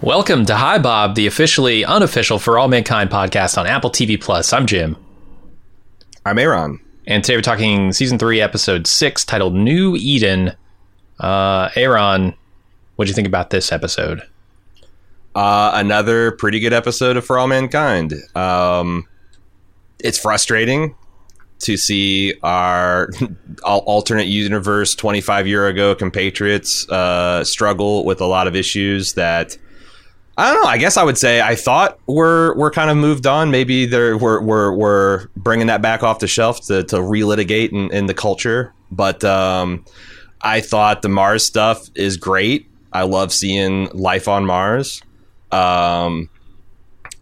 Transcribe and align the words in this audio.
Welcome 0.00 0.46
to 0.46 0.54
Hi 0.54 0.78
Bob, 0.78 1.16
the 1.16 1.26
officially 1.26 1.84
unofficial 1.84 2.38
For 2.38 2.56
All 2.56 2.68
Mankind 2.68 3.10
podcast 3.10 3.58
on 3.58 3.66
Apple 3.66 3.90
TV 3.90 4.18
Plus. 4.18 4.52
I'm 4.52 4.64
Jim. 4.64 4.96
I'm 6.24 6.38
Aaron. 6.38 6.78
And 7.08 7.24
today 7.24 7.36
we're 7.36 7.42
talking 7.42 7.92
season 7.92 8.16
three, 8.16 8.40
episode 8.40 8.86
six, 8.86 9.24
titled 9.24 9.56
New 9.56 9.96
Eden. 9.96 10.54
Uh, 11.18 11.70
Aaron, 11.74 12.32
what 12.94 13.06
do 13.06 13.08
you 13.08 13.14
think 13.14 13.26
about 13.26 13.50
this 13.50 13.72
episode? 13.72 14.22
Uh, 15.34 15.72
another 15.74 16.30
pretty 16.30 16.60
good 16.60 16.72
episode 16.72 17.16
of 17.16 17.26
For 17.26 17.36
All 17.36 17.48
Mankind. 17.48 18.14
Um, 18.36 19.04
it's 19.98 20.16
frustrating 20.16 20.94
to 21.58 21.76
see 21.76 22.34
our 22.44 23.10
alternate 23.64 24.28
universe 24.28 24.94
25 24.94 25.48
year 25.48 25.66
ago 25.66 25.96
compatriots 25.96 26.88
uh, 26.88 27.42
struggle 27.42 28.04
with 28.04 28.20
a 28.20 28.26
lot 28.26 28.46
of 28.46 28.54
issues 28.54 29.14
that 29.14 29.58
I 30.38 30.52
don't 30.52 30.62
know. 30.62 30.68
I 30.68 30.78
guess 30.78 30.96
I 30.96 31.02
would 31.02 31.18
say 31.18 31.40
I 31.40 31.56
thought 31.56 31.98
we're 32.06 32.54
we're 32.54 32.70
kind 32.70 32.90
of 32.90 32.96
moved 32.96 33.26
on. 33.26 33.50
Maybe 33.50 33.86
they're 33.86 34.16
we're 34.16 34.40
we're, 34.40 34.72
we're 34.72 35.26
bringing 35.36 35.66
that 35.66 35.82
back 35.82 36.04
off 36.04 36.20
the 36.20 36.28
shelf 36.28 36.64
to, 36.66 36.84
to 36.84 36.96
relitigate 36.96 37.72
in, 37.72 37.92
in 37.92 38.06
the 38.06 38.14
culture. 38.14 38.72
But 38.92 39.24
um, 39.24 39.84
I 40.40 40.60
thought 40.60 41.02
the 41.02 41.08
Mars 41.08 41.44
stuff 41.44 41.88
is 41.96 42.16
great. 42.16 42.70
I 42.92 43.02
love 43.02 43.32
seeing 43.32 43.86
life 43.86 44.28
on 44.28 44.46
Mars. 44.46 45.02
Um, 45.50 46.30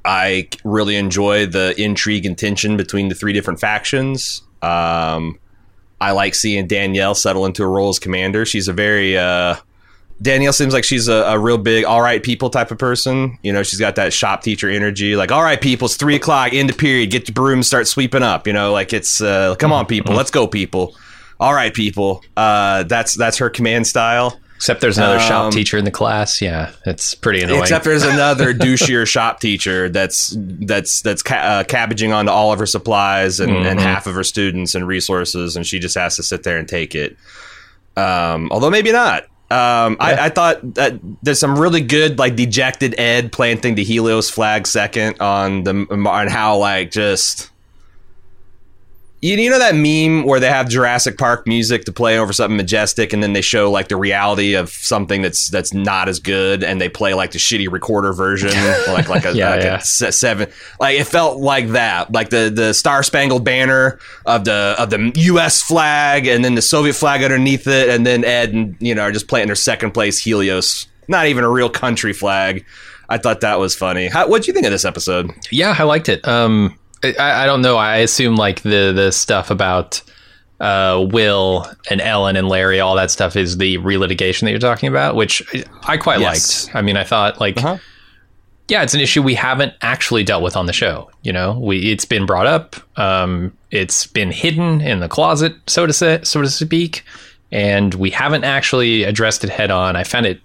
I 0.05 0.51
really 0.63 0.97
enjoy 0.97 1.47
the 1.47 1.75
intrigue 1.81 2.27
and 2.27 2.37
tension 2.37 2.77
between 2.77 3.09
the 3.09 3.15
three 3.15 3.33
different 3.33 3.61
factions. 3.61 4.43
Um, 4.61 5.39
I 6.03 6.13
like 6.13 6.35
seeing 6.35 6.67
Danielle 6.67 7.15
settle 7.15 7.47
into 7.47 7.63
a 7.63 7.67
role 7.67 7.89
as 7.89 7.99
commander. 7.99 8.45
She's 8.45 8.69
a 8.69 8.75
very 8.75 9.17
uh, 9.17 9.57
Danielle 10.21 10.53
seems 10.53 10.73
like 10.73 10.85
she's 10.85 11.09
a, 11.09 11.15
a, 11.25 11.39
real 11.39 11.59
big 11.59 11.85
all 11.85 12.01
right 12.01 12.23
people 12.23 12.49
type 12.49 12.71
of 12.71 12.79
person. 12.79 13.39
You 13.43 13.53
know, 13.53 13.63
she's 13.63 13.79
got 13.79 13.97
that 13.97 14.13
shop 14.13 14.43
teacher 14.43 14.69
energy. 14.69 15.15
Like, 15.15 15.31
all 15.31 15.43
right, 15.43 15.61
people, 15.61 15.87
it's 15.87 15.97
three 15.97 16.17
o'clock, 16.17 16.55
end 16.55 16.71
of 16.71 16.79
period, 16.79 17.11
get 17.11 17.27
the 17.27 17.33
broom, 17.33 17.63
start 17.63 17.87
sweeping 17.87 18.23
up. 18.23 18.47
You 18.47 18.53
know, 18.53 18.73
like 18.73 18.93
it's 18.93 19.21
uh, 19.21 19.55
come 19.57 19.73
on, 19.73 19.87
people, 19.87 20.15
let's 20.15 20.31
go, 20.31 20.47
people. 20.47 20.97
All 21.39 21.53
right, 21.53 21.73
people. 21.73 22.25
Uh, 22.37 22.85
that's 22.85 23.15
that's 23.15 23.39
her 23.39 23.51
command 23.51 23.87
style. 23.87 24.41
Except 24.57 24.81
there's 24.81 24.97
another 24.97 25.19
um, 25.19 25.21
shop 25.21 25.53
teacher 25.53 25.77
in 25.77 25.85
the 25.85 25.91
class. 25.91 26.41
Yeah, 26.41 26.73
it's 26.87 27.15
pretty 27.15 27.43
annoying. 27.43 27.61
Except 27.61 27.85
there's 27.85 28.03
another 28.05 28.55
douchier 28.55 29.07
shop 29.07 29.39
teacher 29.39 29.91
that's 29.91 30.35
that's 30.39 31.03
that's 31.03 31.23
ca- 31.23 31.35
uh, 31.35 31.65
cabbaging 31.65 32.13
onto 32.13 32.33
all 32.33 32.55
of 32.55 32.59
her 32.59 32.67
supplies 32.67 33.39
and, 33.39 33.53
mm-hmm. 33.53 33.67
and 33.67 33.79
half 33.79 34.07
of 34.07 34.15
her 34.15 34.25
students 34.25 34.75
and 34.75 34.89
resources, 34.89 35.57
and 35.57 35.67
she 35.67 35.79
just 35.79 35.95
has 35.95 36.17
to 36.17 36.23
sit 36.23 36.43
there 36.43 36.57
and 36.57 36.67
take 36.67 36.95
it. 36.95 37.19
Um, 37.99 38.51
although 38.51 38.71
maybe 38.71 38.93
not. 38.93 39.25
Um, 39.49 39.97
yeah. 40.01 40.07
I, 40.07 40.25
I, 40.25 40.29
thought 40.29 40.75
that 40.75 40.99
there's 41.23 41.39
some 41.39 41.57
really 41.57 41.81
good 41.81 42.19
like 42.19 42.35
dejected 42.35 42.99
Ed 42.99 43.31
planting 43.31 43.77
the 43.77 43.85
Helios 43.85 44.29
flag 44.29 44.67
second 44.67 45.21
on 45.21 45.63
the 45.63 45.87
on 45.89 46.27
how 46.27 46.59
like 46.59 46.91
just 46.91 47.51
you, 49.23 49.37
you 49.37 49.49
know 49.49 49.59
that 49.59 49.75
meme 49.75 50.25
where 50.25 50.39
they 50.39 50.49
have 50.49 50.69
Jurassic 50.69 51.17
Park 51.17 51.47
music 51.47 51.85
to 51.85 51.93
play 51.93 52.19
over 52.19 52.33
something 52.33 52.57
majestic, 52.57 53.13
and 53.13 53.23
then 53.23 53.33
they 53.33 53.41
show 53.41 53.71
like 53.71 53.89
the 53.89 53.97
reality 53.97 54.55
of 54.55 54.69
something 54.69 55.23
that's 55.23 55.49
that's 55.49 55.73
not 55.73 56.09
as 56.09 56.21
good, 56.21 56.63
and 56.63 56.81
they 56.81 56.89
play 56.89 57.15
like 57.15 57.31
the 57.31 57.39
shitty 57.39 57.71
recorder 57.71 58.13
version, 58.13 58.51
like 58.89 59.09
like 59.09 59.25
a, 59.25 59.35
yeah, 59.35 59.51
like 59.51 59.63
yeah. 59.63 59.77
a 59.77 60.13
seven. 60.13 60.51
Like 60.79 61.01
it 61.01 61.07
felt 61.07 61.39
like 61.39 61.69
that, 61.69 62.13
like 62.13 62.29
the 62.29 62.53
the 62.55 62.75
Star 62.75 63.03
Spangled 63.03 63.45
Banner 63.45 63.99
of 64.27 64.45
the 64.45 64.77
of 64.79 64.91
the 64.91 65.13
U.S. 65.15 65.63
flag, 65.63 66.27
and 66.27 66.45
then 66.45 66.55
the 66.55 66.63
Soviet 66.63 66.95
flag 66.95 67.23
underneath 67.23 67.67
it, 67.67 67.89
and 67.89 68.07
then 68.07 68.25
Ed 68.25 68.53
and 68.53 68.77
you 68.81 68.95
know 68.95 69.03
are 69.03 69.13
just 69.13 69.29
playing 69.29 69.47
their 69.47 69.57
second 69.57 69.93
place 69.93 70.23
Helios, 70.23 70.87
not 71.09 71.27
even 71.27 71.43
a 71.43 71.51
real 71.51 71.71
country 71.71 72.13
flag. 72.13 72.65
I 73.09 73.19
thought 73.19 73.41
that 73.41 73.59
was 73.59 73.75
funny. 73.75 74.11
What 74.11 74.43
do 74.43 74.49
you 74.49 74.53
think 74.53 74.67
of 74.67 74.73
this 74.73 74.85
episode? 74.85 75.33
Yeah, 75.51 75.75
I 75.79 75.85
liked 75.85 76.09
it. 76.09 76.27
Um, 76.27 76.77
I, 77.19 77.43
I 77.43 77.47
don't 77.47 77.63
know. 77.63 77.77
I 77.77 77.99
assume 77.99 78.37
like 78.37 78.63
the 78.63 78.93
the 78.95 79.13
stuff 79.13 79.51
about 79.51 80.03
uh, 80.61 81.07
Will 81.11 81.67
and 81.91 82.01
Ellen 82.01 82.37
and 82.37 82.49
Larry, 82.49 82.81
all 82.81 82.97
that 82.97 83.11
stuff 83.11 83.37
is 83.37 83.59
the 83.59 83.79
relitigation 83.79 84.43
that 84.43 84.51
you're 84.51 84.59
talking 84.59 84.89
about, 84.89 85.15
which 85.15 85.43
I 85.85 85.97
quite 85.97 86.21
yes. 86.21 86.67
liked. 86.67 86.77
I 86.77 86.83
mean, 86.83 86.97
I 86.97 87.05
thought 87.05 87.41
like, 87.41 87.59
uh-huh. 87.59 87.79
yeah, 88.69 88.83
it's 88.83 88.95
an 88.95 89.01
issue 89.01 89.23
we 89.23 89.35
haven't 89.35 89.75
actually 89.83 90.25
dealt 90.25 90.43
with 90.43 90.57
on 90.57 90.67
the 90.67 90.73
show. 90.73 91.11
You 91.23 91.33
know, 91.33 91.59
we 91.59 91.93
it's 91.93 92.05
been 92.05 92.27
brought 92.27 92.47
up, 92.47 92.77
um, 92.99 93.57
it's 93.71 94.07
been 94.07 94.31
hidden 94.31 94.81
in 94.81 95.01
the 95.01 95.09
closet, 95.09 95.55
so 95.67 95.87
to 95.87 95.93
say, 95.93 96.21
so 96.23 96.41
to 96.41 96.49
speak, 96.49 97.05
and 97.53 97.93
we 97.95 98.11
haven't 98.11 98.45
actually 98.45 99.03
addressed 99.03 99.45
it 99.45 99.51
head 99.51 99.71
on. 99.71 99.97
I 99.97 100.05
found 100.05 100.27
it. 100.27 100.41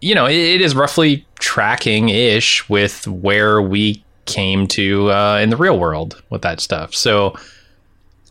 You 0.00 0.14
know, 0.14 0.26
it, 0.26 0.36
it 0.36 0.60
is 0.60 0.76
roughly 0.76 1.26
tracking 1.40 2.08
ish 2.08 2.68
with 2.68 3.08
where 3.08 3.60
we 3.60 4.04
came 4.28 4.68
to 4.68 5.10
uh, 5.10 5.38
in 5.42 5.50
the 5.50 5.56
real 5.56 5.78
world 5.78 6.22
with 6.30 6.42
that 6.42 6.60
stuff. 6.60 6.94
So 6.94 7.34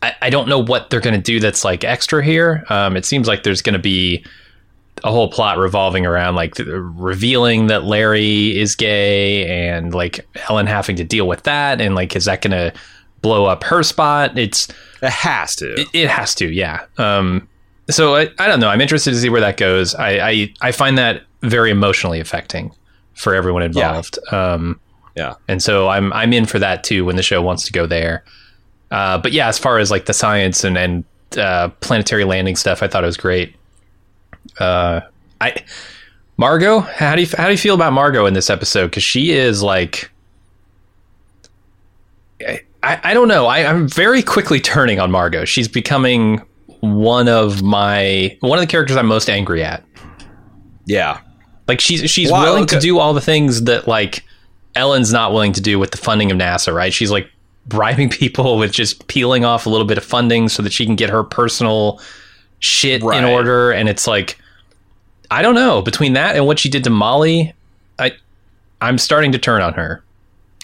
I, 0.00 0.14
I 0.22 0.30
don't 0.30 0.48
know 0.48 0.58
what 0.58 0.88
they're 0.88 1.00
going 1.00 1.20
to 1.20 1.20
do 1.20 1.40
that's 1.40 1.64
like 1.64 1.84
extra 1.84 2.24
here. 2.24 2.64
Um, 2.70 2.96
it 2.96 3.04
seems 3.04 3.28
like 3.28 3.42
there's 3.42 3.60
going 3.60 3.74
to 3.74 3.78
be 3.78 4.24
a 5.04 5.10
whole 5.12 5.30
plot 5.30 5.58
revolving 5.58 6.06
around 6.06 6.34
like 6.34 6.54
revealing 6.58 7.68
that 7.68 7.84
Larry 7.84 8.58
is 8.58 8.74
gay 8.74 9.68
and 9.68 9.94
like 9.94 10.26
Ellen 10.48 10.66
having 10.66 10.96
to 10.96 11.04
deal 11.04 11.28
with 11.28 11.44
that 11.44 11.80
and 11.80 11.94
like 11.94 12.16
is 12.16 12.24
that 12.24 12.42
going 12.42 12.50
to 12.50 12.72
blow 13.22 13.46
up 13.46 13.64
her 13.64 13.82
spot? 13.82 14.38
It's 14.38 14.68
it 15.02 15.10
has 15.10 15.54
to. 15.56 15.80
It, 15.80 15.88
it 15.92 16.08
has 16.08 16.34
to, 16.36 16.50
yeah. 16.50 16.86
Um, 16.96 17.48
so 17.90 18.16
I, 18.16 18.28
I 18.38 18.46
don't 18.46 18.60
know. 18.60 18.68
I'm 18.68 18.80
interested 18.80 19.12
to 19.12 19.16
see 19.16 19.28
where 19.28 19.40
that 19.40 19.56
goes. 19.56 19.94
I 19.94 20.28
I, 20.28 20.54
I 20.60 20.72
find 20.72 20.98
that 20.98 21.22
very 21.42 21.70
emotionally 21.70 22.20
affecting 22.20 22.72
for 23.14 23.34
everyone 23.34 23.62
involved. 23.62 24.18
Yeah. 24.30 24.52
Um, 24.52 24.80
yeah. 25.18 25.34
And 25.48 25.62
so 25.62 25.88
I'm 25.88 26.12
I'm 26.12 26.32
in 26.32 26.46
for 26.46 26.58
that 26.60 26.84
too 26.84 27.04
when 27.04 27.16
the 27.16 27.22
show 27.22 27.42
wants 27.42 27.64
to 27.64 27.72
go 27.72 27.86
there. 27.86 28.24
Uh, 28.90 29.18
but 29.18 29.32
yeah, 29.32 29.48
as 29.48 29.58
far 29.58 29.78
as 29.78 29.90
like 29.90 30.06
the 30.06 30.14
science 30.14 30.64
and 30.64 30.78
and 30.78 31.04
uh, 31.36 31.68
planetary 31.80 32.24
landing 32.24 32.56
stuff, 32.56 32.82
I 32.82 32.88
thought 32.88 33.02
it 33.02 33.08
was 33.08 33.16
great. 33.16 33.54
Uh, 34.60 35.00
I 35.40 35.56
Margo, 36.36 36.80
how 36.80 37.16
do 37.16 37.22
you 37.22 37.28
how 37.36 37.46
do 37.46 37.50
you 37.50 37.58
feel 37.58 37.74
about 37.74 37.92
Margo 37.92 38.26
in 38.26 38.34
this 38.34 38.48
episode? 38.48 38.86
Because 38.86 39.02
she 39.02 39.32
is 39.32 39.60
like, 39.60 40.10
I, 42.40 42.60
I 42.82 43.12
don't 43.12 43.26
know. 43.26 43.46
I, 43.46 43.66
I'm 43.66 43.88
very 43.88 44.22
quickly 44.22 44.60
turning 44.60 45.00
on 45.00 45.10
Margo. 45.10 45.44
She's 45.44 45.66
becoming 45.66 46.40
one 46.78 47.28
of 47.28 47.62
my 47.62 48.36
one 48.40 48.56
of 48.56 48.62
the 48.62 48.68
characters 48.70 48.96
I'm 48.96 49.06
most 49.06 49.28
angry 49.28 49.64
at. 49.64 49.84
Yeah, 50.86 51.20
like 51.66 51.80
she's 51.80 52.08
she's 52.08 52.30
willing 52.30 52.62
okay. 52.62 52.76
to 52.76 52.80
do 52.80 53.00
all 53.00 53.14
the 53.14 53.20
things 53.20 53.64
that 53.64 53.88
like 53.88 54.24
Ellen's 54.78 55.12
not 55.12 55.32
willing 55.32 55.52
to 55.52 55.60
do 55.60 55.78
with 55.78 55.90
the 55.90 55.96
funding 55.96 56.30
of 56.30 56.38
NASA, 56.38 56.72
right? 56.72 56.92
She's 56.92 57.10
like 57.10 57.30
bribing 57.66 58.08
people 58.10 58.56
with 58.56 58.72
just 58.72 59.06
peeling 59.08 59.44
off 59.44 59.66
a 59.66 59.70
little 59.70 59.86
bit 59.86 59.98
of 59.98 60.04
funding 60.04 60.48
so 60.48 60.62
that 60.62 60.72
she 60.72 60.86
can 60.86 60.96
get 60.96 61.10
her 61.10 61.22
personal 61.24 62.00
shit 62.60 63.02
right. 63.02 63.18
in 63.18 63.24
order. 63.24 63.72
And 63.72 63.88
it's 63.88 64.06
like, 64.06 64.38
I 65.30 65.42
don't 65.42 65.54
know. 65.54 65.82
Between 65.82 66.14
that 66.14 66.36
and 66.36 66.46
what 66.46 66.58
she 66.58 66.68
did 66.68 66.84
to 66.84 66.90
Molly, 66.90 67.52
I 67.98 68.12
I'm 68.80 68.96
starting 68.98 69.32
to 69.32 69.38
turn 69.38 69.60
on 69.60 69.74
her. 69.74 70.02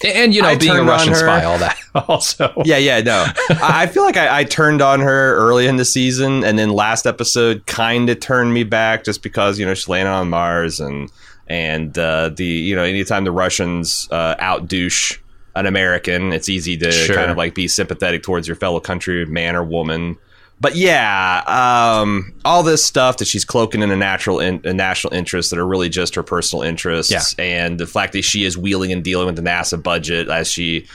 And 0.04 0.34
you 0.34 0.42
know, 0.42 0.48
I 0.48 0.56
being 0.56 0.76
a 0.76 0.82
Russian 0.82 1.14
spy, 1.14 1.44
all 1.44 1.58
that 1.58 1.78
also. 2.08 2.52
Yeah, 2.64 2.78
yeah, 2.78 3.00
no. 3.00 3.26
I 3.50 3.86
feel 3.86 4.02
like 4.02 4.16
I, 4.16 4.40
I, 4.40 4.44
turned 4.44 4.82
on 4.82 5.00
her 5.00 5.36
early 5.36 5.66
in 5.66 5.76
the 5.76 5.84
season, 5.84 6.44
and 6.44 6.58
then 6.58 6.70
last 6.70 7.06
episode 7.06 7.64
kind 7.66 8.10
of 8.10 8.18
turned 8.20 8.52
me 8.52 8.64
back 8.64 9.04
just 9.04 9.22
because 9.22 9.58
you 9.58 9.64
know 9.64 9.72
she's 9.72 9.88
landing 9.88 10.12
on 10.12 10.28
Mars 10.28 10.80
and 10.80 11.10
and 11.48 11.96
uh, 11.98 12.30
the 12.30 12.44
you 12.44 12.74
know 12.74 12.84
anytime 12.84 13.24
the 13.24 13.32
Russians 13.32 14.08
uh, 14.10 14.34
out 14.38 14.68
douche 14.68 15.18
an 15.56 15.66
American, 15.66 16.32
it's 16.32 16.48
easy 16.48 16.76
to 16.76 16.90
sure. 16.90 17.14
kind 17.14 17.30
of 17.30 17.36
like 17.36 17.54
be 17.54 17.68
sympathetic 17.68 18.22
towards 18.22 18.48
your 18.48 18.56
fellow 18.56 18.80
country 18.80 19.24
man 19.26 19.54
or 19.54 19.62
woman. 19.62 20.16
But 20.60 20.76
yeah, 20.76 21.42
um, 21.46 22.32
all 22.44 22.62
this 22.62 22.84
stuff 22.84 23.18
that 23.18 23.26
she's 23.26 23.44
cloaking 23.44 23.82
in 23.82 23.90
a 23.90 23.96
natural 23.96 24.40
in, 24.40 24.60
a 24.64 24.72
national 24.72 25.12
interest 25.12 25.50
that 25.50 25.58
are 25.58 25.66
really 25.66 25.88
just 25.88 26.14
her 26.14 26.22
personal 26.22 26.62
interests, 26.62 27.12
yeah. 27.12 27.44
and 27.44 27.78
the 27.78 27.86
fact 27.86 28.12
that 28.14 28.22
she 28.22 28.44
is 28.44 28.56
wheeling 28.56 28.92
and 28.92 29.02
dealing 29.02 29.26
with 29.26 29.36
the 29.36 29.42
NASA 29.42 29.80
budget 29.80 30.28
as 30.28 30.50
she, 30.50 30.86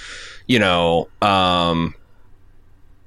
you 0.48 0.60
know, 0.60 1.08
um, 1.22 1.94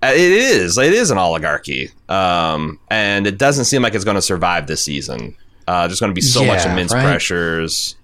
it 0.03 0.17
is 0.19 0.77
it 0.79 0.93
is 0.93 1.11
an 1.11 1.19
oligarchy, 1.19 1.91
um, 2.09 2.79
and 2.91 3.27
it 3.27 3.39
doesn't 3.39 3.65
seem 3.65 3.83
like 3.83 3.95
it's 3.95 4.05
going 4.05 4.17
to 4.17 4.23
survive 4.23 4.67
this 4.67 4.85
season. 4.85 5.37
Uh, 5.67 5.87
there's 5.87 6.01
going 6.01 6.11
to 6.11 6.15
be 6.15 6.21
so 6.21 6.43
yeah, 6.43 6.55
much 6.55 6.67
immense 6.67 6.93
right? 6.93 7.03
pressures. 7.03 7.97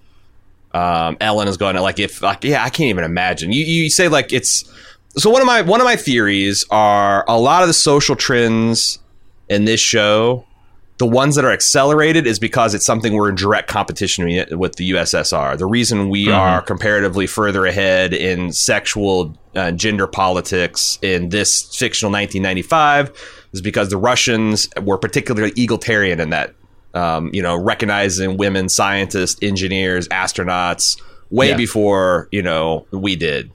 Um, 0.73 1.17
Ellen 1.19 1.47
is 1.47 1.57
going 1.57 1.75
to 1.75 1.81
like 1.81 1.99
if 1.99 2.21
like 2.21 2.43
yeah, 2.43 2.63
I 2.63 2.69
can't 2.69 2.89
even 2.89 3.03
imagine. 3.03 3.51
You 3.51 3.63
you 3.65 3.89
say 3.89 4.07
like 4.07 4.31
it's 4.31 4.71
so 5.17 5.29
one 5.29 5.41
of 5.41 5.47
my 5.47 5.61
one 5.61 5.81
of 5.81 5.85
my 5.85 5.95
theories 5.95 6.65
are 6.69 7.25
a 7.27 7.39
lot 7.39 7.63
of 7.63 7.67
the 7.67 7.73
social 7.73 8.15
trends 8.15 8.99
in 9.49 9.65
this 9.65 9.79
show. 9.79 10.45
The 10.99 11.07
ones 11.07 11.37
that 11.37 11.45
are 11.45 11.51
accelerated 11.51 12.27
is 12.27 12.39
because 12.39 12.75
it's 12.75 12.85
something 12.85 13.13
we're 13.13 13.29
in 13.29 13.35
direct 13.35 13.69
competition 13.69 14.25
with 14.59 14.75
the 14.75 14.91
USSR. 14.91 15.57
The 15.57 15.65
reason 15.65 16.09
we 16.09 16.25
mm-hmm. 16.25 16.35
are 16.35 16.61
comparatively 16.61 17.25
further 17.25 17.65
ahead 17.65 18.13
in 18.13 18.51
sexual 18.51 19.33
uh, 19.55 19.71
gender 19.71 20.07
politics 20.07 20.99
in 21.01 21.29
this 21.29 21.73
fictional 21.75 22.11
1995 22.11 23.47
is 23.53 23.61
because 23.61 23.89
the 23.89 23.97
Russians 23.97 24.67
were 24.81 24.97
particularly 24.97 25.53
egalitarian 25.55 26.19
in 26.19 26.31
that 26.31 26.53
Um, 26.93 27.29
you 27.33 27.41
know, 27.41 27.55
recognizing 27.55 28.37
women 28.37 28.67
scientists, 28.69 29.37
engineers, 29.41 30.07
astronauts 30.07 30.99
way 31.29 31.49
Yeah. 31.49 31.55
before 31.57 32.27
you 32.31 32.41
know 32.41 32.85
we 32.91 33.15
did. 33.15 33.51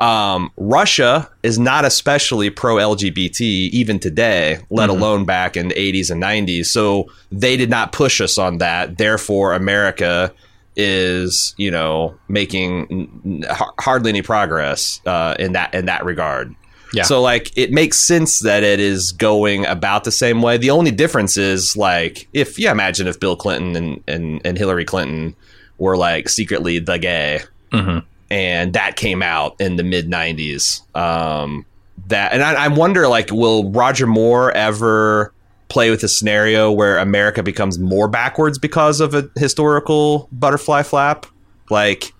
Um, 0.00 0.50
Russia 0.56 1.28
is 1.42 1.58
not 1.58 1.84
especially 1.84 2.50
pro 2.50 2.76
LGBT 2.76 3.40
even 3.70 3.98
today, 3.98 4.60
let 4.70 4.88
alone 4.90 5.24
back 5.24 5.56
in 5.56 5.68
the 5.68 5.74
80s 5.74 6.08
and 6.10 6.22
90s. 6.22 6.66
So 6.66 7.10
they 7.32 7.56
did 7.56 7.68
not 7.68 7.90
push 7.90 8.20
us 8.20 8.38
on 8.38 8.58
that. 8.58 8.96
Therefore, 8.96 9.54
America 9.54 10.32
is 10.76 11.52
you 11.56 11.70
know 11.72 12.16
making 12.28 13.44
hardly 13.80 14.10
any 14.10 14.22
progress 14.22 15.00
uh, 15.04 15.34
in 15.38 15.52
that 15.52 15.74
in 15.74 15.86
that 15.86 16.04
regard. 16.04 16.54
Yeah. 16.92 17.02
So 17.02 17.20
like 17.20 17.56
it 17.56 17.70
makes 17.70 17.98
sense 17.98 18.40
that 18.40 18.62
it 18.62 18.80
is 18.80 19.12
going 19.12 19.66
about 19.66 20.04
the 20.04 20.12
same 20.12 20.40
way. 20.42 20.56
The 20.56 20.70
only 20.70 20.90
difference 20.90 21.36
is 21.36 21.76
like 21.76 22.28
if 22.32 22.58
yeah, 22.58 22.70
imagine 22.72 23.06
if 23.06 23.20
Bill 23.20 23.36
Clinton 23.36 23.76
and 23.76 24.02
and, 24.08 24.40
and 24.44 24.56
Hillary 24.58 24.84
Clinton 24.84 25.34
were 25.78 25.96
like 25.96 26.28
secretly 26.28 26.78
the 26.78 26.98
gay 26.98 27.40
Mhm. 27.72 28.02
and 28.30 28.72
that 28.72 28.96
came 28.96 29.22
out 29.22 29.54
in 29.60 29.76
the 29.76 29.82
mid 29.84 30.08
90s 30.10 30.80
um 30.96 31.64
that 32.08 32.32
and 32.32 32.42
I, 32.42 32.64
I 32.64 32.68
wonder 32.68 33.06
like 33.06 33.30
will 33.30 33.70
roger 33.70 34.06
moore 34.06 34.50
ever 34.52 35.32
play 35.68 35.90
with 35.90 36.02
a 36.02 36.08
scenario 36.08 36.72
where 36.72 36.96
america 36.98 37.42
becomes 37.42 37.78
more 37.78 38.08
backwards 38.08 38.58
because 38.58 39.00
of 39.00 39.12
a 39.14 39.28
historical 39.36 40.28
butterfly 40.32 40.82
flap 40.82 41.26
like 41.70 42.12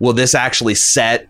will 0.00 0.12
this 0.12 0.34
actually 0.34 0.74
set 0.74 1.28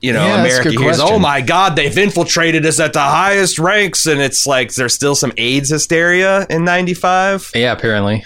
you 0.00 0.12
know 0.12 0.24
Yeah, 0.24 0.40
america 0.42 0.70
hears 0.70 1.00
oh 1.00 1.18
my 1.18 1.40
god 1.40 1.74
they've 1.76 1.96
infiltrated 1.98 2.64
us 2.66 2.78
at 2.80 2.92
the 2.92 3.00
highest 3.00 3.58
ranks 3.58 4.06
and 4.06 4.20
it's 4.20 4.46
like 4.46 4.72
there's 4.74 4.94
still 4.94 5.14
some 5.14 5.32
aids 5.36 5.68
hysteria 5.70 6.46
in 6.50 6.64
95 6.64 7.50
Yeah, 7.54 7.72
apparently. 7.72 8.24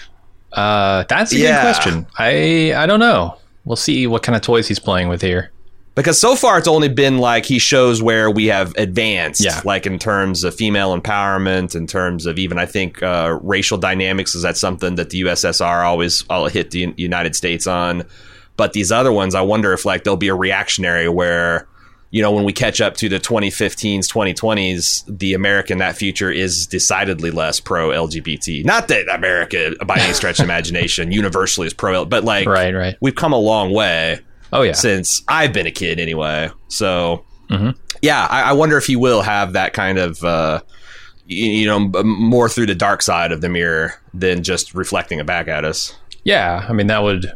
Uh, 0.52 1.04
that's 1.08 1.32
a 1.32 1.36
Yeah. 1.38 1.56
good 1.56 1.60
question. 1.74 2.06
I 2.18 2.74
I 2.76 2.86
don't 2.86 3.00
know. 3.00 3.36
We'll 3.64 3.76
see 3.76 4.06
what 4.06 4.22
kind 4.22 4.36
of 4.36 4.42
toys 4.42 4.68
he's 4.68 4.78
playing 4.78 5.08
with 5.08 5.22
here. 5.22 5.50
because 5.94 6.18
so 6.20 6.34
far 6.36 6.56
it's 6.58 6.66
only 6.68 6.88
been 6.88 7.18
like 7.18 7.44
he 7.46 7.58
shows 7.58 8.02
where 8.02 8.30
we 8.30 8.46
have 8.46 8.74
advanced 8.76 9.42
Yeah. 9.44 9.60
like 9.64 9.86
in 9.86 9.98
terms 9.98 10.42
of 10.42 10.54
female 10.54 10.98
empowerment 10.98 11.74
in 11.74 11.86
terms 11.86 12.24
of 12.26 12.38
even 12.38 12.56
i 12.58 12.64
think 12.66 13.02
uh, 13.02 13.38
racial 13.42 13.76
dynamics 13.78 14.34
is 14.34 14.40
that 14.42 14.56
something 14.56 14.94
that 14.96 15.10
the 15.10 15.20
ussr 15.22 15.84
always 15.84 16.24
all 16.30 16.48
hit 16.48 16.70
the 16.70 16.94
united 16.96 17.36
states 17.36 17.66
on 17.66 18.04
but 18.56 18.72
these 18.72 18.90
other 18.92 19.12
ones 19.12 19.34
i 19.34 19.40
wonder 19.40 19.72
if 19.72 19.84
like 19.84 20.04
there'll 20.04 20.16
be 20.16 20.28
a 20.28 20.34
reactionary 20.34 21.08
where 21.08 21.66
you 22.10 22.20
know 22.20 22.30
when 22.32 22.44
we 22.44 22.52
catch 22.52 22.80
up 22.80 22.94
to 22.96 23.08
the 23.08 23.18
2015s 23.18 24.06
2020s 24.10 25.04
the 25.18 25.34
american 25.34 25.78
that 25.78 25.96
future 25.96 26.30
is 26.30 26.66
decidedly 26.66 27.30
less 27.30 27.60
pro 27.60 27.88
lgbt 27.90 28.64
not 28.64 28.88
that 28.88 29.08
america 29.14 29.72
by 29.86 29.96
any 29.98 30.12
stretch 30.12 30.38
of 30.38 30.44
imagination 30.50 31.10
universally 31.12 31.66
is 31.66 31.72
pro 31.74 32.04
but 32.04 32.24
like 32.24 32.46
Right, 32.46 32.74
right. 32.74 32.96
we've 33.00 33.14
come 33.14 33.32
a 33.32 33.38
long 33.38 33.72
way 33.72 34.20
Oh 34.54 34.60
yeah. 34.60 34.72
since 34.72 35.22
I've 35.28 35.54
been 35.54 35.66
a 35.66 35.70
kid 35.70 35.98
anyway. 35.98 36.50
So 36.68 37.24
Mhm. 37.50 37.74
yeah, 38.02 38.26
I, 38.30 38.42
I 38.42 38.52
wonder 38.52 38.76
if 38.76 38.84
he 38.84 38.96
will 38.96 39.22
have 39.22 39.54
that 39.54 39.72
kind 39.72 39.96
of 39.96 40.22
uh, 40.22 40.60
you, 41.24 41.46
you 41.46 41.66
know 41.66 41.78
more 42.04 42.50
through 42.50 42.66
the 42.66 42.74
dark 42.74 43.00
side 43.00 43.32
of 43.32 43.40
the 43.40 43.48
mirror 43.48 43.94
than 44.12 44.42
just 44.42 44.74
reflecting 44.74 45.18
it 45.20 45.24
back 45.24 45.48
at 45.48 45.64
us. 45.64 45.94
Yeah, 46.24 46.66
I 46.68 46.74
mean 46.74 46.88
that 46.88 47.02
would 47.02 47.32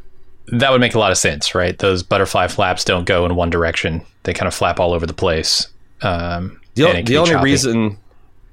that 0.53 0.71
would 0.71 0.81
make 0.81 0.95
a 0.95 0.99
lot 0.99 1.11
of 1.13 1.19
sense, 1.19 1.55
right? 1.55 1.77
Those 1.79 2.03
butterfly 2.03 2.49
flaps 2.49 2.85
don't 2.85 3.05
go 3.05 3.27
in 3.27 3.35
one 3.37 3.51
direction; 3.51 4.03
they 4.25 4.33
kind 4.33 4.47
of 4.49 4.55
flap 4.55 4.79
all 4.81 4.93
over 4.93 5.07
the 5.07 5.15
place. 5.15 5.69
Um, 6.03 6.61
The, 6.75 7.03
the 7.05 7.17
only 7.19 7.33
choppy. 7.33 7.45
reason. 7.45 7.99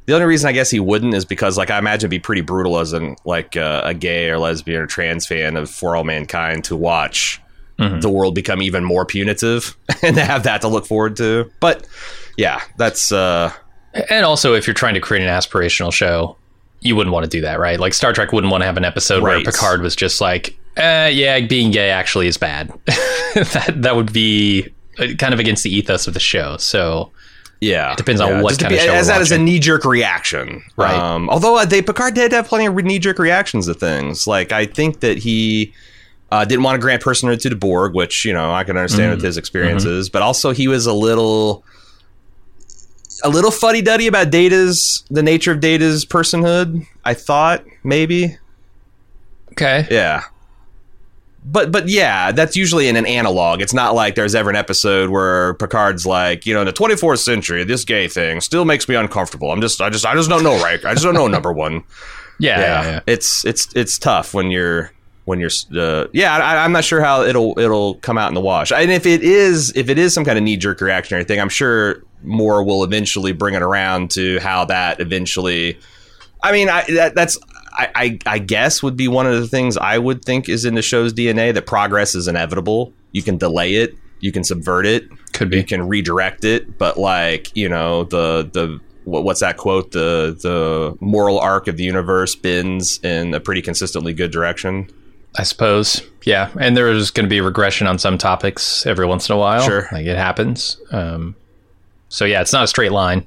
The 0.06 0.14
only 0.14 0.26
reason 0.26 0.50
I 0.50 0.52
guess 0.52 0.70
he 0.70 0.82
wouldn't 0.82 1.14
is 1.14 1.24
because, 1.24 1.58
like, 1.58 1.72
I 1.72 1.78
imagine 1.78 2.02
it'd 2.02 2.10
be 2.10 2.20
pretty 2.20 2.42
brutal 2.42 2.78
as 2.80 2.92
an 2.92 3.16
like 3.24 3.56
uh, 3.56 3.82
a 3.86 3.94
gay 3.94 4.30
or 4.30 4.38
lesbian 4.38 4.82
or 4.82 4.86
trans 4.86 5.26
fan 5.26 5.56
of 5.56 5.70
For 5.70 5.96
All 5.96 6.04
Mankind 6.04 6.64
to 6.66 6.76
watch 6.76 7.40
Mhm. 7.80 8.02
the 8.02 8.10
world 8.10 8.36
become 8.36 8.62
even 8.62 8.84
more 8.84 9.04
punitive 9.06 9.76
and 10.04 10.16
to 10.16 10.24
have 10.26 10.44
that 10.44 10.62
to 10.62 10.68
look 10.68 10.86
forward 10.86 11.16
to. 11.18 11.50
But 11.62 11.88
yeah, 12.38 12.62
that's 12.78 13.12
uh, 13.12 13.52
and 14.10 14.26
also 14.26 14.54
if 14.56 14.68
you're 14.68 14.74
trying 14.74 14.94
to 14.96 15.00
create 15.00 15.24
an 15.24 15.30
aspirational 15.30 15.92
show, 15.94 16.36
you 16.82 16.96
wouldn't 16.96 17.14
want 17.14 17.24
to 17.24 17.30
do 17.30 17.42
that, 17.42 17.60
right? 17.60 17.80
Like 17.80 17.94
Star 17.94 18.12
Trek 18.14 18.32
wouldn't 18.34 18.52
want 18.52 18.62
to 18.62 18.66
have 18.66 18.78
an 18.78 18.86
episode 18.86 19.24
where 19.24 19.42
Picard 19.42 19.82
was 19.82 19.96
just 19.96 20.20
like, 20.22 20.56
uh, 20.78 21.10
"Yeah, 21.12 21.40
being 21.42 21.72
gay 21.72 21.90
actually 21.90 22.28
is 22.28 22.38
bad." 22.38 22.72
that 23.36 23.74
that 23.78 23.96
would 23.96 24.12
be 24.14 24.68
uh, 25.00 25.08
kind 25.18 25.34
of 25.34 25.40
against 25.40 25.64
the 25.64 25.76
ethos 25.76 26.08
of 26.08 26.14
the 26.14 26.20
show. 26.20 26.58
So 26.58 27.12
Yeah, 27.62 27.92
It 27.94 27.98
depends 27.98 28.22
on 28.22 28.30
yeah, 28.30 28.42
what 28.42 28.60
kind 28.60 28.74
of 28.74 28.80
be- 28.80 28.86
show 28.86 28.94
As 28.94 29.08
that 29.08 29.22
is 29.22 29.32
a 29.32 29.38
knee 29.38 29.58
jerk 29.60 29.86
reaction, 29.86 30.62
Right. 30.76 30.94
Um, 30.96 31.30
although 31.30 31.58
uh, 31.58 31.66
they 31.66 31.82
Picard 31.82 32.14
did 32.14 32.32
have 32.34 32.48
plenty 32.48 32.66
of 32.68 32.76
knee 32.76 33.00
jerk 33.00 33.18
reactions 33.20 33.66
to 33.68 33.74
things. 33.74 34.28
Like 34.28 34.52
I 34.52 34.66
think 34.66 35.00
that 35.00 35.18
he 35.18 35.74
uh, 36.32 36.46
didn't 36.46 36.64
want 36.64 36.76
to 36.76 36.80
grant 36.82 37.02
personhood 37.04 37.40
to 37.42 37.50
the 37.50 37.56
Borg, 37.56 37.94
which 37.96 38.26
you 38.26 38.34
know 38.34 38.52
I 38.52 38.64
can 38.64 38.76
understand 38.78 39.12
Mm. 39.12 39.16
with 39.16 39.24
his 39.24 39.38
experiences. 39.38 40.10
But 40.10 40.22
also 40.22 40.52
he 40.52 40.68
was 40.68 40.86
a 40.86 40.94
little. 40.94 41.64
A 43.24 43.30
little 43.30 43.52
fuddy 43.52 43.82
duddy 43.82 44.08
about 44.08 44.32
Data's 44.32 45.04
the 45.10 45.24
nature 45.24 45.52
of 45.52 45.60
Data's 45.62 46.04
personhood. 46.04 46.86
I 47.06 47.14
thought 47.14 47.64
maybe, 47.84 48.38
okay, 49.54 49.88
yeah, 49.90 50.24
but 51.46 51.72
but 51.72 51.90
yeah, 51.90 52.32
that's 52.32 52.56
usually 52.56 52.88
in 52.88 52.96
an 52.96 53.06
analog. 53.06 53.62
It's 53.62 53.74
not 53.74 53.96
like 53.96 54.16
there's 54.16 54.36
ever 54.36 54.50
an 54.50 54.56
episode 54.56 55.10
where 55.10 55.54
Picard's 55.56 56.06
like, 56.06 56.46
you 56.46 56.54
know, 56.54 56.62
in 56.62 56.66
the 56.66 56.74
24th 56.74 57.20
century, 57.20 57.64
this 57.64 57.84
gay 57.84 58.08
thing 58.08 58.42
still 58.42 58.66
makes 58.66 58.88
me 58.88 58.96
uncomfortable. 58.96 59.52
I'm 59.52 59.62
just, 59.62 59.82
I 59.82 59.90
just, 59.90 60.06
I 60.06 60.14
just 60.16 60.30
don't 60.30 60.44
know, 60.44 60.62
right? 60.64 60.84
I 60.86 60.94
just 60.94 61.04
don't 61.04 61.14
know. 61.14 61.28
Number 61.28 61.52
one, 61.52 61.84
yeah, 62.40 62.60
yeah, 62.60 62.84
yeah, 62.84 63.00
it's 63.08 63.44
it's 63.46 63.74
it's 63.76 63.98
tough 63.98 64.34
when 64.34 64.52
you're 64.52 64.92
when 65.26 65.40
you're, 65.40 65.52
uh, 65.76 66.08
yeah, 66.12 66.36
I, 66.36 66.64
I'm 66.64 66.72
not 66.72 66.84
sure 66.84 67.02
how 67.02 67.24
it'll 67.24 67.58
it'll 67.60 67.96
come 67.96 68.18
out 68.18 68.30
in 68.30 68.34
the 68.34 68.42
wash. 68.42 68.72
And 68.72 68.92
if 68.92 69.06
it 69.06 69.24
is, 69.24 69.72
if 69.76 69.90
it 69.90 69.98
is 69.98 70.14
some 70.14 70.26
kind 70.26 70.38
of 70.38 70.44
knee 70.44 70.58
jerk 70.58 70.82
reactionary 70.82 71.24
thing, 71.24 71.40
I'm 71.40 71.50
sure 71.50 72.04
Moore 72.24 72.64
will 72.64 72.84
eventually 72.84 73.32
bring 73.34 73.56
it 73.56 73.62
around 73.62 74.12
to 74.12 74.40
how 74.40 74.66
that 74.66 75.00
eventually. 75.00 75.78
I 76.42 76.52
mean, 76.52 76.70
I 76.70 76.84
that, 76.94 77.16
that's 77.16 77.38
I, 77.74 77.90
I 77.96 78.20
I 78.26 78.40
guess 78.40 78.84
would 78.84 78.96
be 78.96 79.08
one 79.08 79.26
of 79.26 79.40
the 79.40 79.48
things 79.48 79.78
I 79.78 79.98
would 79.98 80.24
think 80.24 80.48
is 80.50 80.66
in 80.66 80.76
the 80.76 80.82
show's 80.82 81.14
DNA 81.14 81.54
that 81.54 81.66
progress 81.66 82.16
is 82.16 82.28
inevitable. 82.28 82.94
You 83.12 83.24
can 83.24 83.38
delay 83.38 83.76
it, 83.76 83.96
you 84.20 84.32
can 84.32 84.44
subvert 84.44 84.86
it, 84.86 85.04
Could 85.34 85.50
be, 85.50 85.58
you 85.58 85.64
can 85.64 85.88
redirect 85.88 86.46
it, 86.46 86.78
but 86.78 86.98
like 86.98 87.56
you 87.56 87.68
know 87.70 88.06
the 88.06 88.50
the 88.52 88.80
what's 89.06 89.42
that 89.42 89.58
quote? 89.58 89.92
The 89.92 90.38
the 90.42 90.98
moral 91.00 91.40
arc 91.40 91.68
of 91.68 91.78
the 91.78 91.84
universe 91.84 92.36
bends 92.36 93.00
in 93.04 93.34
a 93.34 93.40
pretty 93.40 93.62
consistently 93.62 94.14
good 94.14 94.32
direction. 94.32 94.90
I 95.36 95.44
suppose. 95.44 96.02
Yeah, 96.24 96.52
and 96.60 96.78
there's 96.78 97.10
going 97.10 97.26
to 97.26 97.30
be 97.30 97.42
regression 97.42 97.88
on 97.88 97.98
some 97.98 98.18
topics 98.18 98.86
every 98.86 99.06
once 99.06 99.30
in 99.30 99.36
a 99.36 99.38
while. 99.38 99.64
Sure. 99.64 99.88
like 99.92 100.06
it 100.06 100.16
happens. 100.16 100.78
Um, 100.92 101.36
so 102.10 102.26
yeah, 102.26 102.42
it's 102.42 102.54
not 102.54 102.64
a 102.64 102.68
straight 102.68 102.92
line. 102.92 103.26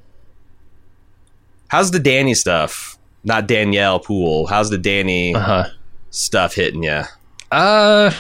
How's 1.68 1.90
the 1.90 1.98
Danny 1.98 2.34
stuff? 2.34 2.95
Not 3.26 3.46
Danielle 3.46 3.98
Poole. 4.00 4.46
How's 4.46 4.70
the 4.70 4.78
Danny 4.78 5.34
Uh 5.34 5.40
huh. 5.40 5.64
stuff 6.10 6.54
hitting 6.54 6.84
you? 6.84 7.02
Uh, 7.52 8.10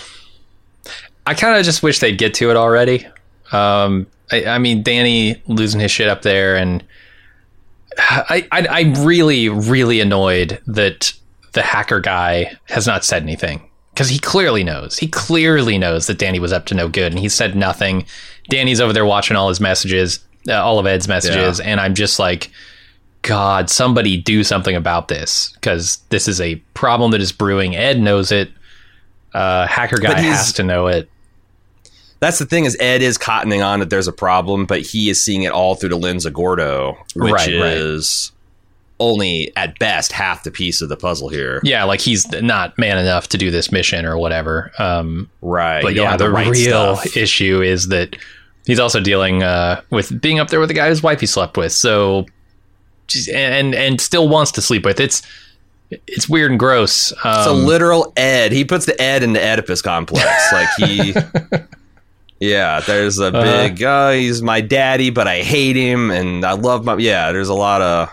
I 1.24 1.34
kind 1.34 1.56
of 1.58 1.64
just 1.64 1.82
wish 1.82 2.00
they'd 2.00 2.18
get 2.18 2.34
to 2.34 2.50
it 2.50 2.56
already. 2.56 3.06
Um, 3.52 4.06
I, 4.30 4.44
I 4.44 4.58
mean, 4.58 4.82
Danny 4.82 5.40
losing 5.46 5.80
his 5.80 5.90
shit 5.90 6.08
up 6.08 6.22
there, 6.22 6.56
and 6.56 6.84
I, 7.98 8.46
I, 8.52 8.66
I'm 8.68 9.04
really, 9.04 9.48
really 9.48 10.00
annoyed 10.00 10.60
that 10.66 11.12
the 11.52 11.62
hacker 11.62 12.00
guy 12.00 12.56
has 12.66 12.86
not 12.86 13.04
said 13.04 13.22
anything 13.22 13.62
because 13.94 14.08
he 14.08 14.18
clearly 14.18 14.62
knows. 14.64 14.98
He 14.98 15.06
clearly 15.08 15.78
knows 15.78 16.06
that 16.08 16.18
Danny 16.18 16.38
was 16.38 16.52
up 16.52 16.66
to 16.66 16.74
no 16.74 16.88
good, 16.88 17.12
and 17.12 17.18
he 17.18 17.28
said 17.28 17.54
nothing. 17.56 18.04
Danny's 18.50 18.80
over 18.80 18.92
there 18.92 19.06
watching 19.06 19.36
all 19.36 19.48
his 19.48 19.60
messages, 19.60 20.18
uh, 20.48 20.52
all 20.62 20.78
of 20.78 20.86
Ed's 20.86 21.08
messages, 21.08 21.60
and 21.60 21.80
I'm 21.80 21.94
just 21.94 22.18
like. 22.18 22.50
God, 23.26 23.68
somebody 23.70 24.16
do 24.16 24.44
something 24.44 24.76
about 24.76 25.08
this 25.08 25.50
because 25.54 25.98
this 26.10 26.28
is 26.28 26.40
a 26.40 26.56
problem 26.74 27.10
that 27.10 27.20
is 27.20 27.32
brewing. 27.32 27.74
Ed 27.74 28.00
knows 28.00 28.30
it. 28.30 28.50
Uh, 29.34 29.66
hacker 29.66 29.98
guy 29.98 30.18
has 30.20 30.52
to 30.54 30.62
know 30.62 30.86
it. 30.86 31.10
That's 32.20 32.38
the 32.38 32.46
thing 32.46 32.64
is 32.64 32.76
Ed 32.80 33.02
is 33.02 33.18
cottoning 33.18 33.64
on 33.66 33.80
that 33.80 33.90
there's 33.90 34.08
a 34.08 34.12
problem, 34.12 34.64
but 34.64 34.80
he 34.80 35.10
is 35.10 35.22
seeing 35.22 35.42
it 35.42 35.52
all 35.52 35.74
through 35.74 35.90
the 35.90 35.96
lens 35.98 36.24
of 36.24 36.32
Gordo, 36.32 36.96
which 37.14 37.32
Right, 37.32 37.60
right. 37.60 37.76
is 37.76 38.32
only 38.98 39.52
at 39.56 39.78
best 39.78 40.12
half 40.12 40.42
the 40.44 40.50
piece 40.50 40.80
of 40.80 40.88
the 40.88 40.96
puzzle 40.96 41.28
here. 41.28 41.60
Yeah, 41.62 41.84
like 41.84 42.00
he's 42.00 42.30
not 42.40 42.78
man 42.78 42.96
enough 42.96 43.28
to 43.30 43.36
do 43.38 43.50
this 43.50 43.70
mission 43.70 44.06
or 44.06 44.16
whatever. 44.16 44.72
Um, 44.78 45.28
Right. 45.42 45.82
but 45.82 45.94
yeah, 45.94 46.08
have 46.10 46.18
the, 46.18 46.30
right 46.30 46.46
real 46.48 46.96
stuff. 46.96 47.16
issue 47.16 47.60
is 47.60 47.88
that 47.88 48.16
he's 48.66 48.78
also 48.80 49.00
dealing 49.00 49.42
uh, 49.42 49.82
with 49.90 50.18
being 50.22 50.38
up 50.38 50.48
there 50.48 50.60
with 50.60 50.68
the 50.70 50.74
guy 50.74 50.88
whose 50.88 51.02
wife 51.02 51.20
he 51.20 51.26
slept 51.26 51.58
with. 51.58 51.72
So, 51.72 52.24
and 53.32 53.74
and 53.74 54.00
still 54.00 54.28
wants 54.28 54.52
to 54.52 54.62
sleep 54.62 54.84
with. 54.84 55.00
It's 55.00 55.22
it's 55.90 56.28
weird 56.28 56.50
and 56.50 56.58
gross. 56.58 57.12
Um, 57.24 57.38
It's 57.38 57.46
a 57.46 57.52
literal 57.52 58.12
Ed. 58.16 58.52
He 58.52 58.64
puts 58.64 58.86
the 58.86 59.00
Ed 59.00 59.22
in 59.22 59.32
the 59.32 59.40
Oedipus 59.40 59.82
complex. 59.82 60.52
Like 60.52 60.68
he, 60.78 61.14
yeah. 62.40 62.80
There's 62.80 63.18
a 63.18 63.30
big. 63.30 63.82
Oh, 63.82 64.12
he's 64.12 64.42
my 64.42 64.60
daddy, 64.60 65.10
but 65.10 65.28
I 65.28 65.42
hate 65.42 65.76
him, 65.76 66.10
and 66.10 66.44
I 66.44 66.52
love 66.52 66.84
my. 66.84 66.96
Yeah. 66.96 67.32
There's 67.32 67.48
a 67.48 67.54
lot 67.54 67.82
of. 67.82 68.10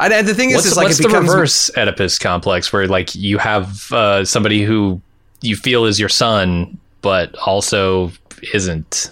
I, 0.00 0.08
and 0.12 0.28
the 0.28 0.34
thing 0.34 0.50
is, 0.50 0.64
is 0.64 0.76
like 0.76 0.86
what's 0.86 1.00
it 1.00 1.10
the 1.10 1.20
reverse 1.20 1.70
Oedipus 1.76 2.18
complex, 2.18 2.72
where 2.72 2.86
like 2.86 3.14
you 3.14 3.38
have 3.38 3.90
uh, 3.92 4.24
somebody 4.24 4.62
who 4.62 5.00
you 5.40 5.56
feel 5.56 5.86
is 5.86 5.98
your 5.98 6.08
son, 6.08 6.78
but 7.02 7.36
also 7.38 8.12
isn't? 8.52 9.10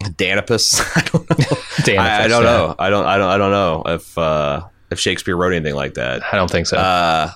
Danipus. 0.00 0.80
I 0.96 1.00
don't 1.02 1.28
know. 1.30 1.56
Danipus, 1.84 1.98
I, 1.98 2.24
I 2.24 2.28
don't 2.28 2.44
yeah. 2.44 2.50
know. 2.50 2.74
I 2.78 2.90
don't. 2.90 3.06
I 3.06 3.18
don't. 3.18 3.28
I 3.30 3.38
don't 3.38 3.50
know 3.50 3.82
if 3.86 4.16
uh, 4.18 4.66
if 4.90 4.98
Shakespeare 4.98 5.36
wrote 5.36 5.52
anything 5.52 5.74
like 5.74 5.94
that. 5.94 6.22
I 6.32 6.36
don't 6.36 6.50
think 6.50 6.66
so. 6.66 6.76
Uh, 6.76 7.30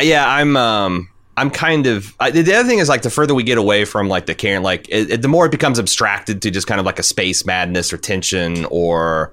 yeah, 0.00 0.26
I'm. 0.28 0.56
Um, 0.56 1.08
I'm 1.36 1.50
kind 1.50 1.86
of. 1.86 2.14
I, 2.20 2.30
the 2.30 2.54
other 2.54 2.68
thing 2.68 2.78
is 2.80 2.88
like 2.88 3.02
the 3.02 3.10
further 3.10 3.34
we 3.34 3.42
get 3.42 3.58
away 3.58 3.84
from 3.84 4.08
like 4.08 4.26
the 4.26 4.34
Karen, 4.34 4.62
like 4.62 4.88
it, 4.88 5.10
it- 5.10 5.22
the 5.22 5.28
more 5.28 5.46
it 5.46 5.52
becomes 5.52 5.78
abstracted 5.78 6.42
to 6.42 6.50
just 6.50 6.66
kind 6.66 6.80
of 6.80 6.86
like 6.86 6.98
a 6.98 7.02
space 7.02 7.44
madness 7.46 7.92
or 7.92 7.98
tension 7.98 8.66
or. 8.70 9.32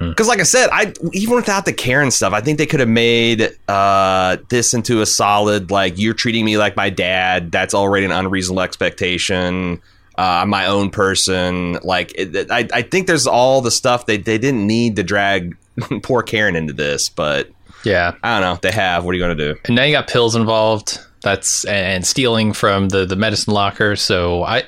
Because, 0.00 0.26
like 0.26 0.40
I 0.40 0.44
said, 0.44 0.70
I 0.72 0.94
even 1.12 1.36
without 1.36 1.66
the 1.66 1.74
Karen 1.74 2.10
stuff, 2.10 2.32
I 2.32 2.40
think 2.40 2.56
they 2.56 2.64
could 2.66 2.80
have 2.80 2.88
made 2.88 3.54
uh, 3.68 4.38
this 4.48 4.72
into 4.72 5.02
a 5.02 5.06
solid 5.06 5.70
like 5.70 5.98
you're 5.98 6.14
treating 6.14 6.44
me 6.46 6.56
like 6.56 6.74
my 6.74 6.88
dad. 6.88 7.52
That's 7.52 7.74
already 7.74 8.06
an 8.06 8.10
unreasonable 8.10 8.62
expectation. 8.62 9.80
Uh, 10.18 10.40
I'm 10.42 10.48
my 10.50 10.66
own 10.66 10.90
person. 10.90 11.78
Like 11.84 12.12
it, 12.16 12.50
I, 12.50 12.68
I 12.72 12.82
think 12.82 13.06
there's 13.06 13.26
all 13.26 13.60
the 13.62 13.70
stuff 13.70 14.06
they 14.06 14.16
they 14.16 14.36
didn't 14.36 14.66
need 14.66 14.96
to 14.96 15.02
drag 15.04 15.56
poor 16.02 16.22
Karen 16.22 16.56
into 16.56 16.72
this, 16.72 17.08
but 17.08 17.48
Yeah, 17.84 18.14
I 18.22 18.40
don't 18.40 18.42
know. 18.54 18.58
They 18.60 18.72
have. 18.72 19.04
What 19.04 19.12
are 19.12 19.14
you 19.14 19.22
going 19.22 19.38
to 19.38 19.54
do? 19.54 19.60
and 19.66 19.76
now 19.76 19.84
you 19.84 19.92
got 19.92 20.08
pills 20.08 20.34
involved. 20.34 20.98
That's 21.22 21.64
and 21.66 22.04
stealing 22.06 22.52
from 22.52 22.88
the 22.88 23.06
the 23.06 23.16
medicine 23.16 23.54
locker. 23.54 23.94
So 23.96 24.42
I, 24.42 24.64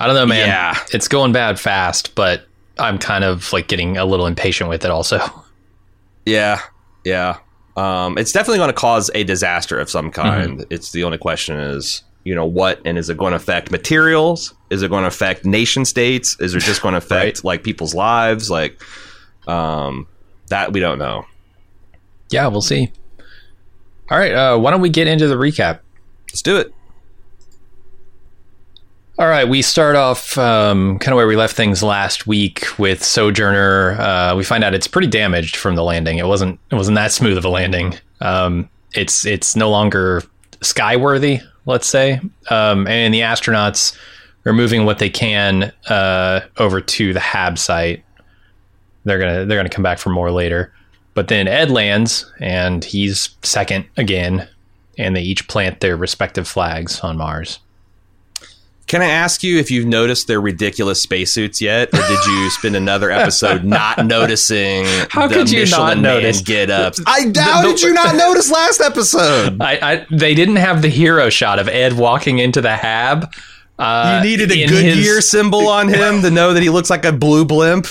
I 0.00 0.06
don't 0.06 0.16
know, 0.16 0.26
man. 0.26 0.48
Yeah. 0.48 0.76
it's 0.92 1.08
going 1.08 1.32
bad 1.32 1.58
fast, 1.60 2.14
but 2.14 2.42
I'm 2.78 2.98
kind 2.98 3.24
of 3.24 3.52
like 3.52 3.68
getting 3.68 3.96
a 3.96 4.04
little 4.04 4.26
impatient 4.26 4.68
with 4.70 4.84
it. 4.84 4.90
Also, 4.90 5.20
Yeah, 6.26 6.60
yeah. 7.04 7.38
Um, 7.76 8.18
it's 8.18 8.32
definitely 8.32 8.58
going 8.58 8.70
to 8.70 8.74
cause 8.74 9.10
a 9.14 9.22
disaster 9.24 9.78
of 9.78 9.88
some 9.88 10.10
kind. 10.10 10.66
It's 10.68 10.90
the 10.92 11.04
only 11.04 11.16
question 11.18 11.58
is, 11.58 12.02
you 12.28 12.34
know, 12.34 12.44
what 12.46 12.80
and 12.84 12.98
is 12.98 13.08
it 13.08 13.16
going 13.16 13.30
to 13.32 13.36
affect 13.36 13.70
materials? 13.70 14.54
Is 14.70 14.82
it 14.82 14.88
going 14.90 15.02
to 15.04 15.08
affect 15.08 15.44
nation 15.46 15.84
states? 15.84 16.36
Is 16.40 16.54
it 16.54 16.60
just 16.60 16.82
going 16.82 16.92
to 16.98 16.98
affect 16.98 17.38
Right. 17.38 17.44
like 17.44 17.62
people's 17.64 17.94
lives? 17.94 18.50
Like, 18.50 18.80
um, 19.46 20.06
that 20.48 20.72
we 20.72 20.80
don't 20.80 20.98
know. 20.98 21.24
yeah, 22.30 22.46
we'll 22.48 22.60
see. 22.60 22.92
All 24.10 24.18
right, 24.18 24.32
uh, 24.32 24.58
why 24.58 24.70
don't 24.70 24.80
we 24.80 24.90
get 24.90 25.06
into 25.06 25.26
the 25.28 25.36
recap? 25.36 25.80
Let's 26.30 26.42
do 26.42 26.56
it. 26.58 26.72
All 29.18 29.26
right, 29.26 29.48
we 29.48 29.62
start 29.62 29.96
off 29.96 30.38
um, 30.38 30.98
kind 31.00 31.12
of 31.12 31.16
where 31.16 31.26
we 31.26 31.34
left 31.34 31.56
things 31.56 31.82
last 31.82 32.26
week 32.28 32.66
with 32.78 33.02
Sojourner. 33.02 34.00
Uh, 34.00 34.36
we 34.36 34.44
find 34.44 34.62
out 34.62 34.74
it's 34.74 34.86
pretty 34.86 35.08
damaged 35.08 35.56
from 35.56 35.74
the 35.74 35.82
landing. 35.82 36.18
It 36.18 36.26
wasn't 36.26 36.60
it 36.70 36.76
wasn't 36.76 36.94
that 36.96 37.10
smooth 37.10 37.36
of 37.36 37.44
a 37.44 37.48
landing. 37.48 37.94
Um, 38.20 38.68
it's 38.94 39.26
it's 39.26 39.56
no 39.56 39.70
longer 39.70 40.22
skyworthy, 40.60 41.42
let's 41.68 41.86
say. 41.86 42.20
Um, 42.50 42.88
and 42.88 43.14
the 43.14 43.20
astronauts 43.20 43.96
are 44.44 44.52
moving 44.52 44.84
what 44.84 44.98
they 44.98 45.10
can 45.10 45.72
uh, 45.88 46.40
over 46.56 46.80
to 46.80 47.12
the 47.12 47.20
Hab 47.20 47.58
site. 47.58 48.02
They're 49.04 49.18
gonna 49.20 49.44
they're 49.44 49.58
gonna 49.58 49.68
come 49.68 49.84
back 49.84 49.98
for 49.98 50.10
more 50.10 50.32
later. 50.32 50.72
But 51.14 51.28
then 51.28 51.46
Ed 51.46 51.70
lands, 51.70 52.30
and 52.40 52.84
he's 52.84 53.36
second 53.42 53.86
again, 53.96 54.48
and 54.98 55.14
they 55.14 55.22
each 55.22 55.46
plant 55.48 55.80
their 55.80 55.96
respective 55.96 56.48
flags 56.48 57.00
on 57.00 57.16
Mars. 57.16 57.60
Can 58.88 59.02
I 59.02 59.06
ask 59.10 59.42
you 59.42 59.58
if 59.58 59.70
you've 59.70 59.86
noticed 59.86 60.26
their 60.26 60.40
ridiculous 60.40 61.00
spacesuits 61.02 61.60
yet, 61.60 61.88
or 61.92 61.98
did 62.00 62.24
you 62.26 62.50
spend 62.50 62.74
another 62.74 63.10
episode 63.10 63.62
not 63.62 64.04
noticing 64.06 64.84
How 65.10 65.28
the 65.28 65.34
could 65.34 65.50
you 65.50 65.60
Michelin 65.60 65.80
not 65.80 65.94
Man 65.98 66.02
notice? 66.02 66.40
get 66.40 66.70
ups? 66.70 67.00
I 67.06 67.26
The- 67.28 67.42
how 67.42 67.62
did 67.62 67.80
you 67.82 67.92
not 67.92 68.16
notice 68.16 68.50
last 68.50 68.80
episode? 68.80 69.60
I, 69.60 69.78
I 69.92 70.06
they 70.10 70.34
didn't 70.34 70.56
have 70.56 70.80
the 70.82 70.88
hero 70.88 71.28
shot 71.28 71.58
of 71.58 71.68
Ed 71.68 71.92
walking 71.92 72.38
into 72.38 72.60
the 72.62 72.74
hab. 72.76 73.30
Uh, 73.78 74.20
You 74.24 74.30
needed 74.30 74.50
a 74.50 74.62
in 74.62 74.68
Goodyear 74.70 75.16
his- 75.16 75.30
symbol 75.30 75.68
on 75.68 75.88
him 75.92 76.22
to 76.22 76.30
know 76.30 76.54
that 76.54 76.62
he 76.62 76.70
looks 76.70 76.90
like 76.90 77.04
a 77.04 77.12
blue 77.12 77.44
blimp. 77.44 77.86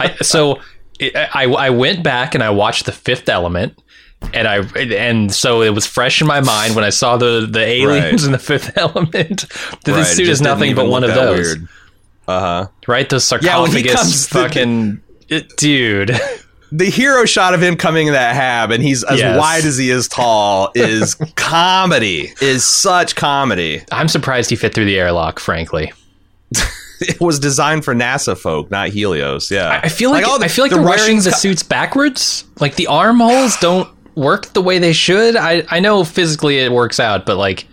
I, 0.00 0.14
so 0.22 0.60
it, 1.00 1.14
I 1.16 1.44
I 1.44 1.70
went 1.70 2.02
back 2.02 2.34
and 2.34 2.42
I 2.44 2.50
watched 2.50 2.86
the 2.86 2.92
Fifth 2.92 3.28
Element, 3.28 3.76
and 4.34 4.46
I 4.48 4.58
and 4.76 5.32
so 5.32 5.62
it 5.62 5.70
was 5.70 5.86
fresh 5.86 6.20
in 6.20 6.26
my 6.26 6.40
mind 6.40 6.74
when 6.74 6.84
I 6.84 6.90
saw 6.90 7.16
the 7.16 7.46
the 7.50 7.60
aliens 7.64 8.22
Right. 8.22 8.26
in 8.26 8.32
the 8.32 8.38
Fifth 8.38 8.72
Element. 8.76 9.48
That 9.48 9.52
Right, 9.86 9.96
this 9.96 10.16
suit 10.16 10.28
is 10.28 10.40
nothing 10.40 10.74
but 10.74 10.86
one 10.88 11.04
of 11.04 11.14
those. 11.14 11.56
Uh 12.26 12.40
huh. 12.40 12.66
right? 12.86 13.08
Those 13.08 13.30
Yeah, 13.32 13.38
sarcophagus 13.40 14.26
the- 14.26 14.34
fucking 14.38 15.00
it- 15.28 15.56
dude. 15.56 16.18
The 16.70 16.84
hero 16.90 17.24
shot 17.24 17.54
of 17.54 17.62
him 17.62 17.76
coming 17.76 18.08
in 18.08 18.12
that 18.12 18.34
hab 18.34 18.70
and 18.72 18.82
he's 18.82 19.02
as 19.02 19.18
Yes. 19.20 19.38
wide 19.40 19.64
as 19.64 19.78
he 19.78 19.88
is 19.88 20.06
tall 20.06 20.70
is 20.74 21.14
comedy. 21.34 22.30
Is 22.42 22.62
such 22.62 23.16
comedy. 23.16 23.80
I'm 23.90 24.06
surprised 24.06 24.50
he 24.50 24.56
fit 24.56 24.74
through 24.74 24.84
the 24.84 24.98
airlock. 24.98 25.40
Frankly, 25.40 25.90
It 27.00 27.20
was 27.22 27.38
designed 27.38 27.86
for 27.86 27.94
NASA 27.94 28.36
folk, 28.36 28.70
not 28.70 28.88
Helios. 28.90 29.50
Yeah, 29.50 29.80
I 29.82 29.88
feel 29.88 30.10
like, 30.10 30.24
the- 30.26 30.44
I 30.44 30.48
feel 30.48 30.64
like 30.64 30.70
the 30.70 30.76
they're 30.76 30.84
wearing 30.86 31.16
the 31.22 31.30
suits 31.32 31.62
backwards. 31.62 32.44
Like 32.60 32.74
the 32.76 32.88
armholes 32.88 33.56
don't 33.60 33.88
work 34.18 34.46
the 34.52 34.60
way 34.62 34.78
they 34.78 34.92
should. 34.92 35.36
I 35.36 35.64
I 35.70 35.80
know 35.80 36.04
physically 36.04 36.58
it 36.58 36.72
works 36.72 36.98
out, 37.00 37.24
but 37.24 37.36
like 37.36 37.66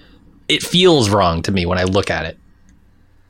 it 0.48 0.62
feels 0.64 1.10
wrong 1.10 1.42
to 1.42 1.52
me 1.52 1.66
when 1.66 1.78
I 1.78 1.84
look 1.84 2.10
at 2.12 2.25
it. 2.25 2.38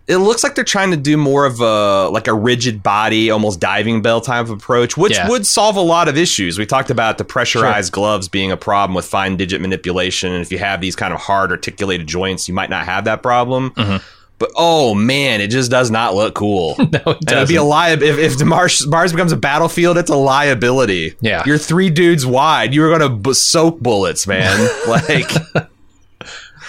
it 0.07 0.17
looks 0.17 0.43
like 0.43 0.53
they're 0.53 0.63
trying 0.63 0.91
to 0.91 0.97
do 0.97 1.17
more 1.17 1.45
of 1.47 1.59
a 1.61 2.09
like 2.09 2.27
a 2.27 2.33
rigid 2.33 2.83
body, 2.83 3.31
almost 3.31 3.59
diving 3.59 4.03
bell 4.03 4.21
type 4.21 4.43
of 4.43 4.51
approach, 4.51 4.95
which 4.95 5.13
Yeah. 5.13 5.27
would 5.29 5.47
solve 5.47 5.77
a 5.77 5.81
lot 5.81 6.07
of 6.07 6.15
issues. 6.15 6.59
We 6.59 6.65
talked 6.67 6.91
about 6.91 7.17
the 7.17 7.23
pressurized 7.25 7.91
gloves 7.91 8.27
being 8.27 8.51
a 8.51 8.57
problem 8.57 8.93
with 8.93 9.05
fine 9.05 9.35
digit 9.35 9.61
manipulation, 9.61 10.31
and 10.31 10.43
if 10.43 10.51
you 10.51 10.59
have 10.59 10.79
these 10.79 10.95
kind 10.95 11.11
of 11.11 11.19
hard 11.21 11.49
articulated 11.49 12.05
joints, 12.05 12.47
you 12.47 12.53
might 12.53 12.69
not 12.69 12.85
have 12.85 13.05
that 13.05 13.23
problem. 13.23 13.71
Mhm. 13.71 14.01
But 14.37 14.51
oh 14.55 14.93
man, 14.93 15.39
it 15.39 15.47
just 15.47 15.71
does 15.71 15.89
not 15.89 16.13
look 16.13 16.35
cool. 16.35 16.75
No, 16.95 16.99
it 17.11 17.17
And 17.21 17.31
it'd 17.31 17.47
be 17.47 17.55
a 17.55 17.63
lie 17.63 17.89
if, 17.91 18.01
if 18.01 18.43
Mars, 18.45 18.85
Mars 18.87 19.11
becomes 19.11 19.31
a 19.31 19.37
battlefield. 19.37 19.97
It's 19.97 20.09
a 20.09 20.15
liability. 20.15 21.15
Yeah. 21.19 21.43
you're 21.45 21.57
three 21.57 21.89
dudes 21.89 22.25
wide. 22.25 22.73
You're 22.73 22.91
gonna 22.91 23.13
b- 23.13 23.33
soak 23.33 23.79
bullets, 23.79 24.27
man. 24.27 24.69
like, 24.87 25.29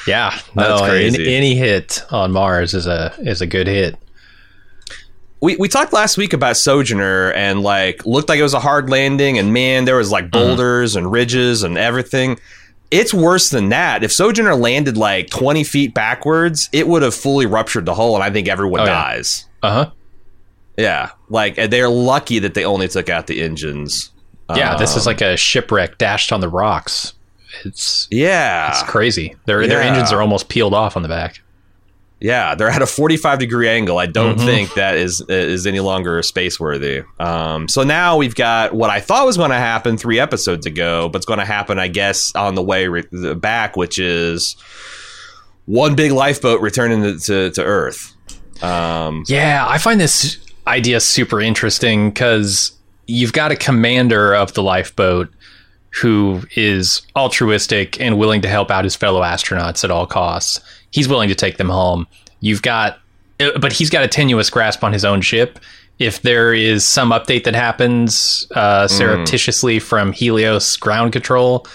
yeah, 0.06 0.30
That's 0.54 0.80
no, 0.80 0.87
crazy. 0.87 1.25
Any, 1.25 1.35
any 1.35 1.54
hit 1.54 2.04
on 2.11 2.32
Mars 2.32 2.75
is 2.75 2.87
a 2.87 3.14
is 3.18 3.40
a 3.40 3.46
good 3.46 3.66
hit. 3.66 3.96
we 5.40 5.56
we 5.56 5.68
talked 5.68 5.92
last 5.92 6.16
week 6.16 6.32
about 6.32 6.56
Sojourner 6.56 7.32
and 7.32 7.62
like 7.62 8.04
looked 8.06 8.28
like 8.28 8.38
it 8.38 8.44
was 8.44 8.54
a 8.54 8.61
hard 8.61 8.90
landing, 8.90 9.38
and 9.38 9.52
man, 9.52 9.85
there 9.85 9.96
was 9.96 10.11
like 10.11 10.25
mm-hmm. 10.25 10.46
boulders 10.46 10.96
and 10.96 11.11
ridges 11.11 11.62
and 11.62 11.76
everything. 11.76 12.38
It's 12.90 13.12
worse 13.12 13.50
than 13.50 13.71
that. 13.71 14.05
If 14.05 14.12
Sojourner 14.12 14.55
landed 14.55 14.97
like 14.97 15.28
20 15.31 15.64
feet 15.64 15.93
backwards, 15.95 16.69
it 16.73 16.87
would 16.87 17.02
have 17.02 17.14
fully 17.14 17.47
ruptured 17.47 17.85
the 17.85 17.95
hull, 17.95 18.14
and 18.14 18.23
I 18.23 18.31
think 18.31 18.49
everyone 18.49 18.81
Oh, 18.81 18.85
yeah. 18.85 18.90
dies. 18.90 19.47
Uh 19.62 19.71
huh. 19.73 19.90
Yeah, 20.76 21.11
like 21.28 21.57
they're 21.57 21.88
lucky 21.88 22.38
that 22.40 22.55
they 22.55 22.64
only 22.64 22.87
took 22.88 23.09
out 23.09 23.26
the 23.26 23.43
engines. 23.43 24.11
Yeah, 24.55 24.76
this 24.76 24.95
is 24.95 25.07
Um, 25.07 25.11
like 25.11 25.21
a 25.23 25.37
shipwreck 25.37 25.99
dashed 25.99 26.33
on 26.33 26.40
the 26.40 26.49
rocks. 26.49 27.14
It's 27.64 28.07
yeah, 28.11 28.71
it's 28.71 28.83
crazy. 28.83 29.35
Their 29.47 29.66
their 29.66 29.81
engines 29.81 30.12
are 30.12 30.21
almost 30.21 30.49
peeled 30.50 30.75
off 30.75 30.97
on 30.97 31.02
the 31.02 31.09
back. 31.09 31.40
Yeah, 32.20 32.54
they're 32.54 32.70
at 32.70 32.80
a 32.80 32.87
45 32.87 33.38
degree 33.38 33.68
angle. 33.68 33.99
I 33.99 34.06
don't 34.06 34.38
Mhm. 34.38 34.44
think 34.46 34.75
that 34.75 34.96
is 34.96 35.20
is 35.28 35.66
any 35.66 35.80
longer 35.80 36.23
space 36.23 36.58
worthy. 36.58 37.02
Um, 37.20 37.68
so 37.68 37.82
now 37.82 38.16
we've 38.16 38.35
got 38.35 38.73
what 38.75 38.88
I 38.88 39.00
thought 39.00 39.26
was 39.26 39.37
going 39.37 39.50
to 39.50 39.56
happen 39.58 39.99
three 39.99 40.18
episodes 40.18 40.64
ago, 40.64 41.11
but 41.11 41.18
it's 41.18 41.26
going 41.26 41.40
to 41.40 41.44
happen, 41.44 41.78
I 41.78 41.88
guess, 41.88 42.32
on 42.35 42.54
the 42.54 42.62
way 42.62 42.88
re- 42.88 43.04
the 43.12 43.35
back, 43.35 43.76
which 43.76 43.99
is 43.99 44.56
one 45.66 45.94
big 45.94 46.12
lifeboat 46.12 46.61
returning 46.62 47.02
to, 47.02 47.18
to, 47.18 47.50
to 47.50 47.62
Earth. 47.62 48.14
Um, 48.62 49.25
Yeah, 49.28 49.66
I 49.68 49.76
find 49.78 50.00
this 50.00 50.38
idea 50.66 51.00
super 51.00 51.40
interesting 51.40 52.11
because 52.11 52.73
you've 53.06 53.32
got 53.35 53.52
a 53.52 53.56
commander 53.56 54.35
of 54.35 54.54
the 54.54 54.62
lifeboat 54.62 55.28
who 56.02 56.42
is 56.56 57.02
altruistic 57.14 58.00
and 58.00 58.18
willing 58.18 58.40
to 58.42 58.49
help 58.49 58.70
out 58.70 58.85
his 58.85 58.94
fellow 58.96 59.23
astronauts 59.23 59.82
at 59.85 59.90
all 59.90 60.06
costs. 60.06 60.61
He's 60.90 61.09
willing 61.09 61.28
to 61.28 61.35
take 61.35 61.57
them 61.57 61.69
home. 61.69 62.07
You've 62.40 62.62
got, 62.62 62.99
uh, 63.40 63.59
but 63.59 63.73
he's 63.73 63.90
got 63.90 64.02
a 64.05 64.09
tenuous 64.09 64.50
grasp 64.50 64.83
on 64.85 64.93
his 64.93 65.05
own 65.05 65.21
ship. 65.21 65.59
If 65.99 66.23
there 66.23 66.52
is 66.52 66.85
some 66.85 67.11
update 67.11 67.45
that 67.45 67.55
happens 67.55 68.47
uh, 68.55 68.87
surreptitiously 68.87 69.78
from 69.78 70.12
Helios 70.12 70.76
ground 70.76 71.12
control, 71.12 71.66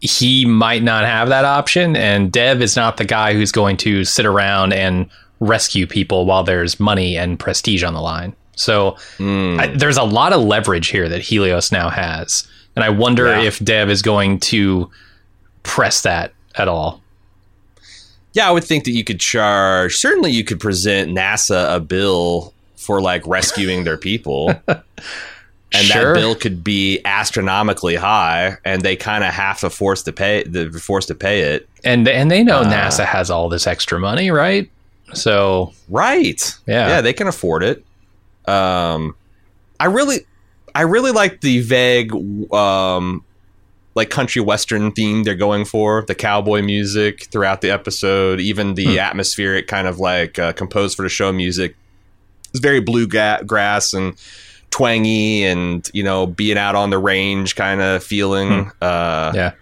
he 0.00 0.44
might 0.46 0.82
not 0.82 1.04
have 1.04 1.28
that 1.28 1.44
option. 1.44 1.94
And 1.94 2.32
Dev 2.32 2.62
is 2.62 2.76
not 2.76 2.96
the 2.96 3.04
guy 3.04 3.34
who's 3.34 3.52
going 3.52 3.76
to 3.78 4.04
sit 4.04 4.24
around 4.26 4.72
and 4.72 5.08
rescue 5.40 5.86
people 5.86 6.24
while 6.24 6.44
there's 6.44 6.80
money 6.80 7.16
and 7.18 7.38
prestige 7.38 7.82
on 7.84 7.92
the 7.94 8.00
line. 8.00 8.34
So 8.56 8.92
mm, 9.18 9.58
I, 9.58 9.66
there's 9.68 9.96
a 9.98 10.02
lot 10.02 10.32
of 10.32 10.40
leverage 10.42 10.88
here 10.88 11.08
that 11.08 11.20
Helios 11.20 11.70
now 11.72 11.90
has. 11.90 12.46
And 12.74 12.84
I 12.84 12.88
wonder 12.88 13.26
Yeah. 13.26 13.42
if 13.42 13.58
Dev 13.60 13.90
is 13.90 14.00
going 14.02 14.40
to 14.40 14.90
press 15.62 16.02
that 16.02 16.32
at 16.56 16.68
all. 16.68 17.01
Yeah, 18.34 18.48
I 18.48 18.50
would 18.50 18.64
think 18.64 18.84
that 18.84 18.92
you 18.92 19.04
could 19.04 19.20
charge. 19.20 19.96
Certainly, 19.96 20.32
you 20.32 20.44
could 20.44 20.60
present 20.60 21.10
NASA 21.10 21.74
a 21.74 21.80
bill 21.80 22.52
for 22.76 23.00
like 23.00 23.26
rescuing 23.26 23.84
their 23.84 23.96
people. 23.98 24.52
and 24.68 24.82
Sure. 25.86 26.12
that 26.14 26.20
bill 26.20 26.34
could 26.34 26.62
be 26.62 27.00
astronomically 27.04 27.94
high, 27.96 28.56
and 28.64 28.82
they 28.82 28.96
kind 28.96 29.24
of 29.24 29.32
have 29.32 29.60
to 29.60 29.70
force 29.70 30.02
to 30.02 30.12
pay 30.12 30.42
the 30.44 30.70
forced 30.70 31.08
to 31.08 31.14
pay 31.14 31.40
it. 31.54 31.68
and 31.84 32.06
and 32.08 32.30
they 32.30 32.42
know 32.42 32.58
Uh, 32.60 32.70
NASA 32.70 33.04
has 33.04 33.30
all 33.30 33.48
this 33.48 33.66
extra 33.66 33.98
money, 33.98 34.30
right? 34.30 34.70
So 35.14 35.72
Right. 35.88 36.40
Yeah. 36.66 36.88
Yeah, 36.88 37.00
they 37.00 37.12
can 37.12 37.26
afford 37.26 37.62
it. 37.62 37.84
Um 38.48 39.14
I 39.80 39.86
really 39.86 40.26
I 40.74 40.82
really 40.82 41.10
like 41.12 41.40
the 41.40 41.60
vague 41.60 42.12
um 42.52 43.24
like 43.94 44.08
country 44.10 44.40
western 44.40 44.90
theme 44.92 45.22
they're 45.24 45.34
going 45.34 45.64
for, 45.64 46.02
the 46.06 46.14
cowboy 46.14 46.62
music 46.62 47.24
throughout 47.30 47.60
the 47.60 47.70
episode, 47.70 48.40
even 48.40 48.74
the 48.74 48.94
Hmm. 48.94 48.98
atmospheric 48.98 49.66
kind 49.68 49.86
of 49.86 49.98
like 49.98 50.38
uh, 50.38 50.52
composed 50.52 50.96
for 50.96 51.02
the 51.02 51.08
show 51.08 51.32
music. 51.32 51.76
It's 52.50 52.60
very 52.60 52.80
bluegrass 52.80 53.92
and 53.94 54.14
twangy 54.70 55.44
and, 55.44 55.88
you 55.92 56.02
know, 56.02 56.26
being 56.26 56.56
out 56.58 56.74
on 56.74 56.90
the 56.90 56.98
range 56.98 57.54
kind 57.56 57.80
of 57.80 58.02
feeling. 58.02 58.70
Uh 58.80 59.32
yeah, 59.34 59.52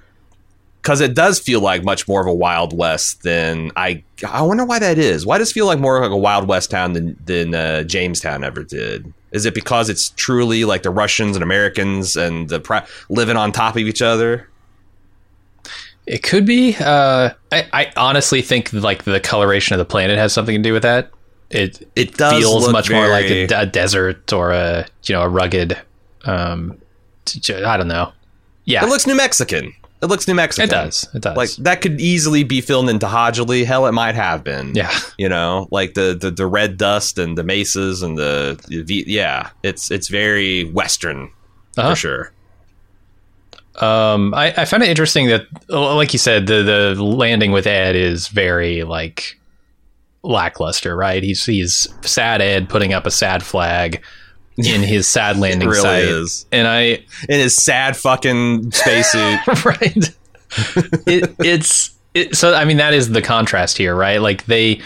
because 0.83 1.01
it 1.01 1.15
does 1.15 1.39
feel 1.41 1.61
like 1.61 1.85
much 1.85 2.09
more 2.09 2.21
of 2.21 2.27
a 2.27 2.33
Wild 2.35 2.77
West 2.77 3.23
than 3.23 3.71
I. 3.77 4.03
I 4.27 4.43
wonder 4.43 4.65
why 4.65 4.79
that 4.79 4.97
is. 4.99 5.27
Why 5.27 5.39
does 5.39 5.51
it 5.51 5.55
feel 5.55 5.67
like 5.67 5.79
more 5.79 6.01
like 6.01 6.11
a 6.11 6.17
Wild 6.17 6.49
West 6.49 6.71
town 6.71 6.93
than 6.95 7.17
than 7.27 7.55
uh, 7.55 7.83
Jamestown 7.83 8.45
ever 8.45 8.63
did? 8.65 9.13
Is 9.33 9.47
it 9.47 9.55
because 9.55 9.89
it's 9.89 10.11
truly 10.11 10.65
like 10.65 10.83
the 10.83 10.91
Russians 10.91 11.37
and 11.37 11.43
Americans 11.43 12.17
and 12.17 12.49
the 12.49 12.61
pri- 12.61 12.87
living 13.09 13.37
on 13.37 13.53
top 13.53 13.77
of 13.77 13.83
each 13.83 14.03
other? 14.03 14.49
it 16.11 16.25
could 16.25 16.45
be. 16.45 16.75
Uh, 16.75 17.31
I, 17.53 17.69
I 17.73 17.93
honestly 17.97 18.43
think 18.43 18.73
like 18.73 19.05
the 19.05 19.21
coloration 19.21 19.75
of 19.75 19.79
the 19.79 19.85
planet 19.85 20.19
has 20.19 20.33
something 20.33 20.57
to 20.57 20.63
do 20.63 20.73
with 20.73 20.83
that. 20.83 21.11
It 21.51 21.89
It 21.95 22.17
feels 22.17 22.71
much 22.71 22.91
more 22.91 23.09
like 23.09 23.27
a, 23.27 23.47
a 23.55 23.67
desert 23.67 24.33
or 24.33 24.51
a 24.51 24.87
you 25.05 25.15
know 25.15 25.23
a 25.23 25.29
rugged. 25.29 25.79
Um, 26.25 26.79
I 27.49 27.77
don't 27.77 27.87
know. 27.89 28.13
Yeah, 28.65 28.85
It 28.85 28.89
looks 28.89 29.07
New 29.07 29.15
Mexican. 29.17 29.73
It 30.03 30.07
looks 30.07 30.27
New 30.27 30.35
Mexican. 30.35 30.69
it 30.69 30.73
does. 30.73 31.09
It 31.15 31.21
does. 31.23 31.37
Like 31.37 31.51
that 31.65 31.83
could 31.83 32.01
easily 32.01 32.43
be 32.43 32.61
filmed 32.63 32.89
in 32.89 32.99
To'hajiilee. 32.99 33.65
Hell, 33.67 33.87
it 33.87 33.93
might 33.93 34.15
have 34.15 34.43
been. 34.43 34.75
yeah, 34.75 34.91
You 35.19 35.29
know, 35.29 35.69
like 35.71 35.93
the, 35.95 36.17
the, 36.19 36.31
the 36.31 36.47
red 36.47 36.77
dust 36.79 37.19
and 37.19 37.37
the 37.37 37.43
mesas 37.45 38.03
and 38.03 38.17
the, 38.17 38.59
the 38.69 39.05
yeah, 39.07 39.51
it's 39.63 39.91
it's 39.91 40.09
very 40.09 40.65
Western 40.65 41.31
Uh-huh. 41.77 41.91
for 41.91 41.97
sure. 41.97 42.33
Um, 43.77 44.35
I, 44.35 44.53
I 44.57 44.65
found 44.65 44.83
it 44.83 44.89
interesting 44.89 45.29
that, 45.29 45.47
like 45.69 46.13
you 46.13 46.19
said, 46.19 46.47
the 46.47 46.63
the 46.95 47.03
landing 47.03 47.53
with 47.53 47.67
Ed 47.67 47.95
is 47.97 48.29
very 48.29 48.83
like 48.85 49.39
lackluster, 50.23 50.97
right? 50.97 51.23
He's 51.23 51.45
he's 51.47 51.89
sad 52.03 52.43
Ed 52.43 52.69
putting 52.69 52.93
up 52.93 53.07
a 53.07 53.11
sad 53.11 53.43
flag 53.43 54.03
in 54.65 54.83
his 54.83 55.09
sad 55.09 55.39
landing 55.39 55.69
really 55.69 55.83
site, 55.83 56.05
is. 56.05 56.47
and 56.53 56.67
I 56.67 56.81
in 57.29 57.41
his 57.41 57.57
sad 57.57 57.97
fucking 57.97 58.73
spacesuit. 58.73 59.47
right. 59.65 60.15
it, 61.07 61.35
it's 61.39 61.91
it, 62.15 62.37
so. 62.37 62.55
I 62.55 62.65
mean, 62.65 62.79
that 62.79 62.95
is 62.95 63.11
the 63.11 63.23
contrast 63.23 63.79
here, 63.79 63.95
right? 63.95 64.21
Like 64.21 64.47
they 64.47 64.81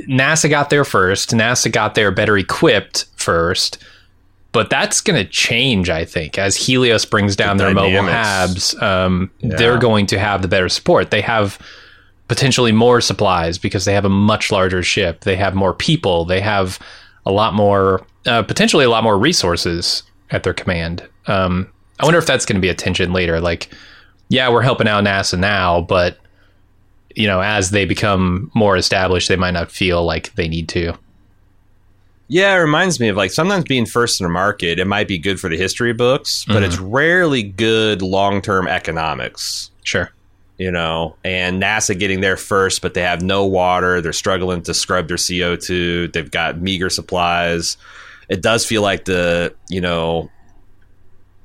NASA 0.00 0.50
got 0.50 0.70
there 0.70 0.84
first. 0.84 1.30
NASA 1.30 1.70
got 1.70 1.94
there 1.94 2.10
better 2.10 2.36
equipped 2.36 3.06
first. 3.16 3.82
But 4.52 4.70
that's 4.70 5.00
going 5.00 5.20
to 5.20 5.28
change, 5.28 5.90
I 5.90 6.04
think, 6.04 6.38
as 6.38 6.56
Helios 6.56 7.04
brings 7.04 7.34
down 7.34 7.56
The 7.56 7.64
their 7.64 7.74
mobile 7.74 8.08
habs. 8.08 8.80
Um, 8.80 9.28
Yeah. 9.40 9.56
They're 9.56 9.78
going 9.78 10.06
to 10.06 10.18
have 10.18 10.42
the 10.42 10.48
better 10.48 10.68
support. 10.68 11.10
They 11.10 11.22
have 11.22 11.58
potentially 12.28 12.70
more 12.70 13.00
supplies 13.00 13.58
because 13.58 13.84
they 13.84 13.94
have 13.94 14.04
a 14.04 14.08
much 14.10 14.52
larger 14.52 14.82
ship. 14.84 15.22
They 15.22 15.34
have 15.34 15.56
more 15.56 15.74
people. 15.74 16.24
They 16.24 16.40
have 16.40 16.78
a 17.26 17.32
lot 17.32 17.54
more, 17.54 18.06
uh, 18.26 18.42
potentially 18.42 18.84
a 18.84 18.90
lot 18.90 19.04
more 19.04 19.18
resources 19.18 20.02
at 20.30 20.42
their 20.42 20.54
command. 20.54 21.06
Um, 21.26 21.70
I 22.00 22.04
wonder 22.04 22.18
if 22.18 22.26
that's 22.26 22.44
going 22.46 22.56
to 22.56 22.60
be 22.60 22.68
a 22.68 22.74
tension 22.74 23.12
later. 23.12 23.40
Like, 23.40 23.70
yeah, 24.28 24.50
we're 24.50 24.62
helping 24.62 24.88
out 24.88 25.04
NASA 25.04 25.38
now, 25.38 25.82
but 25.82 26.18
you 27.14 27.26
know, 27.26 27.40
as 27.40 27.70
they 27.70 27.84
become 27.84 28.50
more 28.54 28.76
established, 28.76 29.28
they 29.28 29.36
might 29.36 29.52
not 29.52 29.70
feel 29.70 30.04
like 30.04 30.34
they 30.34 30.48
need 30.48 30.68
to. 30.70 30.94
Yeah, 32.28 32.54
it 32.54 32.58
reminds 32.58 32.98
me 32.98 33.08
of 33.08 33.16
like 33.16 33.30
sometimes 33.30 33.64
being 33.64 33.86
first 33.86 34.20
in 34.20 34.26
a 34.26 34.30
market, 34.30 34.78
it 34.78 34.86
might 34.86 35.06
be 35.06 35.18
good 35.18 35.38
for 35.38 35.48
the 35.48 35.56
history 35.56 35.92
books, 35.92 36.44
but 36.46 36.62
it's 36.62 36.78
rarely 36.78 37.42
good 37.42 38.02
long 38.02 38.40
term 38.40 38.66
economics. 38.66 39.70
Sure. 39.84 40.10
You 40.64 40.70
know, 40.70 41.14
and 41.22 41.62
NASA 41.62 41.98
getting 41.98 42.22
there 42.22 42.38
first, 42.38 42.80
but 42.80 42.94
they 42.94 43.02
have 43.02 43.20
no 43.20 43.44
water. 43.44 44.00
They're 44.00 44.14
struggling 44.14 44.62
to 44.62 44.72
scrub 44.72 45.08
their 45.08 45.18
CO2. 45.18 46.10
They've 46.10 46.30
got 46.30 46.58
meager 46.58 46.88
supplies. 46.88 47.76
It 48.30 48.40
does 48.40 48.64
feel 48.64 48.80
like 48.80 49.04
the, 49.04 49.54
you 49.68 49.82
know, 49.82 50.30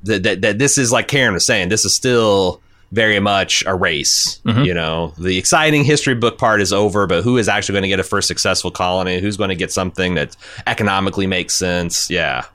that, 0.03 0.23
that, 0.23 0.41
that 0.41 0.57
this 0.57 0.77
is 0.77 0.93
like 0.93 1.09
Karen 1.09 1.33
was 1.33 1.45
saying, 1.45 1.67
this 1.67 1.83
is 1.83 1.93
still 1.93 2.61
very 2.93 3.19
much 3.19 3.61
a 3.67 3.75
race. 3.75 4.39
Mhm. 4.45 4.65
You 4.65 4.73
know, 4.73 5.13
the 5.17 5.37
exciting 5.37 5.83
history 5.83 6.15
book 6.15 6.37
part 6.37 6.61
is 6.61 6.71
over, 6.71 7.05
but 7.05 7.21
who 7.21 7.37
is 7.37 7.49
actually 7.49 7.73
going 7.73 7.83
to 7.83 7.89
get 7.89 7.99
a 7.99 8.03
first 8.03 8.29
successful 8.29 8.71
colony? 8.71 9.19
Who's 9.19 9.35
going 9.35 9.49
to 9.49 9.55
get 9.55 9.73
something 9.73 10.15
that 10.15 10.37
economically 10.65 11.27
makes 11.27 11.55
sense? 11.55 12.09
Yeah. 12.09 12.45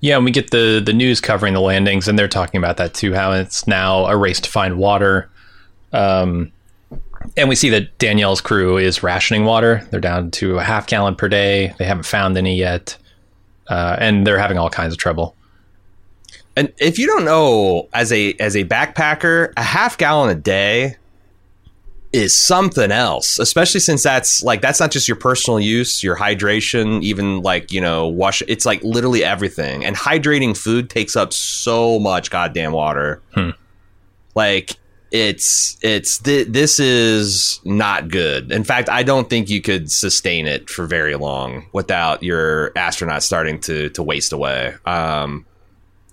Yeah, 0.00 0.16
and 0.16 0.24
we 0.26 0.32
get 0.32 0.50
the 0.50 0.82
the 0.84 0.92
news 0.92 1.18
covering 1.22 1.54
the 1.54 1.62
landings, 1.62 2.08
and 2.08 2.18
they're 2.18 2.28
talking 2.28 2.58
about 2.58 2.76
that 2.76 2.92
too. 2.92 3.14
How 3.14 3.32
it's 3.32 3.66
now 3.66 4.04
a 4.04 4.14
race 4.18 4.38
to 4.40 4.50
find 4.50 4.76
water. 4.76 5.30
Um, 5.94 6.52
and 7.36 7.48
we 7.48 7.54
see 7.54 7.70
that 7.70 7.96
Danielle's 7.98 8.40
crew 8.40 8.76
is 8.76 9.02
rationing 9.02 9.44
water. 9.44 9.86
They're 9.90 10.00
down 10.00 10.30
to 10.32 10.58
a 10.58 10.62
half 10.62 10.86
gallon 10.86 11.14
per 11.14 11.28
day. 11.28 11.74
They 11.78 11.84
haven't 11.84 12.04
found 12.04 12.36
any 12.36 12.56
yet, 12.56 12.98
uh, 13.68 13.96
and 13.98 14.26
they're 14.26 14.38
having 14.38 14.58
all 14.58 14.68
kinds 14.68 14.92
of 14.92 14.98
trouble. 14.98 15.34
And 16.56 16.72
if 16.78 16.98
you 16.98 17.06
don't 17.06 17.24
know, 17.24 17.88
as 17.92 18.12
a 18.12 18.34
as 18.34 18.54
a 18.54 18.64
backpacker, 18.64 19.52
a 19.56 19.62
half 19.62 19.96
gallon 19.98 20.30
a 20.30 20.34
day 20.40 20.96
is 22.12 22.36
something 22.36 22.92
else. 22.92 23.38
Especially 23.40 23.80
since 23.80 24.02
that's 24.02 24.42
like 24.42 24.60
that's 24.60 24.78
not 24.78 24.92
just 24.92 25.08
your 25.08 25.16
personal 25.16 25.58
use, 25.58 26.02
your 26.02 26.16
hydration, 26.16 27.02
even 27.02 27.40
like 27.42 27.72
you 27.72 27.80
know 27.80 28.06
wash. 28.06 28.42
It's 28.46 28.66
like 28.66 28.82
literally 28.84 29.24
everything. 29.24 29.84
And 29.84 29.96
hydrating 29.96 30.56
food 30.56 30.90
takes 30.90 31.16
up 31.16 31.32
so 31.32 31.98
much 31.98 32.30
goddamn 32.30 32.72
water. 32.72 33.20
Hmm. 33.34 33.50
Like 34.36 34.76
it's 35.14 35.76
it's 35.80 36.18
th- 36.18 36.48
this 36.48 36.80
is 36.80 37.60
not 37.64 38.08
good. 38.08 38.50
In 38.50 38.64
fact, 38.64 38.88
I 38.88 39.04
don't 39.04 39.30
think 39.30 39.48
you 39.48 39.62
could 39.62 39.88
sustain 39.92 40.48
it 40.48 40.68
for 40.68 40.86
very 40.86 41.14
long 41.14 41.66
without 41.72 42.24
your 42.24 42.72
astronaut 42.76 43.22
starting 43.22 43.60
to 43.60 43.90
to 43.90 44.02
waste 44.02 44.32
away. 44.32 44.74
Um, 44.84 45.46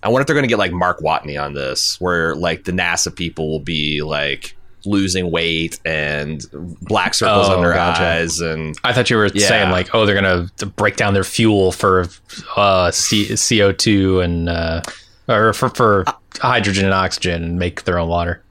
I 0.04 0.10
wonder 0.10 0.22
if 0.22 0.28
they're 0.28 0.36
going 0.36 0.44
to 0.44 0.48
get 0.50 0.60
like 0.60 0.72
Mark 0.72 1.00
Watney 1.00 1.42
on 1.42 1.56
this, 1.56 2.00
where 2.00 2.36
like 2.36 2.66
the 2.66 2.72
NASA 2.72 3.14
people 3.16 3.50
will 3.50 3.60
be 3.60 4.04
like 4.04 4.56
losing 4.86 5.32
weight 5.32 5.80
and 5.84 6.46
black 6.84 7.16
circles 7.16 7.50
Oh, 7.50 7.56
under 7.56 7.70
their 7.70 7.78
gotcha. 7.78 8.04
eyes, 8.04 8.40
and 8.40 8.78
I 8.84 8.94
thought 8.94 9.10
you 9.10 9.18
were 9.18 9.32
Yeah. 9.34 9.48
saying 9.48 9.72
like, 9.72 9.96
oh, 9.96 10.06
they're 10.06 10.14
gonna 10.16 10.48
break 10.76 10.96
down 10.96 11.16
their 11.16 11.24
fuel 11.24 11.72
for 11.72 12.08
uh, 12.56 12.92
C- 12.92 13.36
CO 13.36 13.72
two 13.72 14.20
and 14.22 14.48
uh, 14.48 14.82
or 15.28 15.54
for 15.54 15.70
for 15.70 16.06
hydrogen 16.40 16.86
and 16.86 16.94
oxygen 16.94 17.44
and 17.44 17.58
make 17.58 17.84
their 17.86 17.98
own 17.98 18.08
water. 18.08 18.44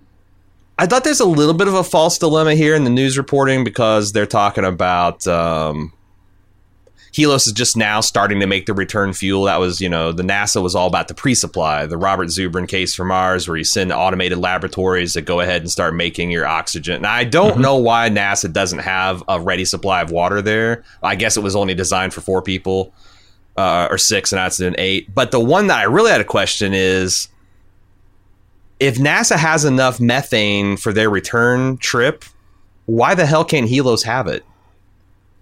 I 0.81 0.87
thought 0.87 1.05
there's 1.05 1.21
a 1.21 1.27
little 1.27 1.53
bit 1.53 1.69
of 1.69 1.75
a 1.75 1.85
false 1.85 2.17
dilemma 2.17 2.55
here 2.55 2.75
in 2.75 2.85
the 2.85 2.91
news 2.91 3.19
reporting 3.19 3.65
because 3.65 4.13
they're 4.13 4.25
talking 4.25 4.65
about 4.65 5.27
um, 5.27 5.93
Helios 7.13 7.47
is 7.47 7.53
just 7.53 7.77
now 7.77 8.01
starting 8.01 8.41
to 8.41 8.47
make 8.47 8.65
the 8.65 8.73
return 8.73 9.13
fuel. 9.13 9.45
That 9.45 9.61
was, 9.61 9.83
you 9.83 9.91
know, 9.91 10.11
the 10.11 10.23
NASA 10.23 10.63
was 10.63 10.75
all 10.75 10.87
about 10.87 11.09
the 11.09 11.13
pre-supply, 11.13 11.85
the 11.85 11.99
Robert 11.99 12.29
Zubrin 12.29 12.67
case 12.67 12.95
for 12.95 13.05
Mars, 13.05 13.47
where 13.47 13.59
you 13.59 13.65
send 13.65 13.93
automated 13.93 14.39
laboratories 14.39 15.13
that 15.13 15.27
go 15.27 15.41
ahead 15.41 15.61
and 15.61 15.71
start 15.71 15.95
making 15.95 16.31
your 16.31 16.47
oxygen. 16.47 17.03
Now, 17.03 17.13
I 17.13 17.25
don't 17.25 17.61
know 17.61 17.77
why 17.77 18.09
NASA 18.09 18.51
doesn't 18.51 18.79
have 18.79 19.23
a 19.29 19.39
ready 19.39 19.67
supply 19.67 20.01
of 20.01 20.11
water 20.11 20.41
there. 20.41 20.83
I 21.03 21.15
guess 21.15 21.37
it 21.37 21.43
was 21.43 21.55
only 21.55 21.75
designed 21.75 22.15
for 22.15 22.23
four 22.23 22.41
people 22.41 22.95
uh, 23.55 23.89
or 23.91 23.99
six, 23.99 24.33
and 24.33 24.41
now 24.41 24.47
it's 24.47 24.61
an 24.61 24.77
eight. 24.79 25.15
But 25.15 25.31
the 25.31 25.41
one 25.41 25.67
that 25.67 25.77
I 25.77 25.83
really 25.83 26.11
had 26.11 26.23
a 26.23 26.25
question 26.25 26.73
is 26.73 27.29
if 28.81 28.97
NASA 28.97 29.37
has 29.37 29.65
enough 29.65 30.01
methane 30.01 30.77
for 30.77 30.93
their 30.93 31.11
return 31.11 31.77
trip, 31.77 32.25
why 32.87 33.15
the 33.15 33.27
hell 33.27 33.45
can't 33.45 33.69
Helios 33.69 34.03
have 34.03 34.27
it? 34.27 34.45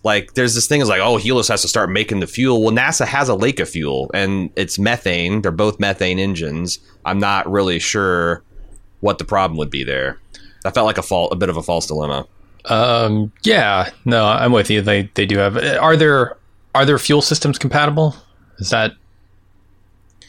Like, 0.05 0.35
there's 0.35 0.55
this 0.55 0.67
thing 0.67 0.81
is 0.81 0.89
like, 0.89 1.01
oh, 1.01 1.17
Helios 1.17 1.49
has 1.49 1.63
to 1.63 1.69
start 1.69 1.91
making 1.91 2.21
the 2.21 2.27
fuel. 2.27 2.63
Well, 2.63 2.75
NASA 2.75 3.07
has 3.07 3.29
a 3.29 3.35
lake 3.35 3.61
of 3.61 3.69
fuel, 3.69 4.11
and 4.13 4.51
it's 4.57 4.79
methane. 4.79 5.43
They're 5.43 5.51
both 5.51 5.81
methane 5.81 6.19
engines. 6.19 6.79
I'm 7.05 7.19
not 7.19 7.51
really 7.51 7.79
sure 7.79 8.43
what 9.01 9.19
the 9.19 9.25
problem 9.25 9.57
would 9.59 9.71
be 9.71 9.85
there. 9.85 10.19
That 10.65 10.75
felt 10.75 10.87
like 10.87 10.99
a 10.99 11.03
fault, 11.03 11.33
a 11.33 11.37
bit 11.37 11.49
of 11.49 11.57
a 11.57 11.63
false 11.63 11.87
dilemma. 11.87 12.27
Um, 12.65 13.33
yeah, 13.43 13.91
no, 14.05 14.27
I'm 14.27 14.53
with 14.53 14.71
you. 14.71 14.83
They 14.83 15.11
they 15.15 15.25
do 15.25 15.39
have. 15.39 15.57
Are 15.57 15.97
there 15.97 16.37
are 16.75 16.85
their 16.85 16.99
fuel 16.99 17.23
systems 17.23 17.59
compatible? 17.59 18.15
Is 18.59 18.71
that 18.71 18.93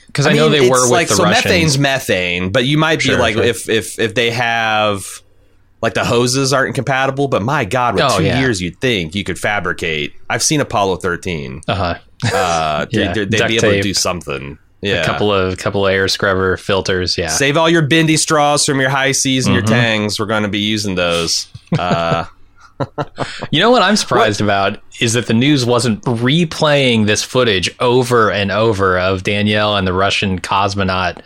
because 0.10 0.28
I, 0.28 0.34
know 0.34 0.50
mean, 0.50 0.62
they 0.62 0.70
were 0.70 0.82
with 0.84 0.92
like 0.92 1.08
the 1.08 1.16
so 1.16 1.24
methane's 1.26 1.78
methane, 1.78 2.52
but 2.52 2.66
you 2.66 2.78
might 2.78 3.00
be 3.00 3.06
Sure, 3.06 3.20
like 3.20 3.36
sure. 3.36 3.44
if 3.44 3.70
if 3.70 3.98
if 4.00 4.16
they 4.16 4.32
have 4.32 5.06
like 5.82 5.94
the 5.94 6.04
hoses 6.04 6.52
aren't 6.52 6.76
compatible, 6.76 7.28
but 7.28 7.42
my 7.42 7.64
god, 7.64 7.96
with 7.96 8.04
Oh, 8.04 8.18
two 8.18 8.26
yeah. 8.26 8.40
years 8.40 8.62
you'd 8.62 8.80
think 8.82 9.16
you 9.16 9.24
could 9.24 9.40
fabricate. 9.40 10.14
I've 10.30 10.44
seen 10.44 10.60
Apollo 10.62 10.98
13. 10.98 11.62
uh 11.68 11.76
huh. 12.24 12.36
Uh, 12.36 12.86
Yeah, 12.92 13.14
they, 13.14 13.26
they'd 13.26 13.38
duct 13.38 13.48
be 13.50 13.58
able 13.58 13.72
to 13.72 13.82
do 13.82 13.94
something. 13.94 14.58
Yeah. 14.82 15.02
A 15.04 15.06
couple 15.06 15.32
of 15.34 15.58
couple 15.58 15.86
of 15.88 15.94
air 15.94 16.08
scrubber 16.08 16.56
filters. 16.58 17.18
Yeah. 17.18 17.28
Save 17.28 17.58
all 17.58 17.70
your 17.70 17.82
bendy 17.86 18.18
straws 18.18 18.66
from 18.66 18.80
your 18.80 18.90
high 18.90 19.12
seas 19.14 19.46
and 19.46 19.54
your 19.54 19.64
tangs. 19.64 20.20
We're 20.20 20.26
going 20.26 20.44
to 20.44 20.50
be 20.50 20.60
using 20.60 20.96
those. 20.96 21.48
Uh, 21.78 22.26
You 23.52 23.60
know 23.60 23.72
what 23.72 23.82
I'm 23.82 23.96
surprised 23.96 24.42
about 24.42 24.80
is 25.00 25.14
that 25.14 25.28
the 25.28 25.34
news 25.34 25.66
wasn't 25.66 26.02
replaying 26.04 27.06
this 27.08 27.24
footage 27.24 27.70
over 27.80 28.32
and 28.32 28.52
over 28.52 28.98
of 29.00 29.24
Danielle 29.24 29.76
and 29.76 29.86
the 29.88 29.94
Russian 29.94 30.40
cosmonaut 30.40 31.22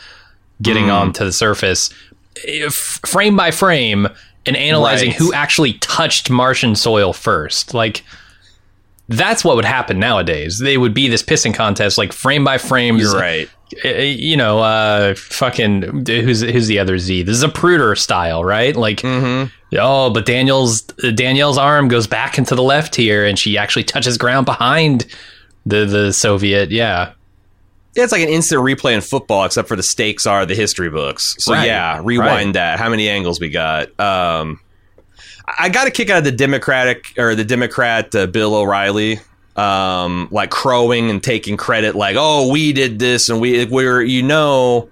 getting 0.61 0.89
onto 0.89 1.25
the 1.25 1.31
surface, 1.33 1.93
if, 2.37 2.73
frame 3.05 3.35
by 3.35 3.51
frame, 3.51 4.07
and 4.45 4.55
analyzing 4.55 5.09
Right. 5.09 5.17
who 5.17 5.33
actually 5.33 5.73
touched 5.73 6.29
Martian 6.29 6.75
soil 6.75 7.13
first. 7.13 7.73
Like, 7.73 8.03
that's 9.09 9.43
what 9.43 9.55
would 9.55 9.65
happen 9.65 9.99
nowadays. 9.99 10.59
They 10.59 10.77
would 10.77 10.93
be 10.93 11.07
this 11.09 11.21
pissing 11.23 11.53
contest, 11.53 11.97
like 11.97 12.13
frame 12.13 12.43
by 12.43 12.57
frame. 12.57 12.97
you're 12.97 13.13
right. 13.13 13.49
uh, 13.83 13.89
You 13.89 14.37
know, 14.37 14.59
uh, 14.59 15.13
fucking 15.15 16.05
who's 16.07 16.41
who's 16.41 16.67
the 16.67 16.79
other 16.79 16.97
Z? 16.97 17.23
The 17.23 17.31
Zapruder 17.33 17.97
style, 17.97 18.43
right? 18.43 18.75
Like, 18.75 18.97
Mm-hmm. 19.01 19.49
Oh, 19.79 20.09
but 20.09 20.25
Daniel's 20.25 20.81
Danielle's 20.81 21.57
arm 21.57 21.87
goes 21.87 22.07
back 22.07 22.37
into 22.37 22.55
the 22.55 22.63
left 22.63 22.95
here, 22.95 23.25
and 23.25 23.37
she 23.37 23.57
actually 23.57 23.83
touches 23.83 24.17
ground 24.17 24.45
behind 24.45 25.05
the 25.65 25.85
the 25.85 26.13
Soviet. 26.13 26.71
Yeah, 26.71 27.13
Yeah, 27.95 28.03
it's 28.03 28.11
like 28.11 28.21
an 28.21 28.29
instant 28.29 28.61
replay 28.61 28.93
in 28.93 29.01
football, 29.01 29.45
except 29.45 29.67
for 29.67 29.75
the 29.75 29.83
stakes 29.83 30.25
are 30.25 30.45
the 30.45 30.55
history 30.55 30.89
books. 30.89 31.35
So 31.39 31.53
Right, 31.53 31.67
yeah, 31.67 32.01
rewind 32.03 32.47
right. 32.47 32.53
that. 32.53 32.79
How 32.79 32.89
many 32.89 33.09
angles 33.09 33.39
we 33.39 33.49
got? 33.49 33.87
Um, 33.99 34.59
I 35.59 35.69
got 35.69 35.87
a 35.87 35.91
kick 35.91 36.09
out 36.09 36.19
of 36.19 36.23
the 36.23 36.31
Democratic 36.31 37.13
or 37.17 37.35
the 37.35 37.43
Democrat 37.43 38.13
uh, 38.15 38.27
Bill 38.27 38.55
O'Reilly, 38.55 39.19
um, 39.55 40.27
like 40.31 40.51
crowing 40.51 41.09
and 41.09 41.21
taking 41.21 41.57
credit, 41.57 41.95
like, 41.95 42.15
"Oh, 42.17 42.49
we 42.51 42.73
did 42.73 42.99
this," 42.99 43.29
and 43.29 43.39
we 43.39 43.65
we're 43.65 44.01
you 44.01 44.23
know. 44.23 44.89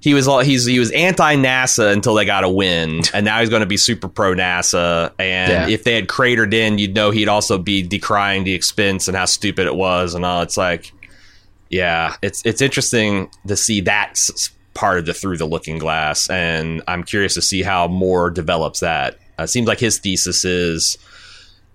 He 0.00 0.14
was 0.14 0.28
all 0.28 0.38
he's 0.40 0.64
he 0.64 0.78
was 0.78 0.90
anti 0.92 1.34
NASA 1.36 1.92
until 1.92 2.14
they 2.14 2.24
got 2.24 2.44
a 2.44 2.48
win, 2.48 3.02
and 3.12 3.24
now 3.24 3.40
he's 3.40 3.48
going 3.50 3.60
to 3.60 3.66
be 3.66 3.76
super 3.76 4.08
pro 4.08 4.32
NASA. 4.34 5.12
And 5.18 5.50
Yeah. 5.52 5.68
if 5.68 5.82
they 5.84 5.94
had 5.94 6.06
cratered 6.08 6.54
in, 6.54 6.78
you'd 6.78 6.94
know 6.94 7.10
he'd 7.10 7.28
also 7.28 7.58
be 7.58 7.82
decrying 7.82 8.44
the 8.44 8.54
expense 8.54 9.08
and 9.08 9.16
how 9.16 9.24
stupid 9.24 9.66
it 9.66 9.74
was 9.74 10.14
and 10.14 10.24
all. 10.24 10.42
It's 10.42 10.56
like, 10.56 10.92
yeah, 11.68 12.14
it's 12.22 12.42
it's 12.46 12.62
interesting 12.62 13.28
to 13.48 13.56
see 13.56 13.80
that 13.82 14.14
part 14.74 14.98
of 14.98 15.06
the 15.06 15.14
through 15.14 15.36
the 15.38 15.46
looking 15.46 15.78
glass, 15.78 16.30
and 16.30 16.80
I'm 16.86 17.02
curious 17.02 17.34
to 17.34 17.42
see 17.42 17.62
how 17.62 17.88
Moore 17.88 18.30
develops 18.30 18.78
that. 18.80 19.18
Uh, 19.38 19.42
it 19.44 19.48
seems 19.48 19.66
like 19.66 19.80
his 19.80 19.98
thesis 19.98 20.44
is 20.44 20.96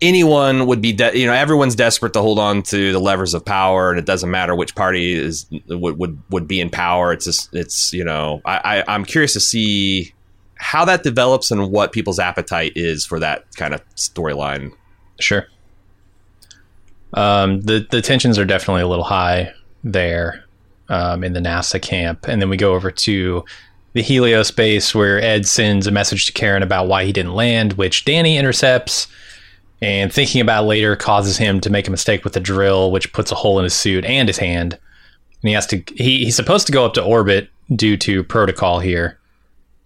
anyone 0.03 0.67
would 0.67 0.81
be, 0.81 0.93
de- 0.93 1.17
you 1.17 1.25
know, 1.25 1.33
everyone's 1.33 1.75
desperate 1.75 2.13
to 2.13 2.21
hold 2.21 2.37
on 2.37 2.61
to 2.63 2.91
the 2.91 2.99
levers 2.99 3.33
of 3.33 3.43
power, 3.43 3.89
and 3.89 3.97
it 3.97 4.05
doesn't 4.05 4.29
matter 4.29 4.53
which 4.53 4.75
party 4.75 5.13
is 5.13 5.47
would 5.67 5.97
would, 5.97 6.21
would 6.29 6.47
be 6.47 6.59
in 6.59 6.69
power. 6.69 7.13
It's 7.13 7.25
just 7.25 7.55
it's 7.55 7.93
you 7.93 8.03
know, 8.03 8.41
I, 8.45 8.83
I 8.87 8.93
I'm 8.93 9.05
curious 9.05 9.33
to 9.33 9.39
see 9.39 10.13
how 10.55 10.85
that 10.85 11.03
develops 11.03 11.51
and 11.51 11.71
what 11.71 11.91
people's 11.91 12.19
appetite 12.19 12.73
is 12.75 13.05
for 13.05 13.19
that 13.19 13.45
kind 13.55 13.73
of 13.73 13.81
storyline. 13.95 14.71
sure. 15.19 15.47
Um, 17.13 17.61
the 17.61 17.87
the 17.89 18.01
tensions 18.01 18.37
are 18.39 18.45
definitely 18.45 18.81
a 18.81 18.87
little 18.87 19.05
high 19.05 19.53
there 19.83 20.43
um, 20.89 21.23
in 21.23 21.33
the 21.33 21.39
NASA 21.39 21.81
camp, 21.81 22.27
and 22.27 22.41
then 22.41 22.49
we 22.49 22.57
go 22.57 22.73
over 22.73 22.91
to 22.91 23.43
the 23.93 24.01
Helios 24.01 24.51
base 24.51 24.93
where 24.93 25.21
Ed 25.21 25.45
sends 25.45 25.87
a 25.87 25.91
message 25.91 26.25
to 26.25 26.31
Karen 26.31 26.63
about 26.63 26.87
why 26.87 27.05
he 27.05 27.11
didn't 27.11 27.35
land, 27.35 27.73
which 27.73 28.05
Danny 28.05 28.37
intercepts. 28.37 29.07
And 29.83 30.13
thinking 30.13 30.39
about 30.39 30.63
it 30.63 30.67
later 30.67 30.95
causes 30.95 31.37
him 31.37 31.59
to 31.59 31.69
make 31.69 31.89
a 31.89 31.91
mistake 31.91 32.23
with 32.23 32.31
the 32.31 32.39
drill, 32.39 32.89
which 32.89 33.11
puts 33.11 33.33
a 33.33 33.35
hole 33.35 33.59
in 33.59 33.65
his 33.65 33.73
suit 33.73 34.05
and 34.05 34.29
his 34.29 34.37
hand. 34.37 34.79
And 35.41 35.49
he 35.49 35.51
has 35.51 35.67
to 35.67 35.83
he, 35.93 36.23
he's 36.23 36.37
supposed 36.37 36.67
to 36.67 36.73
go 36.73 36.85
up 36.85 36.93
to 36.93 37.03
orbit 37.03 37.49
due 37.75 37.97
to 37.97 38.23
protocol 38.23 38.79
here. 38.79 39.19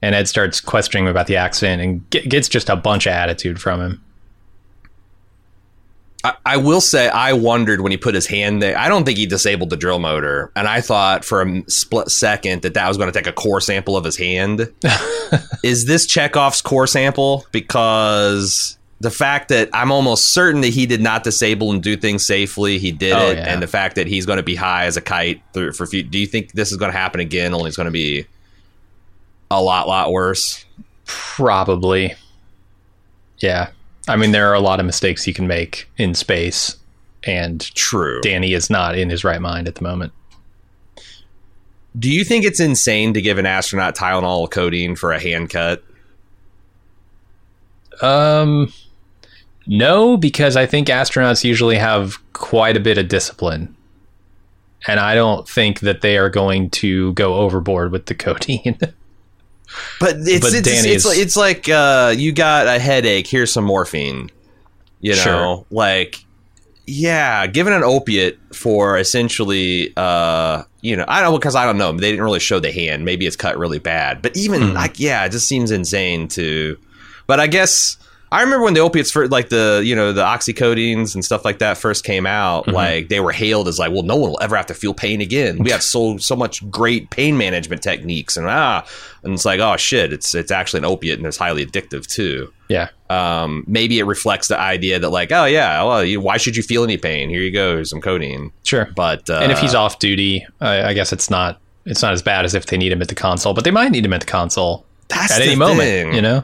And 0.03 0.13
Ed 0.13 0.27
starts 0.27 0.61
questioning 0.61 1.05
him 1.05 1.09
about 1.09 1.25
the 1.25 1.37
accident 1.37 1.81
and 1.81 2.07
get, 2.11 2.29
gets 2.29 2.47
just 2.47 2.69
a 2.69 2.75
bunch 2.75 3.07
of 3.07 3.13
attitude 3.13 3.59
from 3.59 3.81
him. 3.81 4.03
I, 6.23 6.35
I 6.45 6.57
will 6.57 6.81
say 6.81 7.09
I 7.09 7.33
wondered 7.33 7.81
when 7.81 7.91
he 7.91 7.97
put 7.97 8.13
his 8.13 8.27
hand 8.27 8.61
there. 8.61 8.77
I 8.77 8.89
don't 8.89 9.03
think 9.03 9.17
he 9.17 9.25
disabled 9.25 9.71
the 9.71 9.77
drill 9.77 9.97
motor, 9.97 10.51
and 10.55 10.67
I 10.67 10.81
thought 10.81 11.25
for 11.25 11.41
a 11.41 11.63
split 11.67 12.11
second 12.11 12.61
that 12.61 12.75
that 12.75 12.87
was 12.87 12.97
going 12.97 13.11
to 13.11 13.19
take 13.19 13.25
a 13.25 13.33
core 13.33 13.61
sample 13.61 13.97
of 13.97 14.03
his 14.03 14.17
hand. 14.17 14.71
Is 15.63 15.85
this 15.85 16.05
Chekhov's 16.05 16.61
core 16.61 16.85
sample? 16.85 17.47
Because 17.51 18.77
the 18.99 19.11
fact 19.11 19.49
that 19.49 19.69
I'm 19.73 19.91
almost 19.91 20.33
certain 20.33 20.61
that 20.61 20.69
he 20.73 20.85
did 20.87 21.01
not 21.01 21.23
disable 21.23 21.71
and 21.71 21.83
do 21.83 21.95
things 21.95 22.25
safely, 22.25 22.79
he 22.79 22.91
did 22.91 23.13
Oh, 23.13 23.27
it, 23.31 23.37
yeah. 23.37 23.53
and 23.53 23.61
the 23.61 23.67
fact 23.67 23.95
that 23.95 24.07
he's 24.07 24.25
going 24.25 24.37
to 24.37 24.43
be 24.43 24.55
high 24.55 24.85
as 24.85 24.97
a 24.97 25.01
kite 25.01 25.41
through, 25.53 25.73
for. 25.73 25.85
few- 25.85 26.01
Do 26.03 26.17
you 26.17 26.25
think 26.25 26.53
this 26.53 26.71
is 26.71 26.77
going 26.77 26.91
to 26.91 26.97
happen 26.97 27.19
again? 27.19 27.53
Only 27.53 27.67
it's 27.67 27.77
going 27.77 27.85
to 27.85 27.91
be 27.91 28.25
a 29.51 29.61
lot, 29.61 29.87
lot 29.87 30.11
worse. 30.11 30.65
Probably. 31.05 32.15
Yeah. 33.39 33.69
I 34.07 34.15
mean, 34.15 34.31
there 34.31 34.49
are 34.49 34.53
a 34.55 34.59
lot 34.59 34.79
of 34.79 34.85
mistakes 34.85 35.27
you 35.27 35.33
can 35.33 35.47
make 35.47 35.87
in 35.97 36.15
space, 36.15 36.75
and 37.23 37.61
True. 37.75 38.19
Danny 38.21 38.53
is 38.53 38.69
not 38.69 38.97
in 38.97 39.09
his 39.09 39.23
right 39.23 39.41
mind 39.41 39.67
at 39.67 39.75
the 39.75 39.83
moment. 39.83 40.11
Do 41.99 42.09
you 42.11 42.23
think 42.23 42.45
it's 42.45 42.59
insane 42.59 43.13
to 43.13 43.21
give 43.21 43.37
an 43.37 43.45
astronaut 43.45 43.95
Tylenol 43.95 44.49
codeine 44.49 44.95
for 44.95 45.11
a 45.11 45.19
hand 45.19 45.49
cut? 45.49 45.83
Um, 48.01 48.71
no, 49.67 50.17
because 50.17 50.55
I 50.55 50.65
think 50.65 50.87
astronauts 50.87 51.43
usually 51.43 51.77
have 51.77 52.17
quite 52.33 52.77
a 52.77 52.79
bit 52.79 52.97
of 52.97 53.07
discipline. 53.07 53.75
And 54.87 54.99
I 54.99 55.15
don't 55.15 55.47
think 55.49 55.81
that 55.81 56.01
they 56.01 56.17
are 56.17 56.29
going 56.29 56.69
to 56.71 57.11
go 57.13 57.35
overboard 57.35 57.91
with 57.91 58.05
the 58.05 58.15
codeine. 58.15 58.77
But 59.99 60.15
it's 60.19 60.39
But 60.39 60.53
it's, 60.53 60.85
it's, 60.85 61.05
like, 61.05 61.17
it's 61.17 61.35
like 61.35 61.67
uh, 61.69 62.13
you 62.17 62.31
got 62.31 62.67
a 62.67 62.79
headache. 62.79 63.27
Here's 63.27 63.51
some 63.51 63.65
morphine. 63.65 64.31
You 65.01 65.11
know, 65.11 65.21
Sure. 65.21 65.65
like 65.69 66.23
yeah, 66.87 67.45
given 67.47 67.73
an 67.73 67.83
opiate 67.83 68.39
for 68.53 68.97
essentially, 68.97 69.91
uh, 69.97 70.63
you 70.81 70.95
know, 70.95 71.03
I 71.09 71.21
don't 71.21 71.37
because 71.37 71.53
I 71.55 71.65
don't 71.65 71.77
know. 71.77 71.91
They 71.91 72.09
didn't 72.11 72.23
really 72.23 72.39
show 72.39 72.59
the 72.61 72.71
hand. 72.71 73.03
Maybe 73.03 73.27
it's 73.27 73.35
cut 73.35 73.57
really 73.57 73.77
bad. 73.77 74.21
But 74.21 74.37
even 74.37 74.61
Mhm. 74.61 74.73
like 74.73 75.01
yeah, 75.01 75.25
it 75.25 75.33
just 75.33 75.47
seems 75.49 75.69
insane 75.69 76.29
to. 76.29 76.77
But 77.27 77.41
I 77.41 77.47
guess 77.47 77.97
I 78.31 78.41
remember 78.41 78.65
when 78.65 78.73
the 78.73 78.81
opiates 78.81 79.09
for 79.11 79.27
like 79.27 79.49
the 79.49 79.81
you 79.85 79.95
know 79.95 80.11
the 80.11 80.23
oxycodines 80.23 81.15
and 81.15 81.23
stuff 81.23 81.45
like 81.45 81.59
that 81.59 81.77
first 81.77 82.03
came 82.03 82.25
out. 82.25 82.65
Mhm. 82.65 82.73
Like 82.73 83.07
they 83.09 83.19
were 83.19 83.31
hailed 83.31 83.67
as 83.67 83.79
like, 83.79 83.91
well, 83.91 84.03
no 84.03 84.15
one 84.15 84.31
will 84.31 84.39
ever 84.41 84.55
have 84.57 84.65
to 84.67 84.73
feel 84.73 84.93
pain 84.93 85.21
again. 85.21 85.59
We 85.59 85.71
have 85.71 85.81
so 85.83 86.17
so 86.17 86.35
much 86.35 86.69
great 86.69 87.09
pain 87.09 87.37
management 87.37 87.81
techniques 87.81 88.35
and 88.37 88.47
ah, 88.47 88.85
and 89.23 89.33
it's 89.33 89.45
like 89.45 89.59
oh 89.59 89.77
shit, 89.77 90.11
it's 90.11 90.35
it's 90.35 90.51
actually 90.51 90.79
an 90.79 90.85
opiate 90.85 91.17
and 91.19 91.25
it's 91.27 91.37
highly 91.37 91.65
addictive 91.65 92.05
too. 92.07 92.51
yeah. 92.69 92.89
Um, 93.09 93.63
maybe 93.67 93.99
it 93.99 94.03
reflects 94.03 94.49
the 94.49 94.59
idea 94.59 94.99
that 94.99 95.09
like 95.09 95.31
oh 95.31 95.45
yeah, 95.45 95.81
well, 95.83 96.03
you, 96.03 96.19
why 96.19 96.35
should 96.35 96.57
you 96.57 96.63
feel 96.63 96.83
any 96.83 96.97
pain? 96.97 97.29
Here 97.29 97.41
you 97.41 97.51
go, 97.51 97.75
here's 97.75 97.89
some 97.89 98.01
codeine. 98.01 98.51
Sure. 98.63 98.89
But 98.95 99.29
uh, 99.29 99.39
and 99.41 99.51
if 99.51 99.59
he's 99.59 99.73
off 99.73 99.99
duty, 99.99 100.45
I, 100.59 100.89
I 100.89 100.93
guess 100.93 101.13
it's 101.13 101.29
not 101.29 101.61
it's 101.85 102.01
not 102.01 102.11
as 102.11 102.21
bad 102.21 102.43
as 102.43 102.53
if 102.53 102.65
they 102.65 102.75
need 102.77 102.91
him 102.91 103.01
at 103.01 103.07
the 103.07 103.15
console, 103.15 103.53
but 103.53 103.63
they 103.63 103.71
might 103.71 103.91
need 103.91 104.03
him 104.03 104.11
at 104.11 104.19
the 104.19 104.25
console 104.25 104.85
that's 105.07 105.31
at 105.31 105.37
the 105.39 105.45
any 105.45 105.55
moment, 105.55 106.13
you 106.13 106.21
know? 106.21 106.43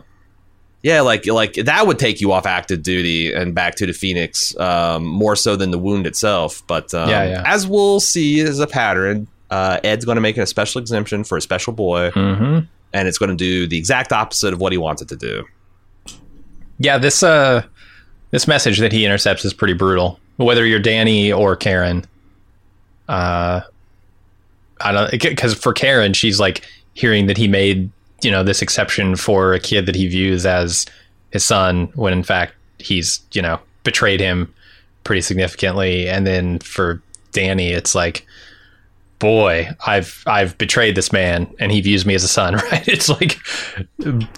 Yeah, 0.84 1.00
like 1.02 1.26
like 1.26 1.54
that 1.54 1.88
would 1.88 1.98
take 1.98 2.20
you 2.22 2.32
off 2.34 2.46
active 2.46 2.84
duty 2.84 3.34
and 3.34 3.56
back 3.56 3.76
to 3.76 3.86
the 3.86 3.94
Phoenix 3.94 4.56
um, 4.60 5.06
more 5.06 5.36
so 5.36 5.56
than 5.56 5.72
the 5.72 5.80
wound 5.80 6.06
itself. 6.06 6.62
But 6.68 6.94
um, 6.94 7.10
Yeah, 7.10 7.24
yeah. 7.24 7.44
as 7.46 7.66
we'll 7.66 8.00
see 8.02 8.42
as 8.42 8.60
a 8.60 8.68
pattern, 8.68 9.28
uh, 9.50 9.80
Ed's 9.84 10.04
going 10.04 10.16
to 10.18 10.22
make 10.22 10.38
a 10.38 10.46
special 10.46 10.82
exemption 10.82 11.24
for 11.24 11.38
a 11.38 11.42
special 11.42 11.72
boy, 11.74 12.12
Mm-hmm. 12.12 12.66
and 12.92 13.08
it's 13.08 13.18
going 13.18 13.30
to 13.30 13.36
do 13.36 13.66
the 13.66 13.78
exact 13.78 14.12
opposite 14.12 14.54
of 14.54 14.60
what 14.60 14.72
he 14.74 14.78
wants 14.78 15.02
it 15.02 15.08
to 15.08 15.16
do. 15.16 15.46
Yeah, 16.80 16.98
this 16.98 17.24
uh 17.24 17.64
this 18.32 18.46
message 18.48 18.80
that 18.80 18.92
he 18.92 19.06
intercepts 19.06 19.46
is 19.46 19.54
pretty 19.54 19.74
brutal. 19.76 20.20
Whether 20.38 20.66
you're 20.66 20.80
Danny 20.80 21.32
or 21.32 21.56
Karen, 21.56 22.04
uh, 23.08 23.62
I 24.82 24.92
don't 24.92 25.12
because 25.12 25.54
for 25.54 25.72
Karen, 25.72 26.14
she's 26.14 26.40
like 26.40 26.66
hearing 26.94 27.28
that 27.28 27.38
he 27.38 27.48
made 27.48 27.90
you 28.24 28.32
know 28.32 28.44
this 28.44 28.62
exception 28.62 29.16
for 29.16 29.54
a 29.54 29.60
kid 29.60 29.86
that 29.86 29.96
he 29.96 30.08
views 30.08 30.46
as 30.46 30.86
his 31.32 31.44
son, 31.44 31.92
when 31.96 32.14
in 32.14 32.24
fact 32.24 32.54
he's 32.80 33.22
you 33.32 33.42
know 33.42 33.60
betrayed 33.84 34.20
him 34.20 34.54
pretty 35.04 35.22
significantly. 35.22 36.08
And 36.08 36.26
then 36.26 36.60
for 36.60 37.02
Danny, 37.34 37.72
it's 37.72 37.94
like, 37.96 38.26
boy, 39.20 39.70
I've 39.86 40.24
I've 40.28 40.58
betrayed 40.58 40.96
this 40.96 41.12
man, 41.12 41.48
and 41.60 41.72
he 41.72 41.82
views 41.82 42.06
me 42.06 42.14
as 42.16 42.24
a 42.24 42.28
son. 42.28 42.54
Right? 42.72 42.88
It's 42.88 43.10
like 43.10 43.38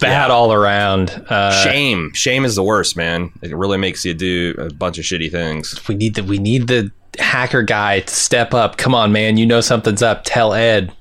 Yeah. 0.02 0.28
all 0.28 0.52
around. 0.52 1.10
Uh, 1.28 1.52
shame, 1.62 2.12
shame 2.14 2.44
is 2.44 2.54
the 2.56 2.62
worst, 2.62 2.96
man. 2.96 3.30
It 3.42 3.54
really 3.56 3.78
makes 3.78 4.04
you 4.04 4.14
do 4.14 4.54
a 4.58 4.72
bunch 4.72 4.98
of 4.98 5.04
shitty 5.04 5.30
things. 5.30 5.80
we 5.88 5.94
need 5.94 6.14
the 6.14 6.24
we 6.24 6.38
need 6.38 6.66
the 6.68 6.90
hacker 7.18 7.62
guy 7.62 8.00
to 8.00 8.14
step 8.14 8.52
up. 8.54 8.76
Come 8.76 8.94
on, 8.94 9.12
man, 9.12 9.36
you 9.36 9.46
know 9.46 9.60
something's 9.60 10.02
up. 10.02 10.22
Tell 10.24 10.52
Ed. 10.54 10.92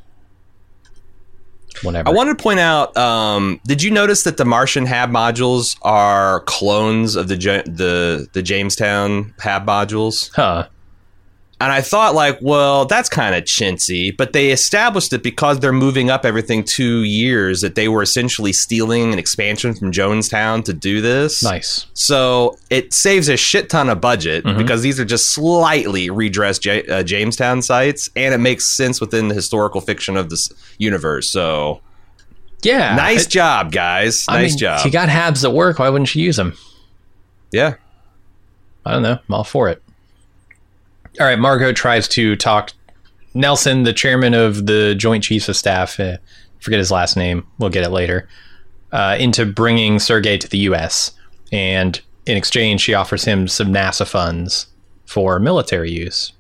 I 2.08 2.12
wanted 2.12 2.38
to 2.38 2.44
point 2.44 2.60
out. 2.60 2.96
Um, 2.98 3.60
did 3.66 3.84
you 3.84 3.92
notice 3.92 4.24
that 4.24 4.38
the 4.38 4.46
Martian 4.46 4.86
Hab 4.86 5.10
modules 5.10 5.78
are 5.82 6.42
clones 6.42 7.16
of 7.16 7.28
the 7.28 7.36
the 7.36 8.28
the 8.34 8.42
Jamestown 8.42 9.34
Hab 9.40 9.66
modules? 9.66 10.32
huh? 10.36 10.68
And 11.62 11.72
I 11.72 11.80
thought, 11.80 12.14
like, 12.16 12.38
well, 12.42 12.84
that's 12.86 13.08
kind 13.08 13.34
of 13.34 13.46
chintzy, 13.46 14.16
but 14.16 14.34
they 14.34 14.52
established 14.52 15.14
it 15.14 15.24
because 15.24 15.62
they're 15.62 15.72
moving 15.72 16.10
up 16.10 16.26
everything 16.26 16.66
two 16.66 17.04
years 17.04 17.62
that 17.62 17.76
they 17.76 17.88
were 17.88 18.02
essentially 18.02 18.52
stealing 18.52 19.14
an 19.14 19.20
expansion 19.20 19.74
from 19.74 19.94
Jonestown 19.94 20.66
to 20.66 20.74
do 20.74 21.00
this. 21.00 21.42
Nice. 21.42 21.86
So 21.94 22.58
it 22.70 22.94
saves 22.94 23.30
a 23.30 23.38
shit 23.38 23.70
ton 23.70 23.88
of 23.90 24.02
budget 24.02 24.44
Mhm. 24.44 24.58
because 24.58 24.82
these 24.82 25.00
are 25.00 25.06
just 25.06 25.34
slightly 25.34 26.10
redressed 26.10 26.62
J- 26.62 26.84
uh, 26.88 27.04
Jamestown 27.04 27.62
sites, 27.62 28.10
and 28.18 28.34
it 28.34 28.40
makes 28.40 28.66
sense 28.68 29.00
within 29.00 29.30
the 29.30 29.34
historical 29.36 29.80
fiction 29.80 30.18
of 30.18 30.30
this 30.30 30.50
universe. 30.78 31.30
So 31.30 31.80
Yeah. 32.64 32.96
nice 32.96 33.24
It- 33.28 33.30
job, 33.30 33.72
guys. 33.72 34.26
I 34.28 34.42
nice 34.42 34.52
mean, 34.52 34.58
job. 34.60 34.86
You 34.86 34.92
got 34.92 35.08
Habs 35.08 35.46
at 35.46 35.54
work. 35.54 35.80
Why 35.80 35.88
wouldn't 35.88 36.14
you 36.16 36.24
use 36.24 36.36
them? 36.36 36.58
yeah. 37.54 37.76
I 38.86 38.92
don't 38.92 39.04
know. 39.04 39.20
I'm 39.30 39.34
all 39.34 39.44
for 39.46 39.70
it. 39.70 39.82
All 41.20 41.26
right. 41.26 41.40
Margo 41.40 41.72
tries 41.72 42.08
to 42.10 42.36
talk 42.36 42.72
Nelson, 43.34 43.84
the 43.84 43.94
chairman 43.94 44.34
of 44.34 44.66
the 44.66 44.96
Joint 44.96 45.24
Chiefs 45.24 45.50
of 45.50 45.56
Staff, 45.56 46.00
uh, 46.00 46.18
forget 46.60 46.80
his 46.80 46.92
last 46.92 47.16
name. 47.18 47.46
We'll 47.60 47.70
get 47.70 47.84
it 47.84 47.90
later. 47.90 48.28
Uh, 48.92 49.18
into 49.20 49.46
bringing 49.46 50.00
Sergei 50.00 50.38
to 50.38 50.48
the 50.48 50.60
U.S. 50.60 51.12
And 51.52 52.00
in 52.26 52.38
exchange, 52.38 52.82
she 52.82 52.94
offers 52.94 53.26
him 53.26 53.48
some 53.48 53.68
NASA 53.74 54.08
funds 54.08 54.68
for 55.06 55.40
military 55.40 55.92
use. 55.92 56.32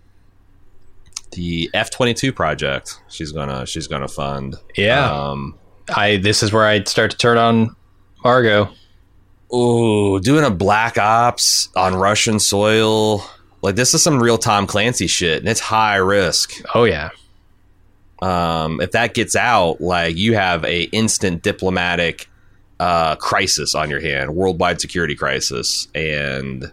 The 1.31 1.69
F 1.73 1.91
twenty 1.91 2.13
two 2.13 2.31
project. 2.31 2.97
She's 3.09 3.33
gonna 3.33 3.65
she's 3.65 3.87
gonna 3.87 4.07
fund. 4.07 4.55
Yeah. 4.77 5.11
Um, 5.11 5.57
I. 5.93 6.15
This 6.17 6.41
is 6.41 6.53
where 6.53 6.65
I'd 6.65 6.87
start 6.87 7.11
to 7.11 7.17
turn 7.17 7.37
on 7.37 7.75
Margo. 8.23 8.69
Ooh, 9.53 10.19
doing 10.21 10.45
a 10.45 10.49
black 10.49 10.97
ops 10.97 11.69
on 11.75 11.95
Russian 11.95 12.39
soil. 12.39 13.29
Like 13.65 13.75
this 13.75 13.93
is 13.95 14.01
some 14.03 14.21
real 14.21 14.37
Tom 14.37 14.67
Clancy 14.67 15.07
shit, 15.07 15.39
and 15.39 15.49
it's 15.49 15.59
high 15.59 15.95
risk. 15.95 16.53
Oh 16.75 16.83
yeah. 16.83 17.09
Um, 18.21 18.79
if 18.79 18.91
that 18.91 19.13
gets 19.15 19.35
out, 19.35 19.81
like 19.81 20.15
you 20.15 20.35
have 20.35 20.63
a 20.65 20.83
instant 20.83 21.41
diplomatic 21.41 22.29
uh, 22.79 23.15
crisis 23.15 23.73
on 23.75 23.89
your 23.89 23.99
hand, 23.99 24.35
worldwide 24.35 24.79
security 24.79 25.15
crisis, 25.15 25.87
and 25.95 26.71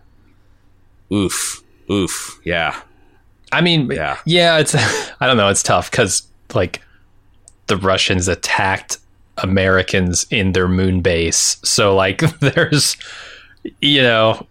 oof, 1.12 1.62
oof, 1.90 2.38
yeah, 2.44 2.78
I 3.50 3.60
mean, 3.60 3.90
Yeah. 3.90 4.18
yeah, 4.26 4.58
it's 4.58 4.74
I 5.20 5.26
don't 5.26 5.36
know, 5.38 5.48
it's 5.48 5.62
tough 5.62 5.90
because 5.90 6.22
like 6.54 6.82
the 7.68 7.76
Russians 7.78 8.28
attacked 8.28 8.98
Americans 9.38 10.26
in 10.30 10.52
their 10.52 10.68
moon 10.68 11.00
base, 11.00 11.56
so 11.64 11.94
like 11.96 12.18
there's 12.40 12.96
you 13.80 14.02
know 14.02 14.46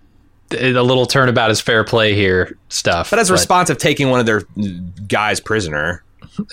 a 0.54 0.82
little 0.82 1.06
turnabout 1.06 1.52
is 1.52 1.60
fair 1.62 1.84
play 1.84 2.14
here 2.16 2.58
stuff. 2.70 3.10
but 3.10 3.20
as 3.20 3.30
a 3.30 3.34
response 3.34 3.70
of 3.70 3.78
taking 3.78 4.10
one 4.10 4.20
of 4.20 4.26
their 4.26 4.42
guys 5.08 5.40
prisoner, 5.40 6.04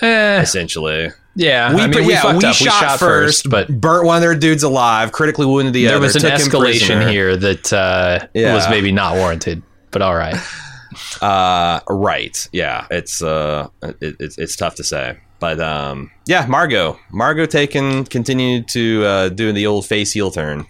eh, 0.01 0.41
essentially. 0.41 1.09
yeah, 1.35 1.73
We, 1.73 1.81
I 1.81 1.87
mean, 1.87 2.05
we 2.05 2.11
yeah, 2.13 2.21
fucked 2.21 2.43
we 2.43 2.49
up. 2.49 2.55
shot, 2.55 2.65
we 2.81 2.87
shot 2.87 2.99
first, 2.99 3.49
but 3.49 3.67
burnt 3.69 4.05
one 4.05 4.15
of 4.17 4.21
their 4.21 4.35
dudes 4.35 4.63
alive, 4.63 5.11
critically 5.11 5.45
wounded 5.45 5.73
the 5.73 5.85
there 5.85 5.95
other. 5.97 6.07
There 6.07 6.21
was 6.21 6.23
an 6.23 6.31
escalation 6.31 7.09
here 7.09 7.35
that 7.37 7.71
uh, 7.73 8.27
Yeah. 8.33 8.53
was 8.53 8.69
maybe 8.69 8.91
not 8.91 9.15
warranted. 9.15 9.61
But 9.91 10.01
all 10.03 10.15
right, 10.15 10.35
Uh, 11.21 11.79
right. 11.89 12.47
Yeah. 12.51 12.85
It's 12.91 13.21
uh, 13.21 13.67
it, 13.81 14.15
it's 14.19 14.37
it's 14.37 14.55
tough 14.55 14.75
to 14.75 14.83
say, 14.83 15.17
but 15.39 15.59
um, 15.59 16.11
yeah. 16.27 16.45
Margo, 16.47 16.99
Margo 17.11 17.45
taken 17.45 18.05
continued 18.05 18.67
to 18.69 19.03
uh, 19.05 19.29
doing 19.29 19.55
the 19.55 19.65
old 19.67 19.85
face 19.85 20.11
heel 20.13 20.31
turn. 20.31 20.65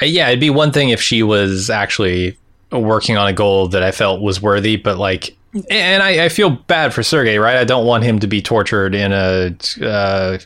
Uh, 0.00 0.06
yeah, 0.06 0.28
it'd 0.28 0.40
be 0.40 0.50
one 0.50 0.70
thing 0.72 0.90
if 0.90 1.00
she 1.00 1.22
was 1.22 1.70
actually 1.70 2.38
working 2.72 3.16
on 3.16 3.26
a 3.28 3.32
goal 3.32 3.68
that 3.68 3.82
I 3.82 3.90
felt 3.90 4.20
was 4.20 4.40
worthy, 4.40 4.76
but 4.76 4.98
like, 4.98 5.36
and 5.70 6.02
I, 6.02 6.26
I 6.26 6.28
feel 6.28 6.50
bad 6.50 6.94
for 6.94 7.02
Sergey, 7.02 7.38
right? 7.38 7.56
I 7.56 7.64
don't 7.64 7.84
want 7.86 8.04
him 8.04 8.18
to 8.20 8.26
be 8.28 8.40
tortured 8.40 8.94
in 8.94 9.12
a 9.12 9.54
uh, 9.84 10.38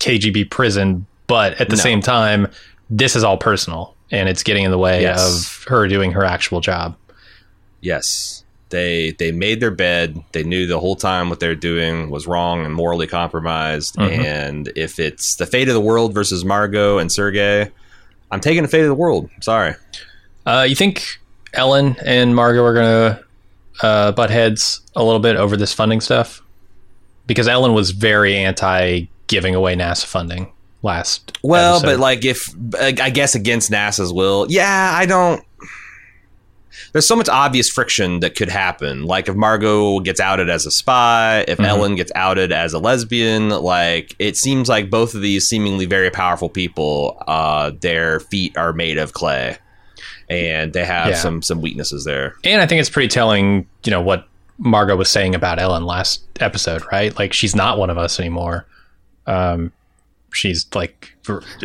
KGB 0.00 0.50
prison, 0.50 1.06
but 1.26 1.60
at 1.60 1.68
the 1.68 1.76
No. 1.76 1.82
same 1.82 2.00
time, 2.00 2.48
this 2.90 3.16
is 3.16 3.24
all 3.24 3.36
personal 3.36 3.94
and 4.10 4.28
it's 4.28 4.42
getting 4.42 4.64
in 4.64 4.70
the 4.70 4.78
way 4.78 5.02
Yes. 5.02 5.46
of 5.60 5.64
her 5.68 5.88
doing 5.88 6.12
her 6.12 6.24
actual 6.24 6.60
job. 6.60 6.96
Yes, 7.80 8.44
they 8.70 9.12
they 9.18 9.30
made 9.30 9.60
their 9.60 9.70
bed. 9.70 10.22
They 10.32 10.42
knew 10.42 10.66
the 10.66 10.80
whole 10.80 10.96
time 10.96 11.28
what 11.30 11.38
they're 11.40 11.54
doing 11.54 12.10
was 12.10 12.26
wrong 12.26 12.64
and 12.64 12.74
morally 12.74 13.06
compromised. 13.06 13.94
Mhm. 13.96 14.24
And 14.24 14.72
if 14.74 14.98
it's 14.98 15.36
the 15.36 15.46
fate 15.46 15.68
of 15.68 15.74
the 15.74 15.80
world 15.80 16.12
versus 16.14 16.44
Margo 16.44 16.98
and 16.98 17.10
Sergey, 17.12 17.70
I'm 18.30 18.40
taking 18.40 18.62
the 18.62 18.68
fate 18.68 18.82
of 18.82 18.88
the 18.88 18.94
world. 18.94 19.30
Sorry. 19.40 19.74
Uh, 20.46 20.66
you 20.68 20.74
think 20.76 21.18
Ellen 21.52 21.96
and 22.04 22.34
Margo 22.36 22.62
are 22.64 22.74
going 22.74 22.86
to 23.80 23.86
uh, 23.86 24.12
butt 24.12 24.30
heads 24.30 24.80
a 24.94 25.02
little 25.02 25.20
bit 25.20 25.36
over 25.36 25.56
this 25.56 25.72
funding 25.72 26.00
stuff? 26.00 26.42
Because 27.26 27.48
Ellen 27.48 27.72
was 27.72 27.90
very 27.90 28.36
anti 28.36 29.04
giving 29.26 29.54
away 29.54 29.74
NASA 29.74 30.04
funding 30.04 30.52
last. 30.82 31.38
Well, 31.42 31.76
episode. 31.76 31.86
but 31.94 32.00
like 32.00 32.24
if 32.24 32.54
I 32.78 33.10
guess 33.10 33.34
against 33.34 33.70
NASA's 33.70 34.12
will, 34.12 34.46
yeah, 34.50 34.92
I 34.94 35.06
don't. 35.06 35.42
There's 36.92 37.08
so 37.08 37.16
much 37.16 37.28
obvious 37.28 37.68
friction 37.70 38.20
that 38.20 38.36
could 38.36 38.48
happen. 38.50 39.04
Like 39.04 39.28
if 39.28 39.34
Margo 39.34 39.98
gets 40.00 40.20
outed 40.20 40.48
as 40.48 40.64
a 40.66 40.70
spy, 40.70 41.44
if 41.48 41.58
Mhm. 41.58 41.64
Ellen 41.66 41.94
gets 41.96 42.12
outed 42.14 42.52
as 42.52 42.72
a 42.72 42.78
lesbian, 42.78 43.48
like 43.48 44.14
it 44.20 44.36
seems 44.36 44.68
like 44.68 44.90
both 44.90 45.14
of 45.14 45.20
these 45.22 45.48
seemingly 45.48 45.86
very 45.86 46.10
powerful 46.10 46.48
people, 46.48 47.16
uh, 47.26 47.72
their 47.80 48.20
feet 48.20 48.56
are 48.56 48.72
made 48.72 48.98
of 48.98 49.12
clay, 49.12 49.56
and 50.28 50.72
they 50.72 50.84
have 50.84 51.08
Yeah. 51.08 51.14
some 51.16 51.42
some 51.42 51.60
weaknesses 51.60 52.04
there. 52.04 52.34
and 52.44 52.60
I 52.62 52.66
think 52.66 52.80
it's 52.80 52.90
pretty 52.90 53.08
telling, 53.08 53.66
you 53.84 53.90
know, 53.90 54.00
what 54.00 54.26
Margo 54.58 54.94
was 54.96 55.08
saying 55.10 55.34
about 55.34 55.58
Ellen 55.58 55.84
last 55.84 56.22
episode, 56.40 56.82
right? 56.92 57.16
Like 57.18 57.32
she's 57.32 57.54
not 57.56 57.78
one 57.78 57.90
of 57.90 57.98
us 57.98 58.20
anymore. 58.20 58.66
Um, 59.26 59.72
she's 60.32 60.66
like 60.74 61.10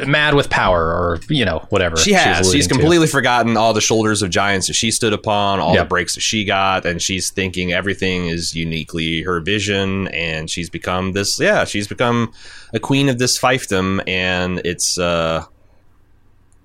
mad 0.08 0.34
with 0.36 0.50
power, 0.50 0.82
or 0.86 1.20
you 1.30 1.44
know, 1.44 1.66
whatever. 1.70 1.98
She 1.98 2.14
has. 2.14 2.52
She's 2.52 2.68
to. 2.68 2.74
completely 2.76 3.08
forgotten 3.08 3.58
all 3.58 3.74
the 3.74 3.82
shoulders 3.82 4.22
of 4.22 4.30
giants 4.30 4.68
that 4.68 4.74
she 4.76 4.92
stood 4.92 5.12
upon, 5.14 5.60
all 5.60 5.74
Yep. 5.74 5.86
the 5.86 5.88
breaks 5.90 6.16
that 6.16 6.22
she 6.22 6.46
got, 6.46 6.86
and 6.86 7.02
she's 7.02 7.30
thinking 7.32 7.74
everything 7.74 8.28
is 8.28 8.56
uniquely 8.56 9.22
her 9.24 9.40
vision. 9.42 10.08
And 10.10 10.50
she's 10.50 10.70
become 10.70 11.12
this. 11.14 11.40
Yeah, 11.40 11.66
she's 11.66 11.88
become 11.88 12.32
a 12.74 12.80
queen 12.80 13.10
of 13.10 13.18
this 13.20 13.38
fiefdom, 13.38 14.02
and 14.08 14.62
it's. 14.66 14.98
uh 14.98 15.44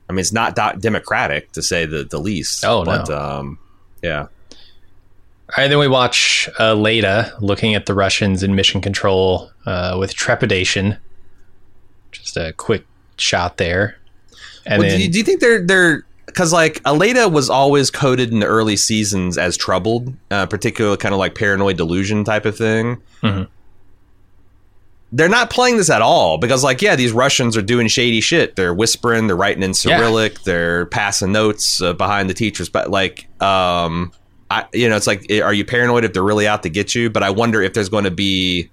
I 0.08 0.12
mean, 0.12 0.20
it's 0.20 0.32
not 0.32 0.54
do- 0.54 0.78
democratic 0.80 1.52
to 1.52 1.62
say 1.62 1.86
the 1.86 2.04
the 2.04 2.18
least. 2.18 2.64
Oh, 2.64 2.82
no. 2.82 2.84
but, 2.84 3.10
um, 3.10 3.58
yeah. 4.02 4.26
All 5.50 5.56
right, 5.58 5.68
then 5.68 5.78
we 5.78 5.88
watch 5.88 6.48
uh, 6.58 6.74
Leda 6.74 7.36
looking 7.40 7.74
at 7.74 7.86
the 7.86 7.94
Russians 7.94 8.42
in 8.42 8.54
mission 8.54 8.80
control 8.80 9.50
uh, 9.66 9.96
with 9.98 10.14
trepidation. 10.14 10.96
Just 12.12 12.36
a 12.36 12.52
quick 12.54 12.84
shot 13.18 13.56
there, 13.58 13.96
and 14.66 14.80
Well, 14.80 14.88
then 14.88 14.98
do, 14.98 15.04
you, 15.04 15.12
do 15.12 15.18
you 15.18 15.24
think 15.24 15.40
they're 15.40 15.64
they're 15.64 16.04
because 16.26 16.52
like 16.52 16.82
Aleida 16.82 17.30
was 17.30 17.50
always 17.50 17.90
coded 17.90 18.32
in 18.32 18.40
the 18.40 18.46
early 18.46 18.76
seasons 18.76 19.36
as 19.38 19.56
troubled, 19.56 20.12
uh, 20.30 20.46
particularly 20.46 20.96
kind 20.96 21.12
of 21.12 21.18
like 21.18 21.34
paranoid 21.34 21.76
delusion 21.76 22.24
type 22.24 22.44
of 22.46 22.56
thing. 22.56 23.00
Mhm. 23.22 23.46
They're 25.12 25.28
not 25.28 25.48
playing 25.50 25.76
this 25.76 25.90
at 25.90 26.02
all 26.02 26.38
because, 26.38 26.64
like, 26.64 26.82
yeah, 26.82 26.96
these 26.96 27.12
Russians 27.12 27.56
are 27.56 27.62
doing 27.62 27.86
shady 27.86 28.20
shit. 28.20 28.56
They're 28.56 28.74
whispering, 28.74 29.28
they're 29.28 29.36
writing 29.36 29.62
in 29.62 29.72
Cyrillic, 29.72 30.42
they're 30.42 30.86
passing 30.86 31.30
notes 31.30 31.80
uh, 31.80 31.92
behind 31.92 32.28
the 32.28 32.34
teachers. 32.34 32.68
But 32.68 32.90
like, 32.90 33.28
um, 33.40 34.10
I, 34.50 34.66
you 34.72 34.88
know, 34.88 34.96
it's 34.96 35.06
like, 35.06 35.30
are 35.30 35.52
you 35.52 35.64
paranoid 35.64 36.04
if 36.04 36.14
they're 36.14 36.22
really 36.24 36.48
out 36.48 36.64
to 36.64 36.68
get 36.68 36.96
you? 36.96 37.10
But 37.10 37.22
I 37.22 37.30
wonder 37.30 37.62
if 37.62 37.74
there's 37.74 37.88
going 37.88 38.04
to 38.04 38.10
be 38.10 38.70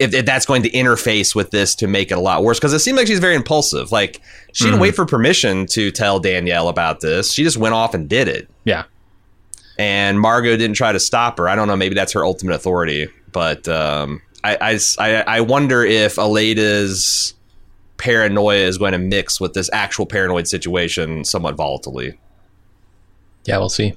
if, 0.00 0.12
if 0.12 0.26
that's 0.26 0.44
going 0.44 0.62
to 0.62 0.70
interface 0.70 1.34
with 1.34 1.52
this 1.52 1.74
to 1.76 1.86
make 1.86 2.10
it 2.10 2.14
a 2.18 2.20
lot 2.20 2.42
worse 2.42 2.58
because 2.58 2.72
it 2.74 2.80
seemed 2.80 2.98
like 2.98 3.06
she's 3.06 3.18
very 3.20 3.34
impulsive. 3.36 3.92
Like 3.92 4.20
she 4.52 4.64
didn't 4.64 4.78
Mhm. 4.78 4.82
wait 4.82 4.96
for 4.96 5.06
permission 5.06 5.66
to 5.68 5.90
tell 5.92 6.18
Danielle 6.18 6.68
about 6.68 7.00
this. 7.00 7.32
She 7.32 7.44
just 7.44 7.56
went 7.56 7.74
off 7.74 7.94
and 7.94 8.06
did 8.08 8.28
it. 8.28 8.50
yeah, 8.64 8.84
And 9.78 10.20
Margo 10.20 10.56
didn't 10.56 10.76
try 10.76 10.92
to 10.92 11.00
stop 11.00 11.38
her. 11.38 11.48
I 11.48 11.54
don't 11.54 11.68
know. 11.68 11.76
Maybe 11.76 11.94
that's 11.94 12.12
her 12.12 12.24
ultimate 12.24 12.54
authority. 12.54 13.08
But 13.32 13.66
um, 13.68 14.20
I, 14.54 14.78
I, 14.98 15.24
I, 15.26 15.40
wonder 15.40 15.84
if 15.84 16.16
Aleida's 16.16 17.34
paranoia 17.96 18.66
is 18.66 18.78
going 18.78 18.92
to 18.92 18.98
mix 18.98 19.40
with 19.40 19.54
this 19.54 19.70
actual 19.72 20.06
paranoid 20.06 20.46
situation 20.46 21.24
somewhat 21.24 21.56
volatilely. 21.56 22.16
yeah, 23.44 23.58
we'll 23.58 23.68
see. 23.68 23.94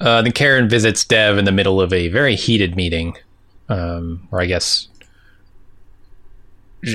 Uh, 0.00 0.22
then 0.22 0.32
Karen 0.32 0.68
visits 0.68 1.04
Dev 1.04 1.38
in 1.38 1.44
the 1.44 1.52
middle 1.52 1.80
of 1.80 1.92
a 1.92 2.08
very 2.08 2.36
heated 2.36 2.76
meeting, 2.76 3.16
um, 3.68 4.28
or 4.30 4.40
I 4.40 4.46
guess 4.46 4.88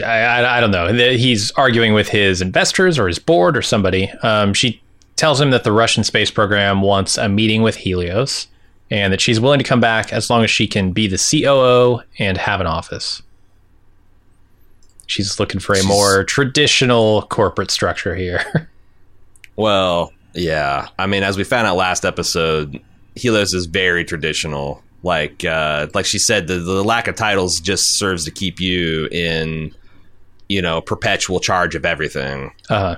I, 0.03 0.19
I, 0.19 0.57
I 0.57 0.61
don't 0.61 0.71
know. 0.71 0.93
He's 0.93 1.51
arguing 1.51 1.93
with 1.93 2.09
his 2.09 2.41
investors 2.41 2.99
or 2.99 3.07
his 3.07 3.19
board 3.19 3.57
or 3.57 3.61
somebody. 3.61 4.09
Um, 4.21 4.53
she 4.53 4.81
tells 5.15 5.41
him 5.41 5.49
that 5.51 5.63
the 5.63 5.71
Russian 5.71 6.03
space 6.03 6.31
program 6.31 6.81
wants 6.81 7.17
a 7.17 7.27
meeting 7.27 7.61
with 7.61 7.77
Helios 7.77 8.47
and 8.91 9.13
that 9.13 9.21
she's 9.21 9.39
willing 9.39 9.59
to 9.59 9.63
come 9.65 9.79
back 9.79 10.11
as 10.13 10.29
long 10.29 10.43
as 10.43 10.49
she 10.49 10.67
can 10.67 10.91
be 10.91 11.07
the 11.07 11.17
COO 11.17 12.01
and 12.17 12.37
have 12.37 12.59
an 12.61 12.67
office. 12.67 13.21
She's 15.07 15.39
looking 15.39 15.59
for 15.59 15.73
a 15.73 15.77
She's- 15.77 15.87
more 15.87 16.23
traditional 16.23 17.23
corporate 17.23 17.71
structure 17.71 18.15
here. 18.15 18.69
Well, 19.55 20.13
yeah. 20.33 20.87
I 20.97 21.05
mean, 21.05 21.21
as 21.23 21.35
we 21.35 21.43
found 21.43 21.67
out 21.67 21.75
last 21.75 22.05
episode, 22.05 22.79
Helios 23.15 23.53
is 23.53 23.65
very 23.65 24.05
traditional. 24.05 24.81
Like 25.03 25.43
uh, 25.43 25.87
like 25.93 26.05
she 26.05 26.17
said, 26.17 26.47
the, 26.47 26.59
the 26.59 26.81
lack 26.81 27.09
of 27.09 27.15
titles 27.15 27.59
just 27.59 27.97
serves 27.99 28.23
to 28.23 28.31
keep 28.31 28.61
you 28.61 29.07
in, 29.11 29.75
you 30.47 30.61
know, 30.61 30.79
perpetual 30.79 31.41
charge 31.41 31.75
of 31.75 31.83
everything. 31.83 32.53
Uh, 32.69 32.95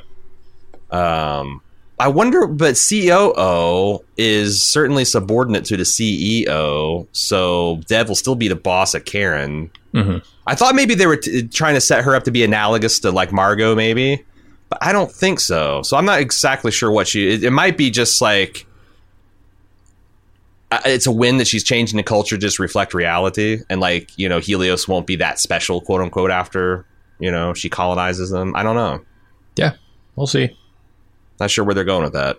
huh. 0.91 0.95
Um, 1.39 1.61
I 2.01 2.07
wonder, 2.07 2.47
but 2.47 2.79
COO 2.89 4.03
is 4.17 4.63
certainly 4.63 5.05
subordinate 5.05 5.65
to 5.65 5.77
the 5.77 5.83
CEO, 5.83 7.05
so 7.11 7.79
Dev 7.85 8.07
will 8.07 8.15
still 8.15 8.33
be 8.33 8.47
the 8.47 8.55
boss 8.55 8.95
of 8.95 9.05
Karen. 9.05 9.69
mhm. 9.93 10.23
I 10.47 10.55
thought 10.55 10.73
maybe 10.73 10.95
they 10.95 11.05
were 11.05 11.17
t- 11.17 11.47
trying 11.47 11.75
to 11.75 11.81
set 11.81 12.03
her 12.03 12.15
up 12.15 12.23
to 12.23 12.31
be 12.31 12.43
analogous 12.43 12.97
to 13.01 13.11
like 13.11 13.31
Margo, 13.31 13.75
maybe, 13.75 14.25
but 14.69 14.79
I 14.81 14.93
don't 14.93 15.11
think 15.11 15.39
so. 15.39 15.83
So 15.83 15.95
I'm 15.95 16.05
not 16.05 16.19
exactly 16.19 16.71
sure 16.71 16.89
what 16.89 17.07
she. 17.07 17.29
It, 17.29 17.43
it 17.43 17.51
might 17.51 17.77
be 17.77 17.91
just 17.91 18.19
like 18.19 18.65
it's 20.85 21.05
a 21.05 21.11
win 21.11 21.37
that 21.37 21.45
she's 21.45 21.63
changing 21.63 21.97
the 21.97 22.03
culture, 22.03 22.35
just 22.35 22.57
reflect 22.57 22.95
reality, 22.95 23.59
and 23.69 23.79
like 23.79 24.09
you 24.17 24.27
know, 24.27 24.39
Helios 24.39 24.87
won't 24.87 25.05
be 25.05 25.17
that 25.17 25.37
special, 25.37 25.81
quote 25.81 26.01
unquote, 26.01 26.31
after 26.31 26.83
you 27.19 27.29
know 27.29 27.53
she 27.53 27.69
colonizes 27.69 28.31
them. 28.31 28.55
I 28.55 28.63
don't 28.63 28.75
know. 28.75 29.01
Yeah, 29.55 29.73
we'll 30.15 30.25
see. 30.25 30.57
Not 31.41 31.49
sure 31.49 31.65
where 31.65 31.73
they're 31.73 31.83
going 31.83 32.03
with 32.03 32.13
that. 32.13 32.37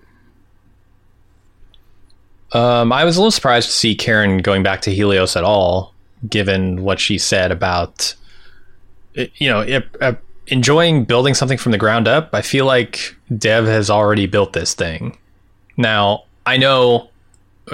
Um, 2.52 2.92
I 2.92 3.04
was 3.04 3.16
a 3.16 3.20
little 3.20 3.32
surprised 3.32 3.68
to 3.68 3.74
see 3.74 3.96
Karen 3.96 4.38
going 4.38 4.62
back 4.62 4.80
to 4.82 4.94
Helios 4.94 5.34
at 5.34 5.42
all, 5.42 5.92
given 6.28 6.84
what 6.84 7.00
she 7.00 7.18
said 7.18 7.50
about, 7.50 8.14
you 9.14 9.50
know, 9.50 9.62
it, 9.62 9.88
uh, 10.00 10.12
enjoying 10.46 11.04
building 11.04 11.34
something 11.34 11.58
from 11.58 11.72
the 11.72 11.78
ground 11.78 12.06
up. 12.06 12.30
I 12.32 12.42
feel 12.42 12.64
like 12.64 13.16
Dev 13.36 13.64
has 13.64 13.90
already 13.90 14.26
built 14.26 14.52
this 14.52 14.72
thing. 14.72 15.18
Now, 15.76 16.22
I 16.46 16.58
know 16.58 17.10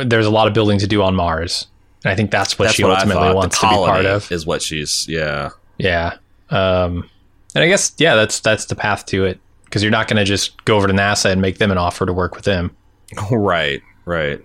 there's 0.03 0.27
a 0.27 0.31
lot 0.31 0.49
of 0.49 0.55
building 0.55 0.79
to 0.79 0.87
do 0.87 1.03
on 1.03 1.15
Mars, 1.15 1.67
and 2.05 2.11
I 2.11 2.15
think 2.15 2.31
that's 2.31 2.59
what 2.59 2.67
That's 2.67 2.77
she 2.77 2.85
what 2.85 2.93
ultimately 2.93 3.35
wants 3.35 3.61
to 3.61 3.69
be 3.69 3.75
part 3.75 4.07
of. 4.07 4.33
is 4.33 4.47
what 4.47 4.63
she's. 4.63 5.07
Yeah, 5.07 5.51
Yeah. 5.77 6.17
Um, 6.49 7.11
and 7.55 7.65
I 7.65 7.69
guess 7.69 7.93
yeah, 7.99 8.15
that's 8.15 8.41
that's 8.41 8.65
the 8.65 8.75
path 8.75 9.05
to 9.07 9.27
it 9.27 9.41
because 9.69 9.83
you're 9.83 9.93
not 9.93 10.09
going 10.09 10.17
to 10.17 10.25
just 10.25 10.65
go 10.65 10.77
over 10.77 10.87
to 10.87 10.93
NASA 10.93 11.31
and 11.31 11.43
make 11.43 11.59
them 11.59 11.71
an 11.71 11.79
offer 11.79 12.07
to 12.07 12.13
work 12.13 12.35
with 12.35 12.45
them. 12.45 12.75
right, 13.31 13.83
right. 14.07 14.41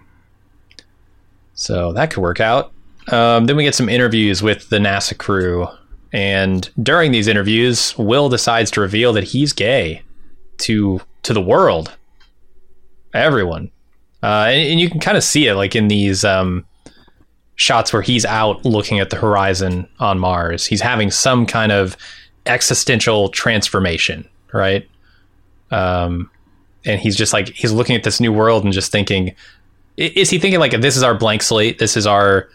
So 1.54 1.94
that 1.94 2.12
could 2.12 2.22
work 2.22 2.42
out. 2.42 2.74
Um, 3.08 3.46
then 3.46 3.56
we 3.56 3.64
get 3.64 3.76
some 3.76 3.90
interviews 3.90 4.42
with 4.44 4.70
the 4.70 4.80
NASA 4.80 5.18
crew, 5.18 5.68
and 6.12 6.70
during 6.82 7.12
these 7.12 7.28
interviews, 7.28 7.98
Will 7.98 8.30
decides 8.30 8.72
to 8.72 8.82
reveal 8.82 9.14
that 9.14 9.26
he's 9.26 9.54
gay 9.54 10.02
to 10.60 11.02
to 11.24 11.34
the 11.34 11.42
world, 11.42 11.96
everyone, 13.14 13.72
uh, 14.22 14.46
and, 14.48 14.72
and 14.72 14.80
you 14.80 14.90
can 14.90 15.00
kind 15.00 15.18
of 15.18 15.24
see 15.24 15.48
it 15.48 15.56
like 15.56 15.76
in 15.76 15.90
these 15.90 16.24
um, 16.24 16.66
shots 17.56 17.92
where 17.92 18.02
he's 18.02 18.26
out 18.26 18.64
looking 18.64 19.00
at 19.00 19.10
the 19.10 19.18
horizon 19.18 19.88
on 20.00 20.18
Mars. 20.18 20.66
He's 20.66 20.82
having 20.82 21.12
some 21.12 21.46
kind 21.46 21.72
of 21.72 21.98
existential 22.46 23.30
transformation, 23.30 24.28
right? 24.54 24.88
Um, 25.74 26.30
and 26.86 27.00
he's 27.00 27.16
just 27.16 27.34
like 27.34 27.50
he's 27.50 27.72
looking 27.72 27.96
at 27.96 28.04
this 28.04 28.20
new 28.20 28.32
world 28.34 28.64
and 28.64 28.74
just 28.74 28.92
thinking 28.92 29.36
is 29.98 30.30
he 30.30 30.40
thinking 30.40 30.60
like 30.60 30.72
this 30.82 30.98
is 30.98 31.04
our 31.04 31.16
blank 31.16 31.42
slate 31.42 31.80
this 31.80 31.96
is 31.96 32.06
our 32.06 32.50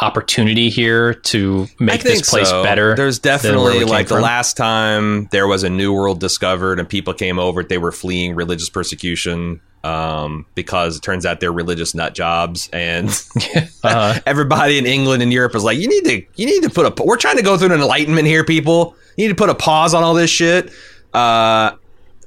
opportunity 0.00 0.68
here 0.68 1.14
to 1.14 1.66
make 1.78 2.02
this 2.02 2.28
place 2.28 2.48
so. 2.48 2.62
better 2.62 2.94
There's 2.96 3.18
definitely 3.18 3.84
like 3.84 4.08
the 4.08 4.14
from? 4.16 4.22
last 4.22 4.56
time 4.56 5.26
there 5.32 5.46
was 5.46 5.64
a 5.64 5.70
new 5.70 5.92
world 5.92 6.20
discovered 6.20 6.78
and 6.78 6.88
people 6.88 7.14
came 7.14 7.38
over, 7.38 7.62
they 7.62 7.78
were 7.78 7.92
fleeing 7.92 8.34
religious 8.34 8.68
persecution 8.68 9.60
um, 9.84 10.44
because 10.54 10.96
it 10.96 11.02
turns 11.02 11.24
out 11.24 11.40
they're 11.40 11.52
religious 11.52 11.94
nut 11.94 12.14
jobs, 12.14 12.68
and 12.72 13.08
Uh-huh. 13.84 14.20
everybody 14.26 14.76
in 14.78 14.86
England 14.86 15.22
and 15.22 15.32
Europe 15.32 15.54
is 15.54 15.62
like, 15.64 15.78
you 15.78 15.88
need 15.88 16.04
to, 16.04 16.26
you 16.34 16.46
need 16.46 16.62
to 16.64 16.70
put 16.70 16.84
a. 16.84 17.04
We're 17.04 17.16
trying 17.16 17.36
to 17.36 17.42
go 17.42 17.56
through 17.56 17.72
an 17.72 17.80
enlightenment 17.80 18.26
here, 18.26 18.44
people. 18.44 18.96
You 19.16 19.26
need 19.26 19.28
to 19.28 19.36
put 19.36 19.50
a 19.50 19.54
pause 19.54 19.94
on 19.94 20.02
all 20.02 20.14
this 20.14 20.30
shit. 20.30 20.70
Uh, 21.14 21.72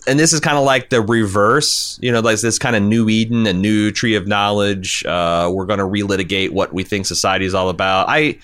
and 0.07 0.19
this 0.19 0.33
is 0.33 0.39
kind 0.39 0.57
of 0.57 0.63
like 0.63 0.89
the 0.89 1.01
reverse, 1.01 1.99
you 2.01 2.11
know, 2.11 2.19
like 2.21 2.39
this 2.41 2.57
kind 2.57 2.75
of 2.75 2.81
new 2.83 3.07
Eden, 3.09 3.45
a 3.47 3.53
new 3.53 3.91
tree 3.91 4.15
of 4.15 4.27
knowledge. 4.27 5.05
Uh, 5.05 5.49
we're 5.53 5.65
going 5.65 5.79
to 5.79 5.85
relitigate 5.85 6.49
what 6.51 6.73
we 6.73 6.83
think 6.83 7.05
society 7.05 7.45
is 7.45 7.53
all 7.53 7.69
about. 7.69 8.07
I, 8.09 8.37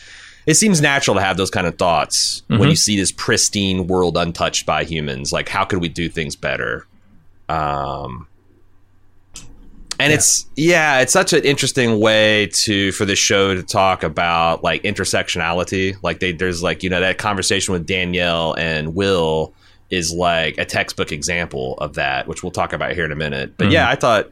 it 0.46 0.54
seems 0.56 0.80
natural 0.82 1.15
to 1.15 1.22
have 1.22 1.36
those 1.38 1.50
kind 1.50 1.65
of 1.67 1.78
thoughts 1.78 2.43
when 2.48 2.60
Mhm. 2.62 2.70
you 2.70 2.76
see 2.76 2.98
this 2.98 3.12
pristine 3.12 3.88
world 3.88 4.15
untouched 4.17 4.65
by 4.65 4.84
humans. 4.84 5.34
Like, 5.34 5.50
how 5.50 5.65
could 5.65 5.80
we 5.80 5.89
do 5.89 6.08
things 6.10 6.36
better? 6.36 6.86
Um, 7.50 8.28
and 10.00 10.13
it's 10.13 10.46
yeah, 10.56 11.00
it's 11.00 11.12
such 11.12 11.34
an 11.34 11.43
interesting 11.43 12.00
way 12.00 12.48
to 12.54 12.91
for 12.91 13.04
this 13.04 13.17
show 13.17 13.56
to 13.56 13.63
talk 13.63 14.04
about 14.04 14.63
like 14.63 14.84
intersectionality. 14.84 15.96
Like 16.04 16.20
they 16.20 16.34
there's 16.34 16.62
like 16.62 16.84
you 16.84 16.89
know 16.91 17.00
that 17.00 17.17
conversation 17.17 17.72
with 17.74 17.88
Danielle 17.88 18.54
and 18.60 18.93
Will 18.93 19.54
is 19.89 20.12
like 20.12 20.58
a 20.58 20.65
textbook 20.65 21.12
example 21.12 21.76
of 21.80 21.93
that, 21.95 22.28
which 22.28 22.43
we'll 22.43 22.52
talk 22.52 22.73
about 22.73 22.93
here 22.93 23.06
in 23.06 23.12
a 23.12 23.15
minute. 23.15 23.56
But 23.58 23.71
yeah, 23.71 23.89
I 23.89 23.95
thought 23.95 24.30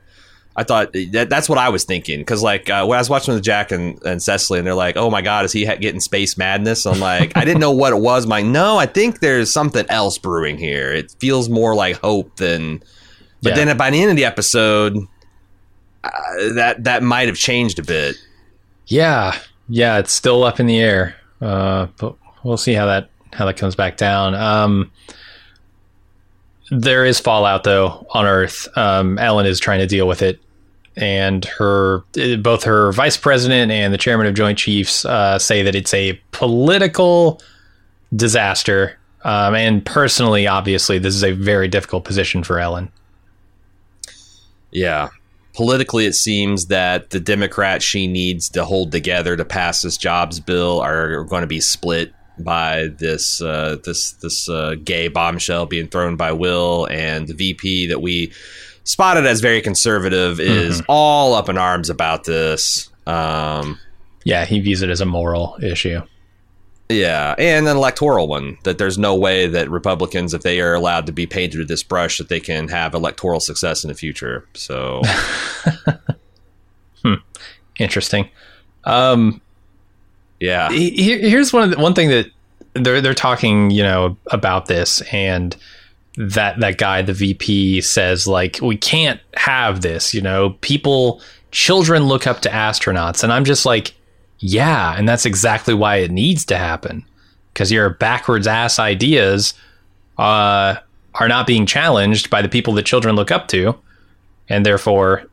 I 0.57 0.63
thought 0.63 0.93
that 1.11 1.27
that's 1.29 1.49
what 1.49 1.57
I 1.57 1.69
was 1.69 1.83
thinking 1.83 2.19
because 2.19 2.41
like 2.43 2.69
uh, 2.69 2.85
when 2.85 2.97
I 2.97 3.01
was 3.01 3.09
watching 3.09 3.33
with 3.33 3.43
Jack 3.43 3.71
and, 3.71 4.01
and 4.05 4.21
Cecily 4.23 4.59
and 4.59 4.65
they're 4.67 4.73
like, 4.73 4.95
oh 4.97 5.09
my 5.09 5.21
god, 5.21 5.45
is 5.45 5.51
he 5.51 5.65
ha- 5.65 5.75
getting 5.75 5.99
space 5.99 6.37
madness? 6.37 6.85
I'm 6.85 6.99
like, 6.99 7.35
I 7.37 7.43
didn't 7.45 7.59
know 7.59 7.71
what 7.71 7.93
it 7.93 7.99
was. 7.99 8.23
I'm 8.25 8.29
like, 8.29 8.45
no, 8.45 8.77
I 8.77 8.85
think 8.85 9.19
there's 9.19 9.51
something 9.51 9.85
else 9.89 10.17
brewing 10.17 10.57
here. 10.57 10.91
It 10.93 11.13
feels 11.19 11.49
more 11.49 11.75
like 11.75 11.97
hope 11.97 12.35
than. 12.37 12.79
But 13.43 13.55
Yeah. 13.57 13.65
then 13.65 13.77
by 13.77 13.89
the 13.91 14.01
end 14.01 14.11
of 14.11 14.17
the 14.17 14.25
episode, 14.25 14.97
uh, 16.03 16.09
that 16.53 16.83
that 16.83 17.03
might 17.03 17.27
have 17.27 17.37
changed 17.37 17.79
a 17.79 17.83
bit. 17.83 18.15
yeah 18.87 19.37
yeah 19.67 19.97
it's 19.97 20.11
still 20.13 20.43
up 20.43 20.59
in 20.59 20.67
the 20.67 20.79
air 20.79 21.15
uh, 21.41 21.87
but 21.97 22.15
we'll 22.43 22.55
see 22.57 22.73
how 22.73 22.85
that 22.85 23.09
how 23.33 23.45
that 23.45 23.57
comes 23.57 23.75
back 23.75 23.97
down 23.97 24.35
um, 24.35 24.91
there 26.71 27.06
is 27.06 27.19
fallout 27.19 27.63
though 27.63 28.06
on 28.12 28.25
earth. 28.25 28.67
Um, 28.78 29.17
ellen 29.17 29.45
is 29.45 29.60
trying 29.60 29.80
to 29.80 29.88
deal 29.88 30.08
with 30.08 30.21
it. 30.21 30.39
And 30.97 31.43
her 31.45 32.04
eh, 32.17 32.38
both 32.38 32.63
her 32.63 32.91
vice 32.91 33.17
president 33.17 33.71
and 33.71 33.93
the 33.93 33.97
chairman 33.97 34.28
of 34.28 34.34
joint 34.34 34.58
chiefs 34.58 35.06
uh, 35.06 35.38
say 35.38 35.62
that 35.63 35.75
it's 35.75 35.93
a 35.93 36.19
political 36.32 37.41
disaster. 38.15 38.97
Um, 39.23 39.56
and 39.56 39.86
personally 39.86 40.47
obviously 40.47 40.99
this 40.99 41.15
is 41.15 41.23
a 41.23 41.32
very 41.32 41.67
difficult 41.67 42.06
position 42.06 42.43
for 42.43 42.60
ellen. 42.60 42.91
Yeah. 44.71 45.10
Politically, 45.54 46.06
it 46.06 46.15
seems 46.15 46.65
that 46.65 47.12
the 47.12 47.19
Democrats 47.19 47.86
she 47.86 48.08
needs 48.08 48.49
to 48.49 48.65
hold 48.65 48.91
together 48.91 49.38
to 49.38 49.45
pass 49.45 49.84
this 49.84 49.95
jobs 49.95 50.41
bill 50.41 50.82
are 50.82 51.23
going 51.23 51.41
to 51.41 51.47
be 51.47 51.62
split 51.62 52.13
by 52.39 52.88
this 52.88 53.41
uh, 53.41 53.78
this 53.84 54.12
this 54.13 54.50
uh, 54.50 54.76
gay 54.84 55.08
bombshell 55.08 55.65
being 55.65 55.88
thrown 55.88 56.15
by 56.15 56.32
Will 56.32 56.88
and 56.89 57.28
the 57.28 57.34
VP 57.34 57.88
that 57.88 58.02
we 58.02 58.32
spotted 58.84 59.26
as 59.26 59.41
very 59.41 59.62
conservative 59.62 60.39
is 60.39 60.82
all 60.88 61.34
up 61.34 61.50
in 61.50 61.58
arms 61.58 61.89
about 61.89 62.24
this. 62.26 62.89
Um, 63.08 63.80
yeah 64.26 64.43
he 64.43 64.60
views 64.60 64.82
it 64.82 64.89
as 64.89 65.00
a 65.00 65.06
moral 65.06 65.58
issue 65.62 66.02
Yeah, 66.89 67.34
and 67.39 67.67
an 67.67 67.78
electoral 67.78 68.28
one 68.28 68.58
that 68.63 68.78
there's 68.78 68.98
no 68.98 69.15
way 69.15 69.48
that 69.48 69.69
Republicans, 69.71 70.34
if 70.34 70.41
they 70.41 70.60
are 70.60 70.74
allowed 70.76 71.06
to 71.06 71.12
be 71.12 71.26
painted 71.26 71.58
with 71.58 71.67
this 71.67 71.82
brush, 71.82 72.19
that 72.19 72.30
they 72.30 72.39
can 72.39 72.67
have 72.67 72.93
electoral 72.93 73.39
success 73.39 73.84
in 73.84 73.88
the 73.88 73.95
future. 73.95 74.48
So 74.54 75.02
interesting 77.80 78.30
um, 78.84 79.41
yeah, 80.45 80.69
He- 80.69 81.29
here's 81.29 81.51
one 81.51 81.71
the, 81.71 81.77
one 81.77 81.93
thing 81.93 82.10
that 82.10 82.27
they're 82.73 83.01
they're 83.01 83.13
talking 83.13 83.71
you 83.71 83.84
know 83.84 84.17
about 84.31 84.65
this 84.67 85.01
and 85.13 85.55
that 86.17 86.60
that 86.60 86.77
guy 86.77 87.01
the 87.01 87.13
VP 87.13 87.81
says 87.81 88.27
like 88.27 88.60
we 88.62 88.77
can't 88.77 89.19
have 89.36 89.81
this 89.81 90.13
you 90.13 90.21
know? 90.21 90.51
People 90.62 91.21
children 91.51 92.03
look 92.03 92.27
up 92.27 92.41
to 92.41 92.49
astronauts. 92.49 93.23
And 93.23 93.31
I'm 93.34 93.45
just 93.45 93.65
like 93.65 93.93
yeah 94.39 94.95
and 94.97 95.08
that's 95.08 95.25
exactly 95.25 95.73
why 95.73 95.97
it 95.97 96.12
needs 96.12 96.45
to 96.45 96.58
happen 96.58 97.03
because 97.53 97.71
your 97.71 97.89
backwards 97.91 98.48
ass 98.48 98.79
ideas 98.79 99.54
uh, 100.17 100.75
are 101.15 101.27
not 101.27 101.48
being 101.48 101.65
challenged 101.65 102.29
by 102.29 102.41
the 102.41 102.50
people 102.50 102.73
that 102.73 102.85
children 102.85 103.15
look 103.15 103.31
up 103.31 103.48
to. 103.50 103.73
And 104.50 104.65
therefore 104.65 105.23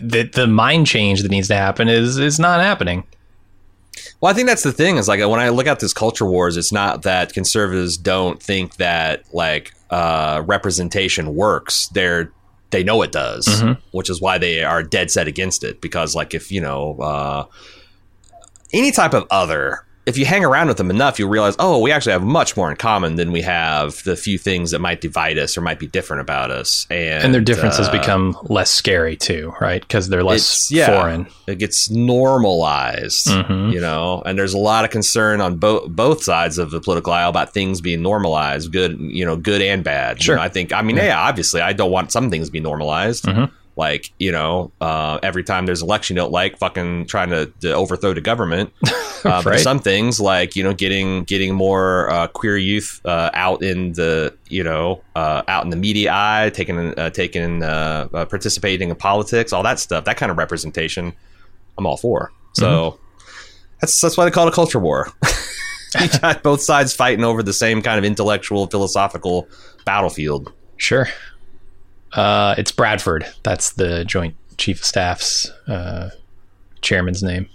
the 0.00 0.22
the 0.22 0.46
mind 0.46 0.86
change 0.86 1.22
that 1.22 1.30
needs 1.30 1.48
to 1.48 1.56
happen 1.56 1.88
is 1.88 2.18
is 2.18 2.38
not 2.38 2.60
happening 2.60 3.04
Well, 4.20 4.30
I 4.30 4.34
think 4.34 4.46
that's 4.48 4.62
the 4.62 4.72
thing 4.72 4.96
is 4.96 5.08
like 5.08 5.20
when 5.20 5.40
I 5.40 5.48
look 5.50 5.66
at 5.66 5.80
this 5.80 5.92
culture 5.92 6.26
wars, 6.26 6.56
it's 6.56 6.72
not 6.72 7.02
that 7.02 7.32
conservatives 7.32 7.96
don't 7.96 8.42
think 8.42 8.76
that 8.76 9.24
like 9.32 9.72
uh, 9.90 10.42
representation 10.46 11.34
works. 11.34 11.88
They're 11.88 12.30
they 12.70 12.84
know 12.84 13.00
it 13.02 13.12
does, 13.12 13.46
Mhm. 13.46 13.78
which 13.92 14.10
is 14.10 14.20
why 14.20 14.36
they 14.36 14.62
are 14.62 14.82
dead 14.82 15.10
set 15.10 15.26
against 15.26 15.64
it. 15.64 15.80
Because 15.80 16.14
like 16.14 16.34
if 16.34 16.52
you 16.52 16.60
know 16.60 16.98
uh, 17.00 17.44
any 18.72 18.90
type 18.92 19.14
of 19.14 19.26
other 19.30 19.84
if 20.08 20.16
you 20.18 20.24
hang 20.24 20.44
around 20.44 20.68
with 20.68 20.76
them 20.78 20.90
enough, 20.90 21.18
you'll 21.18 21.28
realize, 21.28 21.54
oh, 21.58 21.78
we 21.78 21.92
actually 21.92 22.12
have 22.12 22.22
much 22.22 22.56
more 22.56 22.70
in 22.70 22.76
common 22.76 23.16
than 23.16 23.30
we 23.30 23.42
have 23.42 24.02
the 24.04 24.16
few 24.16 24.38
things 24.38 24.70
that 24.70 24.80
might 24.80 25.00
divide 25.00 25.36
us 25.38 25.56
or 25.56 25.60
might 25.60 25.78
be 25.78 25.86
different 25.86 26.22
about 26.22 26.50
us. 26.50 26.86
And, 26.90 27.24
and 27.24 27.34
their 27.34 27.40
differences 27.42 27.88
uh, 27.88 27.92
become 27.92 28.36
less 28.44 28.70
scary 28.70 29.16
too, 29.16 29.52
right? 29.60 29.80
Because 29.82 30.08
they're 30.08 30.24
less 30.24 30.70
yeah. 30.72 30.86
foreign. 30.86 31.26
It 31.46 31.58
gets 31.58 31.90
normalized, 31.90 33.26
Mhm. 33.28 33.72
you 33.72 33.80
know, 33.80 34.22
and 34.24 34.38
there's 34.38 34.54
a 34.54 34.58
lot 34.58 34.84
of 34.84 34.90
concern 34.90 35.40
on 35.40 35.56
both 35.56 35.88
both 35.88 36.22
sides 36.22 36.58
of 36.58 36.70
the 36.70 36.80
political 36.80 37.12
aisle 37.12 37.30
about 37.30 37.52
things 37.52 37.80
being 37.80 38.02
normalized, 38.02 38.72
good, 38.72 38.98
you 39.00 39.24
know, 39.24 39.36
good 39.36 39.60
and 39.62 39.84
bad. 39.84 40.18
You 40.18 40.24
Sure. 40.24 40.36
know, 40.36 40.42
I 40.42 40.48
think, 40.48 40.72
I 40.72 40.82
mean, 40.82 40.96
yeah, 40.96 41.18
obviously, 41.20 41.60
I 41.60 41.72
don't 41.72 41.90
want 41.90 42.12
some 42.12 42.30
things 42.30 42.48
to 42.48 42.52
be 42.52 42.60
normalized. 42.60 43.24
Mhm. 43.24 43.50
Like, 43.78 44.12
you 44.18 44.32
know, 44.32 44.72
uh, 44.80 45.18
every 45.22 45.44
time 45.44 45.64
there's 45.64 45.80
an 45.82 45.86
election 45.88 46.16
you 46.16 46.22
don't 46.22 46.32
like, 46.32 46.58
fucking 46.58 47.06
trying 47.06 47.30
to, 47.30 47.46
to 47.60 47.72
overthrow 47.72 48.12
the 48.12 48.20
government. 48.20 48.72
Uh, 49.24 49.42
but 49.42 49.46
Right. 49.46 49.60
some 49.60 49.80
things 49.80 50.20
like 50.20 50.54
you 50.54 50.62
know 50.62 50.72
getting 50.72 51.24
getting 51.24 51.52
more 51.52 52.08
uh, 52.08 52.28
queer 52.28 52.56
youth 52.56 53.00
uh, 53.04 53.30
out 53.34 53.64
in 53.64 53.92
the 53.94 54.32
you 54.48 54.62
know 54.62 55.02
uh, 55.16 55.42
out 55.48 55.64
in 55.64 55.70
the 55.70 55.76
media 55.76 56.12
eye, 56.14 56.52
taking 56.54 56.78
uh, 56.96 57.10
taking 57.10 57.64
uh, 57.64 58.06
uh, 58.14 58.24
participating 58.26 58.90
in 58.90 58.94
politics, 58.94 59.52
all 59.52 59.64
that 59.64 59.80
stuff, 59.80 60.04
that 60.04 60.18
kind 60.18 60.30
of 60.30 60.38
representation, 60.38 61.12
I'm 61.76 61.84
all 61.84 61.96
for. 61.96 62.30
So 62.52 63.00
that's 63.80 64.00
that's 64.00 64.16
why 64.16 64.24
they 64.24 64.30
call 64.30 64.46
it 64.46 64.50
a 64.50 64.54
culture 64.54 64.78
war. 64.78 65.08
you 66.00 66.08
got 66.20 66.44
both 66.44 66.60
sides 66.62 66.94
fighting 66.94 67.24
over 67.24 67.42
the 67.42 67.52
same 67.52 67.82
kind 67.82 67.98
of 67.98 68.04
intellectual, 68.04 68.68
philosophical 68.68 69.48
battlefield. 69.84 70.52
Sure. 70.76 71.08
Uh, 72.12 72.54
it's 72.58 72.72
Bradford. 72.72 73.26
That's 73.42 73.72
the 73.72 74.04
Joint 74.04 74.34
Chief 74.56 74.78
of 74.80 74.84
Staff's 74.84 75.50
uh, 75.66 76.10
chairman's 76.80 77.22
name. 77.22 77.48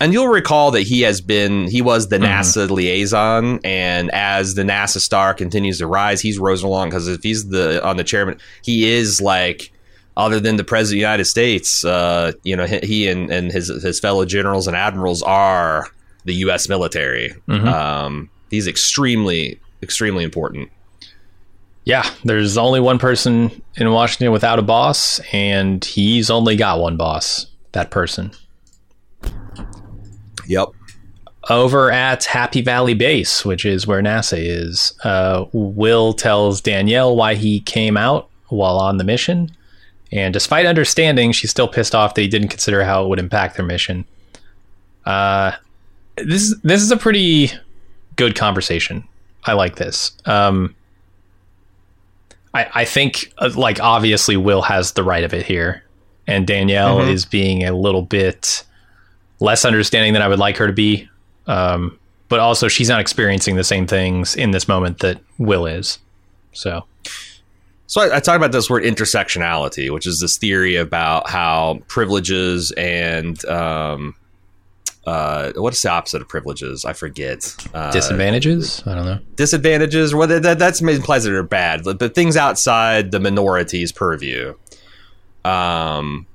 And 0.00 0.12
you'll 0.12 0.28
recall 0.28 0.72
that 0.72 0.82
he 0.82 1.02
has 1.02 1.20
been 1.20 1.68
he 1.68 1.80
was 1.80 2.08
the 2.08 2.18
Mhm. 2.18 2.26
NASA 2.26 2.68
liaison, 2.70 3.60
and 3.62 4.10
as 4.12 4.54
the 4.54 4.62
NASA 4.62 4.98
star 4.98 5.32
continues 5.32 5.78
to 5.78 5.86
rise, 5.86 6.20
he's 6.20 6.38
risen 6.38 6.66
along 6.66 6.88
because 6.90 7.06
if 7.06 7.22
he's 7.22 7.48
the 7.48 7.84
on 7.86 7.96
the 7.98 8.04
chairman, 8.04 8.36
he 8.62 8.90
is 8.90 9.20
like 9.20 9.70
other 10.16 10.40
than 10.40 10.56
the 10.56 10.64
president 10.64 10.96
of 10.96 10.96
the 10.96 11.00
United 11.00 11.24
States, 11.26 11.84
uh, 11.84 12.32
you 12.42 12.54
know, 12.56 12.66
he, 12.66 13.06
and, 13.08 13.30
and 13.30 13.52
his 13.52 13.68
his 13.82 14.00
fellow 14.00 14.24
generals 14.24 14.66
and 14.66 14.76
admirals 14.76 15.22
are 15.22 15.86
the 16.24 16.34
U.S. 16.34 16.68
military. 16.68 17.32
Mhm. 17.48 17.66
Um, 17.66 18.28
he's 18.50 18.66
extremely 18.66 19.60
extremely 19.84 20.24
important. 20.24 20.68
Yeah, 21.84 22.08
there's 22.24 22.56
only 22.56 22.80
one 22.80 22.98
person 22.98 23.62
in 23.76 23.90
Washington 23.90 24.32
without 24.32 24.58
a 24.58 24.62
boss, 24.62 25.20
and 25.32 25.84
he's 25.84 26.30
only 26.30 26.56
got 26.56 26.80
one 26.80 26.96
boss. 26.96 27.46
That 27.72 27.90
person. 27.90 28.32
Yep. 30.46 30.68
Over 31.50 31.90
at 31.90 32.24
Happy 32.24 32.60
Valley 32.60 32.94
Base, 32.94 33.44
which 33.44 33.64
is 33.64 33.86
where 33.86 34.00
NASA 34.00 34.38
is, 34.38 34.92
uh, 35.02 35.46
Will 35.52 36.12
tells 36.12 36.60
Danielle 36.60 37.16
why 37.16 37.34
he 37.34 37.60
came 37.60 37.96
out 37.96 38.28
while 38.48 38.76
on 38.76 38.98
the 38.98 39.04
mission. 39.04 39.50
And 40.12 40.32
despite 40.32 40.66
understanding, 40.66 41.32
she's 41.32 41.50
still 41.50 41.66
pissed 41.66 41.94
off 41.94 42.14
that 42.14 42.20
he 42.20 42.28
didn't 42.28 42.48
consider 42.48 42.84
how 42.84 43.04
it 43.04 43.08
would 43.08 43.18
impact 43.18 43.56
their 43.56 43.66
mission. 43.66 44.04
Uh, 45.04 45.52
this 46.16 46.54
this 46.62 46.82
is 46.82 46.90
a 46.90 46.96
pretty 46.96 47.50
good 48.16 48.36
conversation. 48.36 49.02
I 49.44 49.54
like 49.54 49.76
this. 49.76 50.12
Um, 50.26 50.76
I 52.54 52.66
I 52.74 52.84
think 52.84 53.32
uh, 53.38 53.50
like 53.54 53.80
obviously 53.80 54.36
Will 54.36 54.62
has 54.62 54.92
the 54.92 55.02
right 55.02 55.24
of 55.24 55.32
it 55.34 55.46
here, 55.46 55.82
and 56.26 56.46
Danielle 56.46 56.98
Mhm. 56.98 57.12
is 57.12 57.24
being 57.24 57.64
a 57.64 57.72
little 57.76 58.02
bit 58.02 58.64
less 59.40 59.64
understanding 59.64 60.12
than 60.12 60.22
I 60.22 60.28
would 60.28 60.38
like 60.38 60.56
her 60.58 60.66
to 60.66 60.72
be. 60.72 61.08
Um, 61.46 61.98
but 62.28 62.38
also 62.40 62.68
she's 62.68 62.88
not 62.88 63.00
experiencing 63.00 63.56
the 63.56 63.64
same 63.64 63.86
things 63.86 64.34
in 64.36 64.52
this 64.52 64.66
moment 64.68 65.00
that 65.00 65.18
Will 65.38 65.66
is. 65.66 65.98
So 66.52 66.84
So 67.88 68.00
I, 68.00 68.16
I 68.16 68.20
talk 68.20 68.36
about 68.36 68.52
this 68.52 68.70
word 68.70 68.84
intersectionality, 68.84 69.90
which 69.92 70.06
is 70.06 70.18
this 70.20 70.38
theory 70.38 70.76
about 70.76 71.28
how 71.28 71.80
privileges 71.88 72.70
and 72.78 73.44
um, 73.46 74.14
uh, 75.06 75.52
what's 75.56 75.82
the 75.82 75.90
opposite 75.90 76.22
of 76.22 76.28
privileges? 76.28 76.84
I 76.84 76.92
forget. 76.92 77.56
Uh, 77.74 77.90
disadvantages? 77.90 78.82
I 78.86 78.94
don't 78.94 79.04
know. 79.04 79.18
disadvantages, 79.34 80.14
whether 80.14 80.38
that 80.40 80.58
that's 80.58 80.80
implies 80.80 81.24
that 81.24 81.30
they're 81.30 81.42
bad, 81.42 81.82
but, 81.84 81.98
but 81.98 82.14
things 82.14 82.36
outside 82.36 83.10
the 83.10 83.18
minority's 83.18 83.90
purview, 83.90 84.54
um, 85.44 86.26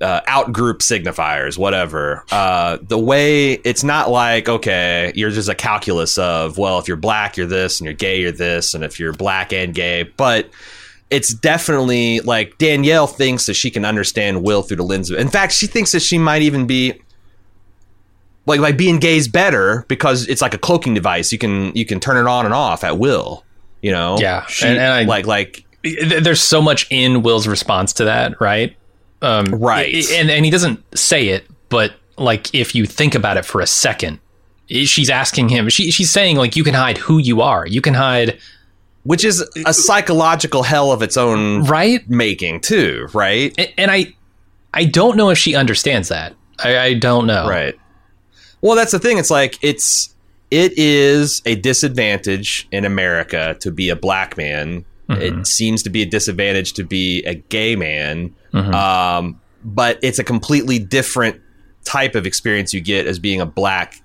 uh, 0.00 0.22
outgroup 0.22 0.78
signifiers, 0.78 1.58
whatever. 1.58 2.24
Uh, 2.32 2.78
the 2.80 2.98
way 2.98 3.52
it's 3.52 3.84
not 3.84 4.10
like 4.10 4.48
okay, 4.48 5.12
you're 5.14 5.30
just 5.30 5.50
a 5.50 5.54
calculus 5.54 6.16
of 6.16 6.56
well, 6.56 6.78
if 6.78 6.88
you're 6.88 6.96
black, 6.96 7.36
you're 7.36 7.46
this, 7.46 7.78
and 7.78 7.84
you're 7.84 7.94
gay, 7.94 8.22
you're 8.22 8.32
this, 8.32 8.72
and 8.72 8.84
if 8.84 8.98
you're 8.98 9.12
black 9.12 9.52
and 9.52 9.74
gay, 9.74 10.02
but 10.02 10.48
it's 11.10 11.34
definitely 11.34 12.20
like 12.20 12.56
Danielle 12.56 13.06
thinks 13.06 13.44
that 13.46 13.54
she 13.54 13.70
can 13.70 13.84
understand 13.84 14.42
Will 14.42 14.62
through 14.62 14.78
the 14.78 14.82
lens 14.82 15.10
of. 15.10 15.18
In 15.18 15.28
fact, 15.28 15.52
she 15.52 15.66
thinks 15.66 15.92
that 15.92 16.00
she 16.00 16.16
might 16.16 16.40
even 16.40 16.66
be 16.66 17.00
like 18.46 18.60
like 18.60 18.76
being 18.76 18.98
gay 18.98 19.16
is 19.16 19.28
better 19.28 19.84
because 19.88 20.26
it's 20.28 20.42
like 20.42 20.54
a 20.54 20.58
cloaking 20.58 20.94
device. 20.94 21.32
You 21.32 21.38
can 21.38 21.74
you 21.74 21.84
can 21.86 22.00
turn 22.00 22.16
it 22.16 22.28
on 22.28 22.44
and 22.44 22.54
off 22.54 22.84
at 22.84 22.98
will. 22.98 23.44
You 23.82 23.92
know. 23.92 24.16
Yeah, 24.18 24.46
She, 24.46 24.66
and- 24.66 24.78
and 24.78 24.92
I- 24.92 25.04
like 25.04 25.26
like 25.26 25.64
There's 25.82 26.40
so 26.40 26.62
much 26.62 26.86
in 26.90 27.22
Will's 27.22 27.46
response 27.46 27.92
to 27.94 28.04
that, 28.04 28.40
right? 28.40 28.76
Um, 29.22 29.46
Right. 29.46 29.94
And 30.12 30.30
and 30.30 30.44
he 30.44 30.50
doesn't 30.50 30.82
say 30.96 31.28
it, 31.28 31.46
but 31.68 31.92
like 32.16 32.54
if 32.54 32.74
you 32.74 32.86
think 32.86 33.14
about 33.14 33.36
it 33.36 33.44
for 33.44 33.60
a 33.60 33.66
second, 33.66 34.20
she's 34.68 35.10
asking 35.10 35.48
him. 35.50 35.68
She, 35.68 35.90
she's 35.90 36.10
saying 36.10 36.36
like 36.36 36.56
you 36.56 36.64
can 36.64 36.74
hide 36.74 36.98
who 36.98 37.18
you 37.18 37.40
are. 37.42 37.66
You 37.66 37.80
can 37.80 37.94
hide 37.94 38.38
which 39.04 39.22
is 39.22 39.46
a 39.66 39.74
psychological 39.74 40.62
hell 40.62 40.90
of 40.90 41.02
its 41.02 41.18
own 41.18 41.62
right. 41.64 42.08
making 42.08 42.60
too. 42.60 43.06
Right. 43.12 43.54
And 43.76 43.90
I 43.90 44.14
I 44.72 44.86
don't 44.86 45.16
know 45.16 45.28
if 45.30 45.36
she 45.38 45.54
understands 45.54 46.08
that. 46.08 46.34
I, 46.58 46.78
I 46.78 46.94
don't 46.94 47.26
know. 47.26 47.46
Right. 47.46 47.78
Well, 48.64 48.76
that's 48.76 48.92
the 48.92 48.98
thing. 48.98 49.18
It's 49.18 49.30
like 49.30 49.58
it's 49.60 50.14
it 50.50 50.72
is 50.78 51.42
a 51.44 51.54
disadvantage 51.54 52.66
in 52.72 52.86
America 52.86 53.56
to 53.60 53.70
be 53.70 53.90
a 53.90 53.96
black 53.96 54.38
man. 54.38 54.86
It 55.10 55.46
seems 55.46 55.82
to 55.82 55.90
be 55.90 56.00
a 56.00 56.06
disadvantage 56.06 56.72
to 56.72 56.82
be 56.82 57.22
a 57.24 57.34
gay 57.34 57.76
man. 57.76 58.34
Mhm. 58.54 58.72
Um, 58.74 59.38
but 59.62 59.98
it's 60.02 60.18
a 60.18 60.24
completely 60.24 60.78
different 60.78 61.40
type 61.84 62.14
of 62.14 62.26
experience 62.26 62.72
you 62.72 62.80
get 62.80 63.06
as 63.06 63.18
being 63.18 63.38
a 63.40 63.46
black 63.46 64.00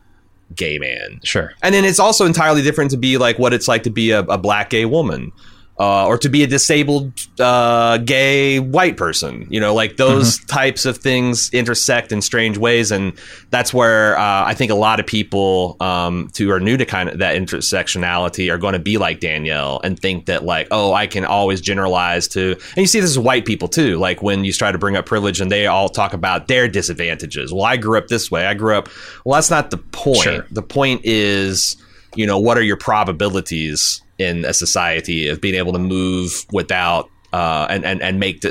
gay 0.55 0.77
man. 0.77 1.21
Sure. 1.23 1.53
And 1.63 1.73
then 1.73 1.85
it's 1.85 1.99
also 1.99 2.25
entirely 2.25 2.61
different 2.61 2.91
to 2.91 2.97
be 2.97 3.17
like 3.17 3.39
what 3.39 3.53
it's 3.53 3.67
like 3.67 3.83
to 3.83 3.89
be 3.89 4.11
a, 4.11 4.19
a 4.19 4.37
black 4.37 4.69
gay 4.71 4.83
woman. 4.83 5.31
Uh, 5.79 6.05
or 6.07 6.17
to 6.17 6.27
be 6.27 6.43
a 6.43 6.47
disabled 6.47 7.13
uh, 7.39 7.97
gay 7.99 8.59
white 8.59 8.97
person, 8.97 9.47
you 9.49 9.61
know, 9.61 9.73
like 9.73 9.95
those 9.95 10.43
types 10.45 10.85
of 10.85 10.97
things 10.97 11.49
intersect 11.53 12.11
in 12.11 12.21
strange 12.21 12.57
ways, 12.57 12.91
and 12.91 13.13
that's 13.49 13.73
where 13.73 14.19
uh, 14.19 14.43
I 14.45 14.53
think 14.55 14.71
a 14.71 14.75
lot 14.75 14.99
of 14.99 15.05
people 15.05 15.77
um, 15.79 16.29
who 16.37 16.51
are 16.51 16.59
new 16.59 16.75
to 16.75 16.85
kind 16.85 17.07
of 17.07 17.19
that 17.19 17.37
intersectionality 17.37 18.51
are 18.51 18.57
going 18.57 18.73
to 18.73 18.79
be 18.79 18.97
like 18.97 19.21
Danielle 19.21 19.79
and 19.81 19.97
think 19.97 20.25
that 20.25 20.43
like, 20.43 20.67
oh, 20.69 20.91
I 20.91 21.07
can 21.07 21.23
always 21.23 21.61
generalize 21.61 22.27
to, 22.29 22.51
and 22.51 22.77
you 22.77 22.85
see 22.85 22.99
this 22.99 23.11
is 23.11 23.17
white 23.17 23.45
people 23.45 23.69
too, 23.69 23.97
like 23.99 24.21
when 24.21 24.43
you 24.43 24.51
try 24.51 24.73
to 24.73 24.77
bring 24.77 24.97
up 24.97 25.05
privilege 25.05 25.39
and 25.39 25.49
they 25.49 25.65
all 25.65 25.87
talk 25.87 26.11
about 26.11 26.49
their 26.49 26.67
disadvantages. 26.67 27.53
Well, 27.53 27.63
I 27.63 27.77
grew 27.77 27.97
up 27.97 28.09
this 28.09 28.29
way. 28.29 28.45
I 28.45 28.53
grew 28.53 28.75
up. 28.75 28.89
Well, 29.23 29.35
that's 29.35 29.49
not 29.49 29.71
the 29.71 29.77
point. 29.77 30.23
Sure. 30.23 30.45
The 30.51 30.61
point 30.61 31.05
is, 31.05 31.77
you 32.15 32.27
know, 32.27 32.37
what 32.37 32.57
are 32.57 32.63
your 32.63 32.75
probabilities 32.75 34.01
in 34.19 34.45
a 34.45 34.53
society 34.53 35.27
of 35.27 35.41
being 35.41 35.55
able 35.55 35.73
to 35.73 35.79
move 35.79 36.45
without 36.51 37.09
uh, 37.33 37.67
and, 37.69 37.85
and 37.85 38.01
and 38.01 38.19
make 38.19 38.43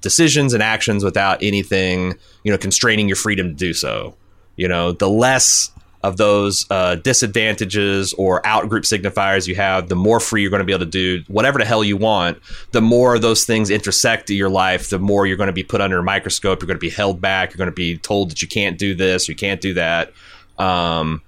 decisions 0.00 0.54
and 0.54 0.62
actions 0.62 1.02
without 1.04 1.42
anything, 1.42 2.14
you 2.44 2.52
know, 2.52 2.58
constraining 2.58 3.08
your 3.08 3.16
freedom 3.16 3.48
to 3.48 3.54
do 3.54 3.72
so. 3.72 4.14
You 4.56 4.68
know, 4.68 4.92
the 4.92 5.08
less 5.08 5.70
of 6.02 6.18
those 6.18 6.66
uh, 6.70 6.94
disadvantages 6.96 8.12
or 8.14 8.40
outgroup 8.42 8.82
signifiers 8.82 9.48
you 9.48 9.56
have, 9.56 9.88
the 9.88 9.96
more 9.96 10.20
free 10.20 10.42
you're 10.42 10.50
going 10.50 10.60
to 10.60 10.64
be 10.64 10.72
able 10.72 10.84
to 10.84 10.90
do 10.90 11.24
whatever 11.26 11.58
the 11.58 11.64
hell 11.64 11.82
you 11.82 11.96
want. 11.96 12.38
The 12.70 12.80
more 12.80 13.18
those 13.18 13.44
things 13.44 13.70
intersect 13.70 14.30
in 14.30 14.36
your 14.36 14.48
life, 14.48 14.90
the 14.90 15.00
more 15.00 15.26
you're 15.26 15.36
going 15.36 15.48
to 15.48 15.52
be 15.52 15.64
put 15.64 15.80
under 15.80 15.98
a 15.98 16.02
microscope. 16.02 16.60
You're 16.60 16.68
going 16.68 16.76
to 16.76 16.80
be 16.80 16.90
held 16.90 17.20
back. 17.20 17.50
You're 17.50 17.58
going 17.58 17.70
to 17.70 17.74
be 17.74 17.98
told 17.98 18.30
that 18.30 18.40
you 18.40 18.46
can't 18.46 18.78
do 18.78 18.94
this, 18.94 19.28
you 19.28 19.34
can't 19.34 19.60
do 19.60 19.74
that. 19.74 20.12
Um, 20.58 21.22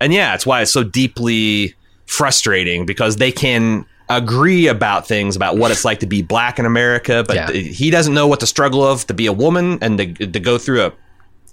and 0.00 0.12
yeah, 0.12 0.34
it's 0.34 0.44
why 0.44 0.62
it's 0.62 0.72
so 0.72 0.82
deeply 0.82 1.74
frustrating 2.06 2.86
because 2.86 3.16
they 3.16 3.32
can 3.32 3.84
agree 4.08 4.66
about 4.66 5.08
things 5.08 5.34
about 5.34 5.56
what 5.56 5.70
it's 5.70 5.84
like 5.84 6.00
to 6.00 6.06
be 6.06 6.22
black 6.22 6.58
in 6.58 6.66
America, 6.66 7.24
but 7.26 7.36
Yeah. 7.36 7.46
th- 7.46 7.76
he 7.76 7.90
doesn't 7.90 8.12
know 8.12 8.26
what 8.26 8.40
the 8.40 8.46
struggle 8.46 8.84
of 8.84 9.06
to 9.06 9.14
be 9.14 9.26
a 9.26 9.32
woman 9.32 9.78
and 9.80 9.98
to, 9.98 10.26
to 10.26 10.40
go 10.40 10.58
through 10.58 10.82
a, 10.82 10.92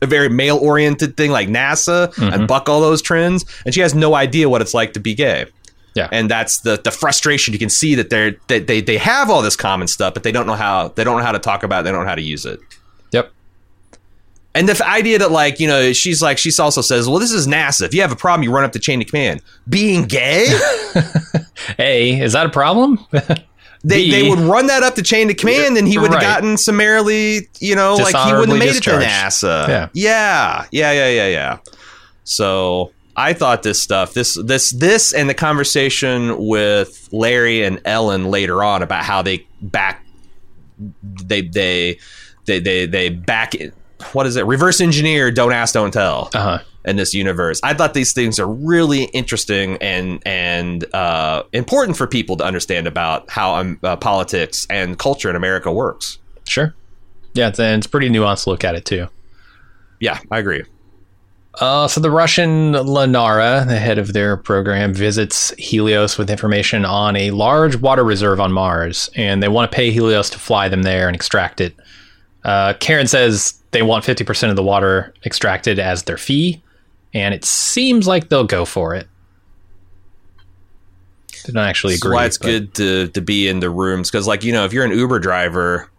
a 0.02 0.06
very 0.06 0.28
male 0.30 0.58
oriented 0.58 1.16
thing 1.16 1.32
like 1.32 1.48
NASA 1.48 2.06
and 2.18 2.34
mm-hmm. 2.34 2.46
buck 2.48 2.68
all 2.68 2.82
those 2.82 3.02
trends. 3.02 3.46
And 3.66 3.74
she 3.74 3.80
has 3.82 3.96
no 3.96 4.16
idea 4.16 4.50
what 4.50 4.62
it's 4.62 4.74
like 4.74 4.94
to 4.94 5.00
be 5.00 5.14
gay. 5.14 5.46
Yeah. 5.96 6.10
And 6.12 6.30
that's 6.30 6.60
the, 6.60 6.80
the 6.82 6.92
frustration. 6.92 7.54
You 7.54 7.60
can 7.60 7.70
see 7.70 7.96
that 7.96 8.10
they're 8.10 8.36
that 8.48 8.68
they, 8.68 8.82
they 8.82 8.98
have 8.98 9.30
all 9.30 9.42
this 9.42 9.56
common 9.56 9.88
stuff, 9.88 10.14
but 10.14 10.24
they 10.24 10.32
don't 10.32 10.48
know 10.48 10.56
how 10.56 10.90
they 10.90 11.04
don't 11.04 11.18
know 11.18 11.24
how 11.24 11.34
to 11.34 11.40
talk 11.40 11.64
about 11.64 11.82
it, 11.82 11.84
they 11.84 11.92
don't 11.92 12.04
know 12.04 12.10
how 12.10 12.16
to 12.16 12.22
use 12.22 12.46
it. 12.46 12.60
And 14.54 14.68
the 14.68 14.86
idea 14.86 15.18
that, 15.20 15.32
like, 15.32 15.60
you 15.62 15.68
know, 15.68 15.94
she's 15.94 16.22
like, 16.22 16.38
she 16.38 16.52
also 16.60 16.82
says, 16.82 17.08
well, 17.08 17.20
this 17.20 17.32
is 17.32 17.48
NASA. 17.48 17.84
If 17.84 17.94
you 17.94 18.02
have 18.02 18.12
a 18.12 18.18
problem, 18.18 18.44
you 18.44 18.52
run 18.54 18.66
up 18.66 18.74
the 18.74 18.80
chain 18.80 19.02
of 19.02 19.08
command. 19.08 19.42
Being 19.70 20.04
gay? 20.04 20.48
A, 21.80 22.20
is 22.20 22.34
that 22.34 22.46
a 22.46 22.50
problem? 22.50 23.00
They, 23.84 24.04
B, 24.04 24.12
they 24.12 24.30
would 24.30 24.38
run 24.38 24.68
that 24.68 24.84
up 24.84 24.94
the 24.94 25.02
chain 25.02 25.32
of 25.32 25.38
command 25.38 25.76
and 25.76 25.88
he 25.88 25.98
would 25.98 26.12
have 26.12 26.22
Right. 26.22 26.36
gotten 26.36 26.56
summarily, 26.56 27.48
you 27.60 27.76
know, 27.76 27.96
like 27.96 28.16
he 28.16 28.32
wouldn't 28.32 28.50
have 28.50 28.60
made 28.60 28.76
it 28.76 28.84
to. 28.84 28.92
NASA. 28.92 29.68
Yeah. 29.68 29.88
yeah, 29.94 30.66
yeah, 30.72 30.92
yeah, 30.92 31.10
yeah, 31.10 31.28
yeah. 31.30 31.58
So 32.24 32.92
I 33.16 33.34
thought 33.34 33.64
this 33.64 33.82
stuff, 33.82 34.14
this, 34.14 34.36
this, 34.46 34.70
this, 34.70 35.14
and 35.16 35.28
the 35.28 35.34
conversation 35.34 36.38
with 36.46 37.10
Larry 37.12 37.64
and 37.64 37.82
Ellen 37.84 38.26
later 38.30 38.64
on 38.64 38.84
about 38.84 39.04
how 39.04 39.24
they 39.24 39.48
back, 39.64 40.06
they, 41.02 41.42
they, 41.42 41.98
they, 42.46 42.60
they, 42.60 42.86
they 42.86 43.10
back, 43.10 43.54
what 44.14 44.26
is 44.26 44.36
it? 44.36 44.46
Reverse 44.46 44.82
engineer. 44.82 45.32
Don't 45.32 45.54
ask, 45.54 45.74
don't 45.74 45.92
tell 45.92 46.30
uh 46.34 46.40
huh. 46.40 46.60
in 46.86 46.96
this 46.96 47.14
universe. 47.14 47.60
I 47.64 47.74
thought 47.74 47.94
these 47.94 48.14
things 48.14 48.40
are 48.40 48.48
really 48.48 49.06
interesting 49.06 49.78
and 49.82 50.22
and 50.26 50.94
uh, 50.94 51.44
important 51.54 51.98
for 51.98 52.08
people 52.08 52.38
to 52.38 52.44
understand 52.44 52.88
about 52.88 53.30
how 53.30 53.56
um, 53.56 53.80
uh, 53.84 53.96
politics 53.96 54.68
and 54.70 54.98
culture 54.98 55.30
in 55.30 55.36
America 55.36 55.72
works. 55.72 56.18
Sure. 56.46 56.74
Yeah, 57.34 57.48
it's, 57.48 57.60
and 57.60 57.80
it's 57.80 57.88
a 57.88 57.90
pretty 57.90 58.10
nuanced 58.10 58.48
look 58.48 58.64
at 58.64 58.76
it 58.76 58.86
too. 58.86 59.08
Yeah, 60.00 60.20
I 60.32 60.40
agree. 60.40 60.64
Uh, 61.60 61.88
so 61.88 62.00
the 62.00 62.10
Russian 62.10 62.72
Lenara, 62.74 63.68
the 63.68 63.78
head 63.78 63.98
of 63.98 64.14
their 64.14 64.38
program, 64.38 64.94
visits 64.94 65.52
Helios 65.58 66.18
with 66.18 66.30
information 66.30 66.86
on 66.86 67.16
a 67.16 67.32
large 67.32 67.76
water 67.76 68.04
reserve 68.04 68.40
on 68.40 68.54
Mars, 68.54 69.10
and 69.16 69.44
they 69.44 69.50
want 69.50 69.70
to 69.70 69.76
pay 69.76 69.92
Helios 69.92 70.30
to 70.30 70.40
fly 70.40 70.70
them 70.70 70.84
there 70.84 71.08
and 71.08 71.16
extract 71.16 71.60
it. 71.60 71.76
Uh, 72.44 72.74
Karen 72.80 73.08
says 73.08 73.54
they 73.72 73.82
want 73.84 74.04
50% 74.04 74.50
of 74.50 74.56
the 74.56 74.64
water 74.64 75.14
extracted 75.26 75.78
as 75.80 76.04
their 76.04 76.18
fee, 76.18 76.62
and 77.14 77.34
it 77.34 77.46
seems 77.46 78.08
like 78.08 78.30
they'll 78.30 78.44
go 78.44 78.66
for 78.66 78.96
it. 78.96 79.08
They 81.46 81.54
don't 81.54 81.64
actually 81.66 81.94
That's 81.94 82.04
agree. 82.06 82.16
why 82.16 82.26
it's 82.26 82.38
but- 82.38 82.46
good 82.48 82.74
to 82.76 83.08
to 83.10 83.22
be 83.22 83.48
in 83.48 83.60
the 83.60 83.70
rooms 83.70 84.12
because, 84.12 84.28
like, 84.28 84.44
you 84.44 84.52
know, 84.54 84.66
if 84.66 84.74
you're 84.74 84.86
an 84.86 84.92
Uber 84.92 85.20
driver 85.20 85.90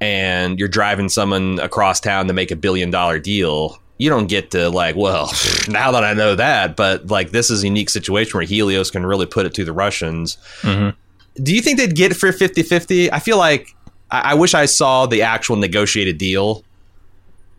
and 0.00 0.58
you're 0.58 0.68
driving 0.68 1.08
someone 1.08 1.58
across 1.60 2.00
town 2.00 2.26
to 2.28 2.32
make 2.34 2.50
a 2.50 2.56
billion 2.56 2.90
dollar 2.90 3.18
deal. 3.18 3.78
You 3.98 4.10
don't 4.10 4.26
get 4.26 4.50
to 4.50 4.68
like, 4.68 4.94
well, 4.94 5.32
now 5.68 5.90
that 5.92 6.04
I 6.04 6.12
know 6.12 6.34
that, 6.34 6.76
but 6.76 7.06
like 7.06 7.30
this 7.30 7.48
is 7.50 7.62
a 7.62 7.66
unique 7.66 7.88
situation 7.88 8.32
where 8.36 8.44
Helios 8.46 8.90
can 8.90 9.06
really 9.06 9.24
put 9.24 9.46
it 9.46 9.54
to 9.54 9.64
the 9.64 9.72
Russians. 9.72 10.36
Mhm. 10.60 10.94
Do 11.42 11.54
you 11.54 11.62
think 11.62 11.78
they'd 11.78 11.94
get 11.94 12.10
it 12.12 12.16
for 12.16 12.30
50 12.30 12.62
50? 12.62 13.10
I 13.10 13.18
feel 13.20 13.38
like 13.38 13.74
I, 14.10 14.32
I 14.32 14.34
wish 14.34 14.54
I 14.54 14.66
saw 14.66 15.06
the 15.06 15.22
actual 15.22 15.56
negotiated 15.56 16.18
deal. 16.18 16.62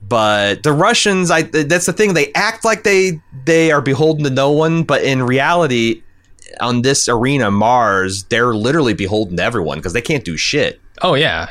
But 0.07 0.63
the 0.63 0.71
Russians, 0.73 1.31
I 1.31 1.41
that's 1.43 1.87
the 1.87 1.93
thing. 1.93 2.13
They 2.13 2.31
act 2.33 2.63
like 2.63 2.83
they 2.83 3.19
they 3.45 3.71
are 3.71 3.81
beholden 3.81 4.23
to 4.25 4.29
no 4.29 4.51
one, 4.51 4.83
but 4.83 5.03
in 5.03 5.23
reality, 5.23 6.03
on 6.61 6.83
this 6.83 7.09
arena, 7.09 7.49
Mars, 7.51 8.23
they're 8.25 8.53
literally 8.53 8.93
beholden 8.93 9.37
to 9.37 9.43
everyone 9.43 9.79
because 9.79 9.93
they 9.93 10.01
can't 10.01 10.23
do 10.23 10.37
shit. 10.37 10.79
Oh 11.01 11.15
yeah, 11.15 11.49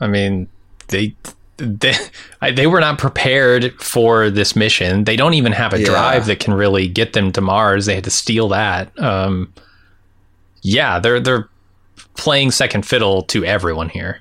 I 0.00 0.06
mean 0.06 0.48
they 0.88 1.14
they 1.56 1.94
they 2.54 2.66
were 2.68 2.80
not 2.80 2.98
prepared 2.98 3.74
for 3.82 4.30
this 4.30 4.54
mission. 4.54 5.02
They 5.04 5.16
don't 5.16 5.34
even 5.34 5.52
have 5.52 5.74
a 5.74 5.80
Yeah. 5.80 5.86
drive 5.86 6.26
that 6.26 6.38
can 6.38 6.54
really 6.54 6.86
get 6.88 7.12
them 7.14 7.32
to 7.32 7.40
Mars. 7.40 7.86
They 7.86 7.96
had 7.96 8.04
to 8.04 8.10
steal 8.10 8.48
that. 8.50 8.96
Um, 8.98 9.52
yeah, 10.62 11.00
they're 11.00 11.18
they're 11.20 11.48
playing 12.16 12.52
second 12.52 12.86
fiddle 12.86 13.22
to 13.22 13.44
everyone 13.44 13.88
here. 13.88 14.20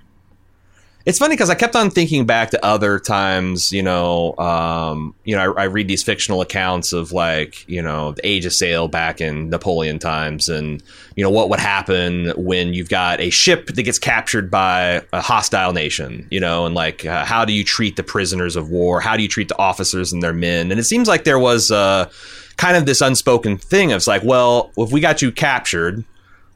It's 1.07 1.19
funny 1.19 1.35
because 1.35 1.49
I 1.49 1.55
kept 1.55 1.77
on 1.77 1.89
thinking 1.89 2.25
back 2.25 2.49
to 2.49 2.65
other 2.65 2.99
times, 2.99 3.71
you 3.71 3.81
know, 3.81 4.35
um, 4.37 5.15
you 5.23 5.37
know, 5.37 5.53
I, 5.53 5.61
I 5.61 5.63
read 5.63 5.87
these 5.87 6.03
fictional 6.03 6.41
accounts 6.41 6.91
of 6.91 7.13
like, 7.13 7.65
you 7.69 7.81
know, 7.81 8.11
the 8.11 8.27
age 8.27 8.45
of 8.45 8.51
sail 8.51 8.89
back 8.89 9.21
in 9.21 9.49
Napoleon 9.49 9.99
times, 9.99 10.49
and 10.49 10.83
you 11.15 11.23
know 11.23 11.29
what 11.29 11.49
would 11.49 11.61
happen 11.61 12.33
when 12.35 12.73
you've 12.73 12.89
got 12.89 13.21
a 13.21 13.29
ship 13.29 13.67
that 13.67 13.83
gets 13.83 13.97
captured 13.97 14.51
by 14.51 15.01
a 15.13 15.21
hostile 15.21 15.71
nation, 15.71 16.27
you 16.29 16.41
know, 16.41 16.65
and 16.65 16.75
like 16.75 17.05
uh, 17.05 17.23
how 17.23 17.45
do 17.45 17.53
you 17.53 17.63
treat 17.63 17.95
the 17.95 18.03
prisoners 18.03 18.57
of 18.57 18.69
war? 18.69 18.99
How 18.99 19.15
do 19.15 19.23
you 19.23 19.29
treat 19.29 19.47
the 19.47 19.57
officers 19.57 20.11
and 20.11 20.21
their 20.21 20.33
men? 20.33 20.71
And 20.71 20.77
it 20.77 20.83
seems 20.83 21.07
like 21.07 21.23
there 21.23 21.39
was 21.39 21.71
uh, 21.71 22.09
kind 22.57 22.75
of 22.75 22.85
this 22.85 22.99
unspoken 22.99 23.55
thing 23.55 23.93
of 23.93 24.05
like, 24.07 24.23
well, 24.25 24.73
if 24.75 24.91
we 24.91 24.99
got 24.99 25.21
you 25.21 25.31
captured 25.31 26.03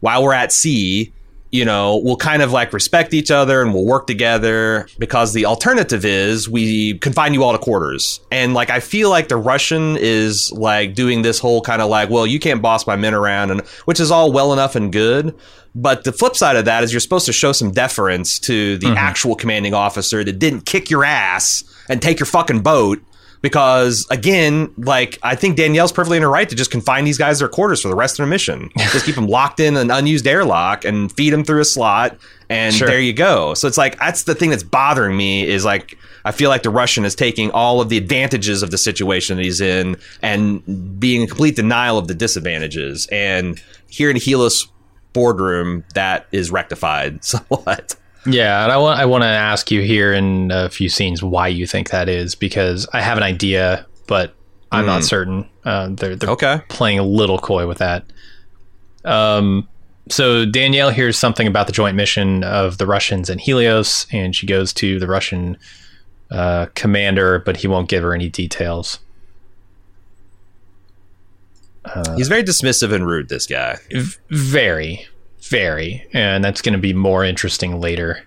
while 0.01 0.21
we're 0.21 0.33
at 0.33 0.51
sea, 0.51 1.13
you 1.51 1.65
know, 1.65 1.97
we'll 1.97 2.15
kind 2.15 2.41
of 2.41 2.51
like 2.51 2.71
respect 2.71 3.13
each 3.13 3.29
other 3.29 3.61
and 3.61 3.73
we'll 3.73 3.85
work 3.85 4.07
together 4.07 4.87
because 4.97 5.33
the 5.33 5.45
alternative 5.45 6.05
is 6.05 6.47
we 6.47 6.97
confine 6.99 7.33
you 7.33 7.43
all 7.43 7.51
to 7.51 7.57
quarters. 7.57 8.21
And 8.31 8.53
like, 8.53 8.69
I 8.69 8.79
feel 8.79 9.09
like 9.09 9.27
the 9.27 9.35
Russian 9.35 9.97
is 9.99 10.51
like 10.53 10.95
doing 10.95 11.23
this 11.23 11.39
whole 11.39 11.61
kind 11.61 11.81
of 11.81 11.89
like, 11.89 12.09
well, 12.09 12.25
you 12.25 12.39
can't 12.39 12.61
boss 12.61 12.87
my 12.87 12.95
men 12.95 13.13
around, 13.13 13.51
and 13.51 13.61
which 13.85 13.99
is 13.99 14.11
all 14.11 14.31
well 14.31 14.53
enough 14.53 14.75
and 14.75 14.93
good. 14.93 15.35
But 15.75 16.05
the 16.05 16.13
flip 16.13 16.35
side 16.35 16.55
of 16.55 16.65
that 16.65 16.83
is 16.83 16.93
you're 16.93 16.99
supposed 16.99 17.25
to 17.25 17.33
show 17.33 17.51
some 17.51 17.71
deference 17.71 18.39
to 18.39 18.77
the 18.77 18.87
mm-hmm. 18.87 18.97
actual 18.97 19.35
commanding 19.35 19.73
officer 19.73 20.23
that 20.23 20.39
didn't 20.39 20.65
kick 20.65 20.89
your 20.89 21.03
ass 21.03 21.63
and 21.89 22.01
take 22.01 22.19
your 22.19 22.25
fucking 22.25 22.61
boat 22.61 23.01
because 23.41 24.07
again, 24.09 24.73
like 24.77 25.17
I 25.23 25.35
think 25.35 25.57
Danielle's 25.57 25.91
perfectly 25.91 26.17
in 26.17 26.23
her 26.23 26.29
right 26.29 26.47
to 26.49 26.55
just 26.55 26.71
confine 26.71 27.03
these 27.05 27.17
guys 27.17 27.37
to 27.37 27.43
their 27.45 27.49
quarters 27.49 27.81
for 27.81 27.87
the 27.87 27.95
rest 27.95 28.13
of 28.13 28.17
their 28.17 28.27
mission. 28.27 28.69
just 28.77 29.05
keep 29.05 29.15
them 29.15 29.27
locked 29.27 29.59
in 29.59 29.77
an 29.77 29.91
unused 29.91 30.27
airlock 30.27 30.85
and 30.85 31.11
feed 31.11 31.31
them 31.31 31.43
through 31.43 31.61
a 31.61 31.65
slot, 31.65 32.17
and 32.49 32.73
Sure. 32.75 32.87
there 32.87 32.99
you 32.99 33.13
go. 33.13 33.53
So 33.53 33.67
it's 33.67 33.77
like 33.77 33.97
that's 33.99 34.23
the 34.23 34.35
thing 34.35 34.49
that's 34.51 34.63
bothering 34.63 35.15
me 35.17 35.47
is 35.47 35.65
like 35.65 35.97
I 36.23 36.31
feel 36.31 36.49
like 36.49 36.61
the 36.63 36.69
Russian 36.69 37.03
is 37.03 37.15
taking 37.15 37.49
all 37.51 37.81
of 37.81 37.89
the 37.89 37.97
advantages 37.97 38.61
of 38.61 38.69
the 38.69 38.77
situation 38.77 39.37
that 39.37 39.43
he's 39.43 39.59
in 39.61 39.97
and 40.21 40.99
being 40.99 41.21
in 41.23 41.27
complete 41.27 41.55
denial 41.55 41.97
of 41.97 42.07
the 42.07 42.13
disadvantages. 42.13 43.07
And 43.11 43.59
here 43.89 44.09
in 44.11 44.17
Helios 44.17 44.67
boardroom, 45.13 45.83
that 45.95 46.27
is 46.31 46.51
rectified 46.51 47.23
somewhat. 47.25 47.95
Yeah, 48.25 48.63
and 48.63 48.71
I 48.71 48.77
want 48.77 48.99
I 48.99 49.05
want 49.05 49.23
to 49.23 49.27
ask 49.27 49.71
you 49.71 49.81
here 49.81 50.13
in 50.13 50.51
a 50.51 50.69
few 50.69 50.89
scenes 50.89 51.23
why 51.23 51.47
you 51.47 51.65
think 51.65 51.89
that 51.89 52.07
is 52.09 52.35
because 52.35 52.87
I 52.93 53.01
have 53.01 53.17
an 53.17 53.23
idea, 53.23 53.85
but 54.07 54.35
I'm 54.71 54.85
not 54.85 55.03
certain. 55.03 55.49
Uh, 55.65 55.89
they're 55.91 56.15
they're 56.15 56.29
Okay. 56.29 56.61
playing 56.69 56.99
a 56.99 57.03
little 57.03 57.37
coy 57.39 57.67
with 57.67 57.79
that. 57.79 58.05
Um, 59.03 59.67
so 60.09 60.45
Danielle 60.45 60.91
hears 60.91 61.17
something 61.17 61.47
about 61.47 61.65
the 61.67 61.73
joint 61.73 61.95
mission 61.95 62.43
of 62.43 62.77
the 62.77 62.85
Russians 62.85 63.29
and 63.29 63.41
Helios, 63.41 64.05
and 64.11 64.35
she 64.35 64.45
goes 64.45 64.71
to 64.73 64.99
the 64.99 65.07
Russian 65.07 65.57
uh, 66.29 66.67
commander, 66.75 67.39
but 67.39 67.57
he 67.57 67.67
won't 67.67 67.89
give 67.89 68.03
her 68.03 68.13
any 68.13 68.29
details. 68.29 68.99
He's 72.15 72.27
very 72.27 72.43
dismissive 72.43 72.93
and 72.93 73.07
rude, 73.07 73.29
this 73.29 73.47
guy. 73.47 73.77
V- 73.91 74.15
very, 74.29 75.07
very, 75.43 76.07
and 76.13 76.43
that's 76.43 76.61
going 76.61 76.73
to 76.73 76.79
be 76.79 76.93
more 76.93 77.23
interesting 77.23 77.79
later. 77.79 78.23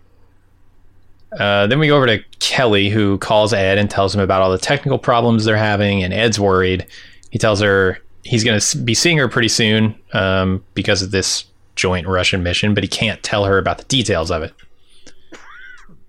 Uh, 1.39 1.67
then 1.67 1.79
we 1.79 1.89
go 1.89 1.97
over 1.97 2.07
to 2.07 2.23
Kelly, 2.39 2.91
who 2.91 3.19
calls 3.19 3.53
Ed 3.53 3.79
and 3.79 3.91
tells 3.91 4.15
him 4.15 4.21
about 4.21 4.43
all 4.43 4.53
the 4.53 4.59
technical 4.59 4.99
problems 4.99 5.45
they're 5.45 5.57
having, 5.57 6.03
and 6.03 6.15
Ed's 6.15 6.39
worried. 6.39 6.87
He 7.31 7.39
tells 7.39 7.61
her 7.61 7.99
he's 8.23 8.45
going 8.45 8.59
to 8.59 8.79
be 8.79 8.95
seeing 8.95 9.19
her 9.19 9.29
pretty 9.29 9.49
soon 9.49 9.95
um, 10.13 10.65
because 10.75 11.03
of 11.03 11.11
this 11.11 11.45
joint 11.77 12.07
Russian 12.07 12.43
mission, 12.43 12.75
but 12.75 12.85
he 12.85 12.89
can't 12.89 13.23
tell 13.23 13.45
her 13.45 13.59
about 13.59 13.79
the 13.79 13.85
details 13.85 14.31
of 14.31 14.43
it. 14.43 14.55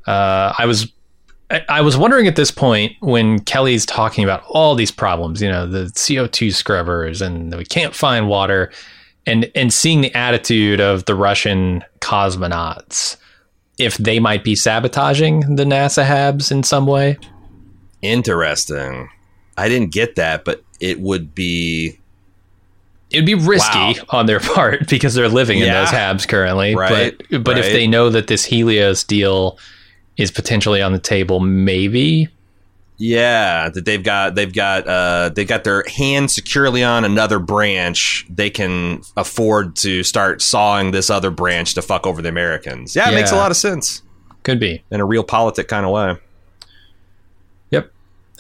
Uh, 0.06 0.53
I 0.58 0.66
was 0.68 0.91
I, 1.70 1.82
was 1.82 1.95
wondering 1.95 2.28
at 2.28 2.36
this 2.36 2.49
point 2.49 2.93
when 3.01 3.39
Kelly's 3.39 3.86
talking 3.86 4.24
about 4.24 4.43
all 4.47 4.74
these 4.74 4.91
problems, 4.91 5.41
you 5.41 5.49
know, 5.49 5.68
the 5.68 5.86
CO2 5.86 6.53
scrubbers 6.53 7.22
and 7.22 7.56
we 7.56 7.66
can't 7.66 7.93
find 7.93 8.28
water 8.28 8.72
and 9.28 9.50
and 9.56 9.74
seeing 9.74 10.02
the 10.02 10.14
attitude 10.16 10.80
of 10.80 11.06
the 11.06 11.16
Russian 11.16 11.84
cosmonauts 12.00 13.18
if 13.78 13.98
they 13.98 14.20
might 14.20 14.44
be 14.44 14.56
sabotaging 14.56 15.56
the 15.56 15.66
NASA 15.66 16.06
habs 16.06 16.52
in 16.52 16.64
some 16.64 16.86
way. 16.88 17.18
Interesting. 18.02 19.10
I 19.58 19.70
didn't 19.70 19.92
get 19.92 20.16
that, 20.16 20.46
but 20.46 20.64
it 20.80 21.00
would 21.00 21.34
be 21.34 21.98
It 23.12 23.18
would 23.18 23.26
be 23.26 23.36
risky 23.36 23.78
Wow. 23.78 23.94
on 24.10 24.26
their 24.26 24.40
part 24.56 24.88
because 24.90 25.14
they're 25.14 25.30
living 25.30 25.60
in 25.60 25.70
those 25.72 25.90
habs 25.90 26.28
currently. 26.28 26.76
Right, 26.76 27.16
But 27.30 27.44
but 27.44 27.58
if 27.58 27.66
they 27.66 27.88
know 27.88 28.10
that 28.10 28.28
this 28.28 28.46
Helios 28.46 29.04
deal 29.04 29.58
is 30.18 30.32
potentially 30.32 30.82
on 30.82 30.94
the 30.94 31.00
table, 31.00 31.40
maybe. 31.40 32.30
Yeah 32.98 33.70
that 33.70 33.86
they've 33.86 34.04
got 34.04 34.36
they've 34.36 34.54
got 34.54 34.88
uh 34.88 35.30
they've 35.30 35.48
got 35.48 35.64
their 35.64 35.84
hand 35.88 36.32
securely 36.32 36.84
on 36.84 37.04
another 37.04 37.39
branch. 37.39 38.26
They 38.30 38.50
can 38.50 39.02
afford 39.18 39.76
to 39.78 40.04
start 40.04 40.41
sawing 40.41 40.91
this 40.91 41.10
other 41.10 41.32
branch 41.32 41.74
to 41.76 41.82
fuck 41.82 42.08
over 42.08 42.22
the 42.22 42.30
Americans. 42.30 42.96
Yeah, 42.96 43.10
it 43.10 43.16
makes 43.16 43.32
a 43.32 43.36
lot 43.36 43.52
of 43.52 43.58
sense 43.58 44.02
Could 44.43 44.60
be. 44.60 44.84
in 44.91 45.02
a 45.02 45.06
realpolitik 45.06 45.68
kind 45.68 45.86
of 45.86 45.91
way. 45.91 46.16
Yep. 47.72 47.91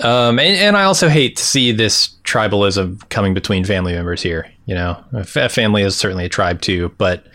Um, 0.03 0.39
and, 0.39 0.57
and 0.57 0.77
I 0.77 0.83
also 0.83 1.09
hate 1.09 1.35
to 1.37 1.43
see 1.43 1.71
this 1.71 2.15
tribalism 2.23 3.07
coming 3.09 3.33
between 3.33 3.65
family 3.65 3.93
members 3.93 4.21
here. 4.21 4.49
You 4.65 4.75
know, 4.75 5.03
a 5.13 5.49
family 5.49 5.83
is 5.83 5.95
certainly 5.95 6.25
a 6.25 6.29
tribe 6.29 6.61
too, 6.61 6.93
but 6.97 7.27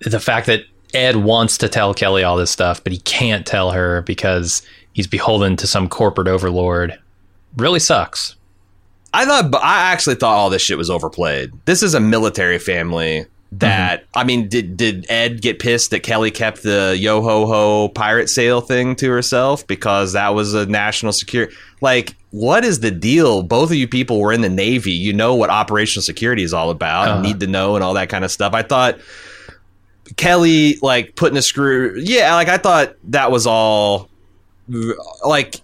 the 0.00 0.20
fact 0.20 0.46
that 0.46 0.62
Ed 0.94 1.16
wants 1.16 1.58
to 1.58 1.68
tell 1.68 1.92
Kelly 1.94 2.22
all 2.22 2.36
this 2.36 2.50
stuff, 2.50 2.82
but 2.82 2.92
he 2.92 2.98
can't 3.00 3.46
tell 3.46 3.72
her 3.72 4.02
because 4.02 4.62
he's 4.96 5.06
beholden 5.06 5.56
to 5.56 5.66
some 5.66 5.90
corporate 5.90 6.26
overlord. 6.26 6.98
Really 7.58 7.78
sucks. 7.78 8.34
I 9.12 9.26
thought, 9.26 9.54
I 9.62 9.92
actually 9.92 10.16
thought 10.16 10.36
all 10.36 10.48
this 10.48 10.62
shit 10.62 10.78
was 10.78 10.88
overplayed. 10.88 11.52
This 11.66 11.82
is 11.82 11.92
a 11.92 12.00
military 12.00 12.58
family 12.58 13.26
that 13.52 14.00
mm-hmm. 14.00 14.18
I 14.18 14.24
mean, 14.24 14.48
did 14.48 14.76
did 14.78 15.06
Ed 15.10 15.42
get 15.42 15.58
pissed 15.58 15.90
that 15.90 16.00
Kelly 16.00 16.30
kept 16.30 16.62
the 16.62 16.96
yo 16.98 17.20
ho 17.20 17.46
ho 17.46 17.88
pirate 17.90 18.28
sail 18.28 18.62
thing 18.62 18.96
to 18.96 19.10
herself 19.10 19.66
because 19.66 20.14
that 20.14 20.30
was 20.30 20.54
a 20.54 20.64
national 20.64 21.12
security? 21.12 21.54
Like, 21.82 22.16
what 22.30 22.64
is 22.64 22.80
the 22.80 22.90
deal? 22.90 23.42
Both 23.42 23.70
of 23.70 23.76
you 23.76 23.86
people 23.86 24.18
were 24.18 24.32
in 24.32 24.40
the 24.40 24.48
Navy. 24.48 24.92
You 24.92 25.12
know 25.12 25.34
what 25.34 25.50
operational 25.50 26.02
security 26.02 26.42
is 26.42 26.54
all 26.54 26.70
about. 26.70 27.08
Uh-huh. 27.08 27.20
Need 27.20 27.40
to 27.40 27.46
know 27.46 27.76
and 27.76 27.84
all 27.84 27.94
that 27.94 28.08
kind 28.08 28.24
of 28.24 28.32
stuff. 28.32 28.54
I 28.54 28.62
thought 28.62 28.98
Kelly 30.16 30.78
like 30.80 31.16
putting 31.16 31.36
a 31.36 31.42
screw. 31.42 31.96
Yeah, 31.98 32.34
like 32.34 32.48
I 32.48 32.56
thought 32.56 32.96
that 33.04 33.30
was 33.30 33.46
all 33.46 34.08
like 35.24 35.60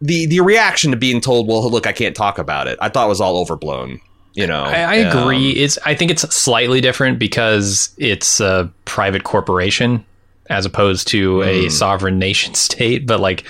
the 0.00 0.26
the 0.26 0.40
reaction 0.40 0.90
to 0.90 0.96
being 0.96 1.20
told, 1.20 1.48
"Well, 1.48 1.68
look, 1.70 1.86
I 1.86 1.92
can't 1.92 2.16
talk 2.16 2.38
about 2.38 2.66
it." 2.66 2.78
I 2.80 2.88
thought 2.88 3.08
was 3.08 3.20
all 3.20 3.38
overblown 3.38 4.00
you 4.34 4.46
know? 4.46 4.62
I, 4.62 4.80
I 4.80 4.94
agree. 4.94 5.50
Um, 5.52 5.56
it's 5.56 5.78
i 5.84 5.94
think 5.94 6.10
it's 6.10 6.22
slightly 6.34 6.80
different 6.80 7.18
because 7.18 7.94
it's 7.98 8.40
a 8.40 8.72
private 8.84 9.24
corporation 9.24 10.04
as 10.48 10.66
opposed 10.66 11.08
to 11.08 11.38
mm. 11.38 11.66
a 11.66 11.70
sovereign 11.70 12.18
nation 12.18 12.54
state 12.68 13.06
but 13.06 13.20
like 13.20 13.44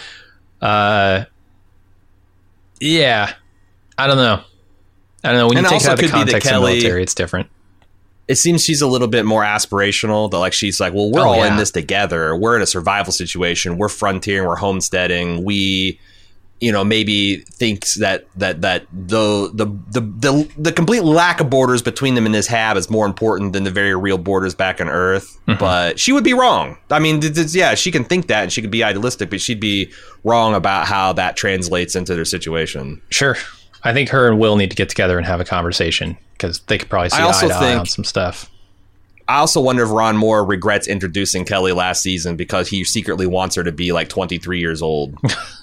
uh 0.60 1.24
yeah. 2.80 3.34
I 3.96 4.08
don't 4.08 4.16
know. 4.16 4.42
I 5.22 5.28
don't 5.28 5.38
know. 5.38 5.46
When 5.46 5.58
you 5.58 5.68
take 5.68 5.82
it 5.82 5.86
out 5.86 5.92
of 5.92 6.04
the 6.04 6.08
context 6.08 6.50
of 6.50 6.62
military 6.62 7.02
it's 7.02 7.14
different 7.14 7.48
it 8.28 8.36
seems 8.36 8.64
she's 8.64 8.80
a 8.80 8.86
little 8.86 9.08
bit 9.08 9.24
more 9.24 9.42
aspirational 9.42 10.30
that 10.30 10.38
like 10.38 10.52
she's 10.52 10.80
like 10.80 10.94
well 10.94 11.10
we're 11.10 11.20
oh, 11.20 11.30
all 11.30 11.36
yeah. 11.36 11.50
in 11.50 11.56
this 11.56 11.70
together 11.70 12.36
we're 12.36 12.56
in 12.56 12.62
a 12.62 12.66
survival 12.66 13.12
situation 13.12 13.78
we're 13.78 13.88
frontiering 13.88 14.46
we're 14.46 14.56
homesteading 14.56 15.44
we 15.44 15.98
you 16.62 16.70
know 16.70 16.84
maybe 16.84 17.38
thinks 17.38 17.96
that 17.96 18.26
that 18.36 18.62
that 18.62 18.86
the 18.92 19.50
the 19.52 19.66
the 19.90 20.00
the, 20.00 20.48
the 20.56 20.72
complete 20.72 21.02
lack 21.02 21.40
of 21.40 21.50
borders 21.50 21.82
between 21.82 22.14
them 22.14 22.24
in 22.24 22.30
this 22.30 22.46
hab 22.46 22.76
is 22.76 22.88
more 22.88 23.04
important 23.04 23.52
than 23.52 23.64
the 23.64 23.70
very 23.70 23.96
real 23.96 24.16
borders 24.16 24.54
back 24.54 24.80
on 24.80 24.88
Earth. 24.88 25.40
Mm-hmm. 25.48 25.58
But 25.58 25.98
she 25.98 26.12
would 26.12 26.22
be 26.22 26.34
wrong. 26.34 26.78
I 26.88 27.00
mean, 27.00 27.20
yeah, 27.48 27.74
she 27.74 27.90
can 27.90 28.04
think 28.04 28.28
that 28.28 28.44
and 28.44 28.52
she 28.52 28.62
could 28.62 28.70
be 28.70 28.84
idealistic, 28.84 29.28
but 29.28 29.40
she'd 29.40 29.58
be 29.58 29.90
wrong 30.22 30.54
about 30.54 30.86
how 30.86 31.12
that 31.14 31.36
translates 31.36 31.96
into 31.96 32.14
their 32.14 32.24
situation. 32.24 33.02
Sure, 33.10 33.36
I 33.84 33.92
think 33.92 34.10
her 34.10 34.28
and 34.28 34.38
Will 34.38 34.56
need 34.56 34.70
to 34.70 34.76
get 34.76 34.88
together 34.88 35.18
and 35.18 35.26
have 35.26 35.40
a 35.40 35.44
conversation 35.44 36.16
because 36.32 36.60
they 36.60 36.78
could 36.78 36.88
probably 36.88 37.10
see 37.10 37.18
I 37.18 37.22
also 37.22 37.46
eye 37.46 37.48
to 37.48 37.54
think, 37.54 37.76
eye 37.76 37.78
on 37.78 37.86
some 37.86 38.04
stuff. 38.04 38.50
I 39.28 39.38
also 39.38 39.60
wonder 39.60 39.82
if 39.82 39.90
Ron 39.90 40.16
Moore 40.16 40.44
regrets 40.44 40.86
introducing 40.86 41.44
Kelly 41.44 41.72
last 41.72 42.02
season 42.02 42.36
because 42.36 42.68
he 42.68 42.84
secretly 42.84 43.26
wants 43.26 43.54
her 43.54 43.64
to 43.64 43.72
be 43.72 43.92
like 43.92 44.08
23 44.08 44.58
years 44.58 44.82
old. 44.82 45.16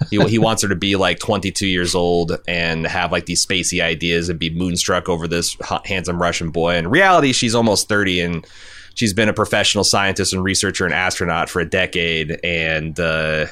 he, 0.10 0.20
he, 0.26 0.40
wants 0.40 0.64
her 0.64 0.70
to 0.70 0.76
be 0.76 0.96
like 0.96 1.20
22 1.20 1.68
years 1.68 1.94
old 1.94 2.40
and 2.48 2.88
have 2.88 3.12
like 3.12 3.26
these 3.26 3.46
spacey 3.46 3.84
ideas 3.84 4.30
and 4.30 4.40
be 4.40 4.50
moonstruck 4.50 5.10
over 5.10 5.28
this 5.28 5.58
handsome 5.86 6.22
Russian 6.22 6.52
boy. 6.52 6.76
In 6.76 6.90
reality, 6.90 7.34
she's 7.34 7.54
almost 7.54 7.90
30 7.90 8.22
and 8.22 8.48
she's 8.96 9.14
been 9.14 9.30
a 9.30 9.34
professional 9.34 9.84
scientist 9.84 10.34
and 10.34 10.44
researcher 10.44 10.86
and 10.86 10.94
astronaut 10.94 11.50
for 11.50 11.60
a 11.60 11.70
decade. 11.70 12.40
And, 12.44 13.00
uh, 13.00 13.48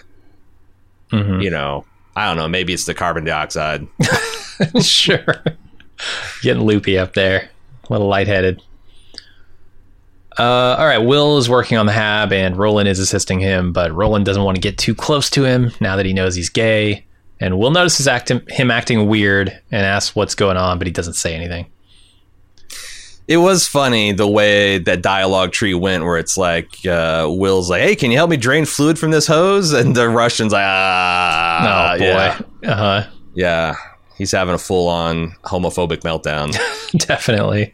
mm-hmm. 1.12 1.42
you 1.42 1.50
know, 1.50 1.86
I 2.16 2.26
don't 2.28 2.38
know, 2.38 2.48
maybe 2.48 2.74
it's 2.74 2.86
the 2.86 2.96
carbon 2.96 3.26
dioxide. 3.26 3.88
sure. 4.82 5.44
Getting 6.42 6.64
loopy 6.64 6.98
up 6.98 7.14
there, 7.14 7.50
a 7.90 7.94
little 7.94 8.08
lightheaded. 8.08 8.62
Uh, 10.38 10.76
all 10.78 10.86
right, 10.86 11.00
Will 11.00 11.40
is 11.40 11.50
working 11.50 11.78
on 11.78 11.88
the 11.88 11.92
hab, 11.92 12.32
and 12.32 12.56
Roland 12.56 12.88
is 12.88 13.00
assisting 13.00 13.40
him, 13.40 13.74
but 13.74 13.92
Roland 13.92 14.26
doesn't 14.26 14.44
want 14.44 14.56
to 14.56 14.62
get 14.62 14.78
too 14.78 14.94
close 14.94 15.32
to 15.32 15.44
him 15.44 15.72
now 15.82 15.96
that 15.96 16.06
he 16.06 16.14
knows 16.14 16.36
he's 16.36 16.50
gay. 16.50 17.06
And 17.40 17.58
Will 17.58 17.72
notices 17.72 18.08
act- 18.08 18.30
him 18.30 18.72
acting 18.72 19.08
weird 19.08 19.50
and 19.72 19.86
asks 19.86 20.16
what's 20.16 20.36
going 20.36 20.58
on, 20.58 20.78
but 20.78 20.86
he 20.88 20.94
doesn't 20.94 21.14
say 21.14 21.34
anything. 21.36 21.68
It 23.28 23.38
was 23.38 23.68
funny 23.68 24.14
the 24.14 24.28
way 24.28 24.78
that 24.78 25.02
dialogue 25.02 25.52
tree 25.52 25.74
went, 25.74 26.04
where 26.06 26.18
it's 26.18 26.38
like 26.38 26.86
uh, 26.86 27.28
Will's 27.30 27.70
like, 27.70 27.82
"Hey, 27.82 27.96
can 27.96 28.10
you 28.10 28.18
help 28.18 28.30
me 28.30 28.38
drain 28.38 28.64
fluid 28.64 28.98
from 28.98 29.12
this 29.12 29.28
hose?" 29.28 29.74
And 29.74 29.94
the 29.94 30.08
Russian's 30.08 30.54
like, 30.54 30.64
"Ah, 30.66 31.94
oh 31.94 31.98
boy, 31.98 32.06
yeah. 32.06 32.42
uh 32.72 32.76
huh, 32.76 33.10
yeah." 33.36 33.76
He's 34.18 34.32
having 34.32 34.56
a 34.56 34.58
full 34.58 34.88
on 34.88 35.32
homophobic 35.44 36.00
meltdown. 36.02 36.58
Definitely. 37.08 37.74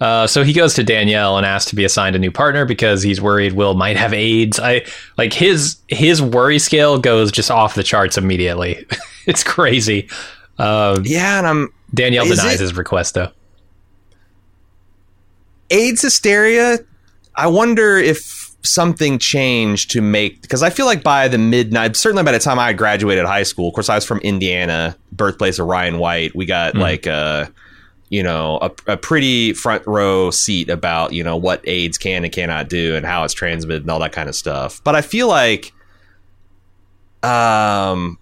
Uh, 0.00 0.26
so 0.26 0.44
he 0.44 0.52
goes 0.52 0.74
to 0.74 0.84
Danielle 0.84 1.38
and 1.38 1.46
asks 1.46 1.70
to 1.70 1.76
be 1.76 1.84
assigned 1.84 2.14
a 2.14 2.18
new 2.18 2.30
partner 2.30 2.66
because 2.66 3.02
he's 3.02 3.20
worried 3.20 3.54
Will 3.54 3.74
might 3.74 3.96
have 3.96 4.12
AIDS. 4.12 4.60
I 4.60 4.84
like 5.16 5.32
his 5.32 5.76
his 5.88 6.20
worry 6.20 6.58
scale 6.58 6.98
goes 6.98 7.32
just 7.32 7.50
off 7.50 7.74
the 7.74 7.82
charts 7.82 8.18
immediately. 8.18 8.84
it's 9.26 9.42
crazy. 9.42 10.08
Um, 10.58 11.02
yeah, 11.04 11.38
and 11.38 11.46
I'm 11.46 11.72
Danielle 11.94 12.26
denies 12.26 12.56
it, 12.56 12.60
his 12.60 12.76
request 12.76 13.14
though. 13.14 13.30
AIDS 15.70 16.02
hysteria. 16.02 16.78
I 17.34 17.46
wonder 17.46 17.96
if 17.96 18.35
something 18.66 19.18
changed 19.18 19.90
to 19.92 20.00
make 20.00 20.42
because 20.42 20.62
I 20.62 20.70
feel 20.70 20.86
like 20.86 21.02
by 21.02 21.28
the 21.28 21.38
midnight, 21.38 21.96
certainly 21.96 22.22
by 22.22 22.32
the 22.32 22.38
time 22.38 22.58
I 22.58 22.72
graduated 22.72 23.24
high 23.24 23.42
school. 23.42 23.68
Of 23.68 23.74
course, 23.74 23.88
I 23.88 23.94
was 23.94 24.04
from 24.04 24.18
Indiana, 24.18 24.96
birthplace 25.12 25.58
of 25.58 25.66
Ryan 25.66 25.98
White. 25.98 26.34
We 26.34 26.46
got 26.46 26.74
mm. 26.74 26.80
like. 26.80 27.06
a 27.06 27.52
you 28.08 28.22
know 28.22 28.58
a, 28.62 28.92
a 28.92 28.96
pretty 28.96 29.52
front 29.52 29.84
row 29.84 30.30
seat 30.30 30.70
about 30.70 31.12
you 31.12 31.24
know 31.24 31.36
what 31.36 31.60
AIDS 31.66 31.98
can 31.98 32.22
and 32.22 32.32
cannot 32.32 32.68
do 32.68 32.94
and 32.94 33.04
how 33.04 33.24
it's 33.24 33.34
transmitted 33.34 33.82
and 33.82 33.90
all 33.90 33.98
that 33.98 34.12
kind 34.12 34.28
of 34.28 34.36
stuff. 34.36 34.80
But 34.84 34.94
I 34.94 35.00
feel 35.00 35.26
like, 35.26 35.72
um, 37.24 38.16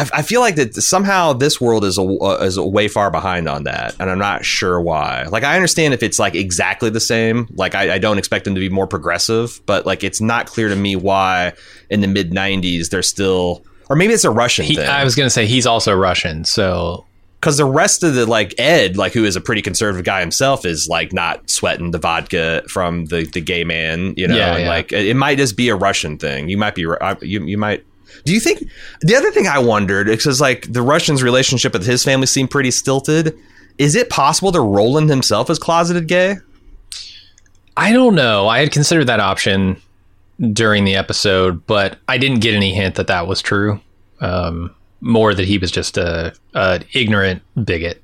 I, 0.00 0.18
I 0.18 0.22
feel 0.22 0.40
like 0.40 0.56
that 0.56 0.74
somehow 0.74 1.34
this 1.34 1.60
world 1.60 1.84
is 1.84 1.98
a 1.98 2.02
uh, 2.02 2.38
is 2.42 2.56
a 2.56 2.66
way 2.66 2.88
far 2.88 3.10
behind 3.10 3.48
on 3.48 3.64
that, 3.64 3.94
and 4.00 4.10
I'm 4.10 4.18
not 4.18 4.44
sure 4.44 4.80
why. 4.80 5.24
Like 5.24 5.44
I 5.44 5.54
understand 5.56 5.92
if 5.92 6.02
it's 6.02 6.18
like 6.18 6.34
exactly 6.34 6.88
the 6.88 7.00
same. 7.00 7.46
Like 7.54 7.74
I, 7.74 7.94
I 7.94 7.98
don't 7.98 8.18
expect 8.18 8.44
them 8.44 8.54
to 8.54 8.60
be 8.60 8.70
more 8.70 8.86
progressive, 8.86 9.60
but 9.66 9.84
like 9.84 10.02
it's 10.02 10.20
not 10.20 10.46
clear 10.46 10.68
to 10.68 10.76
me 10.76 10.96
why 10.96 11.52
in 11.90 12.00
the 12.00 12.08
mid 12.08 12.30
'90s 12.30 12.88
they're 12.88 13.02
still. 13.02 13.64
Or 13.90 13.96
maybe 13.96 14.14
it's 14.14 14.24
a 14.24 14.30
Russian 14.30 14.64
he, 14.64 14.76
thing. 14.76 14.88
I 14.88 15.02
was 15.02 15.16
going 15.16 15.26
to 15.26 15.30
say 15.30 15.46
he's 15.46 15.66
also 15.66 15.94
Russian, 15.94 16.44
so 16.44 17.04
because 17.40 17.56
the 17.56 17.64
rest 17.64 18.02
of 18.02 18.14
the 18.14 18.26
like 18.26 18.54
Ed, 18.58 18.96
like 18.96 19.12
who 19.12 19.24
is 19.24 19.34
a 19.34 19.40
pretty 19.40 19.62
conservative 19.62 20.04
guy 20.04 20.20
himself, 20.20 20.64
is 20.64 20.88
like 20.88 21.12
not 21.12 21.48
sweating 21.48 21.90
the 21.90 21.98
vodka 21.98 22.62
from 22.68 23.06
the 23.06 23.24
the 23.24 23.40
gay 23.40 23.64
man. 23.64 24.14
You 24.16 24.28
know, 24.28 24.36
yeah, 24.36 24.58
yeah. 24.58 24.68
like 24.68 24.92
it 24.92 25.16
might 25.16 25.38
just 25.38 25.56
be 25.56 25.68
a 25.68 25.76
Russian 25.76 26.18
thing. 26.18 26.48
You 26.48 26.56
might 26.56 26.74
be 26.74 26.86
uh, 26.86 27.16
you 27.20 27.44
you 27.44 27.58
might. 27.58 27.84
Do 28.24 28.32
you 28.32 28.40
think 28.40 28.68
the 29.00 29.16
other 29.16 29.30
thing 29.30 29.46
I 29.46 29.58
wondered 29.58 30.06
because 30.06 30.40
like 30.40 30.72
the 30.72 30.82
Russian's 30.82 31.22
relationship 31.22 31.72
with 31.72 31.86
his 31.86 32.04
family 32.04 32.26
seemed 32.26 32.50
pretty 32.50 32.70
stilted. 32.70 33.36
Is 33.78 33.94
it 33.94 34.10
possible 34.10 34.50
that 34.52 34.60
Roland 34.60 35.08
himself 35.08 35.48
is 35.48 35.58
closeted 35.58 36.06
gay? 36.06 36.36
I 37.76 37.92
don't 37.92 38.14
know. 38.14 38.46
I 38.46 38.58
had 38.60 38.72
considered 38.72 39.06
that 39.06 39.20
option 39.20 39.80
during 40.52 40.84
the 40.84 40.96
episode, 40.96 41.66
but 41.66 41.98
I 42.08 42.18
didn't 42.18 42.40
get 42.40 42.54
any 42.54 42.74
hint 42.74 42.96
that 42.96 43.06
that 43.06 43.26
was 43.26 43.40
true. 43.40 43.80
Um, 44.20 44.74
more 45.00 45.32
that 45.32 45.46
he 45.46 45.56
was 45.56 45.70
just 45.70 45.96
a, 45.96 46.34
a 46.54 46.82
ignorant 46.92 47.42
bigot. 47.64 48.02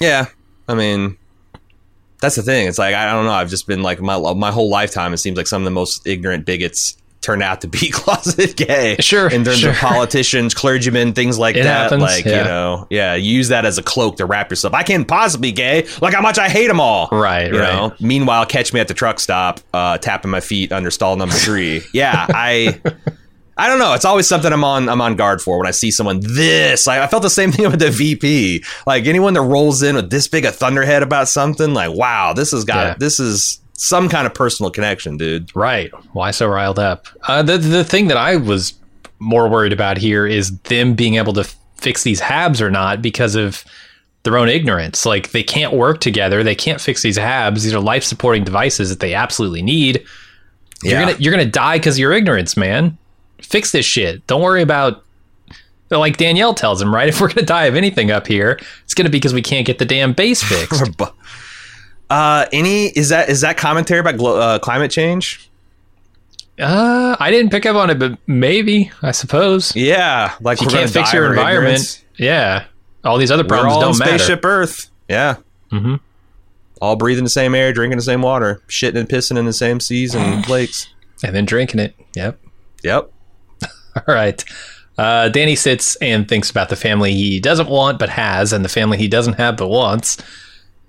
Yeah, 0.00 0.26
I 0.68 0.74
mean, 0.74 1.16
that's 2.20 2.36
the 2.36 2.42
thing. 2.42 2.68
It's 2.68 2.78
like 2.78 2.94
I 2.94 3.10
don't 3.12 3.26
know. 3.26 3.32
I've 3.32 3.50
just 3.50 3.66
been 3.66 3.82
like 3.82 4.00
my 4.00 4.18
my 4.34 4.50
whole 4.50 4.70
lifetime. 4.70 5.12
It 5.12 5.18
seems 5.18 5.36
like 5.36 5.46
some 5.46 5.62
of 5.62 5.64
the 5.64 5.70
most 5.70 6.06
ignorant 6.06 6.46
bigots 6.46 6.96
turn 7.24 7.42
out 7.42 7.62
to 7.62 7.68
be 7.68 7.90
closet 7.92 8.56
gay. 8.56 8.96
Sure, 9.00 9.28
in 9.28 9.44
terms 9.44 9.60
sure. 9.60 9.70
of 9.70 9.76
politicians, 9.76 10.54
clergymen, 10.54 11.14
things 11.14 11.38
like 11.38 11.56
it 11.56 11.64
that. 11.64 11.84
Happens, 11.84 12.02
like 12.02 12.24
yeah. 12.24 12.38
you 12.38 12.44
know, 12.44 12.86
yeah, 12.90 13.14
use 13.14 13.48
that 13.48 13.64
as 13.64 13.78
a 13.78 13.82
cloak 13.82 14.18
to 14.18 14.26
wrap 14.26 14.50
yourself. 14.50 14.74
I 14.74 14.82
can't 14.82 15.08
possibly 15.08 15.52
gay. 15.52 15.86
Like 16.00 16.14
how 16.14 16.20
much 16.20 16.38
I 16.38 16.48
hate 16.48 16.68
them 16.68 16.80
all. 16.80 17.08
Right, 17.10 17.52
you 17.52 17.58
right. 17.58 17.74
Know? 17.74 17.94
Meanwhile, 18.00 18.46
catch 18.46 18.72
me 18.72 18.80
at 18.80 18.88
the 18.88 18.94
truck 18.94 19.18
stop, 19.18 19.60
uh, 19.72 19.98
tapping 19.98 20.30
my 20.30 20.40
feet 20.40 20.70
under 20.72 20.90
stall 20.90 21.16
number 21.16 21.34
three. 21.34 21.82
yeah, 21.92 22.26
I. 22.28 22.80
I 23.56 23.68
don't 23.68 23.78
know. 23.78 23.94
It's 23.94 24.04
always 24.04 24.26
something 24.26 24.52
I'm 24.52 24.64
on. 24.64 24.88
I'm 24.88 25.00
on 25.00 25.14
guard 25.14 25.40
for 25.40 25.58
when 25.58 25.68
I 25.68 25.70
see 25.70 25.92
someone 25.92 26.18
this. 26.20 26.88
I, 26.88 27.04
I 27.04 27.06
felt 27.06 27.22
the 27.22 27.30
same 27.30 27.52
thing 27.52 27.70
with 27.70 27.78
the 27.78 27.88
VP. 27.88 28.64
Like 28.84 29.06
anyone 29.06 29.34
that 29.34 29.42
rolls 29.42 29.80
in 29.80 29.94
with 29.94 30.10
this 30.10 30.26
big 30.26 30.44
a 30.44 30.50
thunderhead 30.50 31.04
about 31.04 31.28
something, 31.28 31.72
like 31.72 31.92
wow, 31.92 32.32
this 32.32 32.50
has 32.50 32.64
got 32.64 32.84
yeah. 32.84 32.94
this 32.98 33.20
is 33.20 33.60
some 33.74 34.08
kind 34.08 34.26
of 34.26 34.34
personal 34.34 34.70
connection, 34.70 35.16
dude. 35.16 35.54
Right? 35.54 35.92
Why 36.14 36.30
so 36.30 36.48
riled 36.48 36.78
up? 36.78 37.08
Uh, 37.24 37.42
the 37.42 37.58
the 37.58 37.84
thing 37.84 38.08
that 38.08 38.16
I 38.16 38.36
was 38.36 38.74
more 39.18 39.48
worried 39.48 39.72
about 39.72 39.98
here 39.98 40.26
is 40.26 40.58
them 40.60 40.94
being 40.94 41.14
able 41.14 41.32
to 41.34 41.44
fix 41.76 42.02
these 42.02 42.20
habs 42.20 42.60
or 42.60 42.70
not 42.70 43.02
because 43.02 43.34
of 43.34 43.64
their 44.22 44.38
own 44.38 44.48
ignorance. 44.48 45.04
Like 45.04 45.32
they 45.32 45.42
can't 45.42 45.74
work 45.74 46.00
together. 46.00 46.42
They 46.42 46.54
can't 46.54 46.80
fix 46.80 47.02
these 47.02 47.18
habs. 47.18 47.62
These 47.62 47.74
are 47.74 47.80
life 47.80 48.04
supporting 48.04 48.44
devices 48.44 48.90
that 48.90 49.00
they 49.00 49.14
absolutely 49.14 49.62
need. 49.62 50.04
You're 50.82 51.00
gonna 51.00 51.16
you're 51.18 51.32
gonna 51.32 51.46
die 51.46 51.78
because 51.78 51.94
of 51.94 52.00
your 52.00 52.12
ignorance, 52.12 52.56
man 52.56 52.98
fix 53.44 53.70
this 53.72 53.86
shit. 53.86 54.26
Don't 54.26 54.42
worry 54.42 54.62
about 54.62 55.04
like 55.90 56.16
Danielle 56.16 56.54
tells 56.54 56.82
him, 56.82 56.92
right? 56.92 57.08
If 57.14 57.20
we're 57.20 57.28
gonna 57.28 57.46
die 57.46 57.66
of 57.66 57.76
anything 57.76 58.10
up 58.10 58.26
here, 58.26 58.58
it's 58.84 58.94
gonna 58.94 59.10
be 59.10 59.18
because 59.18 59.34
we 59.34 59.42
can't 59.42 59.66
get 59.66 59.78
the 59.78 59.84
damn 59.84 60.12
base 60.12 60.42
fixed. 60.42 60.82
Uh, 62.10 62.46
any 62.52 62.86
is 62.88 63.08
that 63.08 63.28
is 63.28 63.40
that 63.40 63.56
commentary 63.56 64.00
about 64.00 64.16
glo- 64.16 64.38
uh, 64.38 64.58
climate 64.58 64.90
change? 64.90 65.50
Uh, 66.58 67.16
I 67.18 67.30
didn't 67.30 67.50
pick 67.50 67.66
up 67.66 67.74
on 67.76 67.90
it, 67.90 67.98
but 67.98 68.16
maybe 68.26 68.92
I 69.02 69.10
suppose 69.10 69.74
Yeah, 69.74 70.32
like 70.40 70.60
you 70.60 70.68
can't 70.68 70.88
fix 70.90 71.12
your 71.12 71.26
environment. 71.30 71.74
ignorance. 71.80 72.04
Yeah, 72.16 72.64
all 73.04 73.18
these 73.18 73.32
other 73.32 73.42
problems 73.44 73.78
don't 73.80 73.98
matter. 73.98 74.18
spaceship 74.18 74.44
Earth. 74.44 74.88
Yeah, 75.08 75.36
Mhm. 75.72 75.98
all 76.80 76.94
breathing 76.96 77.24
the 77.24 77.30
same 77.30 77.54
air, 77.56 77.72
drinking 77.72 77.98
the 77.98 78.04
same 78.04 78.22
water, 78.22 78.62
shitting 78.68 78.96
and 78.96 79.08
pissing 79.08 79.36
in 79.36 79.46
the 79.46 79.52
same 79.52 79.80
seas 79.80 80.14
and 80.14 80.46
lakes. 80.48 80.86
And 81.24 81.34
then 81.34 81.44
drinking 81.46 81.80
it. 81.80 81.94
Yep. 82.14 82.38
Yep. 82.82 83.10
All 83.96 84.14
right. 84.14 84.44
Uh, 84.98 85.28
Danny 85.30 85.56
sits 85.56 85.96
and 85.96 86.28
thinks 86.28 86.50
about 86.50 86.68
the 86.68 86.76
family 86.76 87.14
he 87.14 87.40
doesn't 87.40 87.68
want 87.70 87.98
but 87.98 88.10
has, 88.10 88.52
and 88.52 88.62
the 88.64 88.68
family 88.68 88.98
he 88.98 89.08
doesn't 89.08 89.34
have 89.34 89.56
but 89.56 89.68
wants. 89.68 90.18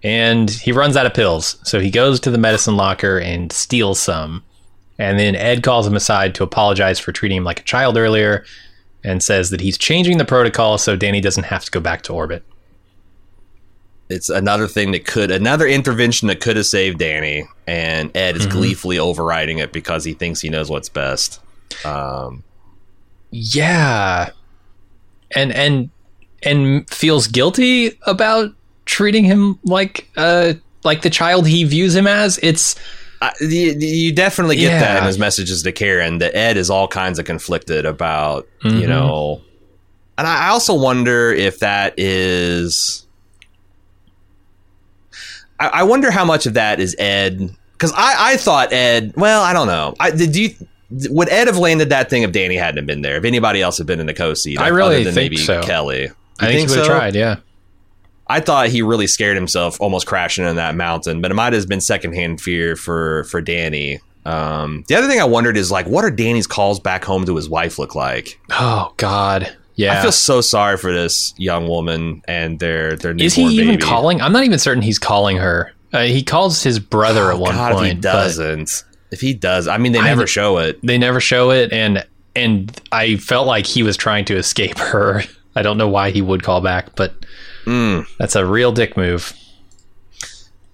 And 0.06 0.52
he 0.52 0.72
runs 0.72 0.96
out 0.96 1.08
of 1.08 1.16
pills. 1.16 1.58
So 1.64 1.80
he 1.80 1.90
goes 1.90 2.20
to 2.22 2.30
the 2.32 2.38
medicine 2.38 2.78
locker 2.78 3.18
and 3.18 3.52
steals 3.52 4.00
some. 4.00 4.44
And 5.00 5.18
then 5.20 5.36
Ed 5.36 5.64
calls 5.64 5.88
him 5.88 5.96
aside 5.96 6.36
to 6.36 6.44
apologize 6.44 7.00
for 7.00 7.12
treating 7.12 7.38
him 7.38 7.44
like 7.44 7.60
a 7.60 7.64
child 7.64 7.98
earlier 7.98 8.46
and 9.04 9.24
says 9.24 9.50
that 9.50 9.62
he's 9.62 9.78
changing 9.80 10.20
the 10.20 10.26
protocol 10.26 10.78
so 10.78 10.96
Danny 10.96 11.22
doesn't 11.22 11.46
have 11.46 11.66
to 11.66 11.72
go 11.72 11.80
back 11.80 12.04
to 12.04 12.14
orbit. 12.14 12.44
It's 14.08 14.30
another 14.30 14.68
thing 14.68 14.92
that 14.92 15.06
could 15.08 15.32
another 15.32 15.66
intervention 15.66 16.28
that 16.28 16.40
could 16.40 16.56
have 16.58 16.68
saved 16.68 17.00
Danny, 17.00 17.48
and 17.66 18.16
Ed 18.16 18.36
is 18.38 18.46
Mhm. 18.46 18.52
gleefully 18.52 19.00
overriding 19.00 19.58
it 19.58 19.74
because 19.74 20.04
he 20.04 20.14
thinks 20.14 20.42
he 20.42 20.50
knows 20.50 20.70
what's 20.70 20.90
best. 20.90 21.40
Um, 21.84 22.44
Yeah. 23.32 24.30
And 25.36 25.52
and 25.52 25.90
and 26.44 26.88
feels 26.92 27.26
guilty 27.28 27.98
about 28.06 28.52
treating 28.86 29.24
him 29.24 29.60
like 29.64 30.10
uh 30.18 30.54
like 30.84 31.02
the 31.02 31.10
child 31.10 31.48
he 31.48 31.64
views 31.64 31.96
him 31.96 32.08
as. 32.08 32.40
It's 32.44 32.76
I, 33.22 33.32
you, 33.40 33.76
you 33.80 34.12
definitely 34.14 34.58
get 34.58 34.80
that 34.80 34.98
in 35.00 35.04
his 35.06 35.18
messages 35.18 35.64
to 35.64 35.72
Karen 35.72 36.18
that 36.20 36.36
Ed 36.36 36.58
is 36.58 36.70
all 36.70 36.88
kinds 36.88 37.18
of 37.18 37.26
conflicted 37.26 37.86
about, 37.86 38.48
you 38.64 38.72
Mhm. 38.72 38.88
know. 38.90 39.42
And 40.18 40.28
I 40.28 40.50
also 40.50 40.74
wonder 40.76 41.32
if 41.34 41.60
that 41.60 41.94
is. 41.98 43.06
I, 45.60 45.68
I 45.68 45.84
wonder 45.84 46.12
how 46.12 46.26
much 46.26 46.46
of 46.46 46.54
that 46.56 46.80
is 46.80 46.96
Ed 47.00 47.50
because 47.74 47.92
I, 47.94 48.34
I 48.34 48.38
thought 48.38 48.72
Ed. 48.74 49.14
Well, 49.16 49.42
I 49.42 49.54
don't 49.54 49.68
know. 49.68 49.96
I 50.00 50.12
did 50.12 50.36
you 50.36 50.50
would 51.10 51.30
Ed 51.30 51.48
have 51.48 51.58
landed 51.58 51.90
that 51.90 52.10
thing 52.10 52.24
if 52.24 52.32
Danny 52.32 52.56
hadn't 52.56 52.86
been 52.86 53.02
there? 53.02 53.18
If 53.18 53.26
anybody 53.26 53.62
else 53.62 53.78
had 53.78 53.88
been 53.88 54.00
in 54.00 54.06
the 54.06 54.14
co 54.14 54.34
seat, 54.34 54.60
I 54.60 54.68
really 54.68 54.96
other 54.98 55.04
than 55.06 55.14
think 55.14 55.32
maybe 55.32 55.38
so. 55.38 55.62
Kelly. 55.64 56.04
You 56.04 56.12
I 56.40 56.48
think, 56.48 56.60
he 56.60 56.66
would 56.68 56.78
have 56.78 56.86
so? 56.86 56.92
tried, 56.92 57.16
yeah. 57.16 57.38
I 58.28 58.40
thought 58.40 58.70
he 58.70 58.82
really 58.82 59.08
scared 59.08 59.36
himself, 59.38 59.80
almost 59.80 60.08
crashing 60.08 60.46
in 60.46 60.56
that 60.56 60.76
mountain. 60.76 61.22
But 61.22 61.32
it 61.32 61.36
might 61.36 61.54
have 61.54 61.68
been 61.68 61.82
secondhand 61.82 62.42
fear 62.42 62.76
for 62.76 63.24
for 63.26 63.42
Danny. 63.42 64.00
Um, 64.26 64.84
the 64.88 64.96
other 64.96 65.08
thing 65.08 65.20
I 65.22 65.26
wondered 65.26 65.56
is 65.58 65.72
like, 65.72 65.86
what 65.86 66.04
are 66.04 66.10
Danny's 66.10 66.48
calls 66.48 66.80
back 66.80 67.04
home 67.06 67.26
to 67.26 67.36
his 67.36 67.48
wife 67.48 67.78
look 67.78 67.94
like? 67.94 68.40
Oh 68.52 68.94
God. 68.98 69.56
Yeah. 69.76 70.00
I 70.00 70.02
feel 70.02 70.12
so 70.12 70.42
sorry 70.42 70.78
for 70.78 70.92
this 70.94 71.34
young 71.38 71.68
woman 71.68 72.24
and 72.28 72.60
their 72.60 72.96
their 72.96 73.14
newborn 73.14 73.26
is 73.26 73.34
he 73.36 73.44
even 73.44 73.68
baby. 73.76 73.82
calling? 73.84 74.22
I'm 74.22 74.32
not 74.32 74.44
even 74.46 74.58
certain 74.58 74.82
he's 74.82 74.98
calling 74.98 75.38
her. 75.38 75.72
Uh, 75.94 76.04
he 76.06 76.24
calls 76.24 76.64
his 76.64 76.80
brother 76.80 77.30
at 77.32 77.38
one 77.38 77.54
God, 77.56 77.74
point. 77.74 77.86
if 77.88 77.94
he 77.96 78.00
doesn't, 78.02 78.84
if 79.12 79.22
he 79.22 79.34
does, 79.34 79.68
I 79.68 79.78
mean, 79.78 79.92
they 79.92 80.00
I- 80.00 80.06
never 80.08 80.26
show 80.28 80.58
it. 80.58 80.80
They 80.82 80.98
never 80.98 81.20
show 81.20 81.52
it, 81.52 81.72
and 81.72 82.06
and 82.36 82.82
I 82.92 83.18
felt 83.18 83.48
like 83.48 83.66
he 83.66 83.84
was 83.84 83.96
trying 83.96 84.26
to 84.26 84.36
escape 84.38 84.78
her. 84.80 85.24
I 85.56 85.62
don't 85.62 85.78
know 85.78 85.88
why 85.90 86.10
he 86.12 86.22
would 86.22 86.42
call 86.42 86.60
back, 86.62 86.96
but 86.96 87.14
Mm. 87.66 88.06
that's 88.18 88.36
a 88.36 88.46
real 88.46 88.72
dick 88.72 88.96
move. 88.98 89.34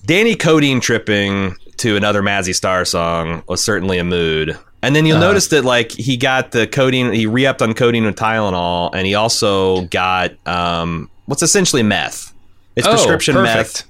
Danny 0.06 0.36
codeine 0.36 0.80
tripping 0.82 1.56
to 1.78 1.96
another 1.96 2.22
Mazzy 2.22 2.54
Star 2.56 2.86
song 2.86 3.44
was 3.48 3.64
certainly 3.64 3.98
a 3.98 4.04
mood. 4.04 4.58
And 4.84 4.96
then 4.96 5.06
you'll 5.06 5.18
Uh-huh. 5.18 5.28
notice 5.28 5.48
that 5.50 5.64
like 5.64 5.92
he 5.92 6.18
got 6.18 6.52
the 6.52 6.66
codeine, 6.68 7.12
he 7.14 7.28
re-upped 7.28 7.62
on 7.62 7.74
codeine 7.74 8.06
with 8.06 8.16
Tylenol, 8.16 8.90
and 8.96 9.06
he 9.06 9.14
also 9.16 9.82
got 9.86 10.32
um, 10.48 11.10
what's 11.26 11.44
essentially 11.44 11.84
meth. 11.84 12.34
It's 12.76 12.88
Oh, 12.88 12.92
prescription 12.92 13.36
perfect. 13.36 13.56
meth 13.56 13.84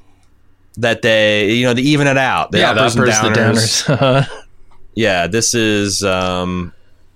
that 0.77 1.01
they, 1.01 1.51
you 1.53 1.65
know, 1.65 1.73
they 1.73 1.81
even 1.83 2.07
it 2.07 2.17
out. 2.17 2.51
The 2.51 2.59
yeah, 2.59 2.73
the 2.73 2.81
uppers 2.81 2.95
and 2.95 3.09
uppers, 3.09 3.83
the 3.85 3.93
downers. 3.95 3.97
downers. 3.97 4.27
Yeah, 4.93 5.27
this 5.27 5.53
is 5.53 6.03
um, 6.03 6.73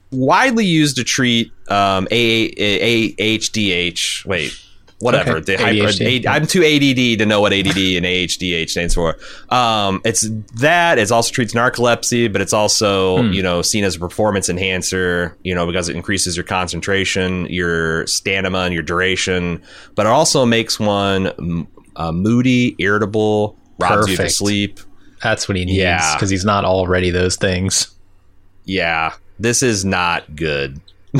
widely 0.09 0.65
used 0.65 0.95
to 0.95 1.03
treat 1.03 1.51
um, 1.67 2.07
A- 2.09 2.53
A- 2.57 3.13
AHDH. 3.15 4.25
Wait, 4.25 4.57
whatever. 4.99 5.37
Okay, 5.37 5.55
The 5.55 5.63
hyper, 5.63 5.87
ADHD, 5.87 6.05
A- 6.05 6.19
yeah. 6.21 6.31
I'm 6.33 6.47
too 6.47 6.63
ADD 6.63 7.19
to 7.19 7.25
know 7.25 7.41
what 7.41 7.51
ADD 7.53 7.77
and 7.97 8.05
AHDH 8.05 8.69
stands 8.69 8.93
for. 8.95 9.17
Um, 9.49 10.01
it's 10.05 10.27
that. 10.55 10.97
It 10.97 11.11
also 11.11 11.31
treats 11.31 11.53
narcolepsy, 11.53 12.31
but 12.31 12.41
it's 12.41 12.53
also 12.53 13.23
Hmm. 13.23 13.31
you 13.33 13.43
know 13.43 13.61
seen 13.61 13.83
as 13.83 13.95
a 13.95 13.99
performance 13.99 14.49
enhancer. 14.49 15.37
You 15.43 15.53
know 15.55 15.65
because 15.65 15.89
it 15.89 15.95
increases 15.95 16.37
your 16.37 16.43
concentration, 16.45 17.45
your 17.49 18.05
stamina, 18.07 18.59
and 18.59 18.73
your 18.73 18.83
duration. 18.83 19.61
But 19.95 20.05
it 20.05 20.09
also 20.09 20.45
makes 20.45 20.79
one 20.79 21.67
uh, 21.97 22.11
moody, 22.11 22.75
irritable, 22.79 23.57
robs 23.79 24.09
you 24.09 24.17
to 24.17 24.29
sleep. 24.29 24.79
That's 25.23 25.47
what 25.47 25.55
he 25.57 25.65
needs 25.65 25.77
Yeah. 25.77 26.15
because 26.15 26.29
he's 26.29 26.45
not 26.45 26.65
already 26.65 27.09
those 27.09 27.35
things. 27.35 27.87
yeah, 28.65 29.13
this 29.39 29.61
is 29.63 29.83
not 29.85 30.35
good. 30.35 30.79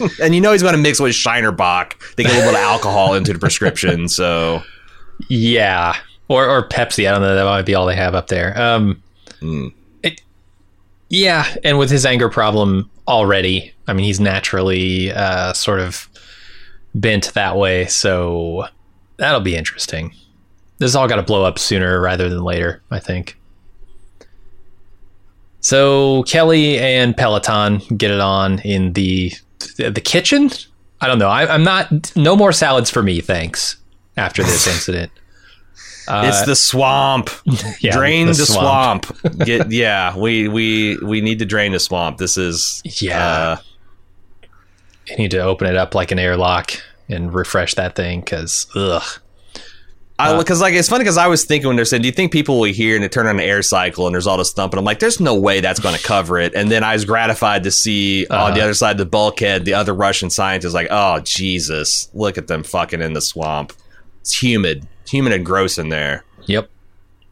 and 0.22 0.34
you 0.34 0.40
know 0.40 0.52
he's 0.52 0.62
going 0.62 0.74
to 0.74 0.80
mix 0.80 1.00
with 1.00 1.14
Shiner 1.14 1.52
Bock 1.52 1.98
to 2.16 2.22
get 2.22 2.32
a 2.32 2.34
little 2.34 2.52
bit 2.52 2.60
of 2.60 2.64
alcohol 2.64 3.14
into 3.14 3.32
the 3.32 3.38
prescription. 3.38 4.08
So, 4.08 4.62
Yeah, 5.28 5.96
or 6.28 6.48
or 6.48 6.68
Pepsi. 6.68 7.08
I 7.08 7.12
don't 7.12 7.22
know. 7.22 7.34
That 7.34 7.44
might 7.44 7.66
be 7.66 7.74
all 7.74 7.86
they 7.86 7.96
have 7.96 8.14
up 8.14 8.28
there. 8.28 8.60
Um, 8.60 9.02
mm. 9.40 9.72
Yeah, 11.10 11.44
and 11.64 11.76
with 11.76 11.90
his 11.90 12.06
anger 12.06 12.28
problem 12.28 12.88
already, 13.08 13.74
I 13.88 13.92
mean, 13.92 14.04
he's 14.04 14.20
naturally 14.20 15.10
uh, 15.10 15.52
sort 15.52 15.80
of 15.80 16.08
bent 16.94 17.34
that 17.34 17.56
way, 17.56 17.86
so 17.86 18.66
that'll 19.16 19.40
be 19.40 19.56
interesting. 19.56 20.14
This 20.78 20.90
has 20.92 20.96
all 20.96 21.08
got 21.08 21.16
to 21.16 21.24
blow 21.24 21.44
up 21.44 21.58
sooner 21.58 22.00
rather 22.00 22.28
than 22.28 22.44
later, 22.44 22.80
I 22.92 23.00
think. 23.00 23.36
So 25.60 26.22
Kelly 26.22 26.78
and 26.78 27.16
Poletov 27.16 27.82
get 27.98 28.12
it 28.12 28.20
on 28.20 28.60
in 28.60 28.92
the 28.94 29.32
the 29.76 30.00
kitchen. 30.04 30.50
I 31.00 31.06
don't 31.06 31.18
know. 31.18 31.28
I, 31.28 31.52
I'm 31.52 31.64
not. 31.64 32.14
No 32.16 32.36
more 32.36 32.52
salads 32.52 32.90
for 32.90 33.02
me, 33.02 33.20
thanks. 33.20 33.76
After 34.16 34.42
this 34.42 34.66
incident, 34.74 35.10
uh, 36.08 36.24
it's 36.26 36.44
the 36.44 36.56
swamp. 36.56 37.30
yeah, 37.80 37.92
drain 37.92 38.26
the, 38.26 38.32
the 38.34 38.46
swamp. 38.46 39.06
Get 39.44 39.70
yeah, 39.70 40.16
we 40.16 40.48
we 40.48 40.96
we 40.98 41.20
need 41.20 41.38
to 41.38 41.46
drain 41.46 41.72
the 41.72 41.80
swamp. 41.80 42.18
This 42.18 42.36
is 42.36 42.82
Yeah. 42.84 43.26
uh, 43.28 43.56
you 45.08 45.16
need 45.16 45.30
to 45.32 45.38
open 45.40 45.66
it 45.68 45.76
up 45.76 45.94
like 45.94 46.10
an 46.12 46.18
airlock 46.18 46.72
and 47.08 47.32
refresh 47.32 47.74
that 47.74 47.96
thing 47.96 48.20
because 48.20 48.66
ugh. 48.74 49.02
I 50.20 50.32
Uh, 50.32 50.38
because 50.38 50.60
like 50.60 50.74
it's 50.74 50.88
funny 50.88 51.02
because 51.04 51.16
I 51.18 51.26
was 51.26 51.44
thinking 51.44 51.66
when 51.68 51.76
they're 51.76 51.84
saying, 51.84 52.02
"Do 52.02 52.08
you 52.08 52.12
think 52.12 52.32
people 52.32 52.58
will 52.60 52.72
hear 52.72 52.94
and 52.94 53.02
they 53.04 53.08
turn 53.08 53.26
on 53.26 53.36
an 53.36 53.40
air 53.40 53.62
cycle 53.62 54.06
and 54.06 54.14
there's 54.14 54.26
all 54.26 54.36
this 54.38 54.52
thumping?" 54.52 54.78
I'm 54.78 54.84
like, 54.84 54.98
"There's 54.98 55.20
no 55.20 55.34
way 55.34 55.60
that's 55.60 55.80
going 55.80 55.96
to 55.96 56.02
cover 56.02 56.38
it." 56.38 56.54
And 56.54 56.70
then 56.70 56.84
I 56.84 56.92
was 56.92 57.04
gratified 57.04 57.64
to 57.64 57.70
see 57.70 58.26
on 58.26 58.52
the 58.52 58.58
Uh-huh. 58.58 58.64
other 58.64 58.74
side 58.74 58.92
of 58.92 58.98
the 58.98 59.06
bulkhead 59.06 59.64
the 59.64 59.74
other 59.74 59.94
Russian 59.94 60.30
scientists 60.30 60.74
like, 60.74 60.88
"Oh 60.90 61.20
Jesus, 61.20 62.08
look 62.14 62.36
at 62.38 62.46
them 62.48 62.62
fucking 62.62 63.00
in 63.02 63.12
the 63.14 63.20
swamp. 63.20 63.72
It's 64.20 64.42
humid, 64.42 64.86
humid 65.08 65.32
and 65.32 65.44
gross 65.46 65.78
in 65.78 65.88
there. 65.88 66.24
Yep. 66.46 66.68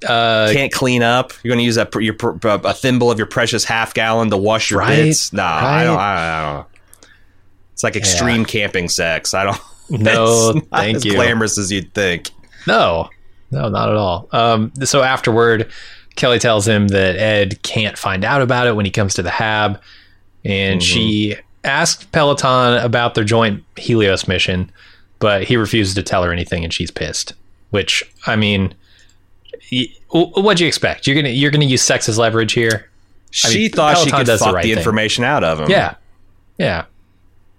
Uh, 0.07 0.51
Can't 0.53 0.73
clean 0.73 1.03
up. 1.03 1.33
You're 1.43 1.51
going 1.51 1.59
to 1.59 1.65
use 1.65 1.77
a 1.77 1.89
your 2.01 2.15
a 2.45 2.73
thimble 2.73 3.11
of 3.11 3.19
your 3.19 3.27
precious 3.27 3.65
half 3.65 3.95
gallon 3.95 4.31
to 4.31 4.37
wash 4.37 4.71
your 4.71 4.79
Right, 4.81 4.95
bits. 5.07 5.33
Nah, 5.33 5.43
I 5.45 5.63
right. 5.79 5.85
don't. 5.85 5.99
I, 5.99 6.41
I 6.41 6.55
don't. 6.55 6.67
It's 7.73 7.83
like 7.83 7.97
extreme 7.97 8.45
camping 8.45 8.89
sex. 8.89 9.35
I 9.35 9.45
don't. 9.45 9.61
no, 9.91 10.53
thank 10.73 10.97
as 10.99 11.05
you. 11.05 11.15
glamorous 11.15 11.59
as 11.59 11.73
you'd 11.73 11.93
think. 11.95 12.31
No, 12.69 13.09
no, 13.51 13.69
not 13.69 13.89
at 13.89 13.97
all. 13.97 14.29
Um, 14.33 14.73
so 14.85 15.03
afterward, 15.03 15.71
Kelly 16.17 16.39
tells 16.39 16.67
him 16.69 16.89
that 16.89 17.17
Ed 17.17 17.63
can't 17.63 17.97
find 17.99 18.25
out 18.25 18.43
about 18.43 18.67
it 18.67 18.77
when 18.77 18.85
he 18.85 18.91
comes 18.91 19.15
to 19.15 19.23
the 19.23 19.31
Hab, 19.31 19.81
and 20.45 20.81
Mhm. 20.81 20.85
she 20.85 21.37
asked 21.65 22.11
Poletov 22.13 22.85
about 22.85 23.15
their 23.15 23.25
joint 23.25 23.65
Helios 23.77 24.29
mission, 24.29 24.71
but 25.19 25.45
he 25.45 25.57
refuses 25.57 25.95
to 25.95 26.03
tell 26.03 26.23
her 26.23 26.33
anything, 26.33 26.63
and 26.65 26.73
she's 26.73 26.91
pissed. 26.91 27.33
Which 27.71 28.03
I 28.27 28.37
mean, 28.37 28.75
what'd 30.11 30.61
you 30.61 30.67
expect? 30.67 31.07
You're 31.07 31.17
gonna 31.17 31.29
you're 31.31 31.51
gonna 31.51 31.65
use 31.65 31.83
sex 31.83 32.09
as 32.09 32.19
leverage 32.19 32.53
here? 32.53 32.89
I 33.45 33.49
She 33.51 33.59
mean, 33.59 33.71
thought 33.73 33.99
she 33.99 34.11
could 34.11 34.27
the 34.27 34.39
fuck 34.39 34.49
the, 34.49 34.55
right 34.55 34.63
thing. 34.65 34.73
information 34.77 35.25
out 35.25 35.45
of 35.45 35.61
him. 35.61 35.71
Yeah, 35.71 35.95
yeah. 36.59 36.85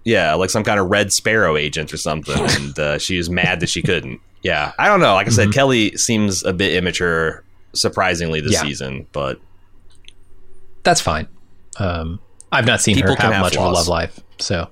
Yeah, 0.04 0.34
like 0.34 0.50
some 0.50 0.64
kind 0.64 0.80
of 0.80 0.88
Red 0.88 1.12
Sparrow 1.12 1.56
agent 1.56 1.92
or 1.92 1.96
something, 1.98 2.38
and 2.56 2.78
uh, 2.78 2.98
she 2.98 3.16
was 3.18 3.28
mad 3.30 3.60
that 3.60 3.68
she 3.68 3.82
couldn't. 3.82 4.20
Yeah, 4.42 4.72
I 4.78 4.86
don't 4.88 5.00
know. 5.00 5.14
Like 5.14 5.26
I 5.26 5.30
said, 5.30 5.48
Mhm. 5.48 5.52
Kelly 5.54 5.96
seems 5.96 6.42
a 6.44 6.52
bit 6.54 6.74
immature, 6.74 7.44
surprisingly 7.74 8.40
this 8.40 8.52
Yeah. 8.54 8.62
season, 8.62 9.06
but 9.12 9.38
that's 10.82 11.00
fine. 11.02 11.28
Um, 11.76 12.18
I've 12.50 12.64
not 12.66 12.80
seen 12.80 12.94
People 12.96 13.14
her 13.16 13.22
have 13.22 13.32
have 13.34 13.42
much 13.42 13.56
of 13.56 13.62
a 13.62 13.68
love 13.68 13.86
life, 13.88 14.18
so. 14.38 14.68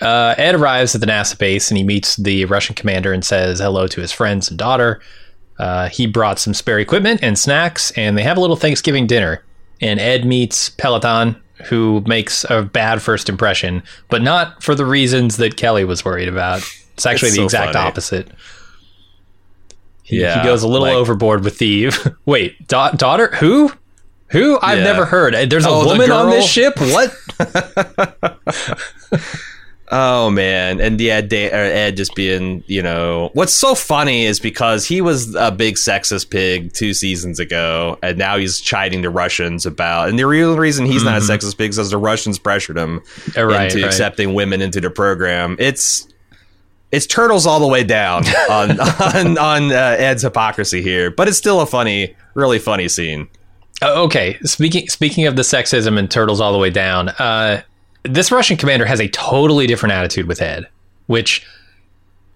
Uh, 0.00 0.34
Ed 0.36 0.56
arrives 0.56 0.94
at 0.94 1.00
the 1.00 1.06
NASA 1.06 1.38
base 1.38 1.70
and 1.70 1.78
he 1.78 1.84
meets 1.84 2.16
the 2.16 2.44
Russian 2.46 2.74
commander 2.74 3.12
and 3.12 3.24
says 3.24 3.60
hello 3.60 3.86
to 3.86 4.00
his 4.00 4.10
friends 4.10 4.48
and 4.48 4.58
daughter. 4.58 5.00
Uh, 5.58 5.88
he 5.88 6.06
brought 6.06 6.40
some 6.40 6.52
spare 6.52 6.80
equipment 6.80 7.20
and 7.22 7.38
snacks, 7.38 7.92
and 7.92 8.18
they 8.18 8.22
have 8.24 8.36
a 8.36 8.40
little 8.40 8.56
Thanksgiving 8.56 9.06
dinner. 9.06 9.44
And 9.80 10.00
Ed 10.00 10.24
meets 10.26 10.68
Poletov, 10.70 11.36
who 11.66 12.02
makes 12.06 12.44
a 12.50 12.62
bad 12.62 13.00
first 13.02 13.28
impression, 13.28 13.82
but 14.08 14.22
not 14.22 14.62
for 14.62 14.74
the 14.74 14.84
reasons 14.86 15.36
that 15.38 15.56
Kelly 15.56 15.84
was 15.84 16.04
worried 16.04 16.28
about. 16.28 16.62
It's 16.94 17.06
actually 17.06 17.28
It's 17.28 17.36
the 17.36 17.42
so 17.42 17.44
exact 17.44 17.72
funny. 17.72 17.86
opposite. 17.88 18.28
He, 20.02 20.20
Yeah, 20.20 20.40
he 20.42 20.44
goes 20.46 20.62
a 20.62 20.68
little 20.68 20.86
like- 20.86 20.96
overboard 20.96 21.42
with 21.44 21.58
the 21.58 21.90
wait 22.26 22.66
da- 22.68 22.90
daughter 22.92 23.28
who 23.36 23.72
who 24.28 24.58
I've 24.62 24.78
Yeah. 24.78 24.84
never 24.84 25.04
heard. 25.06 25.34
There's 25.50 25.64
a 25.64 25.68
Oh, 25.68 25.82
the 25.82 25.88
woman 25.88 26.10
on 26.10 26.30
this 26.30 26.46
ship. 26.48 26.74
What? 26.78 27.14
Oh 29.92 30.30
man, 30.30 30.80
and 30.80 30.98
yeah, 30.98 31.20
Dan, 31.20 31.52
or 31.52 31.56
Ed 31.62 31.96
just 31.98 32.14
being, 32.14 32.64
you 32.66 32.82
know, 32.82 33.30
what's 33.34 33.52
so 33.52 33.74
funny 33.74 34.24
is 34.24 34.40
because 34.40 34.86
he 34.86 35.02
was 35.02 35.34
a 35.34 35.50
big 35.52 35.74
sexist 35.74 36.30
pig 36.30 36.72
two 36.72 36.94
seasons 36.94 37.38
ago, 37.38 37.98
and 38.02 38.16
now 38.16 38.38
he's 38.38 38.60
chiding 38.60 39.02
the 39.02 39.10
Russians 39.10 39.66
about, 39.66 40.08
and 40.08 40.18
the 40.18 40.26
real 40.26 40.56
reason 40.56 40.86
he's 40.86 41.04
not 41.04 41.16
a 41.18 41.20
sexist 41.20 41.58
pig 41.58 41.70
is 41.70 41.76
because 41.76 41.90
the 41.90 41.98
Russians 41.98 42.38
pressured 42.38 42.78
him 42.78 43.02
Uh, 43.36 43.44
right, 43.44 43.64
into 43.66 43.82
right. 43.82 43.86
accepting 43.86 44.32
women 44.32 44.62
into 44.62 44.80
the 44.80 44.88
program. 44.90 45.56
It's 45.58 46.08
it's 46.90 47.06
turtles 47.06 47.46
all 47.46 47.60
the 47.60 47.66
way 47.68 47.84
down 47.84 48.24
on 48.50 48.80
on 48.80 49.36
on 49.38 49.70
uh, 49.72 49.96
Ed's 49.98 50.22
hypocrisy 50.22 50.80
here, 50.80 51.10
but 51.10 51.28
it's 51.28 51.36
still 51.36 51.60
a 51.60 51.66
funny, 51.66 52.16
really 52.34 52.58
funny 52.58 52.88
scene. 52.88 53.28
Oh, 53.82 54.04
okay. 54.04 54.38
Speaking 54.44 54.88
speaking 54.88 55.26
of 55.26 55.36
the 55.36 55.42
sexism 55.42 55.98
and 55.98 56.10
turtles 56.10 56.40
all 56.40 56.52
the 56.52 56.58
way 56.58 56.70
down, 56.70 57.10
uh, 57.10 57.60
this 58.04 58.30
Russian 58.30 58.56
commander 58.56 58.84
has 58.84 59.00
a 59.00 59.08
totally 59.08 59.66
different 59.66 59.94
attitude 59.94 60.26
with 60.26 60.40
Ed, 60.40 60.68
which 61.06 61.44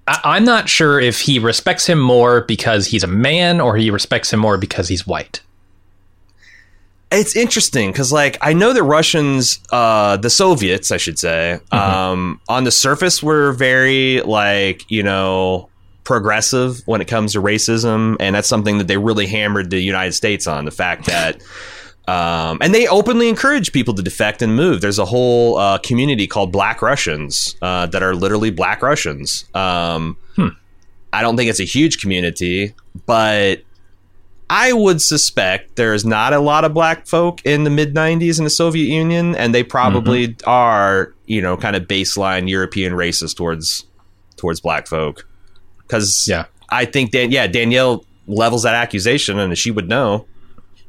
I, 0.07 0.21
I'm 0.25 0.45
not 0.45 0.69
sure 0.69 0.99
if 0.99 1.21
he 1.21 1.39
respects 1.39 1.87
him 1.87 2.01
more 2.01 2.41
because 2.41 2.87
he's 2.87 3.05
a 3.05 3.09
man 3.09 3.61
or 3.61 3.77
he 3.77 3.91
respects 3.91 4.33
him 4.33 4.41
more 4.41 4.59
because 4.59 4.89
he's 4.89 5.07
white. 5.07 5.43
It's 7.11 7.35
interesting 7.35 7.91
because, 7.91 8.13
like, 8.13 8.37
I 8.43 8.53
know 8.53 8.75
the 8.75 8.83
Russians, 8.83 9.61
uh, 9.73 10.19
the 10.19 10.29
Soviets, 10.29 10.91
I 10.91 10.99
should 10.99 11.19
say, 11.19 11.59
um, 11.73 12.39
on 12.51 12.65
the 12.65 12.71
surface 12.71 13.23
were 13.23 13.53
very, 13.53 14.21
like, 14.21 14.85
you 14.91 15.03
know, 15.03 15.71
progressive 16.05 16.83
when 16.87 17.01
it 17.01 17.07
comes 17.07 17.33
to 17.33 17.41
racism, 17.41 18.17
and 18.21 18.35
that's 18.35 18.49
something 18.49 18.77
that 18.77 18.89
they 18.89 18.99
really 18.99 19.27
hammered 19.27 19.71
the 19.71 19.81
United 19.81 20.13
States 20.13 20.47
on 20.47 20.67
the 20.67 20.71
fact 20.71 21.07
that. 21.07 21.43
Um, 22.09 22.59
and 22.63 22.75
they 22.75 22.89
openly 22.89 23.29
encourage 23.29 23.71
people 23.71 23.93
to 23.95 24.03
defect 24.03 24.41
and 24.41 24.57
move. 24.57 24.81
There's 24.81 24.99
a 24.99 25.05
whole 25.05 25.59
uh, 25.59 25.77
community 25.79 26.27
called 26.27 26.51
Black 26.53 26.81
Russians 26.81 27.55
uh, 27.61 27.87
that 27.87 28.03
are 28.03 28.15
literally 28.15 28.51
Black 28.51 28.81
Russians. 28.83 29.45
Um, 29.55 30.17
I 31.13 31.23
don't 31.23 31.37
think 31.37 31.51
it's 31.51 31.61
a 31.61 31.65
huge 31.65 32.01
community, 32.01 32.75
but 33.07 33.63
I 34.51 34.73
would 34.73 35.03
suspect 35.03 35.77
there's 35.77 36.05
not 36.05 36.33
a 36.33 36.39
lot 36.39 36.65
of 36.65 36.73
black 36.73 37.07
folk 37.07 37.45
in 37.45 37.65
the 37.65 37.71
mid 37.71 37.95
90s 37.95 38.39
in 38.39 38.45
the 38.45 38.51
Soviet 38.51 38.87
Union, 38.87 39.35
and 39.35 39.55
they 39.55 39.63
probably 39.63 40.37
are, 40.47 41.13
you 41.27 41.43
know, 41.43 41.57
kind 41.57 41.77
of 41.77 41.83
baseline 41.85 42.49
European 42.49 42.95
racist 42.95 43.37
towards 43.37 43.85
towards 44.37 44.61
black 44.61 44.87
folk. 44.87 45.29
Because 45.79 46.27
Yeah. 46.29 46.47
I 46.71 46.85
think 46.85 47.11
Dan, 47.11 47.31
yeah, 47.31 47.47
Danielle 47.47 48.05
levels 48.27 48.63
that 48.63 48.75
accusation, 48.75 49.39
and 49.39 49.57
she 49.59 49.71
would 49.71 49.89
know. 49.89 50.27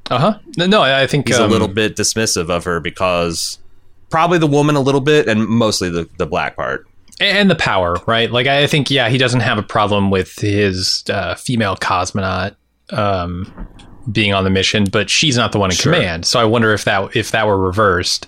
Uh 0.09 0.17
huh. 0.19 0.39
No, 0.57 0.81
I 0.81 1.03
I 1.03 1.07
think 1.07 1.27
He's 1.27 1.37
um, 1.39 1.49
a 1.49 1.51
little 1.51 1.67
bit 1.67 1.95
dismissive 1.95 2.49
of 2.49 2.63
her 2.65 2.79
because 2.79 3.59
probably 4.09 4.37
the 4.39 4.47
woman 4.47 4.75
a 4.75 4.81
little 4.81 5.01
bit, 5.01 5.27
and 5.27 5.45
mostly 5.47 5.89
the 5.89 6.09
the 6.17 6.25
black 6.25 6.55
part. 6.55 6.85
and 7.21 7.49
the 7.49 7.55
power, 7.55 7.97
right? 8.07 8.31
Like 8.31 8.47
I 8.47 8.65
think, 8.67 8.89
yeah, 8.89 9.09
he 9.09 9.17
doesn't 9.17 9.41
have 9.41 9.57
a 9.57 9.63
problem 9.63 10.09
with 10.09 10.35
his 10.39 11.03
uh, 11.09 11.35
female 11.35 11.75
cosmonaut 11.75 12.55
um, 12.91 13.67
being 14.11 14.33
on 14.33 14.43
the 14.45 14.49
mission, 14.49 14.85
but 14.85 15.09
she's 15.09 15.37
not 15.37 15.51
the 15.51 15.59
one 15.59 15.69
in 15.69 15.75
Sure. 15.75 15.93
command. 15.93 16.25
So 16.25 16.39
I 16.39 16.45
wonder 16.45 16.73
if 16.73 16.85
that 16.85 17.15
if 17.15 17.31
that 17.31 17.45
were 17.45 17.57
reversed, 17.57 18.25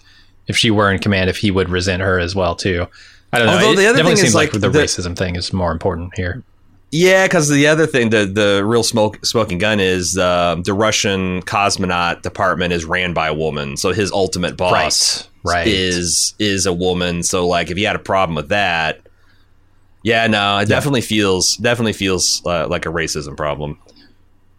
if 0.48 0.58
she 0.58 0.70
were 0.72 0.92
in 0.92 1.00
command, 1.00 1.30
if 1.30 1.38
he 1.38 1.52
would 1.52 1.70
resent 1.70 2.02
her 2.02 2.20
as 2.20 2.36
well 2.36 2.56
too. 2.56 2.86
I 3.34 3.40
don't 3.40 3.48
know. 3.48 3.54
Although 3.54 3.76
the 3.76 3.88
other 3.88 4.04
thing 4.04 4.12
is, 4.14 4.36
like, 4.36 4.52
like, 4.54 4.62
the, 4.62 4.70
the- 4.70 4.80
racism 4.80 5.16
thing 5.18 5.36
is 5.38 5.54
more 5.54 5.72
important 5.72 6.12
here. 6.18 6.44
Yeah, 6.94 7.26
because 7.26 7.48
the 7.48 7.68
other 7.68 7.88
thing, 7.88 8.10
the 8.10 8.26
the 8.26 8.64
real 8.66 8.84
smoke 8.84 9.26
smoking 9.26 9.58
gun 9.60 9.80
is 9.80 10.18
um, 10.18 10.64
the 10.64 10.74
Russian 10.74 11.42
cosmonaut 11.44 12.22
department 12.22 12.74
is 12.74 12.84
ran 12.84 13.14
by 13.14 13.28
a 13.30 13.34
woman, 13.34 13.78
so 13.78 13.94
his 13.94 14.12
ultimate 14.12 14.58
boss 14.58 15.28
Right, 15.44 15.54
right. 15.54 15.68
is 15.68 16.34
is 16.38 16.66
a 16.66 16.74
woman. 16.74 17.24
So 17.24 17.48
like, 17.48 17.72
if 17.72 17.78
you 17.78 17.88
had 17.88 17.96
a 17.96 18.00
problem 18.00 18.36
with 18.36 18.50
that, 18.50 19.00
yeah, 20.04 20.28
no, 20.28 20.58
it 20.58 20.68
definitely 20.68 21.00
feels 21.02 21.56
definitely 21.58 21.94
feels 21.94 22.42
uh, 22.46 22.68
like 22.68 22.86
a 22.86 22.90
racism 22.90 23.38
problem. 23.38 23.80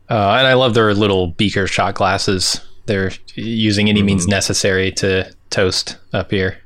Uh, 0.09 0.37
and 0.39 0.47
I 0.47 0.55
love 0.55 0.73
their 0.75 0.95
little 0.95 1.29
beaker 1.29 1.67
shot 1.67 1.95
glasses. 1.95 2.61
They're 2.87 3.13
using 3.35 3.89
any 3.91 4.01
Mm-hmm. 4.01 4.07
means 4.07 4.27
necessary 4.27 4.91
to 4.93 5.33
toast 5.51 5.99
up 6.15 6.31
here. 6.31 6.59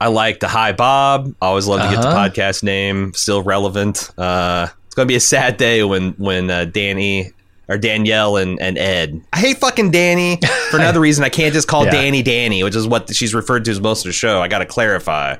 I 0.00 0.08
like 0.08 0.40
the 0.40 0.48
Hi 0.48 0.72
Bob. 0.72 1.34
Always 1.42 1.66
love 1.66 1.82
to 1.82 1.94
get 1.94 2.00
the 2.02 2.08
Uh-huh. 2.08 2.28
podcast 2.28 2.62
name 2.62 3.12
still 3.14 3.42
relevant. 3.42 4.10
Uh, 4.18 4.68
it's 4.86 4.94
gonna 4.94 5.06
be 5.06 5.14
a 5.16 5.20
sad 5.20 5.56
day 5.56 5.84
when 5.84 6.12
when 6.12 6.50
uh, 6.50 6.64
Danny 6.64 7.30
or 7.68 7.78
Danielle 7.78 8.36
and, 8.36 8.60
and 8.60 8.76
Ed. 8.78 9.20
I 9.32 9.38
hate 9.38 9.58
fucking 9.58 9.90
Danny 9.92 10.40
for 10.70 10.78
another 10.78 10.98
reason. 11.08 11.22
I 11.22 11.28
can't 11.28 11.52
just 11.54 11.68
call 11.68 11.84
Yeah. 11.84 11.92
Danny 11.92 12.22
Danny, 12.22 12.64
which 12.64 12.74
is 12.74 12.86
what 12.88 13.14
she's 13.14 13.32
referred 13.34 13.64
to 13.66 13.70
as 13.70 13.80
most 13.80 14.00
of 14.04 14.08
the 14.08 14.12
show. 14.12 14.40
I 14.42 14.48
got 14.48 14.58
to 14.58 14.66
clarify. 14.66 15.36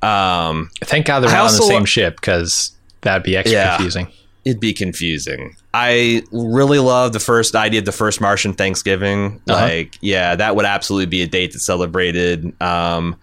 Um, 0.00 0.70
Thank 0.82 1.06
God 1.06 1.20
they're 1.20 1.30
I 1.30 1.34
not 1.34 1.50
on 1.50 1.56
the 1.56 1.62
same 1.62 1.84
ship 1.84 2.16
because 2.16 2.72
that'd 3.02 3.22
be 3.22 3.36
extra 3.36 3.52
Yeah. 3.58 3.76
confusing. 3.76 4.08
it'd 4.44 4.60
be 4.60 4.72
confusing. 4.72 5.54
I 5.74 6.22
really 6.32 6.78
love 6.78 7.12
the 7.12 7.20
first 7.20 7.54
idea 7.54 7.80
of 7.80 7.84
the 7.84 7.92
first 7.92 8.20
Martian 8.20 8.54
Thanksgiving. 8.54 9.40
Uh-huh. 9.48 9.60
Like, 9.62 9.96
yeah, 10.00 10.34
that 10.34 10.56
would 10.56 10.64
absolutely 10.64 11.06
be 11.06 11.22
a 11.22 11.26
date 11.26 11.52
that's 11.52 11.64
celebrated. 11.66 12.52
Um, 12.62 13.16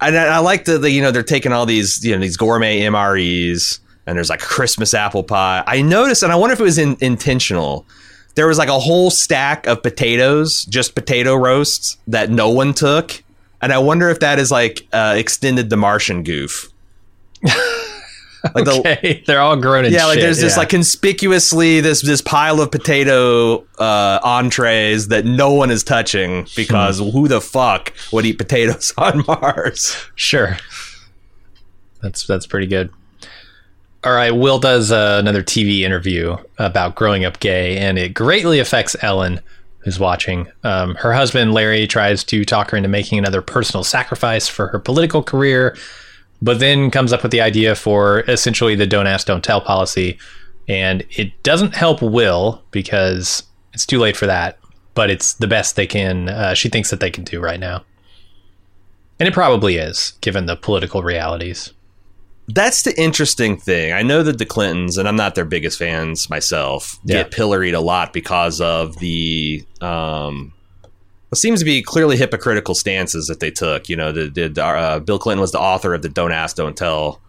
and 0.00 0.16
I, 0.16 0.36
I 0.36 0.38
like 0.38 0.64
the, 0.64 0.90
you 0.90 1.02
know, 1.02 1.10
they're 1.10 1.22
taking 1.22 1.52
all 1.52 1.66
these, 1.66 2.04
you 2.04 2.14
know, 2.14 2.20
these 2.20 2.36
gourmet 2.36 2.80
MREs 2.80 3.80
and 4.06 4.16
there's 4.16 4.30
like 4.30 4.40
Christmas 4.40 4.94
apple 4.94 5.22
pie. 5.22 5.62
I 5.66 5.82
noticed, 5.82 6.22
and 6.22 6.32
I 6.32 6.36
wonder 6.36 6.52
if 6.52 6.60
it 6.60 6.64
was 6.64 6.78
in, 6.78 6.96
intentional. 7.00 7.86
There 8.34 8.46
was 8.46 8.58
like 8.58 8.68
a 8.68 8.78
whole 8.78 9.10
stack 9.10 9.66
of 9.66 9.82
potatoes, 9.82 10.64
just 10.64 10.94
potato 10.94 11.34
roasts 11.34 11.96
that 12.06 12.30
no 12.30 12.48
one 12.48 12.74
took. 12.74 13.22
And 13.62 13.72
I 13.72 13.78
wonder 13.78 14.10
if 14.10 14.20
that 14.20 14.38
is 14.38 14.50
like 14.50 14.86
uh, 14.92 15.14
extended 15.16 15.70
the 15.70 15.76
Martian 15.76 16.22
goof. 16.22 16.70
Like 18.54 18.64
the, 18.66 19.22
they're 19.26 19.40
all 19.40 19.56
grown 19.56 19.84
in 19.86 19.92
yeah, 19.92 20.04
like 20.06 20.14
shit, 20.14 20.22
there's 20.22 20.40
this 20.40 20.56
like 20.56 20.68
conspicuously 20.68 21.80
this 21.80 22.02
this 22.02 22.20
pile 22.20 22.60
of 22.60 22.70
potato 22.70 23.64
uh, 23.78 24.18
entrees 24.22 25.08
that 25.08 25.24
no 25.24 25.52
one 25.52 25.70
is 25.70 25.82
touching 25.82 26.46
because 26.54 26.98
Hmm. 26.98 27.08
who 27.10 27.28
the 27.28 27.40
fuck 27.40 27.92
would 28.12 28.26
eat 28.26 28.36
potatoes 28.38 28.92
on 28.98 29.24
Mars? 29.26 29.96
Sure. 30.14 30.58
That's 32.02 32.26
that's 32.26 32.46
pretty 32.46 32.66
good. 32.66 32.90
All 34.02 34.12
right, 34.12 34.32
Will 34.32 34.58
does 34.58 34.92
uh, 34.92 35.16
another 35.18 35.42
TV 35.42 35.80
interview 35.80 36.36
about 36.58 36.94
growing 36.94 37.24
up 37.24 37.40
gay, 37.40 37.78
and 37.78 37.98
it 37.98 38.12
greatly 38.12 38.58
affects 38.58 38.94
Ellen, 39.00 39.40
who's 39.78 39.98
watching. 39.98 40.46
Um, 40.62 40.94
her 40.96 41.14
husband 41.14 41.54
Larry 41.54 41.86
tries 41.86 42.22
to 42.24 42.44
talk 42.44 42.70
her 42.72 42.76
into 42.76 42.90
making 42.90 43.18
another 43.18 43.40
personal 43.40 43.82
sacrifice 43.82 44.46
for 44.46 44.66
her 44.68 44.78
political 44.78 45.22
career, 45.22 45.74
but 46.44 46.58
then 46.60 46.90
comes 46.90 47.12
up 47.12 47.22
with 47.22 47.32
the 47.32 47.40
idea 47.40 47.74
for 47.74 48.20
essentially 48.28 48.74
the 48.74 48.86
"don't 48.86 49.06
ask, 49.06 49.26
don't 49.26 49.42
tell" 49.42 49.60
policy, 49.60 50.18
and 50.68 51.02
it 51.10 51.42
doesn't 51.42 51.74
help 51.74 52.02
Will 52.02 52.62
because 52.70 53.42
it's 53.72 53.86
too 53.86 53.98
late 53.98 54.16
for 54.16 54.26
that. 54.26 54.58
But 54.94 55.10
it's 55.10 55.34
the 55.34 55.48
best 55.48 55.74
they 55.74 55.86
can. 55.88 56.28
Uh, 56.28 56.54
she 56.54 56.68
thinks 56.68 56.90
that 56.90 57.00
they 57.00 57.10
can 57.10 57.24
do 57.24 57.40
right 57.40 57.58
now. 57.58 57.84
And 59.18 59.26
it 59.28 59.34
probably 59.34 59.76
is, 59.76 60.12
given 60.20 60.46
the 60.46 60.56
political 60.56 61.02
realities. 61.02 61.72
That's 62.46 62.82
the 62.82 63.00
interesting 63.00 63.56
thing. 63.56 63.92
I 63.92 64.02
know 64.02 64.22
that 64.22 64.38
the 64.38 64.44
Clintons, 64.44 64.98
and 64.98 65.08
I'm 65.08 65.16
not 65.16 65.34
their 65.34 65.44
biggest 65.46 65.78
fans 65.78 66.28
myself, 66.28 66.98
Yeah. 67.04 67.22
get 67.22 67.30
pilloried 67.30 67.74
a 67.74 67.80
lot 67.80 68.12
because 68.12 68.60
of 68.60 68.98
the 68.98 69.64
um, 69.80 70.52
what 71.34 71.38
seems 71.38 71.58
to 71.58 71.64
be 71.64 71.82
clearly 71.82 72.16
hypocritical 72.16 72.76
stances 72.76 73.26
that 73.26 73.40
they 73.40 73.50
took. 73.50 73.88
You 73.88 73.96
know, 73.96 74.12
the, 74.12 74.28
the 74.28 74.64
uh, 74.64 75.00
Bill 75.00 75.18
Clinton 75.18 75.40
was 75.40 75.50
the 75.50 75.58
author 75.58 75.92
of 75.92 76.02
the 76.02 76.08
"Don't 76.08 76.30
Ask, 76.30 76.54
Don't 76.54 76.76
Tell" 76.76 77.20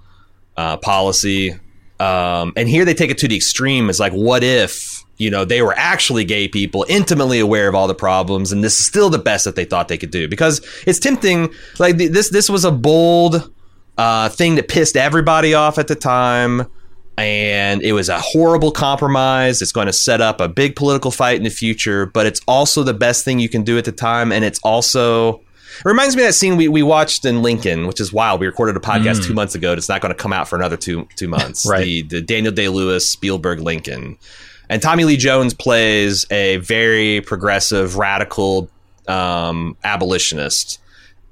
uh, 0.55 0.77
policy, 0.77 1.55
um, 1.99 2.53
and 2.55 2.69
here 2.69 2.85
they 2.85 2.93
take 2.93 3.09
it 3.09 3.17
to 3.17 3.27
the 3.27 3.35
extreme. 3.35 3.89
It's 3.89 3.99
like, 3.99 4.13
what 4.13 4.43
if 4.43 5.03
you 5.17 5.31
know 5.31 5.43
they 5.43 5.63
were 5.63 5.73
actually 5.75 6.23
gay 6.23 6.47
people, 6.47 6.85
intimately 6.87 7.39
aware 7.39 7.67
of 7.67 7.73
all 7.73 7.87
the 7.87 7.95
problems, 7.95 8.51
and 8.51 8.63
this 8.63 8.79
is 8.79 8.85
still 8.85 9.09
the 9.09 9.17
best 9.17 9.43
that 9.45 9.55
they 9.55 9.65
thought 9.65 9.87
they 9.87 9.97
could 9.97 10.11
do? 10.11 10.27
Because 10.27 10.63
it's 10.85 10.99
tempting. 10.99 11.51
Like 11.79 11.97
th- 11.97 12.11
this, 12.11 12.29
this 12.29 12.47
was 12.47 12.63
a 12.63 12.71
bold 12.71 13.51
uh, 13.97 14.29
thing 14.29 14.53
that 14.53 14.67
pissed 14.67 14.95
everybody 14.95 15.55
off 15.55 15.79
at 15.79 15.87
the 15.87 15.95
time. 15.95 16.67
And 17.17 17.81
it 17.81 17.93
was 17.93 18.09
a 18.09 18.19
horrible 18.19 18.71
compromise. 18.71 19.61
It's 19.61 19.71
going 19.71 19.87
to 19.87 19.93
set 19.93 20.19
up 20.19 20.41
a 20.41 20.49
big 20.49 20.75
political 20.75 21.11
fight 21.11 21.37
in 21.37 21.43
the 21.43 21.49
future, 21.49 22.05
but 22.05 22.25
it's 22.25 22.41
also 22.47 22.83
the 22.83 22.93
best 22.93 23.23
thing 23.23 23.39
you 23.39 23.47
can 23.49 23.63
do 23.63 23.77
at 23.77 23.85
the 23.85 23.91
time. 23.93 24.31
And 24.33 24.43
it's 24.43 24.59
also 24.63 25.35
It 25.79 25.85
reminds 25.85 26.15
me 26.17 26.23
of 26.23 26.27
that 26.27 26.33
scene 26.33 26.57
we, 26.57 26.67
we 26.67 26.83
watched 26.83 27.23
in 27.23 27.41
Lincoln, 27.41 27.87
which 27.87 28.01
is 28.01 28.11
wild. 28.11 28.41
We 28.41 28.47
recorded 28.47 28.75
a 28.75 28.81
podcast 28.81 29.25
two 29.25 29.33
months 29.33 29.55
ago. 29.55 29.71
It's 29.73 29.87
not 29.87 30.01
going 30.01 30.13
to 30.13 30.21
come 30.21 30.33
out 30.33 30.49
for 30.49 30.57
another 30.57 30.77
two 30.77 31.07
two 31.15 31.27
months. 31.29 31.65
Right. 31.69 31.83
The, 31.85 32.01
the 32.03 32.21
Daniel 32.21 32.53
Day 32.53 32.67
Lewis 32.67 33.09
Spielberg 33.09 33.59
Lincoln, 33.61 34.17
and 34.69 34.81
Tommy 34.81 35.05
Lee 35.05 35.15
Jones 35.17 35.53
plays 35.53 36.25
a 36.31 36.57
very 36.57 37.21
progressive, 37.21 37.95
radical 37.97 38.69
um, 39.07 39.77
abolitionist. 39.83 40.79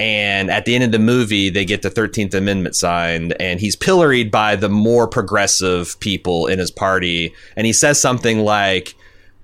And 0.03 0.51
at 0.51 0.65
the 0.65 0.75
end 0.75 0.83
of 0.83 0.91
the 0.91 0.99
movie, 0.99 1.49
they 1.49 1.63
get 1.63 1.81
the 1.81 1.89
13th 1.89 2.33
Amendment 2.33 2.75
signed, 2.75 3.33
and 3.39 3.61
he's 3.61 3.77
pilloried 3.77 4.31
by 4.31 4.57
the 4.57 4.67
more 4.67 5.07
progressive 5.07 5.97
people 6.01 6.47
in 6.47 6.59
his 6.59 6.69
party. 6.69 7.33
And 7.55 7.65
he 7.65 7.71
says 7.71 8.01
something 8.01 8.39
like, 8.39 8.95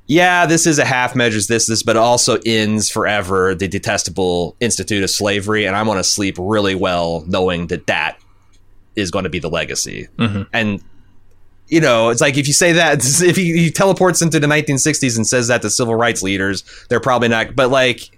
yeah, 0.08 0.46
this 0.46 0.68
is 0.68 0.78
a 0.78 0.84
half 0.84 1.16
measures 1.16 1.48
this, 1.48 1.68
this, 1.68 1.82
but 1.82 1.96
it 1.96 2.00
also 2.00 2.40
ends 2.46 2.90
forever 2.90 3.56
the 3.56 3.70
detestable 3.70 4.58
institute 4.60 5.02
of 5.02 5.10
slavery. 5.10 5.64
And 5.64 5.78
I 5.78 5.84
want 5.84 6.00
to 6.00 6.04
sleep 6.04 6.36
really 6.38 6.76
well 6.76 7.24
knowing 7.26 7.68
that 7.68 7.88
that 7.88 8.20
is 8.98 9.12
going 9.12 9.24
to 9.24 9.30
be 9.30 9.40
the 9.40 9.50
legacy. 9.50 10.10
Mm-hmm. 10.18 10.42
And, 10.52 10.84
you 11.70 11.80
know, 11.80 12.10
it's 12.10 12.20
like 12.20 12.36
if 12.36 12.48
you 12.48 12.54
say 12.54 12.74
that, 12.74 13.00
if 13.22 13.38
he, 13.38 13.58
he 13.58 13.72
teleports 13.72 14.22
into 14.22 14.42
the 14.42 14.48
1960s 14.48 15.16
and 15.16 15.26
says 15.26 15.48
that 15.48 15.62
to 15.62 15.70
civil 15.70 15.96
rights 15.96 16.22
leaders, 16.22 16.66
they're 16.90 17.00
probably 17.00 17.30
not, 17.30 17.56
but 17.56 17.70
like, 17.70 18.12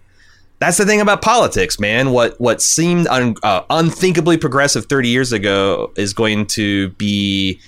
that's 0.62 0.78
the 0.78 0.86
thing 0.86 1.02
about 1.02 1.24
politics, 1.24 1.80
man. 1.80 2.12
What 2.12 2.40
what 2.40 2.62
seemed 2.62 3.08
un, 3.08 3.36
uh, 3.42 3.64
unthinkably 3.72 4.38
progressive 4.38 4.86
30 4.86 5.10
years 5.10 5.34
ago 5.34 5.92
is 5.96 6.14
going 6.14 6.46
to 6.48 6.90
be 6.92 7.60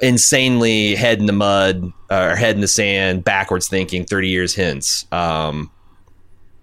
insanely 0.00 0.94
head 0.94 1.18
in 1.18 1.26
the 1.26 1.34
mud 1.34 1.92
uh, 2.10 2.30
or 2.30 2.36
head 2.36 2.54
in 2.54 2.62
the 2.62 2.68
sand, 2.68 3.24
backwards 3.24 3.68
thinking 3.68 4.06
30 4.06 4.28
years 4.28 4.54
hence. 4.54 5.04
Um, 5.12 5.70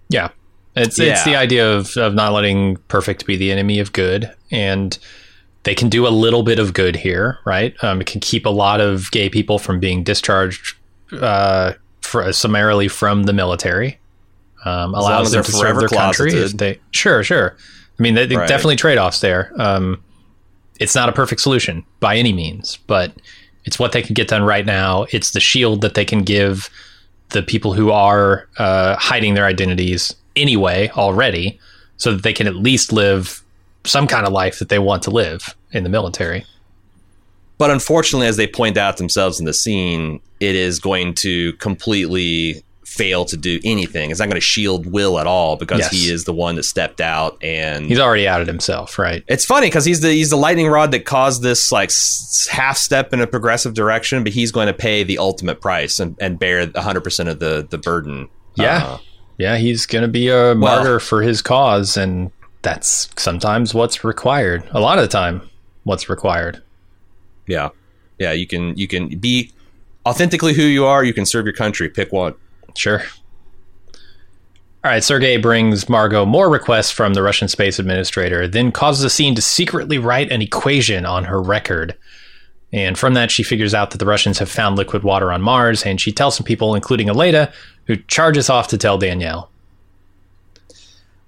Yeah. 0.08 0.30
It's 0.74 0.98
it's 0.98 1.24
the 1.24 1.36
idea 1.36 1.72
of, 1.72 1.96
of 1.96 2.12
not 2.12 2.32
letting 2.32 2.76
perfect 2.88 3.24
be 3.24 3.36
the 3.36 3.52
enemy 3.52 3.78
of 3.78 3.92
good. 3.92 4.32
And 4.50 4.98
they 5.62 5.76
can 5.76 5.88
do 5.88 6.06
a 6.06 6.10
little 6.10 6.42
bit 6.42 6.58
of 6.58 6.74
good 6.74 6.96
here, 6.96 7.38
right? 7.44 7.72
Um, 7.84 8.00
it 8.00 8.08
can 8.08 8.20
keep 8.20 8.46
a 8.46 8.50
lot 8.50 8.80
of 8.80 9.10
gay 9.12 9.28
people 9.28 9.60
from 9.60 9.78
being 9.78 10.02
discharged 10.02 10.76
uh, 11.12 11.74
for, 12.00 12.32
summarily 12.32 12.88
from 12.88 13.24
the 13.24 13.32
military. 13.32 13.98
Um, 14.68 14.94
allows 14.94 15.32
them 15.32 15.44
to 15.44 15.52
serve 15.52 15.78
their 15.78 15.88
country. 15.88 16.30
closeted. 16.30 16.52
if 16.52 16.56
They, 16.58 16.80
sure, 16.90 17.22
sure. 17.22 17.56
I 17.98 18.02
mean, 18.02 18.14
they, 18.14 18.26
they 18.26 18.36
Right. 18.36 18.48
definitely 18.48 18.76
trade 18.76 18.98
offs 18.98 19.20
there. 19.20 19.52
Um, 19.58 20.02
it's 20.78 20.94
not 20.94 21.08
a 21.08 21.12
perfect 21.12 21.40
solution 21.40 21.84
by 22.00 22.16
any 22.16 22.32
means, 22.32 22.78
but 22.86 23.12
it's 23.64 23.78
what 23.78 23.92
they 23.92 24.02
can 24.02 24.14
get 24.14 24.28
done 24.28 24.42
right 24.42 24.64
now. 24.66 25.06
It's 25.10 25.30
the 25.32 25.40
shield 25.40 25.80
that 25.80 25.94
they 25.94 26.04
can 26.04 26.22
give 26.22 26.70
the 27.30 27.42
people 27.42 27.72
who 27.74 27.90
are 27.90 28.48
uh, 28.58 28.96
hiding 28.96 29.34
their 29.34 29.44
identities 29.46 30.14
anyway 30.36 30.88
already, 30.96 31.58
so 31.96 32.12
that 32.12 32.22
they 32.22 32.32
can 32.32 32.46
at 32.46 32.54
least 32.56 32.92
live 32.92 33.42
some 33.84 34.06
kind 34.06 34.26
of 34.26 34.32
life 34.32 34.58
that 34.60 34.68
they 34.68 34.78
want 34.78 35.02
to 35.02 35.10
live 35.10 35.54
in 35.72 35.82
the 35.82 35.90
military. 35.90 36.44
but 37.58 37.70
unfortunately, 37.70 38.28
as 38.28 38.36
they 38.36 38.46
point 38.46 38.76
out 38.76 38.98
themselves 38.98 39.40
in 39.40 39.44
the 39.46 39.52
scene, 39.52 40.20
it 40.38 40.54
is 40.54 40.78
going 40.78 41.12
to 41.14 41.52
completely 41.54 42.62
fail 42.88 43.24
to 43.26 43.36
do 43.36 43.60
anything. 43.64 44.10
It's 44.10 44.18
not 44.18 44.26
going 44.26 44.34
to 44.36 44.40
shield 44.40 44.86
Will 44.90 45.18
at 45.18 45.26
all 45.26 45.56
because 45.56 45.78
Yes. 45.80 45.90
he 45.92 46.10
is 46.10 46.24
the 46.24 46.32
one 46.32 46.56
that 46.56 46.64
stepped 46.64 47.00
out 47.00 47.36
and 47.42 47.86
He's 47.86 47.98
already 48.00 48.26
outed 48.26 48.46
himself, 48.48 48.98
right? 48.98 49.22
It's 49.28 49.44
funny 49.44 49.66
because 49.68 49.84
he's 49.84 50.00
the 50.00 50.10
he's 50.10 50.30
the 50.30 50.36
lightning 50.36 50.66
rod 50.68 50.90
that 50.92 51.04
caused 51.04 51.42
this 51.42 51.70
like 51.70 51.90
s- 51.90 52.48
half 52.50 52.76
step 52.76 53.12
in 53.12 53.20
a 53.20 53.26
progressive 53.26 53.74
direction, 53.74 54.24
but 54.24 54.32
he's 54.32 54.50
going 54.50 54.66
to 54.66 54.72
pay 54.72 55.02
the 55.04 55.18
ultimate 55.18 55.60
price 55.60 56.00
and, 56.00 56.16
and 56.20 56.38
bear 56.38 56.66
100 56.66 57.00
percent 57.02 57.28
of 57.28 57.38
the 57.38 57.66
the 57.68 57.78
burden. 57.78 58.28
Yeah. 58.56 58.84
Uh, 58.84 58.98
Yeah, 59.36 59.56
he's 59.58 59.86
going 59.86 60.02
to 60.02 60.08
be 60.08 60.28
a 60.30 60.54
martyr 60.56 60.98
for 60.98 61.22
his 61.22 61.42
cause, 61.42 61.96
and 61.96 62.32
that's 62.62 63.08
sometimes 63.16 63.72
what's 63.74 64.02
required. 64.02 64.64
A 64.72 64.80
lot 64.80 64.98
of 64.98 65.02
the 65.04 65.08
time, 65.08 65.42
what's 65.84 66.08
required. 66.08 66.60
yeah, 67.46 67.68
yeah. 68.18 68.32
You 68.32 68.46
can 68.48 68.76
you 68.76 68.88
can 68.88 69.16
be 69.18 69.52
authentically 70.06 70.54
who 70.54 70.62
you 70.62 70.84
are. 70.86 71.04
You 71.04 71.12
can 71.14 71.24
serve 71.26 71.44
your 71.44 71.54
country. 71.54 71.88
Pick 71.88 72.12
one. 72.12 72.34
Sure. 72.78 73.02
All 74.84 74.92
right, 74.92 75.02
Sergei 75.02 75.36
brings 75.36 75.88
Margo 75.88 76.24
more 76.24 76.48
requests 76.48 76.92
from 76.92 77.14
the 77.14 77.22
Russian 77.22 77.48
space 77.48 77.78
administrator, 77.80 78.46
then 78.46 78.70
causes 78.70 79.04
a 79.04 79.10
scene 79.10 79.34
to 79.34 79.42
secretly 79.42 79.98
write 79.98 80.30
an 80.30 80.40
equation 80.40 81.04
on 81.04 81.24
her 81.24 81.42
record. 81.42 81.96
And 82.72 82.96
from 82.96 83.14
that, 83.14 83.30
she 83.30 83.42
figures 83.42 83.74
out 83.74 83.90
that 83.90 83.98
the 83.98 84.06
Russians 84.06 84.38
have 84.38 84.48
found 84.50 84.76
liquid 84.76 85.02
water 85.02 85.32
on 85.32 85.42
Mars, 85.42 85.84
and 85.84 86.00
she 86.00 86.12
tells 86.12 86.36
some 86.36 86.44
people, 86.44 86.74
including 86.76 87.08
Aleida, 87.08 87.52
who 87.86 87.96
charges 87.96 88.48
off 88.48 88.68
to 88.68 88.78
tell 88.78 88.98
Danielle. 88.98 89.50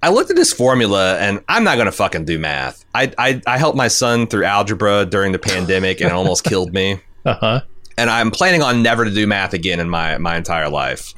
I 0.03 0.09
looked 0.09 0.29
at 0.29 0.35
this 0.35 0.53
formula 0.53 1.17
and 1.19 1.43
I'm 1.47 1.63
not 1.63 1.75
going 1.75 1.85
to 1.85 1.91
fucking 1.91 2.25
do 2.25 2.39
math. 2.39 2.85
I, 2.95 3.11
I 3.19 3.41
I 3.45 3.57
helped 3.59 3.77
my 3.77 3.87
son 3.87 4.25
through 4.25 4.45
algebra 4.45 5.05
during 5.05 5.31
the 5.31 5.37
pandemic 5.37 6.01
and 6.01 6.09
it 6.09 6.13
almost 6.13 6.43
killed 6.51 6.73
me. 6.73 6.99
Uh 7.23 7.35
huh. 7.35 7.61
and 7.99 8.09
I'm 8.09 8.31
planning 8.31 8.63
on 8.63 8.81
never 8.81 9.05
to 9.05 9.11
do 9.11 9.27
math 9.27 9.53
again 9.53 9.79
in 9.79 9.89
my 9.89 10.17
my 10.17 10.37
entire 10.37 10.69
life. 10.69 11.13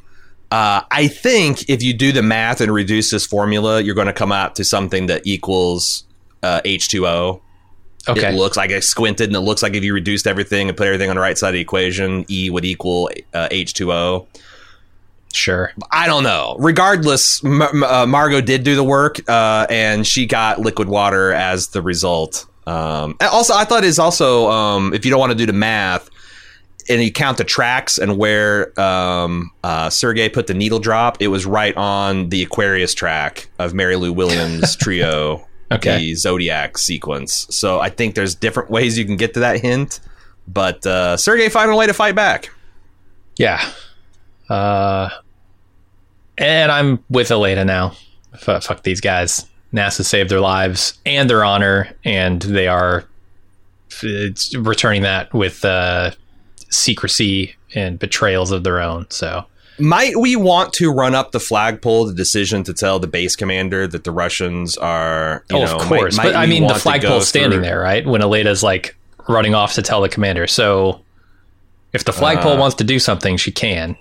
Uh, 0.54 0.84
I 0.92 1.08
think 1.08 1.68
if 1.68 1.82
you 1.82 1.92
do 1.92 2.12
the 2.12 2.22
math 2.22 2.60
and 2.60 2.72
reduce 2.72 3.10
this 3.10 3.26
formula, 3.26 3.80
you're 3.80 3.96
going 3.96 4.06
to 4.06 4.12
come 4.12 4.30
out 4.30 4.54
to 4.54 4.64
something 4.64 5.06
that 5.06 5.26
equals 5.26 6.04
uh, 6.44 6.60
H2O. 6.64 7.40
Okay. 8.06 8.28
It 8.32 8.36
looks 8.36 8.56
like 8.56 8.70
I 8.70 8.78
squinted, 8.78 9.30
and 9.30 9.34
it 9.34 9.40
looks 9.40 9.64
like 9.64 9.74
if 9.74 9.82
you 9.82 9.92
reduced 9.92 10.28
everything 10.28 10.68
and 10.68 10.76
put 10.76 10.86
everything 10.86 11.10
on 11.10 11.16
the 11.16 11.22
right 11.22 11.36
side 11.36 11.48
of 11.48 11.54
the 11.54 11.60
equation, 11.60 12.24
E 12.30 12.50
would 12.50 12.64
equal 12.64 13.10
uh, 13.32 13.48
H2O. 13.50 14.28
sure. 15.32 15.72
I 15.90 16.06
don't 16.06 16.22
know. 16.22 16.54
Regardless, 16.60 17.44
M- 17.44 17.60
M- 17.60 17.82
uh, 17.82 18.06
Margo 18.06 18.40
did 18.40 18.62
do 18.62 18.76
the 18.76 18.84
work, 18.84 19.28
uh, 19.28 19.66
and 19.68 20.06
she 20.06 20.24
got 20.24 20.60
liquid 20.60 20.88
water 20.88 21.32
as 21.32 21.68
the 21.68 21.82
result. 21.82 22.46
Um, 22.68 23.16
also, 23.20 23.54
I 23.54 23.64
thought 23.64 23.82
is 23.82 23.98
also 23.98 24.48
um, 24.50 24.94
if 24.94 25.04
you 25.04 25.10
don't 25.10 25.18
want 25.18 25.32
to 25.32 25.38
do 25.38 25.46
the 25.46 25.52
math, 25.52 26.10
and 26.88 27.02
you 27.02 27.12
count 27.12 27.38
the 27.38 27.44
tracks 27.44 27.98
and 27.98 28.18
where 28.18 28.78
um, 28.80 29.50
uh, 29.62 29.88
Sergey 29.90 30.28
put 30.28 30.46
the 30.46 30.54
needle 30.54 30.78
drop, 30.78 31.16
it 31.20 31.28
was 31.28 31.46
right 31.46 31.76
on 31.76 32.28
the 32.28 32.42
Aquarius 32.42 32.94
track 32.94 33.48
of 33.58 33.74
Mary 33.74 33.96
Lou 33.96 34.12
Williams' 34.12 34.76
trio, 34.80 35.46
Okay. 35.72 35.98
the 35.98 36.14
Zodiac 36.14 36.76
sequence. 36.78 37.46
So 37.50 37.80
I 37.80 37.88
think 37.90 38.14
there's 38.14 38.34
different 38.34 38.70
ways 38.70 38.98
you 38.98 39.04
can 39.04 39.16
get 39.16 39.34
to 39.34 39.40
that 39.40 39.60
hint, 39.60 40.00
but 40.46 40.84
uh, 40.86 41.16
Sergey 41.16 41.48
found 41.48 41.70
a 41.70 41.76
way 41.76 41.86
to 41.86 41.94
fight 41.94 42.14
back. 42.14 42.50
Yeah. 43.38 43.64
Uh, 44.48 45.08
and 46.38 46.70
I'm 46.70 47.02
with 47.08 47.30
Elena 47.30 47.64
now. 47.64 47.92
F- 48.34 48.64
fuck 48.64 48.82
these 48.82 49.00
guys. 49.00 49.46
NASA 49.72 50.04
saved 50.04 50.30
their 50.30 50.40
lives 50.40 50.98
and 51.06 51.28
their 51.28 51.44
honor, 51.44 51.88
and 52.04 52.40
they 52.42 52.68
are 52.68 53.04
it's 54.02 54.54
returning 54.56 55.02
that 55.02 55.32
with 55.32 55.64
uh, 55.64 56.10
secrecy 56.74 57.54
and 57.74 57.98
betrayals 57.98 58.50
of 58.50 58.64
their 58.64 58.80
own. 58.80 59.06
So, 59.10 59.44
Might 59.78 60.16
we 60.18 60.36
want 60.36 60.72
to 60.74 60.92
run 60.92 61.14
up 61.14 61.32
the 61.32 61.40
flagpole 61.40 62.06
the 62.06 62.14
decision 62.14 62.62
to 62.64 62.72
tell 62.74 62.98
the 63.00 63.06
base 63.08 63.34
commander 63.36 63.86
that 63.88 64.04
the 64.04 64.12
Russians 64.12 64.76
are? 64.76 65.44
You 65.50 65.56
oh, 65.58 65.64
know, 65.64 65.76
of 65.76 65.82
course. 65.82 66.16
might- 66.16 66.24
but 66.24 66.36
I 66.36 66.46
mean, 66.46 66.62
the 66.62 66.66
want 66.68 66.78
to 66.78 66.84
go 66.84 66.90
flagpole's 66.90 67.28
standing 67.28 67.58
through- 67.58 67.62
there, 67.68 67.80
right? 67.80 68.06
When 68.06 68.20
Aleida's 68.20 68.62
like 68.62 68.94
running 69.28 69.54
off 69.54 69.74
to 69.74 69.82
tell 69.82 70.00
the 70.02 70.08
commander. 70.08 70.46
So, 70.46 71.00
if 71.92 72.04
the 72.04 72.12
flagpole 72.12 72.52
Uh, 72.52 72.58
wants 72.58 72.76
to 72.76 72.84
do 72.84 72.98
something, 72.98 73.36
she 73.36 73.50
can. 73.52 73.96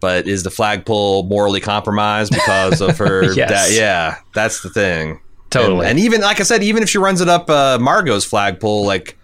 But 0.00 0.28
is 0.28 0.44
the 0.44 0.50
flagpole 0.50 1.24
morally 1.24 1.60
compromised 1.60 2.32
because 2.32 2.80
of 2.80 2.96
her? 2.98 3.32
Yes. 3.34 3.50
that- 3.50 3.72
yeah, 3.76 4.16
that's 4.34 4.62
the 4.62 4.70
thing. 4.70 5.20
Totally. 5.50 5.80
And, 5.86 5.90
and 5.92 5.98
even 5.98 6.20
like 6.20 6.40
I 6.40 6.42
said, 6.44 6.62
even 6.62 6.82
if 6.82 6.88
she 6.90 6.98
runs 6.98 7.20
it 7.20 7.28
up 7.28 7.48
uh, 7.50 7.78
Margo's 7.80 8.24
flagpole, 8.24 8.84
like 8.86 9.16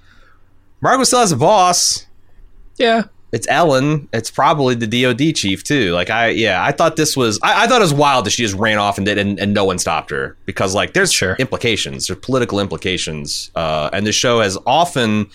Margo 0.81 1.05
still 1.05 1.21
has 1.21 1.33
a 1.33 1.37
boss. 1.37 2.07
Yeah. 2.77 3.05
It's 3.33 3.49
Ellen. 3.49 4.09
It's 4.13 4.31
probably 4.31 4.77
the 4.77 4.87
DoD 4.87 5.35
chief 5.35 5.65
too. 5.65 5.91
Like 5.91 6.09
I, 6.09 6.29
yeah, 6.29 6.63
I 6.65 6.71
thought 6.71 6.95
this 6.95 7.17
was. 7.17 7.41
I, 7.43 7.65
I 7.65 7.67
thought 7.67 7.81
it 7.81 7.85
was 7.85 7.93
wild 7.93 8.27
that 8.27 8.31
she 8.31 8.45
just 8.45 8.55
ran 8.55 8.79
off 8.79 8.97
and 8.97 9.05
did, 9.05 9.19
and, 9.19 9.41
and 9.41 9.53
no 9.53 9.65
one 9.65 9.81
stopped 9.81 10.11
her 10.11 10.37
because 10.47 10.73
like 10.73 10.93
there's 10.93 11.13
Sure. 11.13 11.35
implications, 11.41 12.07
there's 12.07 12.21
political 12.21 12.61
implications, 12.61 13.51
uh, 13.57 13.91
and 13.93 14.07
the 14.07 14.13
show 14.13 14.41
has 14.41 14.57
often 14.67 15.27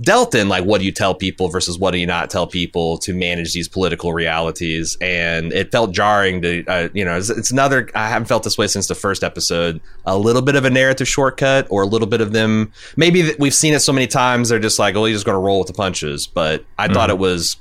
dealt 0.00 0.34
in 0.34 0.48
like 0.48 0.64
what 0.64 0.78
do 0.78 0.84
you 0.84 0.92
tell 0.92 1.14
people 1.14 1.48
versus 1.48 1.78
what 1.78 1.90
do 1.90 1.98
you 1.98 2.06
not 2.06 2.30
tell 2.30 2.46
people 2.46 2.98
to 2.98 3.14
manage 3.14 3.52
these 3.52 3.68
political 3.68 4.12
realities, 4.12 4.96
and 5.00 5.52
it 5.52 5.70
felt 5.70 5.92
jarring 5.92 6.42
to, 6.42 6.64
uh, 6.66 6.88
you 6.92 7.04
know, 7.04 7.16
it's, 7.16 7.30
it's 7.30 7.50
another. 7.50 7.88
I 7.94 8.08
haven't 8.08 8.26
felt 8.26 8.42
this 8.42 8.56
way 8.56 8.66
since 8.66 8.86
the 8.86 8.94
first 8.94 9.22
episode. 9.22 9.80
A 10.06 10.16
little 10.16 10.42
bit 10.42 10.56
of 10.56 10.64
a 10.64 10.70
narrative 10.70 11.08
shortcut, 11.08 11.66
or 11.70 11.82
a 11.82 11.86
little 11.86 12.08
bit 12.08 12.20
of 12.20 12.32
them. 12.32 12.72
Maybe 12.96 13.22
th- 13.22 13.38
we've 13.38 13.54
seen 13.54 13.74
it 13.74 13.80
so 13.80 13.92
many 13.92 14.06
times 14.06 14.48
they're 14.48 14.58
just 14.58 14.78
like, 14.78 14.94
oh, 14.94 15.04
you're 15.04 15.14
just 15.14 15.26
going 15.26 15.36
to 15.36 15.40
roll 15.40 15.58
with 15.58 15.68
the 15.68 15.74
punches. 15.74 16.26
But 16.26 16.64
I 16.78 16.88
thought 16.88 17.10
it 17.10 17.18
was 17.18 17.56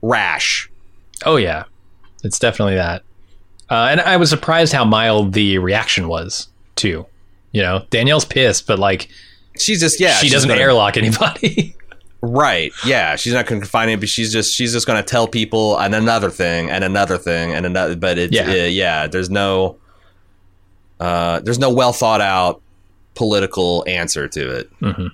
rash. 0.00 0.70
Oh 1.24 1.36
yeah, 1.36 1.64
it's 2.24 2.38
definitely 2.38 2.74
that. 2.74 3.02
Uh, 3.70 3.88
and 3.90 4.00
I 4.00 4.16
was 4.16 4.28
surprised 4.28 4.72
how 4.72 4.84
mild 4.84 5.32
the 5.32 5.58
reaction 5.58 6.08
was 6.08 6.48
too. 6.76 7.06
You 7.52 7.62
know, 7.62 7.86
Danielle's 7.90 8.24
pissed, 8.24 8.66
but 8.66 8.78
like 8.78 9.08
She's 9.58 9.80
just 9.80 10.00
yeah. 10.00 10.14
she 10.14 10.28
doesn't 10.28 10.48
gonna- 10.48 10.60
airlock 10.60 10.96
anybody. 10.96 11.76
Right. 12.24 12.72
Yeah. 12.86 13.16
She's 13.16 13.32
not 13.32 13.46
going 13.48 13.60
to 13.60 13.64
confine 13.64 13.88
it, 13.88 13.98
but 13.98 14.08
she's 14.08 14.32
just 14.32 14.54
she's 14.54 14.72
just 14.72 14.86
going 14.86 14.96
to 14.96 15.02
tell 15.02 15.26
people 15.26 15.76
and 15.78 15.92
another 15.92 16.30
thing 16.30 16.70
and 16.70 16.84
another 16.84 17.18
thing 17.18 17.52
and 17.52 17.66
another. 17.66 17.96
But 17.96 18.16
it's 18.16 18.32
Yeah. 18.32 18.48
yeah. 18.48 18.66
yeah 18.66 19.06
there's 19.08 19.28
no. 19.28 19.76
uh, 21.00 21.40
there's 21.40 21.58
no 21.58 21.68
well 21.72 21.92
thought 21.92 22.20
out 22.20 22.62
political 23.16 23.82
answer 23.88 24.28
to 24.28 24.56
it. 24.58 24.70
Mm-hmm. 24.80 25.06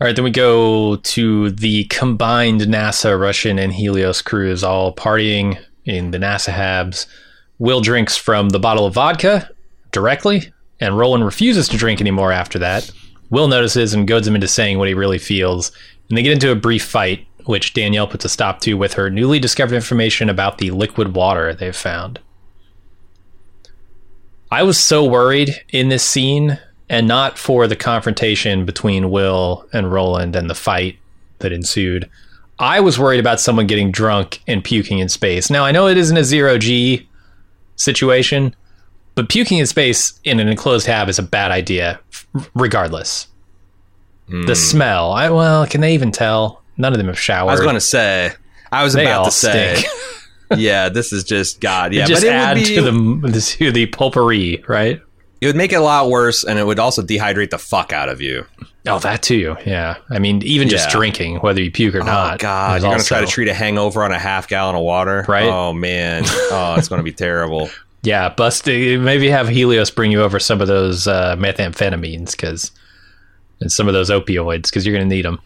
All 0.00 0.06
right, 0.06 0.16
then 0.16 0.24
we 0.24 0.30
go 0.30 0.96
to 0.96 1.50
the 1.50 1.84
combined 1.84 2.62
NASA, 2.62 3.18
Russian, 3.20 3.58
and 3.58 3.72
Helios 3.74 4.22
crews 4.22 4.64
all 4.64 4.94
partying 4.94 5.58
in 5.84 6.12
the 6.12 6.18
NASA 6.18 6.52
habs. 6.52 7.06
Will 7.58 7.80
drinks 7.82 8.16
from 8.16 8.48
the 8.50 8.58
bottle 8.58 8.86
of 8.86 8.94
vodka 8.94 9.50
directly, 9.92 10.52
and 10.80 10.98
Roland 10.98 11.24
refuses 11.24 11.68
to 11.68 11.76
drink 11.76 12.00
anymore 12.00 12.32
after 12.32 12.58
that. 12.58 12.90
Will 13.30 13.48
notices 13.48 13.94
and 13.94 14.06
goads 14.06 14.26
him 14.26 14.34
into 14.34 14.48
saying 14.48 14.78
what 14.78 14.88
he 14.88 14.94
really 14.94 15.18
feels, 15.18 15.72
and 16.08 16.16
they 16.16 16.22
get 16.22 16.32
into 16.32 16.52
a 16.52 16.56
brief 16.56 16.84
fight, 16.84 17.26
which 17.44 17.74
Danielle 17.74 18.06
puts 18.06 18.24
a 18.24 18.28
stop 18.28 18.60
to 18.60 18.74
with 18.74 18.94
her 18.94 19.10
newly 19.10 19.38
discovered 19.38 19.74
information 19.74 20.28
about 20.28 20.58
the 20.58 20.70
liquid 20.70 21.14
water 21.14 21.52
they've 21.52 21.74
found. 21.74 22.20
I 24.50 24.62
was 24.62 24.78
so 24.78 25.04
worried 25.04 25.60
in 25.70 25.88
this 25.88 26.04
scene, 26.04 26.58
and 26.88 27.08
not 27.08 27.36
for 27.36 27.66
the 27.66 27.74
confrontation 27.76 28.64
between 28.64 29.10
Will 29.10 29.66
and 29.72 29.90
Roland 29.90 30.36
and 30.36 30.48
the 30.48 30.54
fight 30.54 30.98
that 31.40 31.52
ensued. 31.52 32.08
I 32.58 32.80
was 32.80 32.98
worried 32.98 33.20
about 33.20 33.40
someone 33.40 33.66
getting 33.66 33.90
drunk 33.90 34.40
and 34.46 34.64
puking 34.64 35.00
in 35.00 35.08
space. 35.08 35.50
Now, 35.50 35.64
I 35.64 35.72
know 35.72 35.88
it 35.88 35.98
isn't 35.98 36.16
a 36.16 36.24
zero 36.24 36.58
G 36.58 37.08
situation, 37.74 38.54
but 39.16 39.28
puking 39.28 39.58
in 39.58 39.66
space 39.66 40.20
in 40.22 40.38
an 40.38 40.46
enclosed 40.46 40.86
hab 40.86 41.08
is 41.08 41.18
a 41.18 41.22
bad 41.22 41.50
idea, 41.50 41.98
regardless. 42.54 43.26
Mm. 44.28 44.46
The 44.46 44.54
smell. 44.54 45.12
I 45.12 45.30
well, 45.30 45.66
can 45.66 45.80
they 45.80 45.94
even 45.94 46.12
tell? 46.12 46.62
None 46.76 46.92
of 46.92 46.98
them 46.98 47.08
have 47.08 47.18
showered. 47.18 47.50
I 47.50 47.52
was 47.52 47.60
going 47.60 47.74
to 47.74 47.80
say. 47.80 48.32
I 48.70 48.84
was 48.84 48.92
they 48.92 49.04
about 49.04 49.24
to 49.24 49.30
say. 49.30 49.82
yeah, 50.56 50.90
this 50.90 51.12
is 51.12 51.24
just 51.24 51.60
God. 51.60 51.94
Yeah, 51.94 52.04
it 52.04 52.08
just 52.08 52.22
but 52.22 52.30
add 52.30 52.56
would 52.58 52.66
be, 52.66 52.74
to 52.76 52.82
the 52.82 53.56
to 53.58 53.72
the 53.72 53.86
potpourri, 53.86 54.62
right? 54.68 55.00
It 55.40 55.46
would 55.46 55.56
make 55.56 55.72
it 55.72 55.76
a 55.76 55.80
lot 55.80 56.08
worse, 56.08 56.44
and 56.44 56.58
it 56.58 56.64
would 56.64 56.78
also 56.78 57.02
dehydrate 57.02 57.50
the 57.50 57.58
fuck 57.58 57.92
out 57.92 58.08
of 58.08 58.20
you. 58.20 58.46
Oh, 58.86 58.98
that 59.00 59.22
too. 59.22 59.56
Yeah. 59.66 59.96
I 60.10 60.18
mean, 60.18 60.42
even 60.42 60.68
just 60.68 60.88
yeah. 60.88 60.96
drinking, 60.96 61.36
whether 61.38 61.60
you 61.60 61.70
puke 61.70 61.94
or 61.94 62.02
oh, 62.02 62.06
not. 62.06 62.38
God, 62.38 62.82
you're 62.82 62.86
also... 62.86 62.88
going 62.90 63.00
to 63.00 63.06
try 63.06 63.20
to 63.20 63.26
treat 63.26 63.48
a 63.48 63.54
hangover 63.54 64.02
on 64.02 64.12
a 64.12 64.18
half 64.18 64.48
gallon 64.48 64.76
of 64.76 64.82
water? 64.82 65.24
Right. 65.28 65.44
Oh, 65.44 65.72
man. 65.72 66.24
Oh, 66.48 66.76
it's 66.78 66.88
going 66.88 67.00
to 67.00 67.04
be 67.04 67.12
terrible. 67.12 67.68
Yeah. 68.06 68.28
Bust, 68.28 68.64
maybe 68.66 69.28
have 69.28 69.48
Helios 69.48 69.90
bring 69.90 70.12
you 70.12 70.22
over 70.22 70.38
some 70.38 70.60
of 70.60 70.68
those 70.68 71.08
uh, 71.08 71.34
methamphetamines 71.34 72.30
because, 72.30 72.70
and 73.60 73.72
some 73.72 73.88
of 73.88 73.94
those 73.94 74.10
opioids 74.10 74.68
because 74.68 74.86
you're 74.86 74.94
going 74.94 75.08
to 75.08 75.12
need 75.12 75.24
them. 75.24 75.40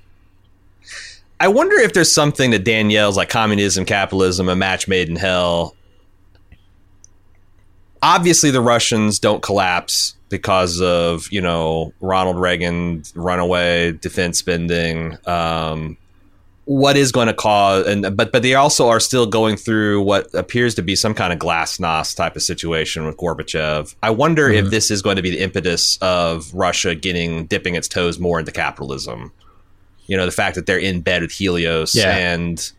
I 1.40 1.48
wonder 1.48 1.76
if 1.76 1.94
there's 1.94 2.12
something 2.12 2.50
that 2.50 2.64
Danielle's 2.64 3.16
like 3.16 3.30
communism, 3.30 3.86
capitalism, 3.86 4.50
a 4.50 4.54
match 4.54 4.86
made 4.86 5.08
in 5.08 5.16
hell. 5.16 5.74
Obviously, 8.02 8.50
the 8.50 8.60
Russians 8.60 9.18
don't 9.18 9.42
collapse 9.42 10.14
because 10.28 10.82
of 10.82 11.32
you 11.32 11.40
know 11.40 11.94
Ronald 12.02 12.38
Reagan 12.38 13.04
runaway 13.14 13.92
defense 13.92 14.38
spending. 14.38 15.16
Um, 15.26 15.96
what 16.72 16.96
is 16.96 17.10
going 17.10 17.26
to 17.26 17.34
cause 17.34 17.84
and 17.88 18.16
but 18.16 18.30
but 18.30 18.42
they 18.42 18.54
also 18.54 18.88
are 18.88 19.00
still 19.00 19.26
going 19.26 19.56
through 19.56 20.00
what 20.02 20.32
appears 20.34 20.72
to 20.76 20.82
be 20.82 20.94
some 20.94 21.14
kind 21.14 21.32
of 21.32 21.38
glasnost 21.40 22.14
type 22.16 22.36
of 22.36 22.42
situation 22.42 23.04
with 23.04 23.16
Gorbachev. 23.16 23.92
I 24.04 24.10
wonder 24.10 24.48
mm-hmm. 24.48 24.66
if 24.66 24.70
this 24.70 24.88
is 24.88 25.02
going 25.02 25.16
to 25.16 25.22
be 25.22 25.30
the 25.30 25.40
impetus 25.40 25.98
of 26.00 26.54
Russia 26.54 26.94
getting 26.94 27.46
dipping 27.46 27.74
its 27.74 27.88
toes 27.88 28.20
more 28.20 28.38
into 28.38 28.52
capitalism 28.52 29.32
you 30.06 30.16
know 30.16 30.26
the 30.26 30.32
fact 30.32 30.54
that 30.54 30.66
they're 30.66 30.78
in 30.78 31.00
bed 31.00 31.22
with 31.22 31.32
Helios 31.32 31.94
yeah. 31.94 32.16
and 32.16 32.72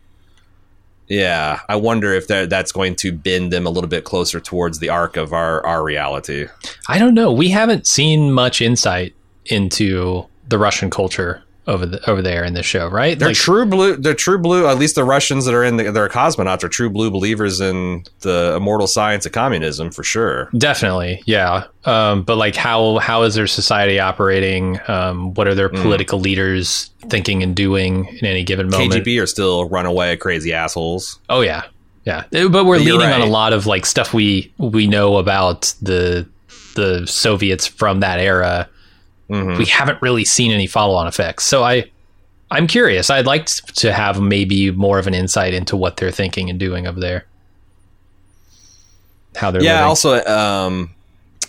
yeah, 1.08 1.60
I 1.68 1.76
wonder 1.76 2.14
if 2.14 2.28
that 2.28 2.48
that's 2.48 2.72
going 2.72 2.96
to 2.96 3.12
bend 3.12 3.52
them 3.52 3.66
a 3.66 3.70
little 3.70 3.88
bit 3.88 4.04
closer 4.04 4.40
towards 4.40 4.78
the 4.78 4.88
arc 4.88 5.18
of 5.18 5.34
our 5.34 5.64
our 5.66 5.82
reality. 5.82 6.46
I 6.88 6.98
don't 6.98 7.12
know. 7.12 7.30
We 7.30 7.50
haven't 7.50 7.86
seen 7.86 8.32
much 8.32 8.62
insight 8.62 9.14
into 9.46 10.26
the 10.48 10.58
Russian 10.58 10.88
culture 10.88 11.42
over 11.66 11.86
the, 11.86 12.10
over 12.10 12.20
there 12.20 12.44
in 12.44 12.54
the 12.54 12.62
show, 12.62 12.88
right? 12.88 13.18
They're 13.18 13.28
like, 13.28 13.36
true 13.36 13.64
blue. 13.64 13.96
They're 13.96 14.14
true 14.14 14.38
blue. 14.38 14.66
At 14.66 14.78
least 14.78 14.96
the 14.96 15.04
Russians 15.04 15.44
that 15.44 15.54
are 15.54 15.62
in 15.62 15.76
the, 15.76 15.92
they're 15.92 16.08
cosmonauts 16.08 16.64
are 16.64 16.68
true 16.68 16.90
blue 16.90 17.10
believers 17.10 17.60
in 17.60 18.04
the 18.20 18.54
immortal 18.56 18.86
science 18.86 19.26
of 19.26 19.32
communism 19.32 19.90
for 19.90 20.02
sure. 20.02 20.50
Definitely, 20.56 21.22
yeah. 21.24 21.64
Um, 21.84 22.24
but 22.24 22.36
like, 22.36 22.56
how 22.56 22.98
how 22.98 23.22
is 23.22 23.34
their 23.34 23.46
society 23.46 24.00
operating? 24.00 24.80
Um, 24.88 25.34
what 25.34 25.46
are 25.46 25.54
their 25.54 25.68
mm. 25.68 25.80
political 25.80 26.18
mm. 26.18 26.24
leaders 26.24 26.90
thinking 27.08 27.42
and 27.42 27.54
doing 27.54 28.06
in 28.06 28.26
any 28.26 28.42
given 28.42 28.68
moment? 28.68 28.92
KGB 28.92 29.22
are 29.22 29.26
still 29.26 29.68
runaway 29.68 30.16
crazy 30.16 30.52
assholes. 30.52 31.20
Oh 31.28 31.42
yeah, 31.42 31.62
yeah. 32.04 32.24
But 32.30 32.64
we're 32.64 32.78
but 32.78 32.84
leaning 32.84 33.00
right. 33.00 33.20
on 33.20 33.20
a 33.20 33.26
lot 33.26 33.52
of 33.52 33.66
like 33.66 33.86
stuff 33.86 34.12
we 34.12 34.52
we 34.58 34.88
know 34.88 35.16
about 35.16 35.74
the 35.80 36.28
the 36.74 37.06
Soviets 37.06 37.66
from 37.66 38.00
that 38.00 38.18
era 38.18 38.68
mm-hmm. 39.28 39.58
we 39.58 39.66
haven't 39.66 40.00
really 40.02 40.24
seen 40.24 40.52
any 40.52 40.66
follow 40.66 40.94
on 40.94 41.06
effects. 41.06 41.44
So 41.44 41.62
I, 41.62 41.90
I'm 42.50 42.66
curious. 42.66 43.10
I'd 43.10 43.26
like 43.26 43.46
to 43.46 43.92
have 43.92 44.20
maybe 44.20 44.70
more 44.70 44.98
of 44.98 45.06
an 45.06 45.14
insight 45.14 45.54
into 45.54 45.76
what 45.76 45.96
they're 45.96 46.10
thinking 46.10 46.50
and 46.50 46.58
doing 46.58 46.86
over 46.86 47.00
there. 47.00 47.26
How 49.36 49.50
they're 49.50 49.62
yeah. 49.62 49.86
Living. 49.86 49.88
Also, 49.88 50.24
um, 50.26 50.94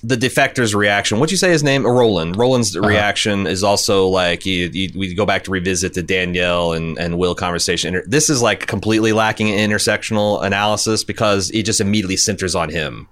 the 0.04 0.16
defector's 0.16 0.76
reaction. 0.76 1.20
What'd 1.20 1.32
you 1.32 1.38
say 1.38 1.50
his 1.50 1.64
name? 1.64 1.86
Roland. 1.86 2.36
Roland's 2.36 2.76
uh-huh. 2.76 2.88
reaction 2.88 3.48
is 3.48 3.64
also 3.64 4.08
like 4.08 4.46
you, 4.46 4.70
you, 4.74 4.92
we 4.96 5.14
go 5.14 5.26
back 5.26 5.46
to 5.46 5.52
revisit 5.52 5.94
the 5.94 6.04
Danielle 6.04 6.74
and, 6.74 6.98
and 6.98 7.18
Will 7.18 7.36
conversation. 7.36 8.02
This 8.06 8.30
is 8.30 8.42
like 8.42 8.68
completely 8.68 9.14
lacking 9.14 9.48
in 9.48 9.70
intersectional 9.70 10.44
analysis 10.44 11.04
because 11.04 11.50
it 11.52 11.64
just 11.64 11.80
immediately 11.80 12.18
centers 12.18 12.54
on 12.54 12.70
him. 12.70 13.08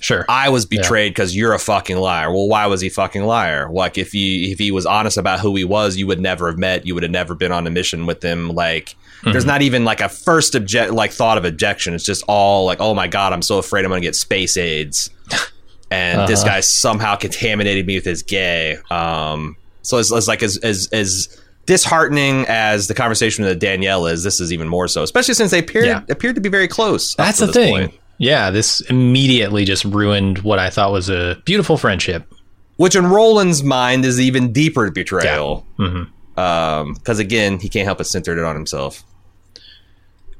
Sure. 0.00 0.24
I 0.28 0.48
was 0.48 0.66
betrayed 0.66 1.12
because 1.12 1.34
yeah. 1.34 1.40
you're 1.40 1.54
a 1.54 1.58
fucking 1.58 1.96
liar. 1.96 2.32
Well, 2.32 2.48
why 2.48 2.66
was 2.66 2.80
he 2.80 2.88
fucking 2.88 3.24
liar? 3.24 3.68
Like 3.70 3.98
if 3.98 4.12
he 4.12 4.52
if 4.52 4.58
he 4.58 4.70
was 4.70 4.86
honest 4.86 5.16
about 5.16 5.40
who 5.40 5.54
he 5.56 5.64
was, 5.64 5.96
you 5.96 6.06
would 6.06 6.20
never 6.20 6.48
have 6.48 6.58
met. 6.58 6.86
You 6.86 6.94
would 6.94 7.02
have 7.02 7.12
never 7.12 7.34
been 7.34 7.52
on 7.52 7.66
a 7.66 7.70
mission 7.70 8.06
with 8.06 8.22
him. 8.22 8.50
Like 8.50 8.90
mm-hmm. 9.20 9.32
there's 9.32 9.44
not 9.44 9.62
even 9.62 9.84
like 9.84 10.00
a 10.00 10.08
first 10.08 10.54
object 10.54 10.92
like 10.92 11.12
thought 11.12 11.38
of 11.38 11.44
objection. 11.44 11.94
It's 11.94 12.04
just 12.04 12.24
all 12.28 12.64
like, 12.64 12.80
oh 12.80 12.94
my 12.94 13.08
god, 13.08 13.32
I'm 13.32 13.42
so 13.42 13.58
afraid 13.58 13.84
I'm 13.84 13.90
gonna 13.90 14.00
get 14.00 14.16
space 14.16 14.56
AIDS, 14.56 15.10
and 15.90 16.20
uh-huh. 16.20 16.26
this 16.26 16.44
guy 16.44 16.60
somehow 16.60 17.16
contaminated 17.16 17.86
me 17.86 17.96
with 17.96 18.04
his 18.04 18.22
gay. 18.22 18.78
Um, 18.90 19.56
so 19.82 19.98
it's, 19.98 20.12
it's 20.12 20.28
like 20.28 20.42
as 20.42 20.58
as 20.58 20.88
as 20.92 21.40
disheartening 21.66 22.46
as 22.48 22.88
the 22.88 22.94
conversation 22.94 23.44
with 23.44 23.60
Danielle 23.60 24.06
is, 24.06 24.22
this 24.22 24.40
is 24.40 24.52
even 24.52 24.68
more 24.68 24.88
so, 24.88 25.02
especially 25.02 25.34
since 25.34 25.50
they 25.50 25.58
appeared 25.58 25.86
yeah. 25.86 26.02
appeared 26.08 26.34
to 26.34 26.40
be 26.40 26.48
very 26.48 26.68
close. 26.68 27.14
That's 27.14 27.38
the 27.38 27.52
thing. 27.52 27.74
Point. 27.74 27.94
Yeah, 28.18 28.50
this 28.50 28.80
immediately 28.82 29.64
just 29.64 29.84
ruined 29.84 30.38
what 30.38 30.58
I 30.58 30.70
thought 30.70 30.92
was 30.92 31.08
a 31.08 31.40
beautiful 31.44 31.76
friendship. 31.76 32.32
Which 32.76 32.94
in 32.94 33.06
Roland's 33.06 33.62
mind 33.62 34.04
is 34.04 34.20
even 34.20 34.52
deeper 34.52 34.90
betrayal. 34.90 35.66
Because 35.76 35.94
yeah. 35.94 36.00
mm-hmm. 36.04 36.40
um, 36.40 36.96
again, 37.20 37.58
he 37.58 37.68
can't 37.68 37.86
help 37.86 37.98
but 37.98 38.06
center 38.06 38.36
it 38.36 38.44
on 38.44 38.54
himself. 38.54 39.02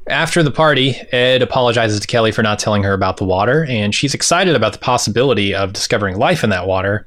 After 0.09 0.43
the 0.43 0.51
party, 0.51 0.97
Ed 1.13 1.43
apologizes 1.43 2.01
to 2.01 2.07
Kelly 2.07 2.33
for 2.33 2.43
not 2.43 2.59
telling 2.59 2.83
her 2.83 2.95
about 2.95 3.19
the 3.19 3.25
water, 3.25 3.67
and 3.69 3.95
she's 3.95 4.15
excited 4.15 4.55
about 4.55 4.73
the 4.73 4.79
possibility 4.79 5.55
of 5.55 5.73
discovering 5.73 6.17
life 6.17 6.43
in 6.43 6.51
that 6.51 6.67
water, 6.67 7.07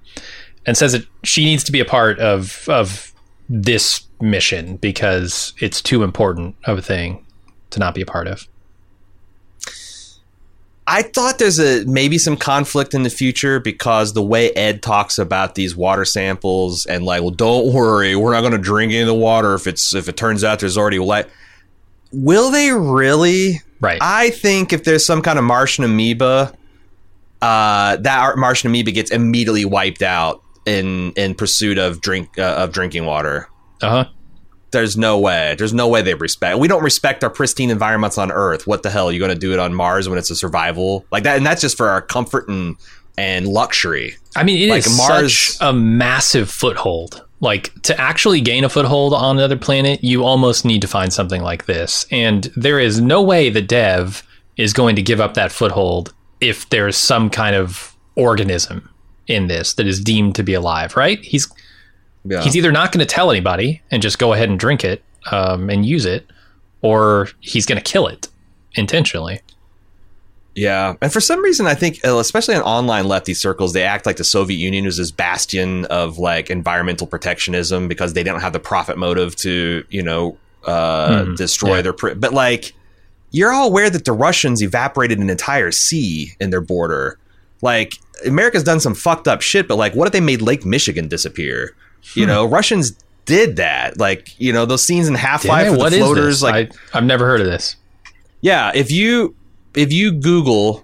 and 0.65 0.77
says 0.77 0.91
that 0.91 1.05
she 1.23 1.43
needs 1.45 1.63
to 1.63 1.71
be 1.71 1.79
a 1.79 1.85
part 1.85 2.19
of 2.19 2.67
of 2.69 3.11
this 3.49 4.05
mission 4.21 4.77
because 4.77 5.53
it's 5.59 5.81
too 5.81 6.03
important 6.03 6.55
of 6.65 6.77
a 6.77 6.81
thing 6.81 7.25
to 7.71 7.79
not 7.79 7.95
be 7.95 8.01
a 8.01 8.05
part 8.05 8.27
of. 8.27 8.47
I 10.91 11.03
thought 11.03 11.39
there's 11.39 11.57
a 11.57 11.85
maybe 11.85 12.17
some 12.17 12.35
conflict 12.35 12.93
in 12.93 13.03
the 13.03 13.09
future 13.09 13.61
because 13.61 14.11
the 14.11 14.21
way 14.21 14.51
Ed 14.51 14.83
talks 14.83 15.17
about 15.17 15.55
these 15.55 15.73
water 15.73 16.03
samples 16.03 16.85
and 16.85 17.05
like, 17.05 17.21
well, 17.21 17.31
don't 17.31 17.71
worry, 17.71 18.13
we're 18.13 18.33
not 18.33 18.41
going 18.41 18.51
to 18.51 18.57
drink 18.57 18.91
any 18.91 18.99
of 18.99 19.07
the 19.07 19.13
water 19.13 19.53
if 19.53 19.67
it's 19.67 19.95
if 19.95 20.09
it 20.09 20.17
turns 20.17 20.43
out 20.43 20.59
there's 20.59 20.77
already 20.77 20.99
light. 20.99 21.27
Will 22.11 22.51
they 22.51 22.73
really? 22.73 23.61
Right. 23.79 23.99
I 24.01 24.31
think 24.31 24.73
if 24.73 24.83
there's 24.83 25.05
some 25.05 25.21
kind 25.21 25.39
of 25.39 25.45
Martian 25.45 25.85
amoeba, 25.85 26.53
uh, 27.41 27.95
that 27.95 28.37
Martian 28.37 28.69
amoeba 28.69 28.91
gets 28.91 29.11
immediately 29.11 29.63
wiped 29.63 30.01
out 30.01 30.43
in 30.65 31.13
in 31.13 31.35
pursuit 31.35 31.77
of 31.77 32.01
drink 32.01 32.37
uh, 32.37 32.55
of 32.57 32.73
drinking 32.73 33.05
water. 33.05 33.47
Uh 33.81 33.89
huh. 33.89 34.05
There's 34.71 34.97
no 34.97 35.19
way. 35.19 35.55
There's 35.57 35.73
no 35.73 35.87
way 35.87 36.01
they 36.01 36.13
respect. 36.13 36.57
We 36.57 36.67
don't 36.67 36.83
respect 36.83 37.23
our 37.23 37.29
pristine 37.29 37.69
environments 37.69 38.17
on 38.17 38.31
Earth. 38.31 38.65
What 38.67 38.83
the 38.83 38.89
hell? 38.89 39.09
Are 39.09 39.11
you 39.11 39.19
going 39.19 39.33
to 39.33 39.39
do 39.39 39.53
it 39.53 39.59
on 39.59 39.73
Mars 39.73 40.07
when 40.07 40.17
it's 40.17 40.31
a 40.31 40.35
survival 40.35 41.05
like 41.11 41.23
that? 41.23 41.37
And 41.37 41.45
that's 41.45 41.61
just 41.61 41.77
for 41.77 41.89
our 41.89 42.01
comfort 42.01 42.47
and 42.47 42.77
and 43.17 43.47
luxury. 43.47 44.15
I 44.35 44.43
mean, 44.43 44.61
it 44.61 44.69
like 44.69 44.85
is 44.85 44.97
Mars, 44.97 45.37
such 45.37 45.67
a 45.67 45.73
massive 45.73 46.49
foothold. 46.49 47.25
Like 47.41 47.73
to 47.83 47.99
actually 47.99 48.39
gain 48.39 48.63
a 48.63 48.69
foothold 48.69 49.13
on 49.13 49.37
another 49.37 49.57
planet, 49.57 50.03
you 50.03 50.23
almost 50.23 50.63
need 50.63 50.81
to 50.81 50.87
find 50.87 51.11
something 51.11 51.41
like 51.41 51.65
this. 51.65 52.05
And 52.11 52.45
there 52.55 52.79
is 52.79 53.01
no 53.01 53.21
way 53.21 53.49
the 53.49 53.61
dev 53.61 54.23
is 54.57 54.73
going 54.73 54.95
to 54.95 55.01
give 55.01 55.19
up 55.19 55.33
that 55.33 55.51
foothold 55.51 56.13
if 56.39 56.69
there's 56.69 56.97
some 56.97 57.29
kind 57.29 57.55
of 57.55 57.95
organism 58.15 58.89
in 59.27 59.47
this 59.47 59.73
that 59.73 59.87
is 59.87 60.01
deemed 60.01 60.35
to 60.35 60.43
be 60.43 60.53
alive, 60.53 60.95
right? 60.95 61.23
He's 61.23 61.51
yeah. 62.23 62.41
He's 62.41 62.55
either 62.55 62.71
not 62.71 62.91
going 62.91 62.99
to 63.05 63.05
tell 63.11 63.31
anybody 63.31 63.81
and 63.91 64.01
just 64.01 64.19
go 64.19 64.33
ahead 64.33 64.49
and 64.49 64.59
drink 64.59 64.83
it 64.83 65.03
um, 65.31 65.69
and 65.69 65.85
use 65.85 66.05
it, 66.05 66.25
or 66.81 67.29
he's 67.39 67.65
going 67.65 67.81
to 67.81 67.83
kill 67.83 68.07
it 68.07 68.27
intentionally. 68.75 69.41
Yeah, 70.53 70.95
and 71.01 71.13
for 71.13 71.21
some 71.21 71.41
reason, 71.41 71.65
I 71.65 71.75
think, 71.75 71.99
uh, 72.05 72.17
especially 72.17 72.55
in 72.55 72.61
online 72.61 73.07
lefty 73.07 73.33
circles, 73.33 73.71
they 73.71 73.83
act 73.83 74.05
like 74.05 74.17
the 74.17 74.25
Soviet 74.25 74.57
Union 74.57 74.83
was 74.83 74.97
this 74.97 75.09
bastion 75.09 75.85
of 75.85 76.17
like 76.17 76.49
environmental 76.49 77.07
protectionism 77.07 77.87
because 77.87 78.13
they 78.13 78.23
don't 78.23 78.41
have 78.41 78.51
the 78.51 78.59
profit 78.59 78.97
motive 78.97 79.35
to, 79.37 79.85
you 79.89 80.03
know, 80.03 80.37
uh, 80.65 81.23
Mhm. 81.23 81.37
destroy 81.37 81.75
Yeah. 81.77 81.81
their. 81.83 81.93
Pr- 81.93 82.15
but 82.15 82.33
like, 82.33 82.73
you're 83.31 83.53
all 83.53 83.67
aware 83.67 83.89
that 83.89 84.03
the 84.03 84.11
Russians 84.11 84.61
evaporated 84.61 85.19
an 85.19 85.29
entire 85.29 85.71
sea 85.71 86.33
in 86.41 86.49
their 86.49 86.59
border. 86.59 87.17
Like, 87.61 87.93
America's 88.25 88.63
done 88.63 88.81
some 88.81 88.93
fucked 88.93 89.29
up 89.29 89.41
shit, 89.41 89.69
but 89.69 89.77
like, 89.77 89.95
what 89.95 90.05
if 90.05 90.11
they 90.11 90.19
made 90.19 90.41
Lake 90.41 90.65
Michigan 90.65 91.07
disappear? 91.07 91.73
You 92.13 92.23
Hmm. 92.25 92.29
know, 92.29 92.45
Russians 92.45 92.93
did 93.25 93.55
that. 93.57 93.97
Like, 93.99 94.33
you 94.39 94.51
know, 94.53 94.65
those 94.65 94.83
scenes 94.83 95.07
in 95.07 95.15
Half 95.15 95.45
Life 95.45 95.67
it, 95.67 95.71
with 95.71 95.79
what 95.79 95.91
the 95.91 95.97
floaters, 95.99 96.41
like 96.43 96.71
I, 96.93 96.97
I've 96.97 97.03
never 97.05 97.25
heard 97.25 97.39
of 97.41 97.47
this. 97.47 97.75
yeah, 98.41 98.71
if 98.73 98.91
you 98.91 99.35
if 99.75 99.93
you 99.93 100.11
Google 100.11 100.83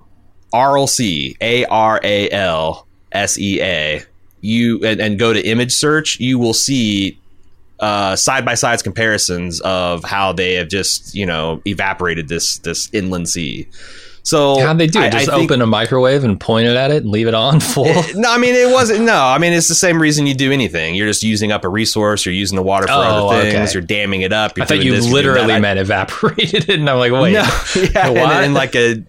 Aral 0.53 0.87
Sea 0.87 1.35
A 1.41 1.65
R 1.65 1.99
A 2.03 2.29
L 2.29 2.87
S 3.11 3.37
E 3.37 3.61
A, 3.61 4.03
you 4.41 4.83
and, 4.85 4.99
and 5.01 5.19
go 5.19 5.33
to 5.33 5.41
image 5.45 5.73
search, 5.73 6.19
you 6.19 6.37
will 6.39 6.53
see 6.53 7.19
uh, 7.79 8.15
side 8.15 8.45
by 8.45 8.53
sides 8.55 8.81
comparisons 8.81 9.59
of 9.61 10.03
how 10.03 10.31
they 10.33 10.53
have 10.53 10.67
just 10.69 11.13
you 11.13 11.25
know 11.25 11.61
evaporated 11.65 12.27
this 12.29 12.59
this 12.59 12.89
inland 12.93 13.27
sea. 13.27 13.67
So 14.27 14.59
How'd 14.59 14.77
they 14.77 14.87
do 14.87 14.99
I- 14.99 15.05
it? 15.05 15.11
Just 15.13 15.29
I 15.29 15.37
think- 15.37 15.49
open 15.51 15.61
a 15.61 15.65
microwave 15.65 16.25
and 16.25 16.37
point 16.37 16.67
it 16.67 16.75
at 16.75 16.91
it 16.91 17.03
and 17.03 17.11
leave 17.11 17.27
it 17.27 17.33
on 17.33 17.59
full? 17.73 17.85
it- 17.87 18.15
no, 18.17 18.29
I 18.29 18.37
mean 18.37 18.55
it 18.55 18.69
wasn't. 18.69 19.05
No, 19.05 19.15
I 19.15 19.37
mean 19.37 19.53
it's 19.53 19.69
the 19.69 19.75
same 19.75 20.01
reason 20.01 20.27
you 20.27 20.33
do 20.33 20.51
anything. 20.51 20.95
You're 20.95 21.07
just 21.07 21.23
using 21.23 21.53
up 21.53 21.63
a 21.63 21.69
resource. 21.69 22.25
You're 22.25 22.35
using 22.35 22.57
the 22.57 22.61
water 22.61 22.87
for 22.87 22.93
Oh, 22.93 23.29
other 23.29 23.41
things. 23.43 23.55
okay. 23.69 23.73
You're 23.73 23.83
damming 23.83 24.23
it 24.23 24.33
up. 24.33 24.57
You're 24.57 24.65
I 24.65 24.67
thought 24.67 24.83
you 24.83 24.91
this, 24.91 25.09
literally 25.09 25.57
meant 25.61 25.79
evaporated 25.79 26.69
it, 26.69 26.77
and 26.79 26.89
I'm 26.89 26.97
like, 26.97 27.13
wait. 27.13 27.31
No, 27.33 27.41
yeah, 27.93 28.07
and, 28.09 28.17
and 28.17 28.53
like 28.53 28.75
a 28.75 29.01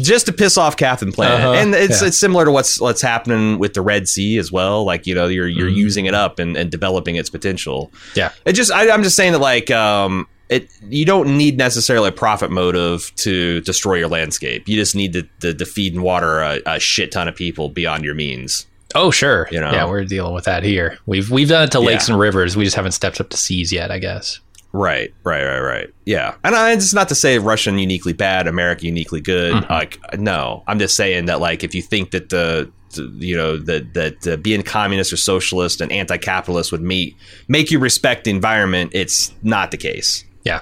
just 0.00 0.24
to 0.24 0.32
piss 0.32 0.56
off 0.56 0.78
Captain 0.78 1.12
Planet, 1.12 1.40
Uh-huh, 1.40 1.52
and 1.52 1.74
it's 1.74 2.00
yeah. 2.00 2.08
it's 2.08 2.18
similar 2.18 2.46
to 2.46 2.50
what's 2.50 2.80
what's 2.80 3.02
happening 3.02 3.58
with 3.58 3.74
the 3.74 3.82
Red 3.82 4.08
Sea 4.08 4.38
as 4.38 4.50
well. 4.50 4.84
Like 4.84 5.06
you 5.06 5.14
know, 5.14 5.26
you're 5.26 5.46
you're 5.48 5.68
Mhm. 5.68 5.74
using 5.76 6.06
it 6.06 6.14
up 6.14 6.38
and, 6.38 6.56
and 6.56 6.70
developing 6.70 7.16
its 7.16 7.28
potential. 7.28 7.92
Yeah. 8.14 8.30
It 8.46 8.54
just 8.54 8.72
I, 8.72 8.90
I'm 8.90 9.02
just 9.02 9.16
saying 9.16 9.32
that 9.32 9.40
like 9.40 9.70
um 9.70 10.26
it 10.52 10.70
you 10.88 11.04
don't 11.04 11.36
need 11.36 11.56
necessarily 11.58 12.08
a 12.08 12.12
profit 12.12 12.50
motive 12.50 13.12
to 13.16 13.60
destroy 13.62 13.94
your 13.94 14.08
landscape. 14.08 14.68
You 14.68 14.76
just 14.76 14.94
need 14.94 15.12
to, 15.14 15.22
to, 15.40 15.54
to 15.54 15.64
feed 15.66 15.94
and 15.94 16.02
water 16.02 16.40
a, 16.40 16.60
a 16.66 16.78
shit 16.80 17.12
ton 17.12 17.28
of 17.28 17.34
people 17.34 17.68
beyond 17.68 18.04
your 18.04 18.14
means. 18.14 18.66
Oh, 18.94 19.10
sure. 19.10 19.48
You 19.50 19.58
know? 19.58 19.72
Yeah, 19.72 19.86
we're 19.86 20.04
dealing 20.04 20.34
with 20.34 20.44
that 20.44 20.62
here. 20.64 20.98
We've 21.06 21.30
we've 21.30 21.48
done 21.48 21.64
it 21.64 21.70
to 21.72 21.80
lakes 21.80 22.08
Yeah. 22.08 22.14
and 22.14 22.20
rivers. 22.20 22.56
We 22.56 22.64
just 22.64 22.76
haven't 22.76 22.92
stepped 22.92 23.20
up 23.20 23.30
to 23.30 23.36
seas 23.36 23.72
yet, 23.72 23.90
I 23.90 23.98
guess. 23.98 24.40
Right, 24.74 25.12
right, 25.24 25.44
right, 25.44 25.60
right. 25.60 25.90
Yeah, 26.06 26.34
and 26.44 26.54
I, 26.54 26.72
it's 26.72 26.94
not 26.94 27.08
to 27.10 27.14
say 27.14 27.38
Russian 27.38 27.78
uniquely 27.78 28.14
bad, 28.14 28.46
America 28.46 28.86
uniquely 28.86 29.20
good. 29.20 29.52
Mhm. 29.54 29.68
Like, 29.68 29.98
no, 30.18 30.62
I'm 30.66 30.78
just 30.78 30.96
saying 30.96 31.26
that 31.26 31.40
like 31.40 31.62
if 31.62 31.74
you 31.74 31.82
think 31.82 32.10
that 32.12 32.30
the, 32.30 32.70
the 32.94 33.02
you 33.18 33.36
know 33.36 33.58
that 33.58 33.92
that 33.94 34.26
uh, 34.26 34.36
being 34.38 34.62
communist 34.62 35.12
or 35.12 35.18
socialist 35.18 35.80
and 35.82 35.92
anti-capitalist 35.92 36.72
would 36.72 36.80
meet 36.82 37.16
make 37.48 37.70
you 37.70 37.78
respect 37.78 38.24
the 38.24 38.30
environment, 38.30 38.92
it's 38.94 39.32
not 39.42 39.70
the 39.72 39.76
case. 39.76 40.24
Yeah. 40.44 40.60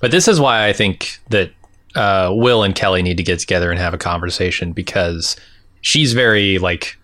But 0.00 0.10
this 0.10 0.28
is 0.28 0.40
why 0.40 0.66
I 0.68 0.72
think 0.72 1.18
that 1.30 1.50
uh, 1.94 2.30
Will 2.34 2.62
and 2.62 2.74
Kelly 2.74 3.02
need 3.02 3.16
to 3.16 3.22
get 3.22 3.38
together 3.38 3.70
and 3.70 3.78
have 3.78 3.94
a 3.94 3.98
conversation 3.98 4.72
because 4.72 5.36
she's 5.80 6.12
very 6.12 6.58
like, 6.58 6.96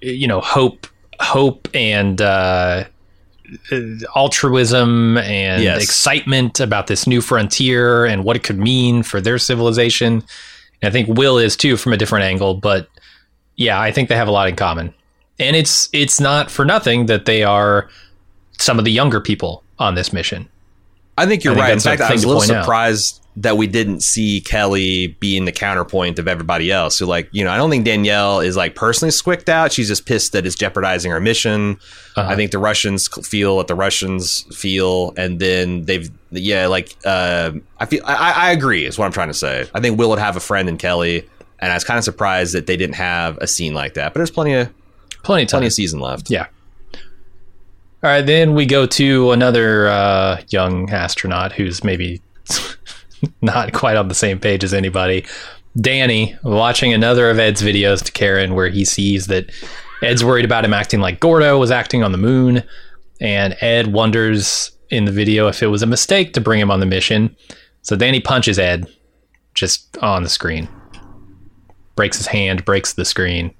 you 0.00 0.26
know, 0.26 0.40
hope, 0.40 0.86
hope 1.20 1.68
and 1.74 2.20
uh, 2.20 2.84
uh, 3.72 3.80
altruism 4.14 5.18
and 5.18 5.62
Yes. 5.62 5.82
excitement 5.82 6.60
about 6.60 6.86
this 6.88 7.06
new 7.06 7.20
frontier 7.20 8.04
and 8.04 8.24
what 8.24 8.36
it 8.36 8.42
could 8.42 8.58
mean 8.58 9.02
for 9.02 9.20
their 9.20 9.38
civilization. 9.38 10.22
And 10.82 10.88
I 10.88 10.90
think 10.90 11.08
Will 11.16 11.38
is 11.38 11.56
too 11.56 11.76
from 11.76 11.92
a 11.92 11.96
different 11.96 12.24
angle, 12.24 12.54
but 12.54 12.88
yeah, 13.56 13.80
I 13.80 13.90
think 13.92 14.08
they 14.08 14.16
have 14.16 14.28
a 14.28 14.32
lot 14.32 14.48
in 14.48 14.56
common. 14.56 14.92
And 15.38 15.56
it's 15.56 15.88
it's 15.92 16.20
not 16.20 16.50
for 16.50 16.64
nothing 16.64 17.06
that 17.06 17.24
they 17.24 17.42
are 17.42 17.88
some 18.58 18.78
of 18.78 18.84
the 18.84 18.90
younger 18.92 19.20
people 19.20 19.62
on 19.78 19.94
this 19.94 20.12
mission. 20.12 20.48
I 21.18 21.26
think 21.26 21.44
you're 21.44 21.52
I 21.54 21.56
think 21.56 21.64
right. 21.64 21.72
In 21.72 21.80
fact, 21.80 22.00
I 22.02 22.12
was 22.12 22.24
a 22.24 22.28
little 22.28 22.42
point 22.42 22.52
out. 22.52 22.64
surprised 22.64 23.22
that 23.38 23.58
we 23.58 23.66
didn't 23.66 24.00
see 24.02 24.40
Kelly 24.40 25.08
being 25.20 25.44
the 25.44 25.52
counterpoint 25.52 26.18
of 26.18 26.26
everybody 26.26 26.72
else. 26.72 26.96
So, 26.96 27.06
like, 27.06 27.28
you 27.32 27.44
know, 27.44 27.50
I 27.50 27.58
don't 27.58 27.68
think 27.68 27.84
Danielle 27.84 28.40
is 28.40 28.56
like 28.56 28.74
personally 28.74 29.10
squicked 29.10 29.50
out. 29.50 29.72
She's 29.72 29.88
just 29.88 30.06
pissed 30.06 30.32
that 30.32 30.46
it's 30.46 30.56
jeopardizing 30.56 31.10
her 31.10 31.20
mission. 31.20 31.78
Uh-huh. 32.16 32.32
I 32.32 32.34
think 32.34 32.50
the 32.50 32.58
Russians 32.58 33.08
feel 33.28 33.56
what 33.56 33.68
the 33.68 33.74
Russians 33.74 34.42
feel, 34.56 35.12
and 35.18 35.38
then 35.38 35.82
they've, 35.82 36.10
yeah, 36.30 36.66
like, 36.66 36.96
uh, 37.04 37.52
I 37.78 37.84
feel, 37.84 38.02
I, 38.06 38.32
I 38.32 38.52
agree, 38.52 38.86
is 38.86 38.98
what 38.98 39.04
I'm 39.04 39.12
trying 39.12 39.28
to 39.28 39.34
say. 39.34 39.68
I 39.74 39.80
think 39.80 39.98
Will 39.98 40.08
would 40.08 40.18
have 40.18 40.36
a 40.36 40.40
friend 40.40 40.66
in 40.66 40.78
Kelly, 40.78 41.28
and 41.58 41.70
I 41.70 41.74
was 41.74 41.84
kind 41.84 41.98
of 41.98 42.04
surprised 42.04 42.54
that 42.54 42.66
they 42.66 42.78
didn't 42.78 42.96
have 42.96 43.36
a 43.38 43.46
scene 43.46 43.74
like 43.74 43.94
that. 43.94 44.14
But 44.14 44.20
there's 44.20 44.30
plenty 44.30 44.54
of 44.54 44.72
plenty 45.22 45.42
of 45.42 45.48
time. 45.48 45.58
plenty 45.58 45.66
of 45.66 45.72
season 45.74 46.00
left. 46.00 46.30
Yeah. 46.30 46.46
All 48.02 48.10
right, 48.10 48.24
then 48.24 48.54
we 48.54 48.66
go 48.66 48.86
to 48.86 49.32
another 49.32 49.88
uh, 49.88 50.42
young 50.50 50.90
astronaut 50.90 51.52
who's 51.52 51.82
maybe 51.82 52.20
not 53.42 53.72
quite 53.72 53.96
on 53.96 54.08
the 54.08 54.14
same 54.14 54.38
page 54.38 54.62
as 54.62 54.74
anybody. 54.74 55.24
Danny 55.80 56.36
watching 56.42 56.92
another 56.92 57.30
of 57.30 57.38
Ed's 57.38 57.62
videos 57.62 58.04
to 58.04 58.12
Karen 58.12 58.54
where 58.54 58.68
he 58.68 58.84
sees 58.84 59.28
that 59.28 59.50
Ed's 60.02 60.22
worried 60.22 60.44
about 60.44 60.64
him 60.64 60.74
acting 60.74 61.00
like 61.00 61.20
Gordo 61.20 61.58
was 61.58 61.70
acting 61.70 62.02
on 62.02 62.12
the 62.12 62.18
moon, 62.18 62.62
and 63.20 63.56
Ed 63.60 63.92
wonders 63.92 64.72
in 64.90 65.06
the 65.06 65.12
video 65.12 65.48
if 65.48 65.62
it 65.62 65.68
was 65.68 65.82
a 65.82 65.86
mistake 65.86 66.34
to 66.34 66.40
bring 66.40 66.60
him 66.60 66.70
on 66.70 66.80
the 66.80 66.86
mission. 66.86 67.34
So 67.82 67.96
Danny 67.96 68.20
punches 68.20 68.58
Ed 68.58 68.86
just 69.54 69.96
on 69.98 70.22
the 70.22 70.28
screen, 70.28 70.68
breaks 71.94 72.18
his 72.18 72.26
hand, 72.26 72.64
breaks 72.64 72.92
the 72.92 73.06
screen. 73.06 73.54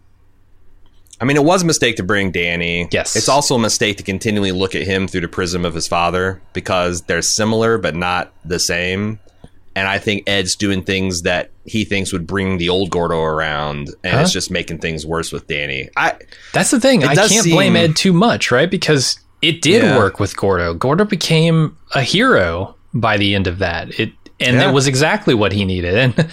I 1.20 1.24
mean, 1.24 1.36
it 1.36 1.44
was 1.44 1.62
a 1.62 1.66
mistake 1.66 1.96
to 1.96 2.02
bring 2.02 2.30
Danny. 2.30 2.88
Yes. 2.90 3.16
It's 3.16 3.28
also 3.28 3.54
a 3.54 3.58
mistake 3.58 3.96
to 3.98 4.02
continually 4.02 4.52
look 4.52 4.74
at 4.74 4.82
him 4.82 5.08
through 5.08 5.22
the 5.22 5.28
prism 5.28 5.64
of 5.64 5.74
his 5.74 5.88
father 5.88 6.42
because 6.52 7.02
they're 7.02 7.22
similar 7.22 7.78
but 7.78 7.94
not 7.94 8.32
the 8.44 8.58
same. 8.58 9.18
And 9.74 9.88
I 9.88 9.98
think 9.98 10.24
Ed's 10.26 10.56
doing 10.56 10.82
things 10.82 11.22
that 11.22 11.50
he 11.64 11.84
thinks 11.84 12.12
would 12.12 12.26
bring 12.26 12.56
the 12.58 12.68
old 12.70 12.90
Gordo 12.90 13.20
around, 13.20 13.88
and 14.04 14.14
Huh? 14.14 14.20
it's 14.22 14.32
just 14.32 14.50
making 14.50 14.78
things 14.78 15.04
worse 15.04 15.32
with 15.32 15.46
Danny. 15.48 15.88
I 15.96 16.14
That's 16.54 16.70
the 16.70 16.80
thing. 16.80 17.04
I 17.04 17.14
can't 17.14 17.46
blame 17.46 17.76
Ed 17.76 17.94
too 17.96 18.12
much, 18.14 18.50
right? 18.50 18.70
Because 18.70 19.18
it 19.42 19.60
did 19.62 19.82
Yeah. 19.82 19.98
work 19.98 20.18
with 20.18 20.34
Gordo. 20.36 20.72
Gordo 20.74 21.04
became 21.04 21.76
a 21.94 22.00
hero 22.02 22.74
by 22.94 23.16
the 23.18 23.34
end 23.34 23.46
of 23.46 23.58
that. 23.58 23.98
It 24.00 24.12
and 24.40 24.56
Yeah. 24.56 24.68
it 24.70 24.72
was 24.72 24.86
exactly 24.86 25.34
what 25.34 25.52
he 25.52 25.64
needed. 25.66 25.94
And 25.94 26.14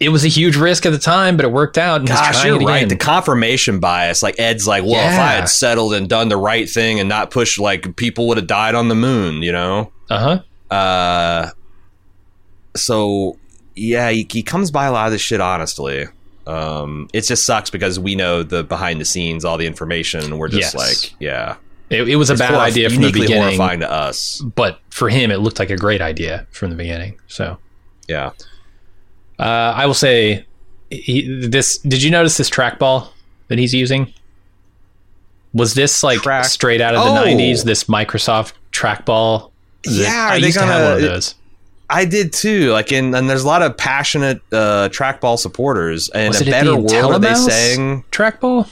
it 0.00 0.08
was 0.08 0.24
a 0.24 0.28
huge 0.28 0.56
risk 0.56 0.86
at 0.86 0.90
the 0.92 0.98
time, 0.98 1.36
but 1.36 1.44
it 1.44 1.52
worked 1.52 1.76
out. 1.78 2.06
Gosh, 2.06 2.42
you're 2.44 2.58
right. 2.58 2.88
The 2.88 2.96
confirmation 2.96 3.78
bias, 3.80 4.22
like 4.22 4.40
Ed's 4.40 4.66
like, 4.66 4.82
well, 4.82 4.94
if 4.94 5.18
I 5.20 5.32
had 5.32 5.48
settled 5.48 5.92
and 5.94 6.08
done 6.08 6.28
the 6.30 6.36
right 6.38 6.68
thing 6.68 6.98
and 6.98 7.08
not 7.08 7.30
pushed, 7.30 7.58
like 7.58 7.94
people 7.96 8.26
would 8.28 8.38
have 8.38 8.46
died 8.46 8.74
on 8.74 8.88
the 8.88 8.94
moon, 8.94 9.42
you 9.42 9.52
know. 9.52 9.92
uh 10.08 10.40
huh. 10.70 10.74
Uh, 10.74 11.50
so 12.76 13.36
yeah, 13.74 14.10
he, 14.10 14.26
he 14.30 14.42
comes 14.42 14.70
by 14.70 14.86
a 14.86 14.92
lot 14.92 15.06
of 15.06 15.12
this 15.12 15.20
shit. 15.20 15.40
Honestly, 15.40 16.06
um, 16.46 17.08
it 17.12 17.22
just 17.22 17.44
sucks 17.44 17.70
because 17.70 17.98
we 17.98 18.14
know 18.14 18.42
the 18.42 18.62
behind 18.64 19.00
the 19.00 19.04
scenes, 19.04 19.44
all 19.44 19.58
the 19.58 19.66
information, 19.66 20.20
and 20.24 20.38
we're 20.38 20.48
just 20.48 20.74
Yes. 20.74 20.74
like, 20.74 21.14
yeah, 21.20 21.56
It, 21.90 22.08
it 22.08 22.16
was 22.16 22.30
a 22.30 22.34
It's 22.34 22.40
bad 22.40 22.52
horrif- 22.52 22.58
idea 22.60 22.90
from 22.90 23.02
the 23.02 23.12
beginning, 23.12 23.42
horrifying 23.42 23.80
to 23.80 23.90
us. 23.90 24.40
but 24.54 24.80
for 24.90 25.08
him, 25.08 25.30
it 25.30 25.38
looked 25.40 25.58
like 25.58 25.70
a 25.70 25.76
great 25.76 26.00
idea 26.00 26.46
from 26.50 26.70
the 26.70 26.76
beginning. 26.76 27.18
So 27.28 27.58
Yeah, 28.08 28.30
uh, 29.40 29.74
I 29.76 29.86
will 29.86 29.94
say, 29.94 30.44
he, 30.90 31.46
this. 31.46 31.78
Did 31.78 32.02
you 32.02 32.10
notice 32.10 32.36
this 32.36 32.50
trackball 32.50 33.08
that 33.48 33.58
he's 33.58 33.72
using? 33.74 34.12
Was 35.52 35.74
this 35.74 36.02
like 36.02 36.20
Track- 36.20 36.44
straight 36.44 36.80
out 36.80 36.94
of 36.94 37.04
the 37.04 37.10
Oh. 37.20 37.24
'90s? 37.24 37.64
This 37.64 37.84
Microsoft 37.84 38.52
trackball? 38.72 39.50
Yeah, 39.84 40.28
I 40.30 40.36
used 40.36 40.58
to 40.58 40.64
have 40.64 40.82
one 40.84 40.92
of 40.94 41.00
those. 41.02 41.34
I 41.88 42.04
did 42.04 42.32
too. 42.32 42.70
Like, 42.70 42.92
in, 42.92 43.14
and 43.16 43.28
there's 43.28 43.42
a 43.42 43.46
lot 43.48 43.62
of 43.62 43.76
passionate 43.76 44.40
uh, 44.52 44.88
trackball 44.92 45.36
supporters. 45.38 46.08
And 46.10 46.28
Was 46.28 46.40
a 46.42 46.44
better 46.44 46.76
world, 46.76 46.92
are 47.14 47.18
they 47.18 47.34
saying 47.34 48.04
trackball? 48.12 48.70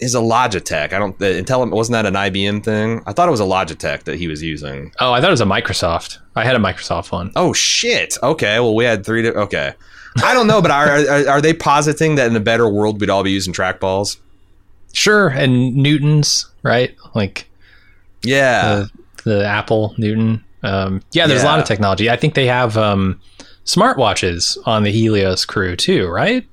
Is 0.00 0.14
a 0.14 0.18
Logitech. 0.18 0.92
I 0.92 0.98
don't. 0.98 1.18
The 1.18 1.26
Intel 1.26 1.70
wasn't 1.70 1.92
that 1.94 2.06
an 2.06 2.14
IBM 2.14 2.64
thing? 2.64 3.02
I 3.06 3.12
thought 3.12 3.28
it 3.28 3.30
was 3.30 3.40
a 3.40 3.44
Logitech 3.44 4.04
that 4.04 4.16
he 4.16 4.26
was 4.28 4.42
using. 4.42 4.92
Oh, 5.00 5.12
I 5.12 5.20
thought 5.20 5.30
it 5.30 5.32
was 5.32 5.40
a 5.40 5.44
Microsoft. 5.46 6.18
I 6.36 6.44
had 6.44 6.56
a 6.56 6.58
Microsoft 6.58 7.12
one. 7.12 7.32
Oh 7.36 7.52
shit. 7.52 8.16
Okay. 8.22 8.58
Well, 8.60 8.74
we 8.74 8.84
had 8.84 9.04
three. 9.06 9.22
Di- 9.22 9.28
okay. 9.30 9.74
I 10.22 10.32
don't 10.34 10.46
know, 10.46 10.62
but 10.62 10.70
are, 10.70 10.88
are 10.88 11.28
are 11.28 11.40
they 11.40 11.52
positing 11.54 12.14
that 12.16 12.28
in 12.28 12.36
a 12.36 12.40
better 12.40 12.68
world 12.68 13.00
we'd 13.00 13.10
all 13.10 13.22
be 13.24 13.32
using 13.32 13.52
trackballs? 13.52 14.16
Sure, 14.92 15.28
and 15.28 15.74
Newtons, 15.74 16.46
right? 16.62 16.94
Like 17.16 17.48
Yeah. 18.22 18.86
the, 19.24 19.30
the 19.30 19.44
Apple 19.46 19.92
Newton. 19.98 20.44
Um, 20.62 21.02
yeah, 21.12 21.26
there's 21.26 21.42
a 21.42 21.46
lot 21.46 21.58
of 21.58 21.64
technology. 21.66 22.08
I 22.08 22.16
think 22.16 22.34
they 22.34 22.46
have 22.46 22.76
um, 22.78 23.20
smartwatches 23.64 24.56
on 24.66 24.82
the 24.84 24.90
Helios 24.90 25.44
crew 25.44 25.74
too, 25.76 26.06
right? 26.06 26.46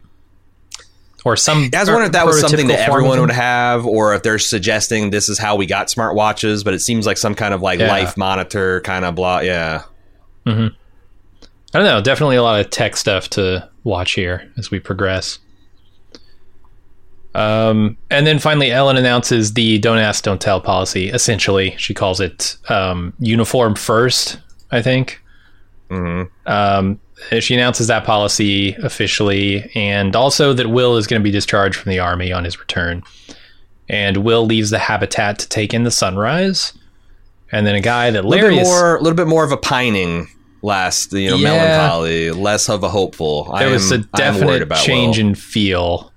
Or 1.23 1.35
some. 1.35 1.69
I 1.75 1.79
was 1.79 1.87
wondering 1.89 2.07
if 2.07 2.11
that 2.13 2.25
was 2.25 2.39
something 2.41 2.67
that 2.67 2.87
everyone 2.89 3.19
would 3.19 3.29
have, 3.31 3.85
or 3.85 4.15
if 4.15 4.23
they're 4.23 4.39
suggesting 4.39 5.11
this 5.11 5.29
is 5.29 5.37
how 5.37 5.55
we 5.55 5.65
got 5.67 5.87
smartwatches. 5.87 6.63
But 6.63 6.73
it 6.73 6.79
seems 6.79 7.05
like 7.05 7.17
some 7.17 7.35
kind 7.35 7.53
of 7.53 7.61
like 7.61 7.79
Yeah. 7.79 7.89
life 7.89 8.17
monitor 8.17 8.81
kind 8.81 9.05
of 9.05 9.13
blah. 9.15 9.39
Yeah. 9.41 9.83
Hmm. 10.47 10.67
I 11.73 11.77
don't 11.77 11.85
know. 11.85 12.01
Definitely 12.01 12.37
a 12.37 12.43
lot 12.43 12.59
of 12.59 12.69
tech 12.71 12.97
stuff 12.97 13.29
to 13.31 13.69
watch 13.83 14.13
here 14.13 14.51
as 14.57 14.71
we 14.71 14.79
progress. 14.79 15.37
Um, 17.33 17.97
and 18.09 18.27
then 18.27 18.39
finally, 18.39 18.71
Ellen 18.71 18.97
announces 18.97 19.53
the 19.53 19.77
"Don't 19.79 19.97
ask, 19.99 20.23
don't 20.23 20.41
tell" 20.41 20.59
policy. 20.59 21.09
Essentially, 21.09 21.75
she 21.77 21.93
calls 21.93 22.19
it 22.19 22.57
um, 22.67 23.13
"uniform 23.19 23.75
first, 23.75 24.37
I 24.71 24.81
think. 24.81 25.21
hmm 25.89 26.23
Um, 26.45 26.99
she 27.39 27.53
announces 27.53 27.87
that 27.87 28.03
policy 28.03 28.73
officially, 28.75 29.69
and 29.75 30.15
also 30.15 30.53
that 30.53 30.67
Will 30.69 30.97
is 30.97 31.07
going 31.07 31.19
to 31.19 31.23
be 31.23 31.31
discharged 31.31 31.77
from 31.77 31.91
the 31.91 31.99
army 31.99 32.31
on 32.31 32.43
his 32.43 32.59
return. 32.59 33.03
And 33.89 34.17
Will 34.17 34.45
leaves 34.45 34.69
the 34.69 34.79
habitat 34.79 35.39
to 35.39 35.49
take 35.49 35.73
in 35.73 35.83
the 35.83 35.91
sunrise. 35.91 36.73
And 37.51 37.67
then 37.67 37.75
a 37.75 37.81
guy 37.81 38.11
that 38.11 38.23
A 38.23 38.27
little 38.27 38.45
Larry 38.49 38.59
is 38.59 38.67
more, 38.67 38.95
a 38.95 39.01
little 39.01 39.15
bit 39.17 39.27
more 39.27 39.43
of 39.43 39.51
a 39.51 39.57
pining. 39.57 40.27
Last, 40.63 41.11
you 41.11 41.29
know, 41.31 41.37
Yeah. 41.37 41.49
melancholy, 41.55 42.31
less 42.31 42.69
of 42.69 42.83
a 42.83 42.89
hopeful. 42.89 43.45
there 43.57 43.67
I 43.67 43.71
was 43.71 43.91
a 43.91 43.97
definite 43.97 44.69
change 44.75 45.17
Will. 45.17 45.27
in 45.27 45.35
feel 45.35 46.11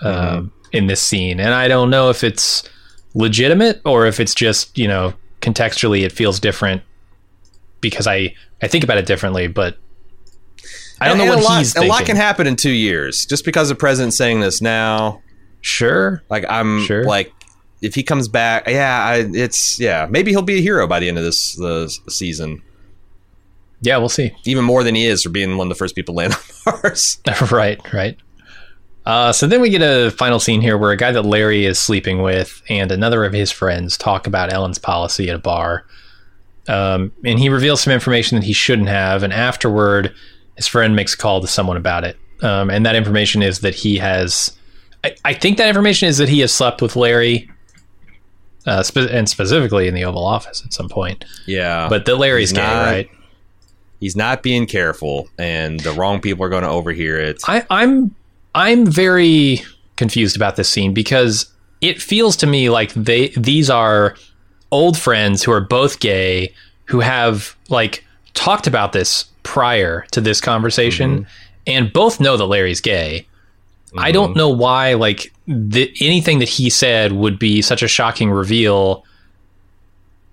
um, 0.00 0.50
in 0.72 0.86
this 0.86 1.00
scene, 1.02 1.38
and 1.40 1.52
I 1.52 1.68
don't 1.68 1.90
know 1.90 2.08
if 2.08 2.24
it's 2.24 2.62
legitimate 3.14 3.80
or 3.84 4.06
if 4.06 4.18
it's 4.18 4.34
just 4.34 4.76
you 4.78 4.88
know 4.88 5.12
contextually 5.42 6.04
it 6.04 6.12
feels 6.12 6.40
different 6.40 6.82
because 7.82 8.06
I 8.06 8.34
I 8.62 8.66
think 8.66 8.82
about 8.82 8.96
it 8.98 9.04
differently, 9.06 9.46
but 9.46 9.76
I 11.00 11.08
don't 11.08 11.18
And- 11.20 11.26
know 11.28 11.34
and 11.34 11.42
what 11.42 11.50
a 11.50 11.52
lot, 11.52 11.58
he's 11.58 11.76
A 11.76 11.82
lot 11.82 12.04
can 12.06 12.16
happen 12.16 12.46
in 12.46 12.56
two 12.56 12.70
years. 12.70 13.26
Just 13.26 13.44
because 13.44 13.68
the 13.68 13.74
president's 13.74 14.16
saying 14.16 14.40
this 14.40 14.60
now, 14.62 15.20
sure, 15.60 16.22
like 16.30 16.44
I'm 16.48 16.84
Sure. 16.84 17.04
like, 17.04 17.32
if 17.82 17.94
he 17.94 18.02
comes 18.02 18.28
back, 18.28 18.64
yeah, 18.66 19.04
I, 19.04 19.28
it's 19.34 19.78
yeah, 19.78 20.06
maybe 20.08 20.30
he'll 20.30 20.42
be 20.42 20.58
a 20.58 20.62
hero 20.62 20.86
by 20.86 20.98
the 21.00 21.08
end 21.08 21.18
of 21.18 21.24
this 21.24 21.54
the 21.56 21.94
season, 22.08 22.62
yeah, 23.82 23.98
we'll 23.98 24.08
see. 24.08 24.32
even 24.44 24.64
more 24.64 24.82
than 24.82 24.94
he 24.94 25.04
is 25.06 25.22
for 25.22 25.28
being 25.28 25.58
one 25.58 25.66
of 25.66 25.68
the 25.68 25.74
first 25.78 25.94
people 25.94 26.14
to 26.14 26.16
land 26.16 26.34
on 26.34 26.40
Mars. 26.82 27.18
right, 27.52 27.78
right. 27.92 28.16
Uh, 29.04 29.32
so 29.32 29.46
then 29.46 29.60
we 29.60 29.68
get 29.68 29.82
a 29.82 30.10
final 30.12 30.40
scene 30.40 30.60
here 30.62 30.76
where 30.76 30.90
a 30.90 30.96
guy 30.96 31.12
that 31.12 31.22
Larry 31.22 31.64
is 31.66 31.78
sleeping 31.78 32.22
with 32.22 32.60
and 32.68 32.90
another 32.90 33.24
of 33.24 33.32
his 33.32 33.52
friends 33.52 33.96
talk 33.96 34.26
about 34.26 34.52
Ellen's 34.52 34.78
policy 34.78 35.28
at 35.30 35.36
a 35.36 35.38
bar. 35.38 35.84
Um, 36.68 37.12
and 37.24 37.38
he 37.38 37.48
reveals 37.48 37.82
some 37.82 37.92
information 37.92 38.36
that 38.36 38.44
he 38.44 38.52
shouldn't 38.52 38.88
have. 38.88 39.22
And 39.22 39.32
afterward, 39.32 40.12
his 40.56 40.66
friend 40.66 40.96
makes 40.96 41.14
a 41.14 41.16
call 41.16 41.40
to 41.40 41.46
someone 41.46 41.76
about 41.76 42.04
it. 42.04 42.16
Um, 42.42 42.70
and 42.70 42.84
that 42.86 42.96
information 42.96 43.42
is 43.42 43.60
that 43.60 43.74
he 43.74 43.96
has. 43.98 44.56
I, 45.04 45.14
I 45.24 45.32
think 45.34 45.58
that 45.58 45.68
information 45.68 46.08
is 46.08 46.18
that 46.18 46.28
he 46.28 46.40
has 46.40 46.52
slept 46.52 46.82
with 46.82 46.96
Larry, 46.96 47.50
uh, 48.66 48.82
spe- 48.82 49.08
and 49.10 49.28
specifically 49.28 49.88
in 49.88 49.94
the 49.94 50.04
Oval 50.04 50.24
Office 50.24 50.62
at 50.64 50.72
some 50.72 50.88
point. 50.88 51.24
Yeah, 51.46 51.88
But 51.88 52.04
that 52.06 52.16
Larry's 52.16 52.50
He's 52.50 52.58
gay, 52.58 52.62
not- 52.64 52.84
right? 52.84 53.10
he's 54.00 54.16
not 54.16 54.42
being 54.42 54.66
careful, 54.66 55.28
and 55.38 55.80
the 55.80 55.92
wrong 55.92 56.20
people 56.20 56.44
are 56.44 56.48
going 56.50 56.62
to 56.64 56.68
overhear 56.68 57.18
it. 57.18 57.40
I, 57.46 57.64
I'm 57.70 58.14
I'm 58.54 58.86
very 58.86 59.62
confused 59.96 60.36
about 60.36 60.56
this 60.56 60.68
scene 60.68 60.92
because 60.92 61.50
it 61.80 62.02
feels 62.02 62.36
to 62.38 62.46
me 62.46 62.68
like 62.70 62.92
they 62.94 63.28
these 63.28 63.70
are 63.70 64.16
old 64.70 64.98
friends 64.98 65.42
who 65.42 65.52
are 65.52 65.60
both 65.60 66.00
gay 66.00 66.52
who 66.86 67.00
have 67.00 67.56
like 67.68 68.04
talked 68.34 68.66
about 68.66 68.92
this 68.92 69.26
prior 69.46 70.04
to 70.10 70.20
this 70.20 70.40
conversation 70.40 71.26
and 71.66 71.92
both 71.92 72.20
know 72.20 72.36
that 72.36 72.44
Larry's 72.44 72.80
gay. 72.80 73.26
I 73.96 74.12
don't 74.12 74.36
know 74.36 74.50
why 74.50 74.92
like 74.94 75.32
the, 75.46 75.90
anything 76.00 76.40
that 76.40 76.48
he 76.48 76.68
said 76.68 77.12
would 77.12 77.38
be 77.38 77.62
such 77.62 77.82
a 77.82 77.88
shocking 77.88 78.30
reveal. 78.30 79.04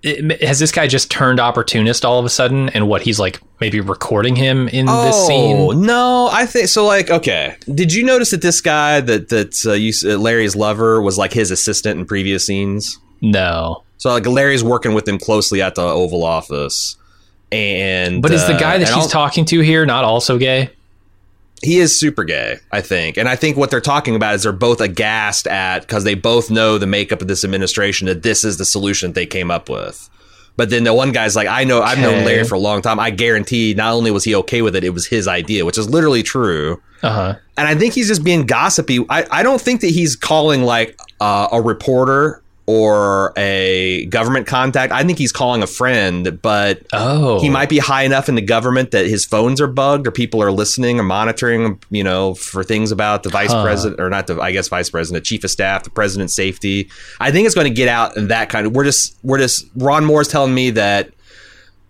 It- 0.02 0.42
has 0.42 0.58
this 0.58 0.70
guy 0.70 0.86
just 0.86 1.10
turned 1.10 1.40
opportunist 1.40 2.04
all 2.04 2.18
of 2.18 2.26
a 2.26 2.28
sudden 2.28 2.68
and 2.70 2.88
what 2.88 3.00
he's 3.02 3.18
like 3.18 3.40
maybe 3.60 3.80
recording 3.80 4.36
him 4.36 4.68
in 4.68 4.84
this 4.86 5.26
scene? 5.26 5.56
Oh, 5.56 5.70
no, 5.70 6.28
I 6.30 6.44
think 6.44 6.68
so. 6.68 6.84
Like, 6.84 7.08
okay, 7.10 7.56
did 7.72 7.94
you 7.94 8.04
notice 8.04 8.32
that 8.32 8.42
this 8.42 8.60
guy 8.60 9.00
that 9.00 9.30
that 9.30 9.64
uh, 9.64 9.72
you, 9.72 9.92
uh, 10.04 10.18
Larry's 10.18 10.54
lover 10.56 11.00
was 11.00 11.16
like 11.16 11.32
his 11.32 11.50
assistant 11.50 11.98
in 12.00 12.04
previous 12.04 12.44
scenes? 12.44 12.98
No. 13.22 13.82
So 13.96 14.10
like 14.10 14.26
Larry's 14.26 14.62
working 14.62 14.92
with 14.92 15.08
him 15.08 15.18
closely 15.18 15.62
at 15.62 15.76
the 15.76 15.82
Oval 15.82 16.24
Office, 16.24 16.96
and 17.54 18.22
But 18.22 18.32
is 18.32 18.46
the 18.46 18.54
uh, 18.54 18.58
guy 18.58 18.78
that 18.78 18.88
and 18.88 19.00
he's 19.00 19.10
talking 19.10 19.44
to 19.46 19.60
here 19.60 19.86
not 19.86 20.04
also 20.04 20.38
gay? 20.38 20.70
he 21.62 21.78
is 21.78 21.98
super 21.98 22.24
gay, 22.24 22.58
I 22.72 22.82
think, 22.82 23.16
and 23.16 23.26
I 23.26 23.36
think 23.36 23.56
what 23.56 23.70
they're 23.70 23.80
talking 23.80 24.14
about 24.14 24.34
is 24.34 24.42
they're 24.42 24.52
both 24.52 24.82
aghast 24.82 25.46
at 25.46 25.80
because 25.80 26.04
they 26.04 26.14
both 26.14 26.50
know 26.50 26.76
the 26.76 26.86
makeup 26.86 27.22
of 27.22 27.28
this 27.28 27.42
administration 27.42 28.06
that 28.06 28.22
this 28.22 28.44
is 28.44 28.58
the 28.58 28.66
solution 28.66 29.10
that 29.10 29.14
they 29.14 29.24
came 29.26 29.50
up 29.50 29.70
with. 29.70 30.10
But 30.56 30.70
then 30.70 30.84
the 30.84 30.94
one 30.94 31.10
guy's 31.10 31.34
like, 31.34 31.48
I 31.48 31.64
know, 31.64 31.82
I've 31.82 31.98
known 31.98 32.24
Larry 32.24 32.44
for 32.44 32.54
a 32.54 32.60
long 32.60 32.80
time. 32.80 33.00
I 33.00 33.10
guarantee 33.10 33.74
not 33.74 33.92
only 33.92 34.10
was 34.12 34.22
he 34.22 34.36
okay 34.36 34.62
with 34.62 34.76
it, 34.76 34.84
it 34.84 34.90
was 34.90 35.06
his 35.06 35.26
idea, 35.26 35.64
which 35.64 35.78
is 35.78 35.88
literally 35.90 36.22
true. 36.22 36.80
Uh 37.02 37.10
huh. 37.10 37.34
and 37.58 37.66
I 37.66 37.74
think 37.74 37.94
he's 37.94 38.08
just 38.08 38.22
being 38.24 38.46
gossipy. 38.46 39.04
I, 39.10 39.26
I 39.30 39.42
don't 39.42 39.60
think 39.60 39.80
that 39.80 39.88
he's 39.90 40.16
calling 40.16 40.62
like 40.62 40.98
uh, 41.20 41.48
a 41.50 41.60
reporter 41.60 42.42
or 42.66 43.32
a 43.36 44.06
government 44.06 44.46
contact. 44.46 44.92
I 44.92 45.04
think 45.04 45.18
he's 45.18 45.32
calling 45.32 45.62
a 45.62 45.66
friend, 45.66 46.40
but 46.40 46.80
Oh, 46.92 47.40
he 47.40 47.50
might 47.50 47.68
be 47.68 47.78
high 47.78 48.04
enough 48.04 48.28
in 48.28 48.34
the 48.36 48.42
government 48.42 48.90
that 48.92 49.06
his 49.06 49.24
phones 49.24 49.60
are 49.60 49.66
bugged 49.66 50.06
or 50.06 50.10
people 50.10 50.42
are 50.42 50.50
listening 50.50 50.98
or 50.98 51.02
monitoring, 51.02 51.78
you 51.90 52.02
know, 52.02 52.34
for 52.34 52.64
things 52.64 52.90
about 52.90 53.22
the 53.22 53.28
vice 53.28 53.52
Huh. 53.52 53.62
president 53.62 54.00
or 54.00 54.08
not 54.08 54.26
the, 54.26 54.40
I 54.40 54.52
guess, 54.52 54.68
vice 54.68 54.88
president, 54.88 55.24
chief 55.26 55.44
of 55.44 55.50
staff, 55.50 55.84
the 55.84 55.90
president's 55.90 56.34
safety. 56.34 56.88
I 57.20 57.30
think 57.30 57.46
it's 57.46 57.54
going 57.54 57.68
to 57.68 57.74
get 57.74 57.88
out 57.88 58.16
in 58.16 58.28
that 58.28 58.48
kind 58.48 58.66
of, 58.66 58.74
we're 58.74 58.84
just, 58.84 59.16
we're 59.22 59.38
just, 59.38 59.66
Ron 59.76 60.04
Moore's 60.04 60.28
telling 60.28 60.54
me 60.54 60.70
that 60.70 61.10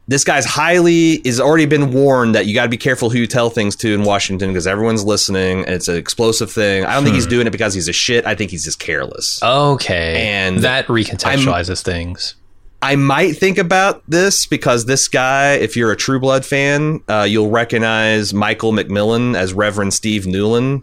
this 0.07 0.25
guy's 0.25 0.45
highly 0.45 1.13
is 1.27 1.41
already 1.41 1.67
been 1.67 1.93
warned 1.93 2.35
that 2.35 2.47
you 2.47 2.55
got 2.55 2.65
to 2.65 2.69
be 2.69 2.77
careful 2.77 3.11
who 3.11 3.19
you 3.19 3.27
tell 3.27 3.49
things 3.51 3.75
to 3.77 3.95
in 3.95 4.05
Washington 4.05 4.51
because 4.51 4.67
everyone's 4.67 5.05
listening 5.05 5.65
and 5.65 5.71
it's 5.75 5.89
an 5.89 5.97
explosive 5.97 6.51
thing. 6.51 6.85
I 6.85 6.95
don't 6.95 7.05
think 7.05 7.15
he's 7.15 7.27
doing 7.27 7.47
it 7.47 7.51
because 7.51 7.73
he's 7.75 7.89
a 7.89 7.93
shit. 7.93 8.27
I 8.27 8.35
think 8.35 8.51
he's 8.51 8.65
just 8.65 8.79
careless. 8.79 9.43
okay, 9.43 10.29
And 10.29 10.59
that 10.59 10.87
recontextualizes 10.89 11.83
things. 11.83 12.35
I 12.83 12.97
might 12.97 13.39
think 13.39 13.57
about 13.57 14.03
this 14.07 14.45
because 14.45 14.85
this 14.85 15.09
guy, 15.09 15.55
if 15.55 15.75
you're 15.75 15.91
a 15.91 15.97
True 15.97 16.21
Blood 16.21 16.45
fan, 16.45 17.01
uh, 17.09 17.23
you'll 17.23 17.49
recognize 17.49 18.35
Michael 18.35 18.73
McMillian 18.73 19.35
as 19.35 19.55
Reverend 19.55 19.95
Steve 19.95 20.25
Newlin. 20.25 20.83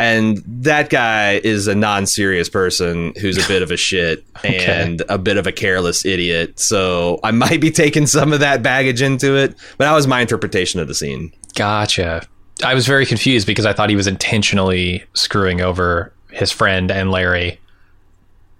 And 0.00 0.42
that 0.46 0.88
guy 0.88 1.34
is 1.44 1.66
a 1.66 1.74
non 1.74 2.06
serious 2.06 2.48
person 2.48 3.12
who's 3.20 3.36
a 3.42 3.46
bit 3.46 3.62
of 3.62 3.70
a 3.70 3.76
shit 3.76 4.24
and 4.44 5.02
a 5.08 5.18
bit 5.18 5.36
of 5.36 5.46
a 5.46 5.52
careless 5.52 6.04
idiot. 6.06 6.58
So 6.58 7.20
I 7.22 7.30
might 7.32 7.60
be 7.60 7.70
taking 7.70 8.06
some 8.06 8.32
of 8.32 8.40
that 8.40 8.62
baggage 8.62 9.02
into 9.02 9.36
it. 9.36 9.54
But 9.76 9.84
that 9.84 9.92
was 9.92 10.06
my 10.06 10.20
interpretation 10.20 10.80
of 10.80 10.88
the 10.88 10.94
scene. 10.94 11.32
Gotcha. 11.54 12.26
I 12.64 12.74
was 12.74 12.86
very 12.86 13.06
confused 13.06 13.46
because 13.46 13.66
I 13.66 13.72
thought 13.72 13.90
he 13.90 13.96
was 13.96 14.06
intentionally 14.06 15.04
screwing 15.14 15.60
over 15.60 16.12
his 16.30 16.50
friend 16.50 16.90
and 16.90 17.10
Larry. 17.10 17.58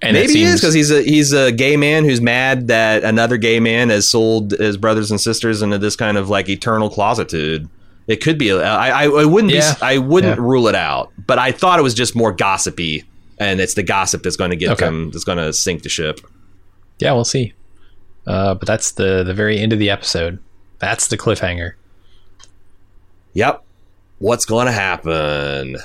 And 0.03 0.15
Maybe 0.15 0.33
he 0.33 0.43
is 0.45 0.61
because 0.61 0.73
he's 0.73 0.91
a 0.91 1.03
he's 1.03 1.33
a 1.33 1.53
gay 1.53 1.77
man 1.77 2.05
who's 2.05 2.23
mad 2.23 2.69
that 2.69 3.05
another 3.05 3.37
gay 3.37 3.61
man 3.61 3.91
has 3.91 4.09
sold 4.09 4.53
his 4.53 4.79
brothers 4.79 5.11
and 5.11 5.21
sisters 5.21 5.61
into 5.61 5.77
this 5.77 5.95
kind 5.95 6.17
of 6.17 6.31
like 6.31 6.49
eternal 6.49 6.91
closetude. 6.91 7.69
It 8.07 8.17
could 8.23 8.39
be. 8.39 8.49
a- 8.51 8.63
I 8.63 9.05
I, 9.05 9.05
I 9.05 9.25
wouldn't 9.25 9.53
Yeah. 9.53 9.75
be. 9.75 9.83
I 9.83 9.99
wouldn't 9.99 10.39
Yeah. 10.39 10.43
rule 10.45 10.69
it 10.69 10.75
out. 10.75 11.13
But 11.27 11.39
I 11.39 11.53
thought 11.53 11.79
it 11.79 11.83
was 11.83 11.95
just 11.95 12.17
more 12.17 12.33
gossipy, 12.33 13.05
and 13.39 13.61
it's 13.61 13.75
the 13.75 13.83
gossip 13.83 14.23
that's 14.23 14.37
going 14.37 14.51
to 14.51 14.57
get 14.57 14.71
Okay. 14.71 14.85
them. 14.87 15.11
That's 15.11 15.25
going 15.25 15.39
to 15.39 15.53
sink 15.53 15.83
the 15.83 15.89
ship. 15.89 16.21
yeah, 16.99 17.13
we'll 17.13 17.25
see. 17.25 17.53
Uh, 18.27 18.55
but 18.55 18.67
that's 18.67 18.93
the 18.93 19.23
the 19.25 19.35
very 19.35 19.59
end 19.59 19.73
of 19.73 19.79
the 19.79 19.91
episode. 19.91 20.39
That's 20.79 21.07
the 21.09 21.17
cliffhanger. 21.19 21.73
Yep. 23.35 23.63
What's 24.19 24.45
going 24.45 24.67
to 24.67 24.73
happen? 24.73 25.77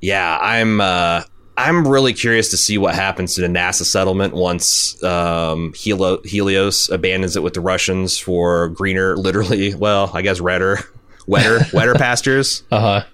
Yeah, 0.00 0.38
I'm. 0.40 0.80
uh 0.80 1.22
I'm 1.54 1.86
really 1.86 2.14
curious 2.14 2.50
to 2.52 2.56
see 2.56 2.78
what 2.78 2.94
happens 2.94 3.34
to 3.34 3.42
the 3.42 3.46
NASA 3.46 3.84
settlement 3.84 4.32
once 4.32 4.94
um, 5.04 5.74
Helo- 5.74 6.24
Helios 6.24 6.88
abandons 6.88 7.36
it 7.36 7.42
with 7.42 7.52
the 7.52 7.60
Russians 7.60 8.18
for 8.18 8.68
greener, 8.70 9.18
literally, 9.18 9.74
well, 9.84 10.10
I 10.14 10.22
guess 10.22 10.40
redder, 10.40 10.78
wetter, 11.26 11.60
wetter 11.72 11.94
pastures. 11.94 12.62
Uh 12.70 12.80
huh. 12.80 13.04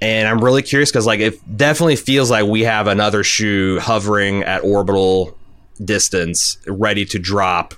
And 0.00 0.26
I'm 0.26 0.42
really 0.42 0.62
curious 0.62 0.90
because, 0.90 1.06
like, 1.06 1.20
it 1.20 1.56
definitely 1.56 1.94
feels 1.94 2.28
like 2.28 2.44
we 2.44 2.62
have 2.62 2.88
another 2.88 3.22
shoe 3.22 3.78
hovering 3.78 4.42
at 4.42 4.64
orbital 4.64 5.38
distance, 5.84 6.58
ready 6.66 7.04
to 7.04 7.20
drop, 7.20 7.74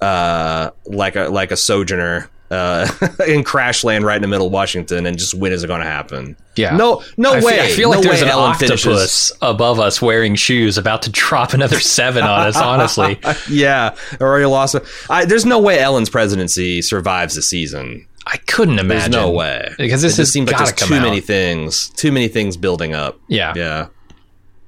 uh, 0.00 0.70
like 0.86 1.16
a 1.16 1.28
like 1.28 1.52
a 1.52 1.56
sojourner. 1.56 2.30
Uh, 2.50 2.88
in 3.28 3.44
crash 3.44 3.84
land 3.84 4.04
right 4.04 4.16
in 4.16 4.22
the 4.22 4.26
middle 4.26 4.48
of 4.48 4.52
Washington, 4.52 5.06
and 5.06 5.16
just 5.16 5.34
when 5.34 5.52
is 5.52 5.62
it 5.62 5.68
going 5.68 5.82
to 5.82 5.86
happen? 5.86 6.36
Yeah. 6.56 6.76
No, 6.76 7.04
no 7.16 7.34
I 7.34 7.40
way. 7.40 7.52
Feel, 7.52 7.62
I 7.62 7.68
feel 7.68 7.90
like 7.90 8.02
there's 8.02 8.22
an 8.22 8.28
Ellen 8.28 8.50
octopus 8.50 8.82
finishes- 8.82 9.32
above 9.40 9.78
us 9.78 10.02
wearing 10.02 10.34
shoes 10.34 10.76
about 10.76 11.02
to 11.02 11.12
drop 11.12 11.52
another 11.52 11.78
seven 11.78 12.24
on 12.24 12.48
us. 12.48 12.56
Honestly, 12.56 13.20
yeah, 13.48 13.94
or 14.18 14.40
you 14.40 14.48
lost. 14.48 14.74
I, 15.08 15.26
there's 15.26 15.46
no 15.46 15.60
way 15.60 15.78
Ellen's 15.78 16.10
presidency 16.10 16.82
survives 16.82 17.36
the 17.36 17.42
season. 17.42 18.08
I 18.32 18.36
couldn't 18.36 18.78
imagine. 18.78 19.10
There's 19.12 19.24
no 19.24 19.30
way 19.30 19.70
because 19.78 20.02
this 20.02 20.16
has 20.18 20.32
seems 20.32 20.48
like 20.50 20.58
there's 20.58 20.72
too 20.72 20.94
out. 20.94 21.02
many 21.02 21.20
things, 21.20 21.88
too 21.90 22.12
many 22.12 22.28
things 22.28 22.56
building 22.56 22.94
up. 22.94 23.18
Yeah. 23.28 23.52
Yeah. 23.56 23.86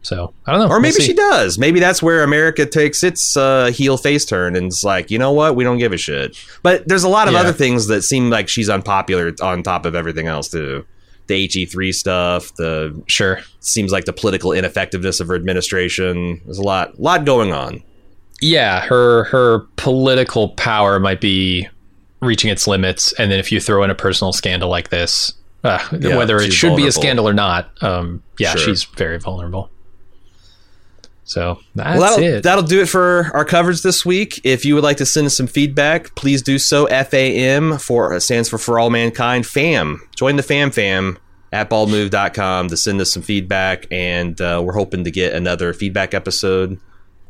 So 0.05 0.35
I 0.47 0.51
don't 0.51 0.61
know. 0.63 0.67
Or 0.67 0.71
We'll 0.71 0.81
maybe 0.81 1.01
she 1.01 1.13
does. 1.15 1.59
Maybe 1.59 1.79
that's 1.79 2.03
where 2.03 2.25
America 2.25 2.67
takes 2.67 3.05
its 3.05 3.37
uh, 3.37 3.67
heel 3.67 3.97
face 3.97 4.25
turn 4.25 4.57
and 4.57 4.67
it's 4.67 4.83
like, 4.83 5.13
you 5.13 5.19
know 5.19 5.31
what? 5.31 5.55
We 5.55 5.63
don't 5.63 5.79
give 5.79 5.93
a 5.93 5.97
shit. 5.97 6.37
But 6.65 6.89
there's 6.89 7.05
a 7.05 7.09
lot 7.09 7.29
of 7.29 7.35
Yeah. 7.35 7.41
other 7.41 7.53
things 7.53 7.87
that 7.87 8.03
seem 8.03 8.29
like 8.29 8.49
she's 8.49 8.69
unpopular 8.69 9.33
on 9.41 9.63
top 9.63 9.87
of 9.87 9.95
everything 9.95 10.27
else 10.27 10.49
too. 10.49 10.85
the 11.29 11.47
HE3 11.47 11.95
stuff, 11.95 12.53
the 12.57 13.01
Sure. 13.07 13.39
seems 13.61 13.93
like 13.93 14.07
the 14.07 14.13
political 14.13 14.51
ineffectiveness 14.53 15.21
of 15.21 15.29
her 15.29 15.37
administration. 15.37 16.41
There's 16.45 16.59
a 16.59 16.63
lot, 16.65 16.99
lot 17.01 17.25
going 17.25 17.53
on. 17.53 17.81
Yeah, 18.41 18.81
her 18.81 19.23
her 19.25 19.61
political 19.77 20.49
power 20.49 20.99
might 20.99 21.21
be 21.21 21.69
reaching 22.23 22.51
its 22.51 22.67
limits, 22.67 23.13
and 23.15 23.31
then 23.31 23.39
if 23.39 23.53
you 23.53 23.61
throw 23.61 23.83
in 23.83 23.91
a 23.91 23.95
personal 23.95 24.33
scandal 24.33 24.71
like 24.71 24.89
this, 24.91 25.33
uh, 25.65 25.79
Yeah, 26.01 26.17
whether 26.17 26.39
it 26.39 26.53
should 26.53 26.77
be 26.77 26.87
a 26.87 26.93
scandal 26.93 27.29
or 27.29 27.33
not, 27.35 27.71
um, 27.83 28.23
yeah, 28.39 28.53
Sure. 28.53 28.61
she's 28.61 28.85
very 28.85 29.19
vulnerable. 29.19 29.69
So 31.25 31.61
that's 31.75 31.99
well, 31.99 32.11
that'll, 32.19 32.25
it. 32.25 32.43
that'll 32.43 32.65
do 32.65 32.81
it 32.83 32.89
for 32.89 33.31
our 33.33 33.45
coverage 33.45 33.83
this 33.83 34.05
week. 34.05 34.41
If 34.45 34.65
you 34.65 34.75
would 34.75 34.85
like 34.85 34.97
to 34.99 35.07
send 35.07 35.27
us 35.27 35.37
some 35.37 35.47
feedback, 35.47 36.15
please 36.15 36.43
do 36.43 36.59
so. 36.59 36.87
FAM 36.89 37.79
for 37.79 38.13
uh, 38.15 38.21
stands 38.21 38.49
for 38.49 38.59
For 38.59 38.79
All 38.79 38.91
Mankind. 38.91 39.47
FAM. 39.47 40.03
Join 40.17 40.37
the 40.37 40.43
FAM 40.43 40.73
fam 40.73 41.19
at 41.53 41.71
baldmove.com 41.71 42.69
to 42.69 42.77
send 42.77 43.01
us 43.01 43.13
some 43.13 43.23
feedback. 43.23 43.87
And 43.91 44.41
uh, 44.41 44.63
we're 44.65 44.73
hoping 44.75 45.05
to 45.05 45.11
get 45.11 45.33
another 45.33 45.73
feedback 45.73 46.13
episode 46.13 46.79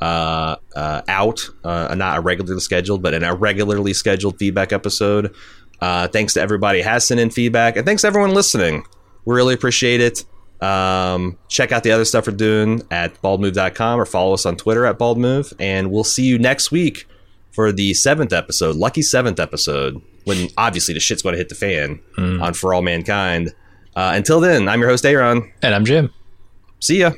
uh, 0.02 0.56
uh, 0.74 1.02
out. 1.06 1.40
Uh, 1.62 1.94
not 1.94 2.18
a 2.18 2.20
regularly 2.20 2.60
scheduled, 2.60 3.02
but 3.02 3.14
an 3.14 3.22
irregularly 3.22 3.92
scheduled 3.94 4.36
feedback 4.38 4.72
episode. 4.72 5.32
Uh, 5.80 6.08
thanks 6.08 6.34
to 6.34 6.40
everybody 6.40 6.82
who 6.82 6.88
has 6.88 7.06
sent 7.06 7.20
in 7.20 7.30
feedback. 7.30 7.76
And 7.76 7.86
thanks 7.86 8.02
to 8.02 8.08
everyone 8.08 8.34
listening. 8.34 8.84
We 9.24 9.34
really 9.34 9.54
appreciate 9.54 10.00
it. 10.00 10.24
Um, 10.60 11.38
check 11.48 11.72
out 11.72 11.82
the 11.84 11.92
other 11.92 12.04
stuff 12.04 12.26
we're 12.26 12.34
doing 12.36 12.82
at 12.90 13.20
baldmove.com 13.22 14.00
or 14.00 14.04
follow 14.04 14.34
us 14.34 14.44
on 14.46 14.56
Twitter 14.56 14.86
at 14.86 14.98
baldmove. 14.98 15.52
And 15.60 15.90
we'll 15.90 16.04
see 16.04 16.24
you 16.24 16.38
next 16.38 16.70
week 16.72 17.06
for 17.52 17.70
the 17.72 17.94
seventh 17.94 18.32
episode, 18.32 18.76
lucky 18.76 19.02
seventh 19.02 19.38
episode, 19.38 20.00
when 20.24 20.48
obviously 20.56 20.94
the 20.94 21.00
shit's 21.00 21.22
going 21.22 21.34
to 21.34 21.38
hit 21.38 21.48
the 21.48 21.54
fan 21.54 22.00
on 22.16 22.54
For 22.54 22.74
All 22.74 22.82
Mankind. 22.82 23.54
Uh, 23.94 24.12
until 24.14 24.40
then, 24.40 24.68
I'm 24.68 24.80
your 24.80 24.88
host, 24.88 25.04
Aaron. 25.04 25.52
and 25.62 25.74
I'm 25.74 25.84
Jim. 25.84 26.10
See 26.80 26.98
ya. 27.00 27.12